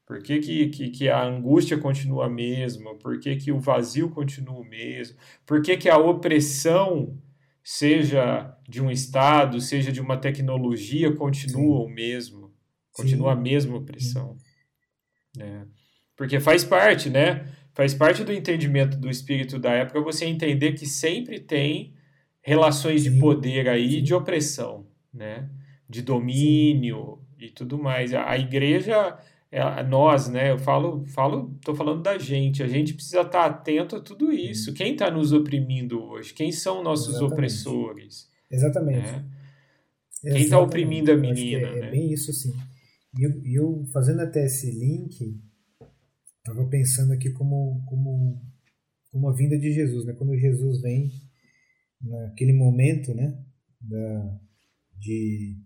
Por 0.07 0.23
que, 0.23 0.39
que, 0.39 0.69
que, 0.69 0.91
que 0.91 1.09
a 1.09 1.23
angústia 1.23 1.77
continua 1.79 2.27
a 2.27 2.31
mesma? 2.31 2.95
Por 2.97 3.19
que, 3.21 3.37
que 3.37 3.53
o 3.53 3.59
vazio 3.61 4.09
continua 4.11 4.57
o 4.61 4.65
mesmo? 4.65 5.19
Por 5.47 5.61
que, 5.63 5.77
que 5.77 5.89
a 5.89 5.99
opressão, 5.99 7.19
seja 7.63 8.55
de 8.69 8.83
um 8.83 8.91
Estado, 8.91 9.61
seja 9.61 9.91
de 9.93 10.01
uma 10.01 10.17
tecnologia, 10.17 11.15
continua 11.15 11.85
o 11.85 11.89
mesmo? 11.89 12.53
Continua 12.93 13.33
a 13.33 13.37
Sim. 13.37 13.43
mesma 13.43 13.77
opressão. 13.77 14.37
né? 15.37 15.67
Porque 16.17 16.39
faz 16.39 16.65
parte, 16.65 17.11
né? 17.11 17.47
Faz 17.75 17.93
parte 17.93 18.23
do 18.23 18.33
entendimento 18.33 18.97
do 18.97 19.11
espírito 19.11 19.59
da 19.59 19.73
época 19.73 20.01
você 20.01 20.25
entender 20.27 20.73
que 20.73 20.87
sempre 20.87 21.41
tem 21.41 21.93
relações 22.41 23.03
de 23.03 23.11
poder 23.19 23.69
aí 23.69 24.01
de 24.01 24.15
opressão, 24.15 24.87
né? 25.13 25.49
De 25.89 26.01
domínio 26.03 27.19
e 27.39 27.51
tudo 27.51 27.77
mais. 27.77 28.15
A, 28.15 28.31
a 28.31 28.39
igreja, 28.39 29.19
é, 29.51 29.83
nós, 29.83 30.29
né? 30.29 30.53
Eu 30.53 30.59
falo, 30.59 31.05
falo, 31.07 31.53
tô 31.65 31.75
falando 31.75 32.03
da 32.03 32.17
gente. 32.17 32.63
A 32.63 32.69
gente 32.69 32.95
precisa 32.95 33.23
estar 33.23 33.45
atento 33.47 33.97
a 33.97 34.01
tudo 34.01 34.33
isso. 34.33 34.73
Quem 34.73 34.93
está 34.93 35.11
nos 35.11 35.33
oprimindo 35.33 36.01
hoje? 36.03 36.33
Quem 36.33 36.53
são 36.53 36.83
nossos 36.83 37.09
Exatamente. 37.17 37.33
opressores? 37.33 38.29
exatamente. 38.51 38.99
né? 39.11 39.25
Quem 40.23 40.33
tá 40.33 40.39
Exatamente. 40.39 40.67
oprimindo 40.69 41.13
a 41.13 41.17
menina, 41.17 41.69
É, 41.69 41.79
é 41.79 41.81
né? 41.81 41.91
bem 41.91 42.13
isso, 42.13 42.33
sim. 42.33 42.53
E 43.19 43.25
eu, 43.25 43.31
e 43.45 43.55
eu 43.59 43.85
fazendo 43.93 44.21
até 44.21 44.45
esse 44.47 44.71
link, 44.71 45.39
estava 46.45 46.69
pensando 46.69 47.13
aqui 47.15 47.31
como, 47.31 47.83
como, 47.87 48.39
como 49.11 49.29
a 49.31 49.35
vinda 49.35 49.59
de 49.59 49.73
Jesus, 49.73 50.05
né? 50.05 50.13
Quando 50.13 50.37
Jesus 50.37 50.83
vem 50.83 51.11
naquele 52.03 52.53
momento, 52.53 53.15
né? 53.15 53.43
Da, 53.81 54.41
de, 54.99 55.59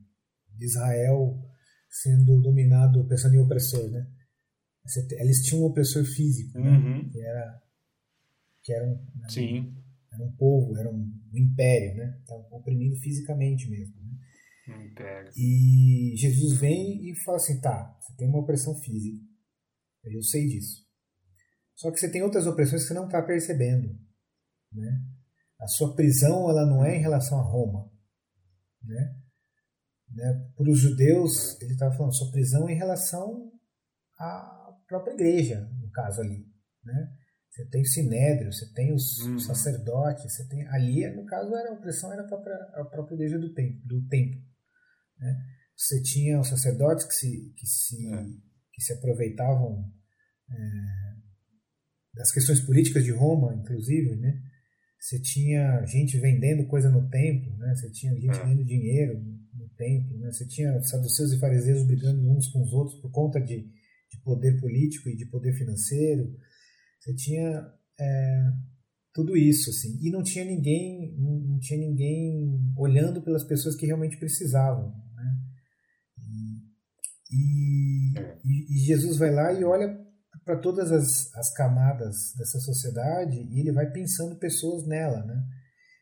de 0.56 0.64
Israel 0.64 1.44
sendo 1.90 2.40
dominado, 2.40 3.06
pensando 3.08 3.34
em 3.34 3.40
opressor, 3.40 3.90
né? 3.90 4.06
Eles 5.18 5.42
tinham 5.42 5.62
um 5.62 5.66
opressor 5.66 6.04
físico, 6.04 6.58
né? 6.58 6.70
Uhum, 6.70 7.10
Que 7.10 7.20
era, 7.20 7.62
que 8.62 8.72
era 8.72 8.86
um, 8.86 8.94
né? 9.16 9.28
sim. 9.28 9.74
era 10.12 10.22
um 10.22 10.32
povo, 10.32 10.76
era 10.76 10.88
um 10.88 11.12
império, 11.34 11.96
né? 11.96 12.18
Estavam 12.20 12.46
oprimindo 12.52 12.96
fisicamente 12.96 13.68
mesmo. 13.68 13.94
Né? 14.00 14.92
Pega. 14.94 15.30
E 15.36 16.14
Jesus 16.16 16.58
vem 16.58 17.10
e 17.10 17.14
fala 17.24 17.36
assim: 17.36 17.60
tá, 17.60 17.98
você 18.00 18.14
tem 18.16 18.28
uma 18.28 18.38
opressão 18.40 18.74
física, 18.76 19.22
eu 20.04 20.22
sei 20.22 20.46
disso. 20.46 20.86
Só 21.74 21.90
que 21.90 21.98
você 21.98 22.10
tem 22.10 22.22
outras 22.22 22.46
opressões 22.46 22.82
que 22.82 22.88
você 22.88 22.94
não 22.94 23.06
está 23.06 23.22
percebendo. 23.22 23.96
Né? 24.72 25.02
A 25.60 25.66
sua 25.66 25.94
prisão 25.94 26.48
ela 26.50 26.66
não 26.66 26.84
é 26.84 26.96
em 26.96 27.00
relação 27.00 27.38
a 27.38 27.42
Roma. 27.42 27.90
Né? 28.82 29.16
Né? 30.10 30.50
Para 30.56 30.70
os 30.70 30.78
judeus, 30.80 31.60
ele 31.60 31.72
estava 31.72 31.94
falando, 31.94 32.16
sua 32.16 32.30
prisão 32.30 32.68
é 32.68 32.72
em 32.72 32.76
relação 32.78 33.52
à 34.18 34.76
própria 34.86 35.12
igreja, 35.12 35.60
no 35.80 35.90
caso 35.90 36.20
ali. 36.20 36.46
Né? 36.84 37.14
Você 37.50 37.66
tem 37.68 37.82
o 37.82 37.86
sinédrio, 37.86 38.52
você 38.52 38.72
tem 38.72 38.94
os 38.94 39.18
Uhum. 39.18 39.38
sacerdotes, 39.38 40.22
você 40.24 40.46
tem 40.48 40.66
ali, 40.68 41.08
no 41.14 41.24
caso, 41.26 41.54
era 41.54 41.70
a 41.70 41.74
opressão 41.74 42.12
era 42.12 42.22
a 42.22 42.26
própria, 42.26 42.54
a 42.74 42.84
própria 42.84 43.14
igreja 43.14 43.38
do 43.38 43.52
templo. 43.52 43.80
Do 43.84 44.06
templo 44.08 44.48
né? 45.18 45.36
Você 45.76 46.02
tinha 46.02 46.40
os 46.40 46.48
sacerdotes 46.48 47.04
que 47.04 47.14
se, 47.14 47.52
que 47.56 47.66
se, 47.66 48.12
É. 48.12 48.24
que 48.78 48.84
se 48.84 48.92
aproveitavam 48.92 49.84
é, 50.48 50.56
das 52.14 52.30
questões 52.32 52.60
políticas 52.60 53.04
de 53.04 53.10
Roma, 53.10 53.54
inclusive, 53.54 54.14
né? 54.16 54.40
Você 55.00 55.20
tinha 55.20 55.84
gente 55.84 56.16
vendendo 56.18 56.66
coisa 56.66 56.88
no 56.88 57.08
templo, 57.08 57.56
né? 57.56 57.74
Você 57.74 57.90
tinha 57.90 58.14
gente 58.14 58.36
É. 58.36 58.42
ganhando 58.42 58.64
dinheiro 58.64 59.20
no 59.52 59.68
templo, 59.70 60.16
né? 60.18 60.30
Você 60.30 60.46
tinha 60.46 60.80
saduceus 60.82 61.32
e 61.32 61.40
fariseus 61.40 61.84
brigando 61.84 62.28
uns 62.30 62.46
com 62.48 62.62
os 62.62 62.72
outros 62.72 63.00
por 63.00 63.10
conta 63.10 63.40
de, 63.40 63.62
de 63.62 64.20
poder 64.24 64.60
político 64.60 65.08
e 65.08 65.16
de 65.16 65.26
poder 65.26 65.52
financeiro. 65.54 66.32
Você 67.00 67.14
tinha 67.14 67.68
é, 67.98 68.52
tudo 69.12 69.36
isso, 69.36 69.70
assim. 69.70 69.98
E 70.00 70.10
não 70.10 70.22
tinha 70.22 70.44
ninguém, 70.44 71.16
não, 71.18 71.38
não 71.40 71.58
tinha 71.58 71.78
ninguém 71.80 72.72
olhando 72.76 73.22
pelas 73.22 73.42
pessoas 73.42 73.74
que 73.74 73.86
realmente 73.86 74.16
precisavam? 74.18 74.94
E, 77.30 78.12
e, 78.14 78.18
É. 78.18 78.38
e- 78.44 78.76
e 78.82 78.86
Jesus 78.86 79.18
vai 79.18 79.30
lá 79.32 79.52
e 79.52 79.64
olha 79.64 79.88
para 80.44 80.58
todas 80.58 80.90
as, 80.90 81.34
as 81.34 81.52
camadas 81.54 82.14
dessa 82.38 82.58
sociedade 82.60 83.36
e 83.50 83.60
ele 83.60 83.72
vai 83.72 83.90
pensando 83.90 84.38
pessoas 84.38 84.86
nela, 84.86 85.22
né? 85.24 85.42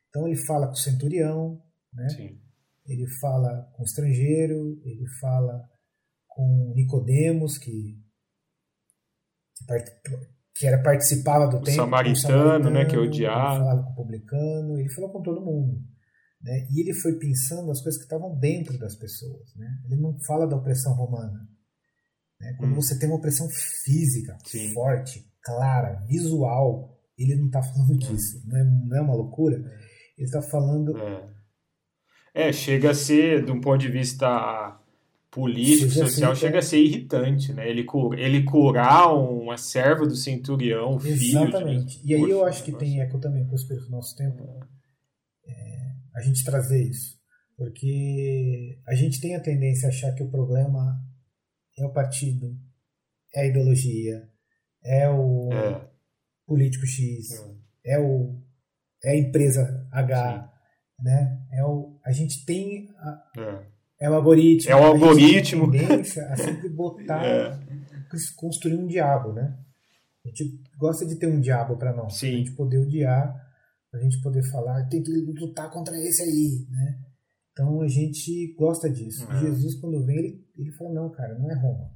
Então 0.09 0.27
ele 0.27 0.37
fala 0.47 0.67
com 0.69 0.73
o 0.75 0.77
centurião, 0.77 1.61
né? 1.93 2.09
Sim. 2.11 2.41
ele 2.89 3.05
fala 3.21 3.69
com 3.75 3.83
o 3.83 3.85
estrangeiro, 3.85 4.81
ele 4.85 5.05
fala 5.21 5.69
com 6.29 6.73
Nicodemos, 6.77 7.59
que, 7.59 7.99
que, 9.59 10.15
que 10.55 10.67
era, 10.67 10.81
participava 10.83 11.49
do 11.49 11.57
O 11.57 11.63
templo, 11.63 11.73
com 11.85 11.85
samaritano, 11.91 12.71
né, 12.71 12.85
que 12.85 12.95
é 12.95 12.99
o 12.99 13.05
ele 13.05 13.27
falava 13.27 13.83
com 13.83 13.91
o 13.91 13.95
publicano, 13.97 14.79
ele 14.79 14.89
falou 14.91 15.13
com 15.13 15.23
todo 15.23 15.45
mundo. 15.45 15.81
Né? 16.43 16.67
E 16.71 16.81
ele 16.81 16.95
foi 16.95 17.19
pensando 17.19 17.71
as 17.71 17.81
coisas 17.83 17.99
que 17.99 18.05
estavam 18.05 18.39
dentro 18.39 18.79
das 18.79 18.95
pessoas. 18.97 19.55
Né? 19.57 19.67
Ele 19.87 20.01
não 20.01 20.19
fala 20.21 20.47
da 20.47 20.57
opressão 20.57 20.95
romana. 20.95 21.49
Né? 22.41 22.55
Quando 22.59 22.73
Hum. 22.73 22.77
você 22.77 22.99
tem 22.99 23.09
uma 23.09 23.19
opressão 23.19 23.49
física, 23.49 24.37
Sim. 24.45 24.73
forte, 24.73 25.27
clara, 25.43 26.05
visual, 26.07 26.97
ele 27.19 27.37
não 27.37 27.47
está 27.47 27.63
falando 27.63 27.97
disso. 27.97 28.43
Não 28.47 28.59
é, 28.59 28.65
não 28.65 28.97
é 28.97 29.01
uma 29.01 29.15
loucura? 29.15 29.57
Ele 30.17 30.27
está 30.27 30.43
falando 30.43 30.97
É. 30.97 31.37
É, 32.39 32.53
chega 32.53 32.91
a 32.91 32.95
ser, 32.95 33.47
de 33.47 33.51
um 33.51 33.63
ponto 33.63 33.79
de 33.79 33.89
vista 33.89 34.79
político, 35.31 35.91
Chega 35.91 36.07
social, 36.07 36.37
chega 36.37 36.57
é. 36.57 36.59
a 36.59 36.63
ser 36.63 36.79
irritante, 36.79 37.53
né? 37.53 37.69
Ele, 37.69 37.87
ele 38.19 38.43
curar 38.43 39.15
uma 39.15 39.57
serva 39.57 40.07
do 40.07 40.15
centurião, 40.15 40.99
filho 40.99 41.17
de 41.17 41.31
Exatamente. 41.31 42.01
E 42.05 42.15
aí 42.15 42.23
eu 42.23 42.45
acho 42.45 42.63
que 42.63 42.73
tem 42.73 43.01
eco 43.01 43.19
também 43.19 43.47
com 43.47 43.53
o 43.53 43.55
espírito 43.55 43.87
do 43.87 43.91
nosso 43.91 44.15
tempo 44.17 44.45
é, 44.45 44.61
a 46.17 46.21
gente 46.21 46.45
trazer 46.45 46.83
isso. 46.83 47.17
Porque 47.57 48.79
a 48.87 48.95
gente 48.95 49.21
tem 49.21 49.35
a 49.35 49.41
tendência 49.41 49.87
a 49.87 49.91
achar 49.91 50.13
que 50.15 50.23
o 50.23 50.31
problema 50.31 51.01
é 51.79 51.85
o 51.85 51.93
partido, 51.93 52.57
é 53.35 53.43
a 53.43 53.47
ideologia, 53.47 54.29
é 54.85 55.09
o 55.09 55.51
É, 55.53 55.89
político 56.47 56.87
X, 56.87 57.29
é, 57.85 57.99
o, 57.99 58.41
é 59.05 59.13
a 59.13 59.17
empresa 59.17 59.89
H, 59.91 60.53
né? 61.01 61.41
É 61.53 61.65
o, 61.65 61.99
a 62.05 62.13
gente 62.13 62.45
tem 62.45 62.89
a, 62.99 63.31
é, 63.39 63.67
É 64.01 64.11
o 64.11 64.15
algoritmo. 64.15 64.71
É 64.71 64.77
o 64.77 64.85
algoritmo. 64.85 65.65
A 65.67 65.71
tendência 65.71 66.27
a 66.29 66.37
sempre 66.37 66.69
botar, 66.69 67.25
é. 67.25 67.59
construir 68.37 68.77
um 68.77 68.87
diabo, 68.87 69.33
né? 69.33 69.57
A 70.25 70.29
gente 70.29 70.61
gosta 70.77 71.07
de 71.07 71.17
ter 71.17 71.27
um 71.27 71.41
diabo 71.41 71.77
para 71.77 71.95
nós. 71.95 72.19
Sim. 72.19 72.29
Pra 72.29 72.39
gente 72.39 72.53
poder 72.53 72.79
odiar, 72.79 73.46
pra 73.91 74.01
gente 74.01 74.21
poder 74.21 74.43
falar, 74.51 74.89
tem 74.89 75.03
que 75.03 75.11
lutar 75.11 75.71
contra 75.71 75.97
esse 75.97 76.23
aí, 76.23 76.67
né? 76.71 77.01
Então 77.53 77.81
a 77.81 77.89
gente 77.89 78.55
gosta 78.59 78.91
disso. 78.91 79.27
Uhum. 79.27 79.41
Jesus, 79.41 79.81
quando 79.81 80.05
vem, 80.05 80.19
ele, 80.19 80.47
ele 80.57 80.73
fala: 80.73 80.93
não, 80.93 81.11
cara, 81.11 81.39
não 81.39 81.51
é 81.51 81.55
Roma. 81.55 81.91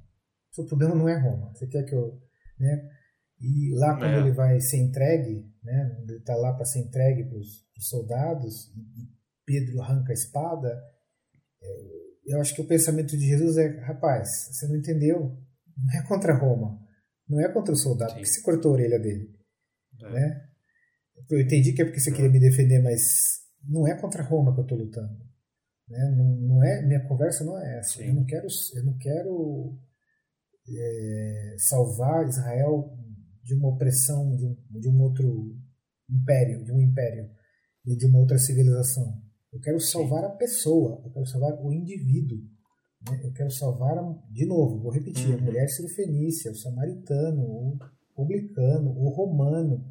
O 0.50 0.54
seu 0.54 0.64
problema 0.64 0.94
não 0.94 1.08
é 1.08 1.18
Roma. 1.18 1.52
Você 1.54 1.66
quer 1.66 1.84
que 1.84 1.94
eu. 1.94 2.18
Né? 2.58 2.90
E 3.38 3.74
lá, 3.74 3.96
quando 3.96 4.14
é. 4.14 4.18
ele 4.20 4.32
vai 4.32 4.58
ser 4.60 4.78
entregue, 4.78 5.46
né? 5.62 5.98
ele 6.02 6.18
está 6.18 6.34
lá 6.34 6.52
para 6.54 6.64
ser 6.64 6.80
entregue 6.80 7.24
para 7.24 7.38
os 7.38 7.66
soldados, 7.78 8.68
e 8.74 9.08
Pedro 9.44 9.80
arranca 9.80 10.12
a 10.12 10.14
espada. 10.14 10.68
É, 11.62 12.34
eu 12.34 12.40
acho 12.40 12.54
que 12.54 12.62
o 12.62 12.66
pensamento 12.66 13.16
de 13.16 13.26
Jesus 13.26 13.58
é: 13.58 13.80
rapaz, 13.80 14.48
você 14.52 14.66
não 14.66 14.76
entendeu? 14.76 15.38
Não 15.76 16.00
é 16.00 16.06
contra 16.06 16.38
Roma. 16.38 16.80
Não 17.28 17.40
é 17.40 17.52
contra 17.52 17.74
o 17.74 17.76
soldado. 17.76 18.12
Sim. 18.12 18.16
Por 18.16 18.22
que 18.22 18.28
você 18.28 18.42
cortou 18.42 18.70
a 18.70 18.74
orelha 18.74 18.98
dele? 18.98 19.30
É. 20.02 20.10
Né? 20.10 20.49
Eu 21.28 21.40
entendi 21.40 21.72
que 21.72 21.82
é 21.82 21.84
porque 21.84 22.00
você 22.00 22.12
queria 22.12 22.30
me 22.30 22.40
defender, 22.40 22.80
mas 22.82 23.40
não 23.64 23.86
é 23.86 23.94
contra 24.00 24.22
Roma 24.22 24.54
que 24.54 24.60
eu 24.60 24.64
estou 24.64 24.78
lutando. 24.78 25.16
Né? 25.88 26.14
Não, 26.16 26.36
não, 26.36 26.64
é, 26.64 26.86
minha 26.86 27.06
conversa 27.06 27.44
não 27.44 27.58
é 27.58 27.78
essa. 27.78 28.02
Eu 28.02 28.14
não 28.14 28.24
quero, 28.24 28.46
eu 28.74 28.84
não 28.84 28.96
quero 28.96 29.78
é, 30.68 31.54
salvar 31.58 32.28
Israel 32.28 32.96
de 33.42 33.54
uma 33.54 33.68
opressão 33.68 34.36
de 34.36 34.46
um, 34.46 34.56
de 34.80 34.88
um 34.88 35.00
outro 35.00 35.56
império, 36.08 36.64
de 36.64 36.72
um 36.72 36.80
império 36.80 37.28
e 37.84 37.96
de 37.96 38.06
uma 38.06 38.20
outra 38.20 38.38
civilização. 38.38 39.20
Eu 39.52 39.60
quero 39.60 39.80
salvar 39.80 40.20
Sim. 40.20 40.26
a 40.26 40.30
pessoa, 40.36 41.02
eu 41.04 41.10
quero 41.10 41.26
salvar 41.26 41.60
o 41.60 41.72
indivíduo. 41.72 42.38
Né? 43.08 43.20
Eu 43.24 43.32
quero 43.32 43.50
salvar, 43.50 43.98
a, 43.98 44.18
de 44.30 44.46
novo, 44.46 44.80
vou 44.80 44.92
repetir, 44.92 45.28
uhum. 45.28 45.38
a 45.38 45.40
mulher 45.40 45.68
sirofenícia, 45.68 46.52
o 46.52 46.56
samaritano, 46.56 47.42
o 47.42 47.78
publicano, 48.14 48.90
o 48.90 49.08
romano, 49.08 49.84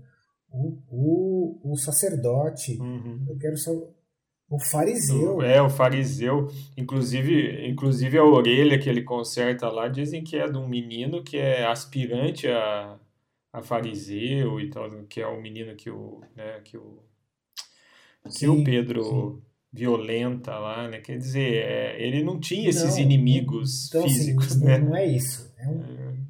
o, 0.51 0.77
o, 0.89 1.71
o 1.71 1.77
sacerdote. 1.77 2.77
Uhum. 2.79 3.25
Eu 3.27 3.37
quero 3.37 3.57
salvar 3.57 3.89
o 4.49 4.59
fariseu. 4.59 5.41
É, 5.43 5.61
o 5.61 5.69
fariseu. 5.69 6.47
Inclusive, 6.75 7.67
inclusive 7.67 8.17
a 8.17 8.23
orelha 8.23 8.79
que 8.79 8.89
ele 8.89 9.03
conserta 9.03 9.69
lá, 9.69 9.87
dizem 9.87 10.23
que 10.23 10.37
é 10.37 10.49
de 10.49 10.57
um 10.57 10.67
menino 10.67 11.23
que 11.23 11.37
é 11.37 11.65
aspirante 11.67 12.47
a, 12.47 12.97
a 13.53 13.61
fariseu 13.61 14.59
e 14.59 14.69
tal, 14.69 14.89
que 15.07 15.21
é 15.21 15.27
o 15.27 15.39
menino 15.39 15.75
que 15.75 15.91
o, 15.91 16.21
né, 16.35 16.59
que 16.63 16.77
o, 16.77 16.97
que 18.23 18.39
sim, 18.39 18.47
o 18.47 18.63
Pedro 18.63 19.03
sim. 19.03 19.41
violenta 19.71 20.57
lá, 20.57 20.87
né? 20.87 20.99
Quer 20.99 21.19
dizer, 21.19 21.63
é, 21.63 22.01
ele 22.01 22.23
não 22.23 22.39
tinha 22.39 22.69
esses 22.69 22.95
não, 22.95 22.99
inimigos 22.99 23.87
então, 23.89 24.03
assim, 24.03 24.15
físicos, 24.15 24.47
assim, 24.47 24.65
né? 24.65 24.77
Não 24.79 24.95
é 24.95 25.05
isso. 25.05 25.53
É 25.59 25.67
um, 25.67 25.83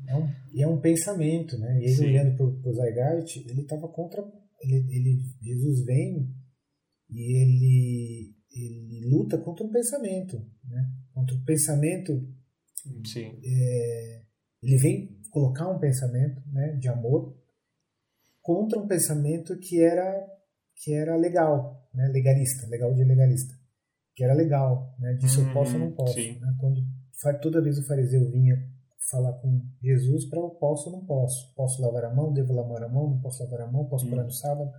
é 0.07 0.15
um, 0.15 0.29
é 0.55 0.67
um 0.67 0.79
pensamento, 0.79 1.57
né? 1.57 1.79
E 1.79 1.83
ele 1.83 1.95
sim. 1.95 2.05
olhando 2.05 2.35
para 2.35 2.69
o 2.69 2.73
Zygarde, 2.73 3.45
ele 3.47 3.61
estava 3.61 3.87
contra... 3.87 4.21
Ele, 4.61 4.75
ele, 4.89 5.19
Jesus 5.41 5.85
vem 5.85 6.29
e 7.09 7.41
ele, 7.41 8.35
ele 8.51 9.09
luta 9.09 9.37
contra 9.37 9.65
um 9.65 9.71
pensamento, 9.71 10.37
né? 10.63 10.91
contra 11.13 11.35
o 11.35 11.39
um 11.39 11.43
pensamento. 11.43 12.27
Sim. 13.05 13.39
É, 13.43 14.21
ele 14.61 14.77
vem 14.77 15.19
colocar 15.29 15.69
um 15.69 15.79
pensamento 15.79 16.41
né, 16.51 16.75
de 16.77 16.87
amor 16.87 17.37
contra 18.41 18.79
um 18.79 18.87
pensamento 18.87 19.57
que 19.59 19.81
era 19.81 20.27
que 20.81 20.93
era 20.93 21.17
legal, 21.17 21.89
né, 21.93 22.07
legalista, 22.07 22.65
legal 22.67 22.93
de 22.93 23.03
legalista, 23.03 23.53
que 24.15 24.23
era 24.23 24.33
legal, 24.33 24.95
né, 24.97 25.13
disso 25.15 25.41
eu 25.41 25.53
posso 25.53 25.73
ou 25.73 25.79
não 25.79 25.87
uhum, 25.87 25.95
posso. 25.95 26.17
Né, 26.17 26.55
quando 26.57 26.81
toda 27.41 27.61
vez 27.61 27.77
o 27.77 27.85
fariseu 27.85 28.31
vinha 28.31 28.55
falar 29.09 29.33
com 29.33 29.61
Jesus 29.81 30.25
para 30.25 30.39
eu 30.39 30.49
posso 30.51 30.89
ou 30.89 30.97
não 30.97 31.05
posso, 31.05 31.53
posso 31.55 31.81
lavar 31.81 32.05
a 32.05 32.13
mão, 32.13 32.33
devo 32.33 32.53
lavar 32.53 32.83
a 32.83 32.89
mão, 32.89 33.11
não 33.11 33.21
posso 33.21 33.43
lavar 33.43 33.61
a 33.61 33.71
mão, 33.71 33.87
posso 33.87 34.09
parar 34.09 34.23
no 34.23 34.31
sábado, 34.31 34.71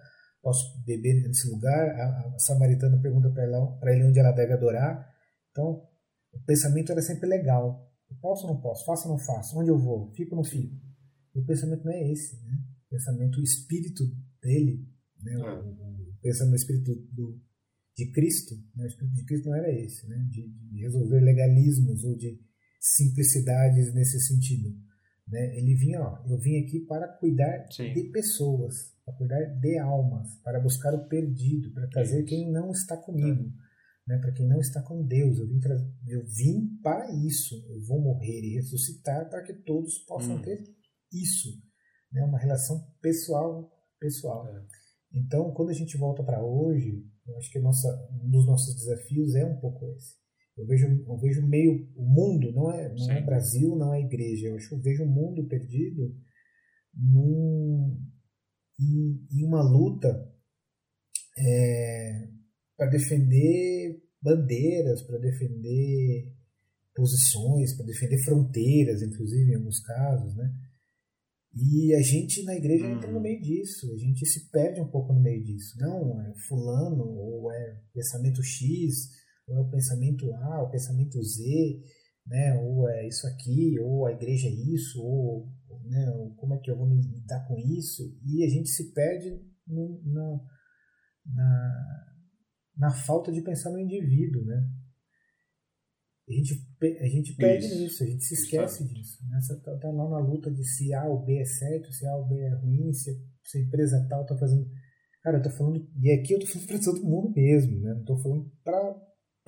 posso 0.42 0.82
beber 0.84 1.26
nesse 1.26 1.48
lugar. 1.51 1.90
A, 1.98 2.34
a 2.34 2.38
samaritana 2.38 3.01
pergunta 3.01 3.30
para 3.30 3.94
ele 3.94 4.05
onde 4.05 4.18
ela 4.18 4.32
deve 4.32 4.52
adorar. 4.52 5.09
Então, 5.51 5.88
o 6.32 6.40
pensamento 6.44 6.92
era 6.92 7.02
sempre 7.02 7.28
legal. 7.28 7.90
Eu 8.10 8.16
posso 8.16 8.47
ou 8.47 8.55
não 8.55 8.60
posso? 8.60 8.84
Faço 8.84 9.09
ou 9.09 9.16
não 9.16 9.24
faço? 9.24 9.59
Onde 9.59 9.70
eu 9.70 9.78
vou? 9.78 10.12
Fico 10.12 10.34
ou 10.34 10.42
não 10.42 10.44
fico? 10.44 10.74
E 11.34 11.38
o 11.38 11.47
pensamento 11.47 11.84
não 11.84 11.92
é 11.92 12.10
esse. 12.10 12.42
Né? 12.44 12.59
O 12.86 12.90
pensamento, 12.90 13.40
o 13.40 13.42
espírito 13.42 14.05
dele, 14.42 14.86
né? 15.22 15.32
É. 15.32 15.36
o, 15.38 16.10
o, 16.10 16.16
pensamento, 16.20 16.52
o 16.52 16.56
espírito 16.56 16.94
do, 17.12 17.40
de 17.97 18.10
Cristo, 18.12 18.55
né? 18.74 18.84
o 18.84 18.86
espírito 18.86 19.14
de 19.14 19.24
Cristo 19.24 19.48
não 19.48 19.56
era 19.56 19.72
esse, 19.72 20.09
né? 20.09 20.26
de, 20.28 20.48
de 20.48 20.80
resolver 20.80 21.20
legalismos 21.20 22.05
ou 22.05 22.16
de 22.16 22.40
simplicidades 22.81 23.93
nesse 23.94 24.19
sentido. 24.20 24.74
Né? 25.28 25.59
Ele 25.59 25.74
vinha, 25.74 26.01
ó, 26.01 26.24
eu 26.27 26.39
vim 26.39 26.59
aqui 26.59 26.81
para 26.81 27.07
cuidar 27.07 27.66
Sim. 27.70 27.93
de 27.93 28.05
pessoas 28.05 28.90
para 29.11 29.16
cuidar 29.16 29.44
de 29.61 29.78
almas, 29.78 30.36
para 30.43 30.61
buscar 30.61 30.94
o 30.94 31.09
perdido, 31.09 31.73
para 31.73 31.89
trazer 31.89 32.23
quem 32.24 32.51
não 32.51 32.70
está 32.70 32.97
comigo, 32.97 33.52
né? 34.07 34.19
para 34.19 34.32
quem 34.32 34.47
não 34.47 34.61
está 34.61 34.82
com 34.82 35.05
Deus. 35.05 35.39
Eu 35.39 35.47
vim, 35.47 35.61
eu 36.07 36.27
vim 36.27 36.78
para 36.82 37.11
isso. 37.12 37.55
Eu 37.69 37.81
vou 37.82 38.01
morrer 38.01 38.40
e 38.40 38.55
ressuscitar 38.55 39.28
para 39.28 39.43
que 39.43 39.52
todos 39.52 39.98
possam 40.01 40.36
hum. 40.36 40.43
ter 40.43 40.62
isso, 41.12 41.48
né? 42.12 42.23
uma 42.24 42.39
relação 42.39 42.81
pessoal, 43.01 43.70
pessoal. 43.98 44.48
É. 44.48 44.65
Então, 45.12 45.52
quando 45.52 45.70
a 45.70 45.74
gente 45.74 45.97
volta 45.97 46.23
para 46.23 46.44
hoje, 46.44 47.05
eu 47.27 47.36
acho 47.36 47.51
que 47.51 47.59
nossa, 47.59 47.89
um 48.23 48.31
dos 48.31 48.47
nossos 48.47 48.74
desafios 48.77 49.35
é 49.35 49.44
um 49.44 49.59
pouco 49.59 49.86
esse. 49.93 50.20
Eu 50.56 50.66
vejo, 50.66 50.86
eu 50.86 51.18
vejo 51.18 51.47
meio 51.47 51.89
o 51.97 52.05
mundo, 52.05 52.52
não 52.52 52.70
é, 52.72 52.93
não 52.94 53.10
é 53.12 53.22
Brasil, 53.22 53.77
não 53.77 53.94
é 53.94 54.01
igreja. 54.01 54.48
Eu 54.48 54.56
acho 54.56 54.74
eu 54.74 54.81
vejo 54.81 55.05
o 55.05 55.09
mundo 55.09 55.47
perdido 55.47 56.14
num, 56.94 57.98
em, 58.78 59.27
em 59.32 59.44
uma 59.44 59.62
luta 59.62 60.09
é, 61.39 62.28
para 62.77 62.90
defender 62.90 64.02
bandeiras, 64.22 65.02
para 65.02 65.18
defender 65.18 66.32
posições, 66.94 67.74
para 67.74 67.86
defender 67.86 68.22
fronteiras, 68.22 69.02
inclusive 69.02 69.52
em 69.52 69.56
alguns 69.56 69.81
casos, 69.81 70.36
né? 70.36 70.52
E 71.55 71.94
a 71.94 72.01
gente 72.01 72.44
na 72.44 72.55
igreja 72.55 72.86
uhum. 72.86 72.97
entra 72.97 73.10
no 73.10 73.20
meio 73.20 73.40
disso, 73.40 73.93
a 73.93 73.97
gente 73.97 74.24
se 74.27 74.51
perde 74.51 74.81
um 74.81 74.89
pouco 74.89 75.12
no 75.12 75.20
meio 75.20 75.43
disso. 75.43 75.77
Não, 75.78 76.20
é 76.20 76.32
fulano, 76.47 77.02
ou 77.05 77.51
é 77.51 77.81
pensamento 77.93 78.43
X, 78.43 79.10
ou 79.51 79.56
é 79.56 79.60
o 79.60 79.68
pensamento 79.68 80.32
A, 80.35 80.62
o 80.62 80.70
pensamento 80.70 81.20
Z, 81.22 81.82
né? 82.27 82.56
ou 82.60 82.89
é 82.89 83.06
isso 83.06 83.27
aqui, 83.27 83.78
ou 83.81 84.06
a 84.06 84.12
igreja 84.12 84.48
é 84.48 84.52
isso, 84.52 85.02
ou 85.02 85.48
né? 85.85 86.06
como 86.36 86.55
é 86.55 86.59
que 86.59 86.70
eu 86.70 86.77
vou 86.77 86.86
me 86.86 87.02
lidar 87.02 87.47
com 87.47 87.59
isso? 87.59 88.16
E 88.24 88.44
a 88.44 88.48
gente 88.48 88.68
se 88.68 88.93
perde 88.93 89.40
no, 89.66 90.01
na, 90.05 90.40
na, 91.27 92.06
na, 92.77 92.90
falta 92.90 93.32
de 93.32 93.43
pensar 93.43 93.70
no 93.70 93.81
indivíduo, 93.81 94.44
né? 94.44 94.70
A 96.28 96.32
gente, 96.32 96.64
a 97.01 97.09
gente 97.09 97.35
perde 97.35 97.66
isso. 97.66 97.81
nisso, 97.81 98.05
a 98.05 98.06
gente 98.06 98.24
se 98.24 98.35
esquece 98.35 98.85
Exato. 98.85 98.94
disso. 98.94 99.27
Né? 99.28 99.40
Você 99.40 99.55
está 99.55 99.77
tá 99.78 99.90
lá 99.90 100.09
na 100.09 100.18
luta 100.18 100.48
de 100.48 100.64
se 100.64 100.94
A 100.94 101.05
ou 101.06 101.24
B 101.24 101.36
é 101.39 101.44
certo, 101.44 101.93
se 101.93 102.06
A 102.06 102.14
ou 102.14 102.28
B 102.28 102.39
é 102.39 102.55
ruim, 102.55 102.93
se, 102.93 103.20
se 103.43 103.59
a 103.59 103.60
empresa 103.60 104.06
tal 104.09 104.22
está 104.22 104.39
fazendo. 104.39 104.70
Cara, 105.24 105.39
eu 105.39 105.43
tô 105.43 105.51
falando. 105.51 105.85
E 106.01 106.12
aqui 106.12 106.32
eu 106.32 106.39
tô 106.39 106.47
falando 106.47 106.68
para 106.68 106.78
todo 106.78 107.02
mundo 107.02 107.32
mesmo, 107.35 107.81
né? 107.81 107.94
Não 107.94 108.05
tô 108.05 108.16
falando 108.18 108.48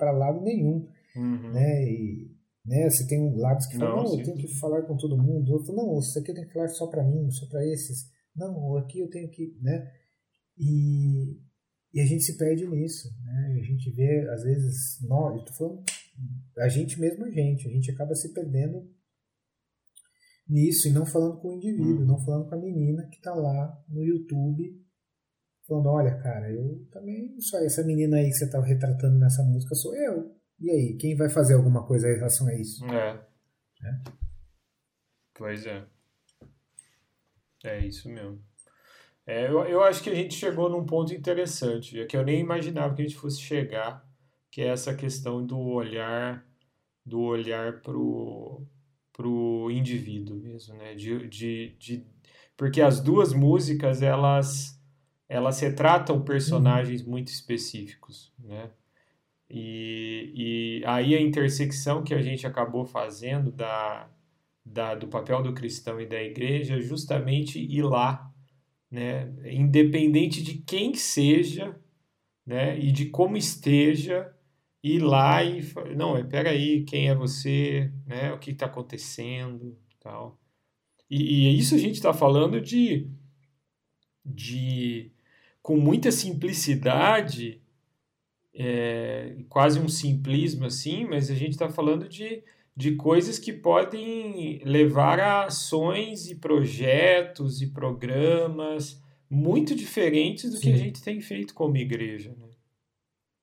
para 0.03 0.11
lado 0.11 0.41
nenhum. 0.41 0.87
Uhum. 1.15 1.51
Né? 1.51 1.83
E, 1.85 2.31
né? 2.65 2.89
Você 2.89 3.07
tem 3.07 3.33
lados 3.37 3.65
que 3.67 3.77
falam, 3.77 4.03
não, 4.03 4.03
não 4.03 4.19
eu 4.19 4.25
tenho 4.25 4.37
que 4.37 4.47
falar 4.59 4.81
com 4.83 4.97
todo 4.97 5.17
mundo. 5.17 5.53
Outro, 5.53 5.73
não, 5.73 5.97
isso 5.99 6.19
aqui 6.19 6.31
eu 6.31 6.35
tenho 6.35 6.47
que 6.47 6.53
falar 6.53 6.67
só 6.67 6.87
para 6.87 7.03
mim, 7.03 7.29
só 7.31 7.47
para 7.47 7.65
esses. 7.65 8.11
Não, 8.35 8.77
aqui 8.77 8.99
eu 8.99 9.09
tenho 9.09 9.29
que, 9.29 9.57
né? 9.61 9.91
E, 10.57 11.39
e 11.93 12.01
a 12.01 12.05
gente 12.05 12.23
se 12.23 12.37
perde 12.37 12.67
nisso, 12.67 13.09
né? 13.23 13.59
A 13.59 13.63
gente 13.63 13.89
vê, 13.91 14.27
às 14.29 14.43
vezes, 14.43 15.01
nós, 15.07 15.37
eu 15.37 15.45
tô 15.45 15.53
falando, 15.53 15.83
a 16.57 16.67
gente 16.67 16.99
mesmo 16.99 17.25
a 17.25 17.29
gente, 17.29 17.67
a 17.67 17.71
gente 17.71 17.91
acaba 17.91 18.13
se 18.15 18.33
perdendo 18.33 18.87
nisso 20.47 20.87
e 20.87 20.91
não 20.91 21.05
falando 21.05 21.39
com 21.39 21.49
o 21.49 21.55
indivíduo, 21.55 22.03
hum. 22.03 22.05
não 22.05 22.19
falando 22.19 22.49
com 22.49 22.55
a 22.55 22.59
menina 22.59 23.07
que 23.07 23.21
tá 23.21 23.33
lá 23.33 23.81
no 23.87 24.03
YouTube 24.03 24.82
falando, 25.73 25.89
olha, 25.89 26.15
cara, 26.17 26.51
eu 26.51 26.85
também 26.91 27.39
só 27.39 27.57
essa 27.59 27.83
menina 27.83 28.17
aí 28.17 28.25
que 28.25 28.33
você 28.33 28.49
tá 28.49 28.61
retratando 28.61 29.17
nessa 29.17 29.43
música 29.43 29.75
sou 29.75 29.95
eu. 29.95 30.35
E 30.59 30.69
aí, 30.69 30.95
quem 30.95 31.15
vai 31.15 31.29
fazer 31.29 31.55
alguma 31.55 31.85
coisa 31.85 32.09
em 32.09 32.15
relação 32.15 32.47
a 32.47 32.53
isso? 32.53 32.85
É. 32.85 33.19
é. 33.83 34.01
Pois 35.33 35.65
é. 35.65 35.83
É 37.63 37.79
isso 37.85 38.09
mesmo. 38.09 38.39
É, 39.25 39.47
eu, 39.47 39.63
eu 39.65 39.83
acho 39.83 40.03
que 40.03 40.09
a 40.09 40.15
gente 40.15 40.35
chegou 40.35 40.69
num 40.69 40.85
ponto 40.85 41.13
interessante, 41.13 41.99
é 41.99 42.05
que 42.05 42.15
eu 42.15 42.25
nem 42.25 42.39
imaginava 42.39 42.93
que 42.93 43.01
a 43.01 43.05
gente 43.05 43.17
fosse 43.17 43.39
chegar, 43.39 44.05
que 44.51 44.61
é 44.61 44.67
essa 44.67 44.93
questão 44.93 45.45
do 45.45 45.57
olhar 45.57 46.45
do 47.05 47.19
olhar 47.19 47.81
pro, 47.81 48.65
pro 49.11 49.69
indivíduo 49.71 50.37
mesmo, 50.37 50.75
né? 50.75 50.95
De, 50.95 51.27
de, 51.27 51.75
de, 51.77 52.05
porque 52.55 52.81
as 52.81 53.01
duas 53.01 53.33
músicas, 53.33 54.01
elas, 54.01 54.79
elas 55.33 55.59
retratam 55.59 56.21
personagens 56.21 57.01
uhum. 57.01 57.09
muito 57.09 57.29
específicos, 57.29 58.31
né? 58.37 58.69
E, 59.49 60.31
e 60.35 60.85
aí 60.85 61.15
a 61.15 61.21
intersecção 61.21 62.03
que 62.03 62.13
a 62.13 62.21
gente 62.21 62.45
acabou 62.45 62.85
fazendo 62.85 63.51
da, 63.51 64.07
da, 64.63 64.93
do 64.93 65.07
papel 65.07 65.41
do 65.41 65.53
cristão 65.53 65.99
e 65.99 66.05
da 66.05 66.21
igreja 66.21 66.77
é 66.77 66.81
justamente 66.81 67.59
ir 67.59 67.81
lá, 67.81 68.31
né? 68.89 69.31
independente 69.51 70.41
de 70.43 70.55
quem 70.59 70.93
seja 70.93 71.75
né? 72.45 72.79
e 72.79 72.91
de 72.91 73.07
como 73.07 73.35
esteja, 73.35 74.31
ir 74.83 74.99
lá 74.99 75.43
e 75.43 75.63
não, 75.95 76.17
espera 76.17 76.51
aí, 76.51 76.83
quem 76.83 77.09
é 77.09 77.15
você, 77.15 77.91
né? 78.05 78.31
o 78.33 78.39
que 78.39 78.51
está 78.51 78.67
acontecendo, 78.67 79.77
tal. 79.99 80.39
E, 81.09 81.47
e 81.47 81.59
isso 81.59 81.73
a 81.73 81.79
gente 81.79 81.95
está 81.95 82.13
falando 82.13 82.61
de, 82.61 83.07
de 84.25 85.12
com 85.63 85.77
muita 85.77 86.11
simplicidade 86.11 87.63
é, 88.53 89.37
quase 89.49 89.79
um 89.79 89.87
simplismo 89.87 90.65
assim, 90.65 91.05
mas 91.05 91.31
a 91.31 91.33
gente 91.33 91.51
está 91.51 91.69
falando 91.69 92.07
de, 92.07 92.43
de 92.75 92.95
coisas 92.95 93.39
que 93.39 93.53
podem 93.53 94.61
levar 94.65 95.19
a 95.19 95.45
ações 95.45 96.29
e 96.29 96.35
projetos 96.35 97.61
e 97.61 97.67
programas 97.67 99.01
muito 99.29 99.73
diferentes 99.73 100.51
do 100.51 100.57
Sim. 100.57 100.61
que 100.61 100.73
a 100.73 100.77
gente 100.77 101.01
tem 101.01 101.19
feito 101.21 101.53
como 101.53 101.77
igreja. 101.77 102.35
Né? 102.37 102.49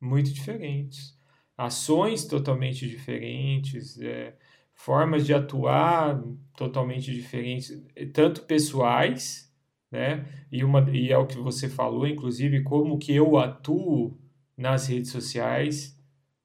Muito 0.00 0.30
diferentes. 0.30 1.18
Ações 1.56 2.24
totalmente 2.26 2.88
diferentes, 2.88 4.00
é, 4.00 4.36
formas 4.74 5.26
de 5.26 5.34
atuar 5.34 6.22
totalmente 6.56 7.12
diferentes, 7.12 7.82
tanto 8.12 8.42
pessoais, 8.42 9.49
né? 9.90 10.24
E, 10.52 10.62
uma, 10.64 10.88
e 10.90 11.10
é 11.10 11.18
o 11.18 11.26
que 11.26 11.38
você 11.38 11.68
falou, 11.68 12.06
inclusive, 12.06 12.62
como 12.62 12.98
que 12.98 13.14
eu 13.14 13.36
atuo 13.38 14.16
nas 14.56 14.86
redes 14.88 15.10
sociais, 15.10 15.98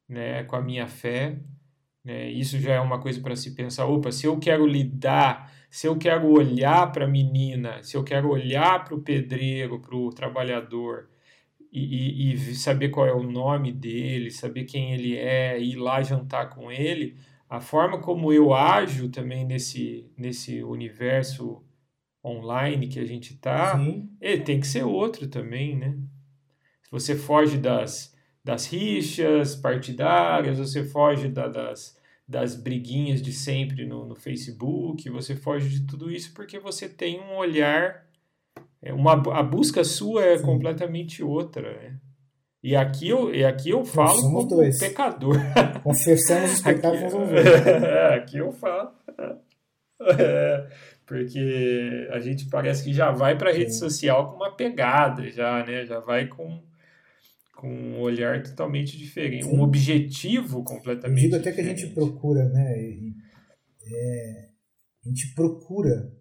né, 0.08 0.44
com 0.44 0.56
a 0.56 0.62
minha 0.62 0.86
fé. 0.88 1.38
Né, 2.04 2.30
isso 2.30 2.58
já 2.58 2.74
é 2.74 2.80
uma 2.80 3.00
coisa 3.00 3.20
para 3.20 3.36
se 3.36 3.54
pensar. 3.54 3.86
Opa, 3.86 4.10
se 4.10 4.26
eu 4.26 4.38
quero 4.38 4.66
lidar, 4.66 5.52
se 5.70 5.86
eu 5.86 5.96
quero 5.96 6.28
olhar 6.28 6.90
para 6.92 7.04
a 7.04 7.08
menina, 7.08 7.82
se 7.82 7.96
eu 7.96 8.04
quero 8.04 8.30
olhar 8.30 8.84
para 8.84 8.94
o 8.94 9.02
pedreiro, 9.02 9.80
para 9.80 9.94
o 9.96 10.10
trabalhador 10.10 11.08
e, 11.72 12.30
e, 12.30 12.32
e, 12.32 12.54
saber 12.54 12.88
qual 12.88 13.06
é 13.06 13.12
o 13.12 13.22
nome 13.22 13.72
dele, 13.72 14.30
saber 14.30 14.64
quem 14.64 14.94
ele 14.94 15.16
é, 15.16 15.60
ir 15.60 15.76
lá 15.76 16.02
jantar 16.02 16.48
com 16.48 16.72
ele, 16.72 17.16
a 17.50 17.60
forma 17.60 17.98
como 17.98 18.32
eu 18.32 18.54
ajo 18.54 19.10
também 19.10 19.44
nesse, 19.44 20.10
nesse 20.16 20.62
universo 20.62 21.62
online 22.26 22.88
que 22.88 22.98
a 22.98 23.04
gente 23.04 23.34
está, 23.34 23.78
ele 24.20 24.42
tem 24.42 24.58
que 24.58 24.66
ser 24.66 24.84
outro 24.84 25.28
também, 25.28 25.76
né? 25.76 25.96
Você 26.90 27.14
foge 27.14 27.56
das, 27.56 28.14
das 28.42 28.66
rixas 28.66 29.54
partidárias, 29.54 30.58
você 30.58 30.82
foge 30.84 31.28
da, 31.28 31.46
das, 31.48 31.96
das 32.26 32.56
briguinhas 32.56 33.22
de 33.22 33.32
sempre 33.32 33.86
no, 33.86 34.06
no 34.06 34.16
Facebook, 34.16 35.08
você 35.10 35.36
foge 35.36 35.68
de 35.68 35.86
tudo 35.86 36.10
isso 36.10 36.32
porque 36.34 36.58
você 36.58 36.88
tem 36.88 37.20
um 37.20 37.36
olhar, 37.36 38.04
é, 38.82 38.92
uma, 38.92 39.12
a 39.12 39.42
busca 39.42 39.84
sua 39.84 40.24
é 40.24 40.38
Sim. 40.38 40.44
completamente 40.44 41.22
outra, 41.22 41.72
né? 41.80 41.96
E 42.62 42.74
aqui 42.74 43.08
eu, 43.08 43.32
e 43.32 43.44
aqui 43.44 43.70
eu 43.70 43.84
falo 43.84 44.20
como 44.22 44.44
dois. 44.44 44.78
pecador. 44.80 45.36
Confessamos 45.84 46.54
os 46.54 46.62
pecados 46.62 47.14
aqui, 47.14 47.14
aqui 48.16 48.38
eu 48.38 48.52
falo. 48.52 48.90
É, 49.98 50.68
porque 51.06 52.08
a 52.10 52.18
gente 52.18 52.46
parece 52.46 52.82
que 52.84 52.92
já 52.92 53.12
vai 53.12 53.38
para 53.38 53.50
a 53.50 53.52
rede 53.52 53.72
social 53.72 54.30
com 54.30 54.36
uma 54.36 54.54
pegada, 54.54 55.30
já, 55.30 55.64
né? 55.64 55.86
Já 55.86 56.00
vai 56.00 56.26
com 56.26 56.62
com 57.54 57.72
um 57.72 58.00
olhar 58.00 58.42
totalmente 58.42 58.98
diferente, 58.98 59.46
Sim. 59.46 59.56
um 59.56 59.62
objetivo 59.62 60.62
completamente 60.62 61.24
Eu 61.24 61.30
digo 61.30 61.36
até 61.36 61.50
diferente. 61.50 61.74
que 61.74 61.82
a 61.84 61.86
gente 61.86 61.94
procura, 61.94 62.48
né? 62.50 62.74
É, 63.82 64.50
a 65.02 65.08
gente 65.08 65.32
procura 65.34 66.12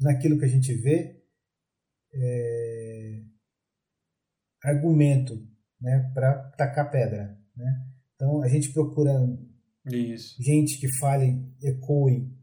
naquilo 0.00 0.38
que 0.38 0.46
a 0.46 0.48
gente 0.48 0.72
vê 0.76 1.20
é, 2.14 3.22
argumento, 4.62 5.46
né? 5.78 6.10
Para 6.14 6.34
tacar 6.56 6.90
pedra, 6.90 7.38
né? 7.54 7.86
Então 8.14 8.40
a 8.42 8.48
gente 8.48 8.72
procura 8.72 9.12
Isso. 9.92 10.42
gente 10.42 10.80
que 10.80 10.88
fale, 10.98 11.44
ecoe 11.62 12.34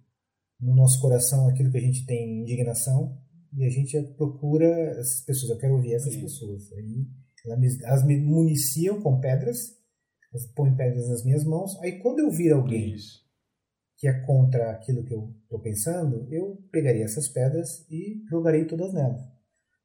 no 0.64 0.73
nosso 0.73 0.99
coração 1.02 1.48
aquilo 1.48 1.69
que 1.69 1.77
a 1.77 1.81
gente 1.81 2.06
tem 2.06 2.41
indignação 2.41 3.18
e 3.52 3.65
a 3.65 3.69
gente 3.69 4.02
procura 4.15 4.65
essas 4.99 5.22
pessoas. 5.26 5.52
Eu 5.52 5.57
quero 5.57 5.76
ouvir 5.76 5.94
essas 5.94 6.14
Isso. 6.14 6.22
pessoas. 6.22 6.72
Aí 6.73 7.06
elas 7.84 8.06
me 8.06 8.18
municiam 8.18 9.02
com 9.02 9.19
pedras, 9.19 9.57
elas 10.31 10.48
põem 10.56 10.76
pedras 10.76 11.10
nas 11.10 11.23
minhas 11.26 11.44
mãos. 11.44 11.77
Aí 11.81 11.99
quando 11.99 12.19
eu 12.19 12.31
vir 12.31 12.53
alguém 12.53 12.94
Isso. 12.94 13.22
que 13.98 14.07
é 14.07 14.26
contra 14.26 14.72
aquilo 14.72 15.03
que 15.03 15.14
eu 15.14 15.35
estou 15.44 15.60
pensando, 15.60 16.27
eu 16.31 16.56
pegaria 16.72 17.03
essas 17.03 17.27
pedras 17.27 17.85
e 17.91 18.23
jogarei 18.30 18.65
todas 18.65 18.94
nelas. 18.94 19.22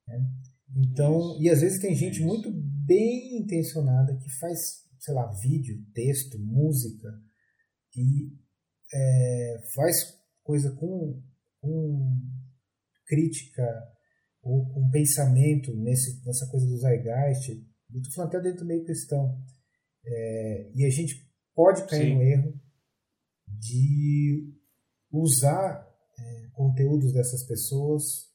Né? 0.06 0.24
Então, 0.76 1.32
Isso. 1.32 1.42
e 1.42 1.50
às 1.50 1.60
vezes 1.60 1.80
tem 1.80 1.94
gente 1.94 2.18
Isso. 2.20 2.26
muito 2.26 2.50
bem 2.52 3.38
intencionada 3.38 4.16
que 4.16 4.30
faz, 4.38 4.84
sei 5.00 5.14
lá, 5.14 5.26
vídeo, 5.42 5.84
texto, 5.92 6.38
música 6.38 7.08
e 7.96 8.32
é, 8.94 9.60
faz 9.74 10.17
coisa 10.48 10.74
com, 10.76 11.22
com 11.60 12.22
crítica 13.04 13.62
ou 14.42 14.66
com 14.72 14.90
pensamento 14.90 15.76
nesse, 15.76 16.24
nessa 16.24 16.46
coisa 16.46 16.66
do 16.66 16.78
zeitgeist, 16.78 17.50
eu 17.50 18.00
estou 18.00 18.14
falando 18.14 18.30
até 18.30 18.40
dentro 18.40 18.60
do 18.60 18.68
meio 18.68 18.82
cristão, 18.82 19.38
é, 20.06 20.70
e 20.74 20.86
a 20.86 20.90
gente 20.90 21.30
pode 21.54 21.86
cair 21.86 22.06
Sim. 22.06 22.14
no 22.14 22.22
erro 22.22 22.60
de 23.46 24.54
usar 25.12 25.86
é, 26.18 26.48
conteúdos 26.54 27.12
dessas 27.12 27.42
pessoas 27.42 28.28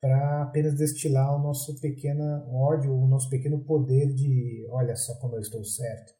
para 0.00 0.42
apenas 0.42 0.74
destilar 0.74 1.32
o 1.32 1.42
nosso 1.44 1.80
pequeno 1.80 2.24
ódio, 2.52 2.92
o 2.92 3.06
nosso 3.06 3.30
pequeno 3.30 3.64
poder 3.64 4.12
de 4.12 4.66
olha 4.68 4.96
só 4.96 5.14
como 5.20 5.36
eu 5.36 5.40
estou 5.40 5.64
certo, 5.64 6.12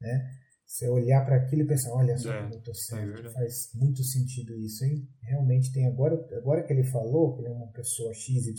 né? 0.00 0.32
Você 0.70 0.88
olhar 0.88 1.24
para 1.24 1.34
aquilo 1.34 1.62
e 1.62 1.66
pensar, 1.66 1.92
olha 1.92 2.16
só 2.16 2.32
é, 2.32 2.44
eu 2.44 2.58
estou 2.58 2.72
certo, 2.72 3.26
é 3.26 3.30
faz 3.32 3.72
muito 3.74 4.04
sentido 4.04 4.56
isso, 4.56 4.84
hein? 4.84 5.04
Realmente 5.20 5.72
tem 5.72 5.84
agora, 5.84 6.14
agora 6.38 6.62
que 6.62 6.72
ele 6.72 6.84
falou 6.84 7.34
que 7.34 7.40
ele 7.40 7.48
é 7.48 7.50
uma 7.50 7.66
pessoa 7.72 8.14
XYZ, 8.14 8.54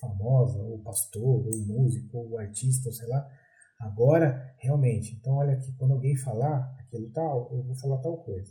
famosa, 0.00 0.58
ou 0.58 0.78
pastor, 0.78 1.46
ou 1.46 1.66
músico, 1.66 2.16
ou 2.16 2.38
artista, 2.38 2.88
ou 2.88 2.94
sei 2.94 3.06
lá, 3.08 3.28
agora 3.78 4.54
realmente. 4.56 5.16
Então 5.16 5.34
olha 5.34 5.52
aqui, 5.52 5.70
quando 5.76 5.92
alguém 5.92 6.16
falar 6.16 6.74
aquilo 6.80 7.10
tal, 7.10 7.50
eu 7.52 7.62
vou 7.62 7.76
falar 7.76 7.98
tal 7.98 8.24
coisa. 8.24 8.50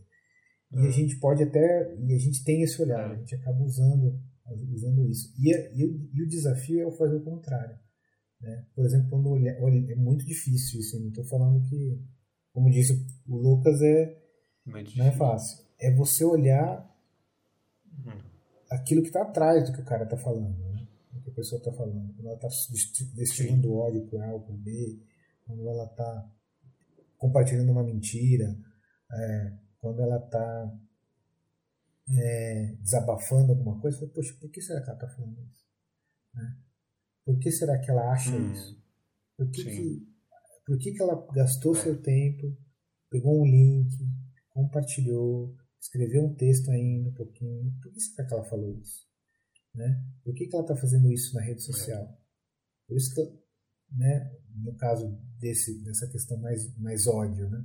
E 0.71 0.77
a 0.77 0.87
é. 0.87 0.91
gente 0.91 1.19
pode 1.19 1.41
até, 1.41 1.95
e 1.97 2.13
a 2.13 2.19
gente 2.19 2.43
tem 2.43 2.61
esse 2.61 2.79
olhar, 2.79 3.09
é. 3.09 3.15
a 3.15 3.17
gente 3.17 3.33
acaba 3.33 3.59
usando, 3.59 4.21
usando 4.71 5.03
isso. 5.09 5.33
E, 5.39 5.51
e, 5.51 6.09
e 6.13 6.21
o 6.21 6.27
desafio 6.27 6.87
é 6.87 6.91
fazer 6.91 7.15
o 7.15 7.23
contrário. 7.23 7.75
Né? 8.39 8.67
Por 8.75 8.85
exemplo, 8.85 9.09
quando 9.09 9.31
olha, 9.31 9.57
olha, 9.61 9.91
é 9.91 9.95
muito 9.95 10.23
difícil 10.23 10.79
isso, 10.79 10.95
eu 10.95 11.01
não 11.01 11.09
estou 11.09 11.25
falando 11.25 11.59
que 11.67 11.99
como 12.57 12.71
disse 12.71 13.05
o 13.27 13.37
Lucas, 13.37 13.79
é, 13.83 14.17
não 14.65 15.05
é 15.05 15.11
fácil. 15.11 15.63
É 15.79 15.93
você 15.93 16.25
olhar 16.25 16.91
uhum. 17.85 18.19
aquilo 18.71 19.03
que 19.03 19.09
está 19.09 19.21
atrás 19.21 19.63
do 19.69 19.75
que 19.75 19.81
o 19.81 19.85
cara 19.85 20.05
está 20.05 20.17
falando, 20.17 20.57
né? 20.71 20.87
do 21.11 21.21
que 21.21 21.29
a 21.29 21.33
pessoa 21.33 21.59
está 21.59 21.71
falando. 21.71 22.11
Quando 22.15 22.25
ela 22.25 22.35
está 22.35 22.47
destilando 23.13 23.75
ódio 23.75 24.07
por 24.07 24.19
A 24.23 24.33
ou 24.33 24.39
por 24.39 24.57
B, 24.57 24.99
quando 25.45 25.69
ela 25.69 25.83
está 25.83 26.31
compartilhando 27.19 27.71
uma 27.71 27.83
mentira, 27.83 28.57
é, 29.13 29.53
quando 29.79 30.01
ela 30.01 30.17
está 30.17 30.79
é, 32.09 32.75
desabafando 32.79 33.51
alguma 33.51 33.79
coisa, 33.79 33.99
fala, 33.99 34.11
poxa, 34.13 34.33
por 34.39 34.49
que 34.49 34.61
será 34.63 34.81
que 34.81 34.89
ela 34.89 34.97
está 34.97 35.07
falando 35.15 35.39
isso? 35.43 35.67
Né? 36.33 36.57
Por 37.23 37.37
que 37.37 37.51
será 37.51 37.77
que 37.77 37.91
ela 37.91 38.11
acha 38.11 38.35
hum, 38.35 38.51
isso? 38.51 38.83
Por 39.37 39.47
que, 39.51 39.63
que 39.63 40.16
por 40.67 40.77
que, 40.77 40.91
que 40.91 41.01
ela 41.01 41.25
gastou 41.33 41.73
seu 41.73 41.99
tempo, 42.01 42.53
pegou 43.09 43.41
um 43.41 43.45
link, 43.45 43.89
compartilhou, 44.49 45.55
escreveu 45.79 46.25
um 46.25 46.35
texto 46.35 46.69
ainda 46.69 47.09
um 47.09 47.13
pouquinho. 47.13 47.73
Por 47.81 47.89
que 47.93 48.01
será 48.01 48.27
que 48.27 48.33
ela 48.33 48.43
falou 48.43 48.77
isso? 48.77 49.07
Né? 49.73 50.03
Por 50.25 50.35
que, 50.35 50.45
que 50.45 50.53
ela 50.53 50.65
está 50.65 50.75
fazendo 50.75 51.09
isso 51.09 51.33
na 51.33 51.41
rede 51.41 51.63
social? 51.63 52.05
Por 52.85 52.97
isso 52.97 53.15
que, 53.15 53.21
né, 53.95 54.29
no 54.55 54.75
caso 54.75 55.07
desse, 55.39 55.81
dessa 55.85 56.05
questão 56.11 56.37
mais, 56.37 56.75
mais 56.77 57.07
ódio, 57.07 57.49
né? 57.49 57.63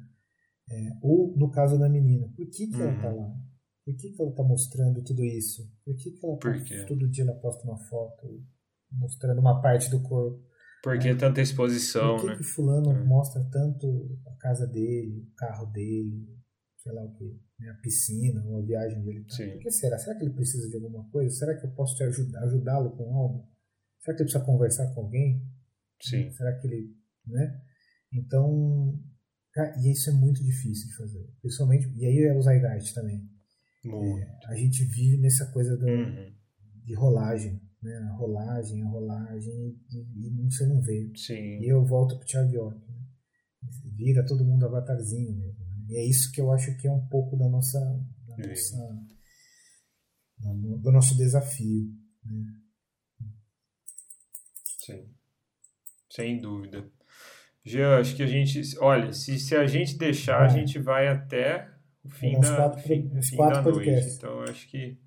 É, 0.71 0.91
ou 1.03 1.37
no 1.37 1.51
caso 1.51 1.77
da 1.77 1.89
menina, 1.89 2.29
por 2.37 2.49
que, 2.49 2.69
que 2.69 2.77
uhum. 2.77 2.83
ela 2.83 2.95
está 2.95 3.11
lá? 3.11 3.37
Por 3.85 3.97
que, 3.97 4.13
que 4.13 4.23
ela 4.23 4.31
está 4.31 4.45
mostrando 4.45 5.03
tudo 5.03 5.25
isso? 5.25 5.69
Por 5.85 5.97
que, 5.97 6.13
que 6.13 6.25
ela 6.25 6.39
tá, 6.39 6.87
todo 6.87 7.11
dia 7.11 7.25
ela 7.25 7.35
posta 7.35 7.65
uma 7.65 7.79
foto 7.89 8.45
mostrando 8.93 9.41
uma 9.41 9.61
parte 9.61 9.91
do 9.91 10.01
corpo? 10.01 10.52
Por 10.83 10.99
que 10.99 11.15
tanta 11.15 11.41
exposição, 11.41 12.17
Por 12.17 12.23
que 12.23 12.31
né? 12.33 12.37
que 12.39 12.43
fulano 12.43 12.91
é. 12.91 13.05
mostra 13.05 13.43
tanto 13.51 14.19
a 14.27 14.35
casa 14.37 14.67
dele, 14.67 15.21
o 15.21 15.35
carro 15.37 15.67
dele, 15.67 16.29
sei 16.79 16.93
lá 16.93 17.05
o 17.05 17.13
que, 17.15 17.41
né? 17.61 17.71
a 17.71 17.75
piscina, 17.75 18.45
ou 18.47 18.59
a 18.63 18.67
viagem 18.67 19.01
dele. 19.03 19.25
Sim. 19.29 19.51
Por 19.53 19.61
que 19.61 19.71
será? 19.71 19.97
Será 19.97 20.17
que 20.19 20.25
ele 20.25 20.35
precisa 20.35 20.69
de 20.69 20.75
alguma 20.77 21.09
coisa? 21.11 21.33
Será 21.35 21.57
que 21.59 21.65
eu 21.67 21.71
posso 21.71 21.97
te 21.97 22.03
ajudar, 22.03 22.43
ajudá-lo 22.45 22.91
com 22.97 23.15
algo? 23.17 23.49
Será 24.01 24.17
que 24.17 24.23
ele 24.23 24.29
precisa 24.31 24.45
conversar 24.45 24.93
com 24.93 25.03
alguém? 25.03 25.47
Sim. 26.01 26.31
Será 26.33 26.53
que 26.59 26.67
ele, 26.67 26.97
né? 27.27 27.61
Então, 28.13 28.99
e 29.83 29.93
isso 29.93 30.11
é 30.11 30.13
muito 30.13 30.43
difícil 30.43 30.89
de 30.89 30.97
fazer. 30.97 31.29
Principalmente, 31.41 31.89
e 31.97 32.05
aí 32.05 32.19
é 32.25 32.37
o 32.37 32.43
Zeitgeist 32.43 32.93
também. 32.95 33.29
É, 33.85 34.49
a 34.49 34.55
gente 34.57 34.85
vive 34.85 35.19
nessa 35.19 35.47
coisa 35.53 35.77
do, 35.77 35.87
Uhum. 35.87 36.33
de 36.85 36.95
rolagem, 36.95 37.61
né? 37.83 37.97
A 38.11 38.13
rolagem, 38.17 38.83
a 38.83 38.89
rolagem, 38.89 39.77
e, 39.91 40.27
e 40.29 40.45
você 40.51 40.67
não 40.67 40.81
vê. 40.81 41.11
Sim. 41.17 41.59
E 41.61 41.67
eu 41.73 41.85
volto 41.85 42.17
pro 42.17 42.27
Thiago 42.27 42.53
York. 42.55 42.79
Né? 42.79 43.01
Vira 43.97 44.25
todo 44.27 44.45
mundo 44.45 44.67
avatarzinho 44.67 45.35
mesmo. 45.37 45.59
Né? 45.67 45.87
E 45.89 45.97
é 45.97 46.07
isso 46.09 46.31
que 46.33 46.41
eu 46.41 46.51
acho 46.53 46.77
que 46.77 46.87
é 46.89 46.93
um 46.93 47.07
pouco 47.09 47.37
da 47.37 47.49
nossa, 47.49 47.79
da 48.27 48.37
Sim. 48.37 48.77
nossa 48.77 49.13
do 50.81 50.91
nosso 50.91 51.17
desafio. 51.17 51.89
Né? 52.25 52.45
Sim. 54.85 55.09
Sem 56.11 56.41
dúvida. 56.41 56.91
Jean, 57.65 57.99
acho 58.01 58.17
que 58.17 58.23
a 58.23 58.27
gente. 58.27 58.61
Olha, 58.81 59.13
se, 59.13 59.39
se 59.39 59.55
a 59.55 59.67
gente 59.67 59.97
deixar, 59.97 60.37
a 60.45 60.47
Vai. 60.49 60.51
gente 60.59 60.79
vai 60.81 61.07
até 61.09 61.71
o 62.05 62.11
fim 62.11 62.39
da, 62.41 62.57
quatro- 62.57 62.81
fim, 62.83 63.23
fim 63.23 63.37
quatro 63.37 63.63
da 63.63 63.71
noite. 63.71 64.15
Então, 64.17 64.41
acho 64.43 64.69
que. 64.69 64.99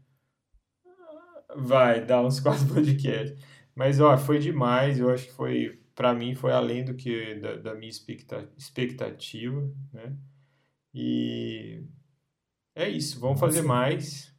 Vai 1.56 2.06
dar 2.06 2.22
uns 2.26 2.40
quatro 2.42 2.68
podcasts. 2.68 3.38
Mas, 3.74 4.00
ó, 4.00 4.18
foi 4.18 4.40
demais. 4.40 5.00
Eu 5.00 5.10
acho 5.10 5.26
que 5.28 5.34
foi. 5.34 5.80
Para 5.96 6.14
mim, 6.14 6.36
foi 6.36 6.52
além 6.52 6.84
do 6.84 6.94
que 6.94 7.36
da, 7.36 7.56
da 7.56 7.74
minha 7.76 7.90
expecta- 7.90 8.50
expectativa, 8.58 9.62
né? 9.94 10.16
E 10.94 11.84
é 12.76 12.90
isso. 12.90 13.20
Vamos 13.20 13.40
fazer 13.40 13.62
mais. 13.64 14.36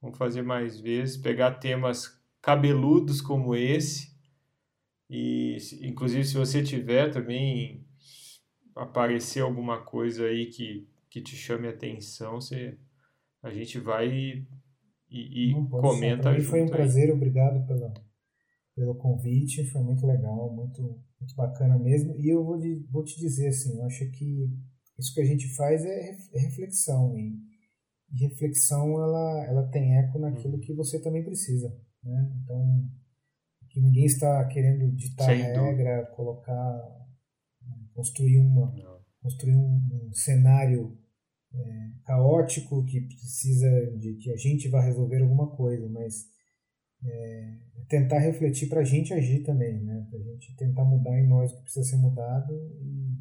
Vamos 0.00 0.18
fazer 0.18 0.42
mais 0.42 0.80
vezes. 0.80 1.16
Pegar 1.16 1.52
temas 1.52 2.20
cabeludos 2.42 3.20
como 3.20 3.54
esse. 3.54 4.12
E, 5.08 5.56
inclusive, 5.82 6.24
se 6.24 6.34
você 6.36 6.62
tiver 6.62 7.10
também 7.10 7.86
aparecer 8.74 9.40
alguma 9.40 9.82
coisa 9.82 10.26
aí 10.26 10.46
que, 10.46 10.88
que 11.10 11.20
te 11.20 11.36
chame 11.36 11.68
a 11.68 11.70
atenção, 11.70 12.40
você, 12.40 12.78
a 13.42 13.50
gente 13.52 13.78
vai 13.78 14.46
e, 15.12 15.50
e 15.50 15.68
comenta 15.68 16.30
ser. 16.30 16.38
Mim 16.38 16.44
foi 16.44 16.60
um 16.60 16.66
junto 16.66 16.74
aí. 16.74 16.80
prazer, 16.80 17.12
obrigado 17.12 17.66
pela, 17.66 17.92
pelo 18.74 18.94
convite, 18.94 19.70
foi 19.70 19.82
muito 19.82 20.06
legal, 20.06 20.52
muito, 20.52 20.82
muito 21.20 21.34
bacana 21.36 21.78
mesmo. 21.78 22.16
E 22.18 22.28
eu 22.28 22.44
vou, 22.44 22.58
vou 22.90 23.04
te 23.04 23.18
dizer 23.18 23.48
assim, 23.48 23.78
eu 23.78 23.84
acho 23.84 24.10
que 24.10 24.50
isso 24.98 25.14
que 25.14 25.20
a 25.20 25.24
gente 25.24 25.54
faz 25.54 25.84
é, 25.84 26.10
é 26.34 26.40
reflexão. 26.40 27.16
E, 27.18 27.36
e 28.12 28.26
reflexão, 28.26 29.02
ela, 29.02 29.46
ela 29.46 29.68
tem 29.68 29.98
eco 29.98 30.18
naquilo 30.18 30.58
que 30.58 30.74
você 30.74 31.00
também 31.00 31.22
precisa. 31.22 31.68
Né? 32.02 32.32
Então, 32.42 32.90
que 33.72 33.80
ninguém 33.80 34.04
está 34.04 34.44
querendo 34.48 34.90
ditar 34.94 35.26
Sem 35.26 35.42
regra, 35.42 36.06
colocar, 36.14 37.06
construir 37.94 38.38
uma, 38.38 38.70
Não. 38.72 39.00
construir 39.22 39.56
um, 39.56 40.08
um 40.08 40.12
cenário 40.12 40.98
é, 41.54 41.90
caótico 42.04 42.84
que 42.84 43.00
precisa 43.00 43.68
de 43.98 44.14
que 44.14 44.30
a 44.30 44.36
gente 44.36 44.68
vá 44.68 44.80
resolver 44.80 45.20
alguma 45.20 45.54
coisa, 45.54 45.88
mas 45.88 46.30
é, 47.04 47.58
tentar 47.88 48.18
refletir 48.18 48.68
para 48.68 48.80
a 48.80 48.84
gente 48.84 49.12
agir 49.12 49.42
também, 49.42 49.82
né? 49.82 50.06
Para 50.10 50.18
a 50.18 50.22
gente 50.22 50.56
tentar 50.56 50.84
mudar 50.84 51.18
em 51.18 51.28
nós 51.28 51.52
o 51.52 51.56
que 51.56 51.62
precisa 51.62 51.84
ser 51.84 51.96
mudado 51.96 52.54
e 52.80 53.12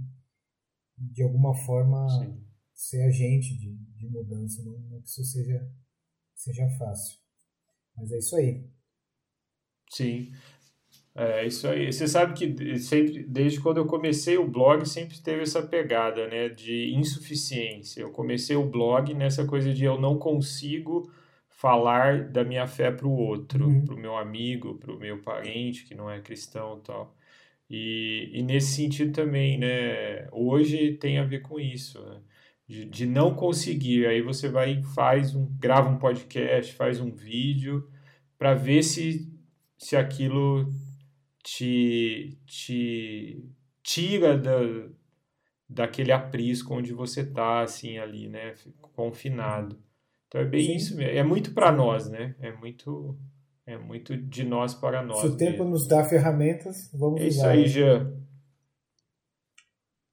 de 0.98 1.24
alguma 1.24 1.56
forma 1.56 2.08
Sim. 2.10 2.44
ser 2.74 3.02
agente 3.04 3.58
de, 3.58 3.76
de 3.76 4.08
mudança, 4.08 4.64
não, 4.64 4.78
não 4.78 5.02
que 5.02 5.10
isso 5.10 5.24
seja 5.26 5.68
seja 6.36 6.68
fácil. 6.78 7.18
Mas 7.96 8.12
é 8.12 8.18
isso 8.18 8.36
aí. 8.36 8.70
Sim. 9.92 10.32
É 11.14 11.46
isso 11.46 11.68
aí. 11.68 11.92
Você 11.92 12.08
sabe 12.08 12.34
que 12.34 12.78
sempre, 12.80 13.24
desde 13.24 13.60
quando 13.60 13.78
eu 13.78 13.86
comecei 13.86 14.38
o 14.38 14.48
blog, 14.48 14.86
sempre 14.88 15.20
teve 15.20 15.42
essa 15.44 15.62
pegada, 15.62 16.28
né, 16.28 16.48
de 16.50 16.94
insuficiência. 16.96 18.02
Eu 18.02 18.12
comecei 18.12 18.56
o 18.56 18.66
blog 18.70 19.14
nessa 19.14 19.46
coisa 19.46 19.74
de 19.74 19.84
eu 19.84 20.00
não 20.00 20.18
consigo 20.18 21.12
falar 21.50 22.30
da 22.30 22.44
minha 22.46 22.66
fé 22.66 22.90
para 22.92 23.06
o 23.08 23.12
outro, 23.12 23.68
Uhum. 23.68 23.86
para 23.86 23.94
o 23.96 24.00
meu 24.00 24.16
amigo, 24.18 24.76
para 24.80 24.92
o 24.94 24.98
meu 25.00 25.22
parente 25.22 25.86
que 25.86 25.94
não 25.94 26.10
é 26.10 26.22
cristão 26.22 26.78
e 26.80 26.82
tal. 26.82 27.16
E, 27.70 28.30
e 28.34 28.44
nesse 28.44 28.76
sentido 28.76 29.12
também, 29.14 29.58
né, 29.58 30.28
hoje 30.32 30.94
tem 30.98 31.20
a 31.20 31.24
ver 31.26 31.42
com 31.42 31.60
isso, 31.60 32.02
né, 32.06 32.22
de, 32.68 32.86
de 32.86 33.06
não 33.06 33.36
conseguir. 33.36 34.06
Aí 34.08 34.22
você 34.22 34.50
vai 34.50 34.74
e 34.80 34.84
faz 34.84 35.36
um, 35.36 35.46
grava 35.60 35.90
um 35.90 35.98
podcast, 36.00 36.74
faz 36.74 37.00
um 37.02 37.12
vídeo 37.12 37.90
para 38.38 38.54
ver 38.54 38.84
se 38.84 39.30
se 39.78 39.96
aquilo 39.96 40.72
te, 41.44 42.38
te 42.46 43.44
tira 43.84 44.38
da, 44.38 44.60
daquele 45.68 46.12
aprisco 46.12 46.74
onde 46.74 46.94
você 46.94 47.26
tá, 47.26 47.62
assim, 47.62 47.98
ali, 47.98 48.28
né? 48.28 48.54
Confinado. 48.94 49.82
Então 50.28 50.42
é 50.42 50.46
bem 50.46 50.66
Sim. 50.66 50.76
isso 50.76 50.96
mesmo. 50.96 51.18
É 51.18 51.24
muito 51.24 51.54
para 51.54 51.72
nós, 51.72 52.10
né? 52.10 52.36
É 52.40 52.52
muito, 52.54 53.18
é 53.66 53.78
muito 53.78 54.16
de 54.16 54.44
nós 54.44 54.74
para 54.74 55.04
nós 55.04 55.20
Se 55.22 55.28
o 55.28 55.38
tempo 55.38 55.60
mesmo. 55.60 55.70
nos 55.72 55.88
dá 55.88 56.04
ferramentas, 56.04 56.90
vamos 56.94 57.20
É 57.22 57.28
isso 57.28 57.40
usar. 57.40 57.52
aí, 57.52 57.68
Jean. 57.68 58.18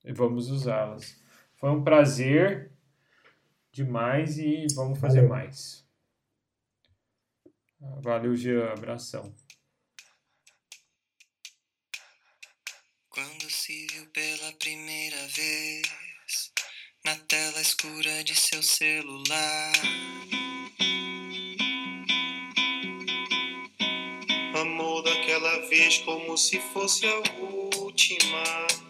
E 0.05 0.13
vamos 0.13 0.49
usá-las. 0.51 1.21
Foi 1.57 1.71
um 1.71 1.83
prazer 1.85 2.73
demais 3.71 4.39
e 4.39 4.67
vamos 4.75 4.99
fazer 4.99 5.21
Valeu. 5.23 5.29
mais. 5.31 5.87
Valeu, 8.03 8.35
Jean. 8.35 8.73
Abração. 8.73 9.33
Quando 13.09 13.49
se 13.69 13.87
viu 13.93 14.07
pela 14.15 14.51
primeira 14.53 15.27
vez 15.27 15.83
na 17.05 17.15
tela 17.17 17.61
escura 17.61 18.25
de 18.25 18.35
seu 18.35 18.63
celular. 18.63 19.73
Amou 24.59 25.03
daquela 25.03 25.69
vez 25.69 25.99
como 25.99 26.39
se 26.39 26.59
fosse 26.73 27.07
a 27.07 27.19
última. 27.77 28.88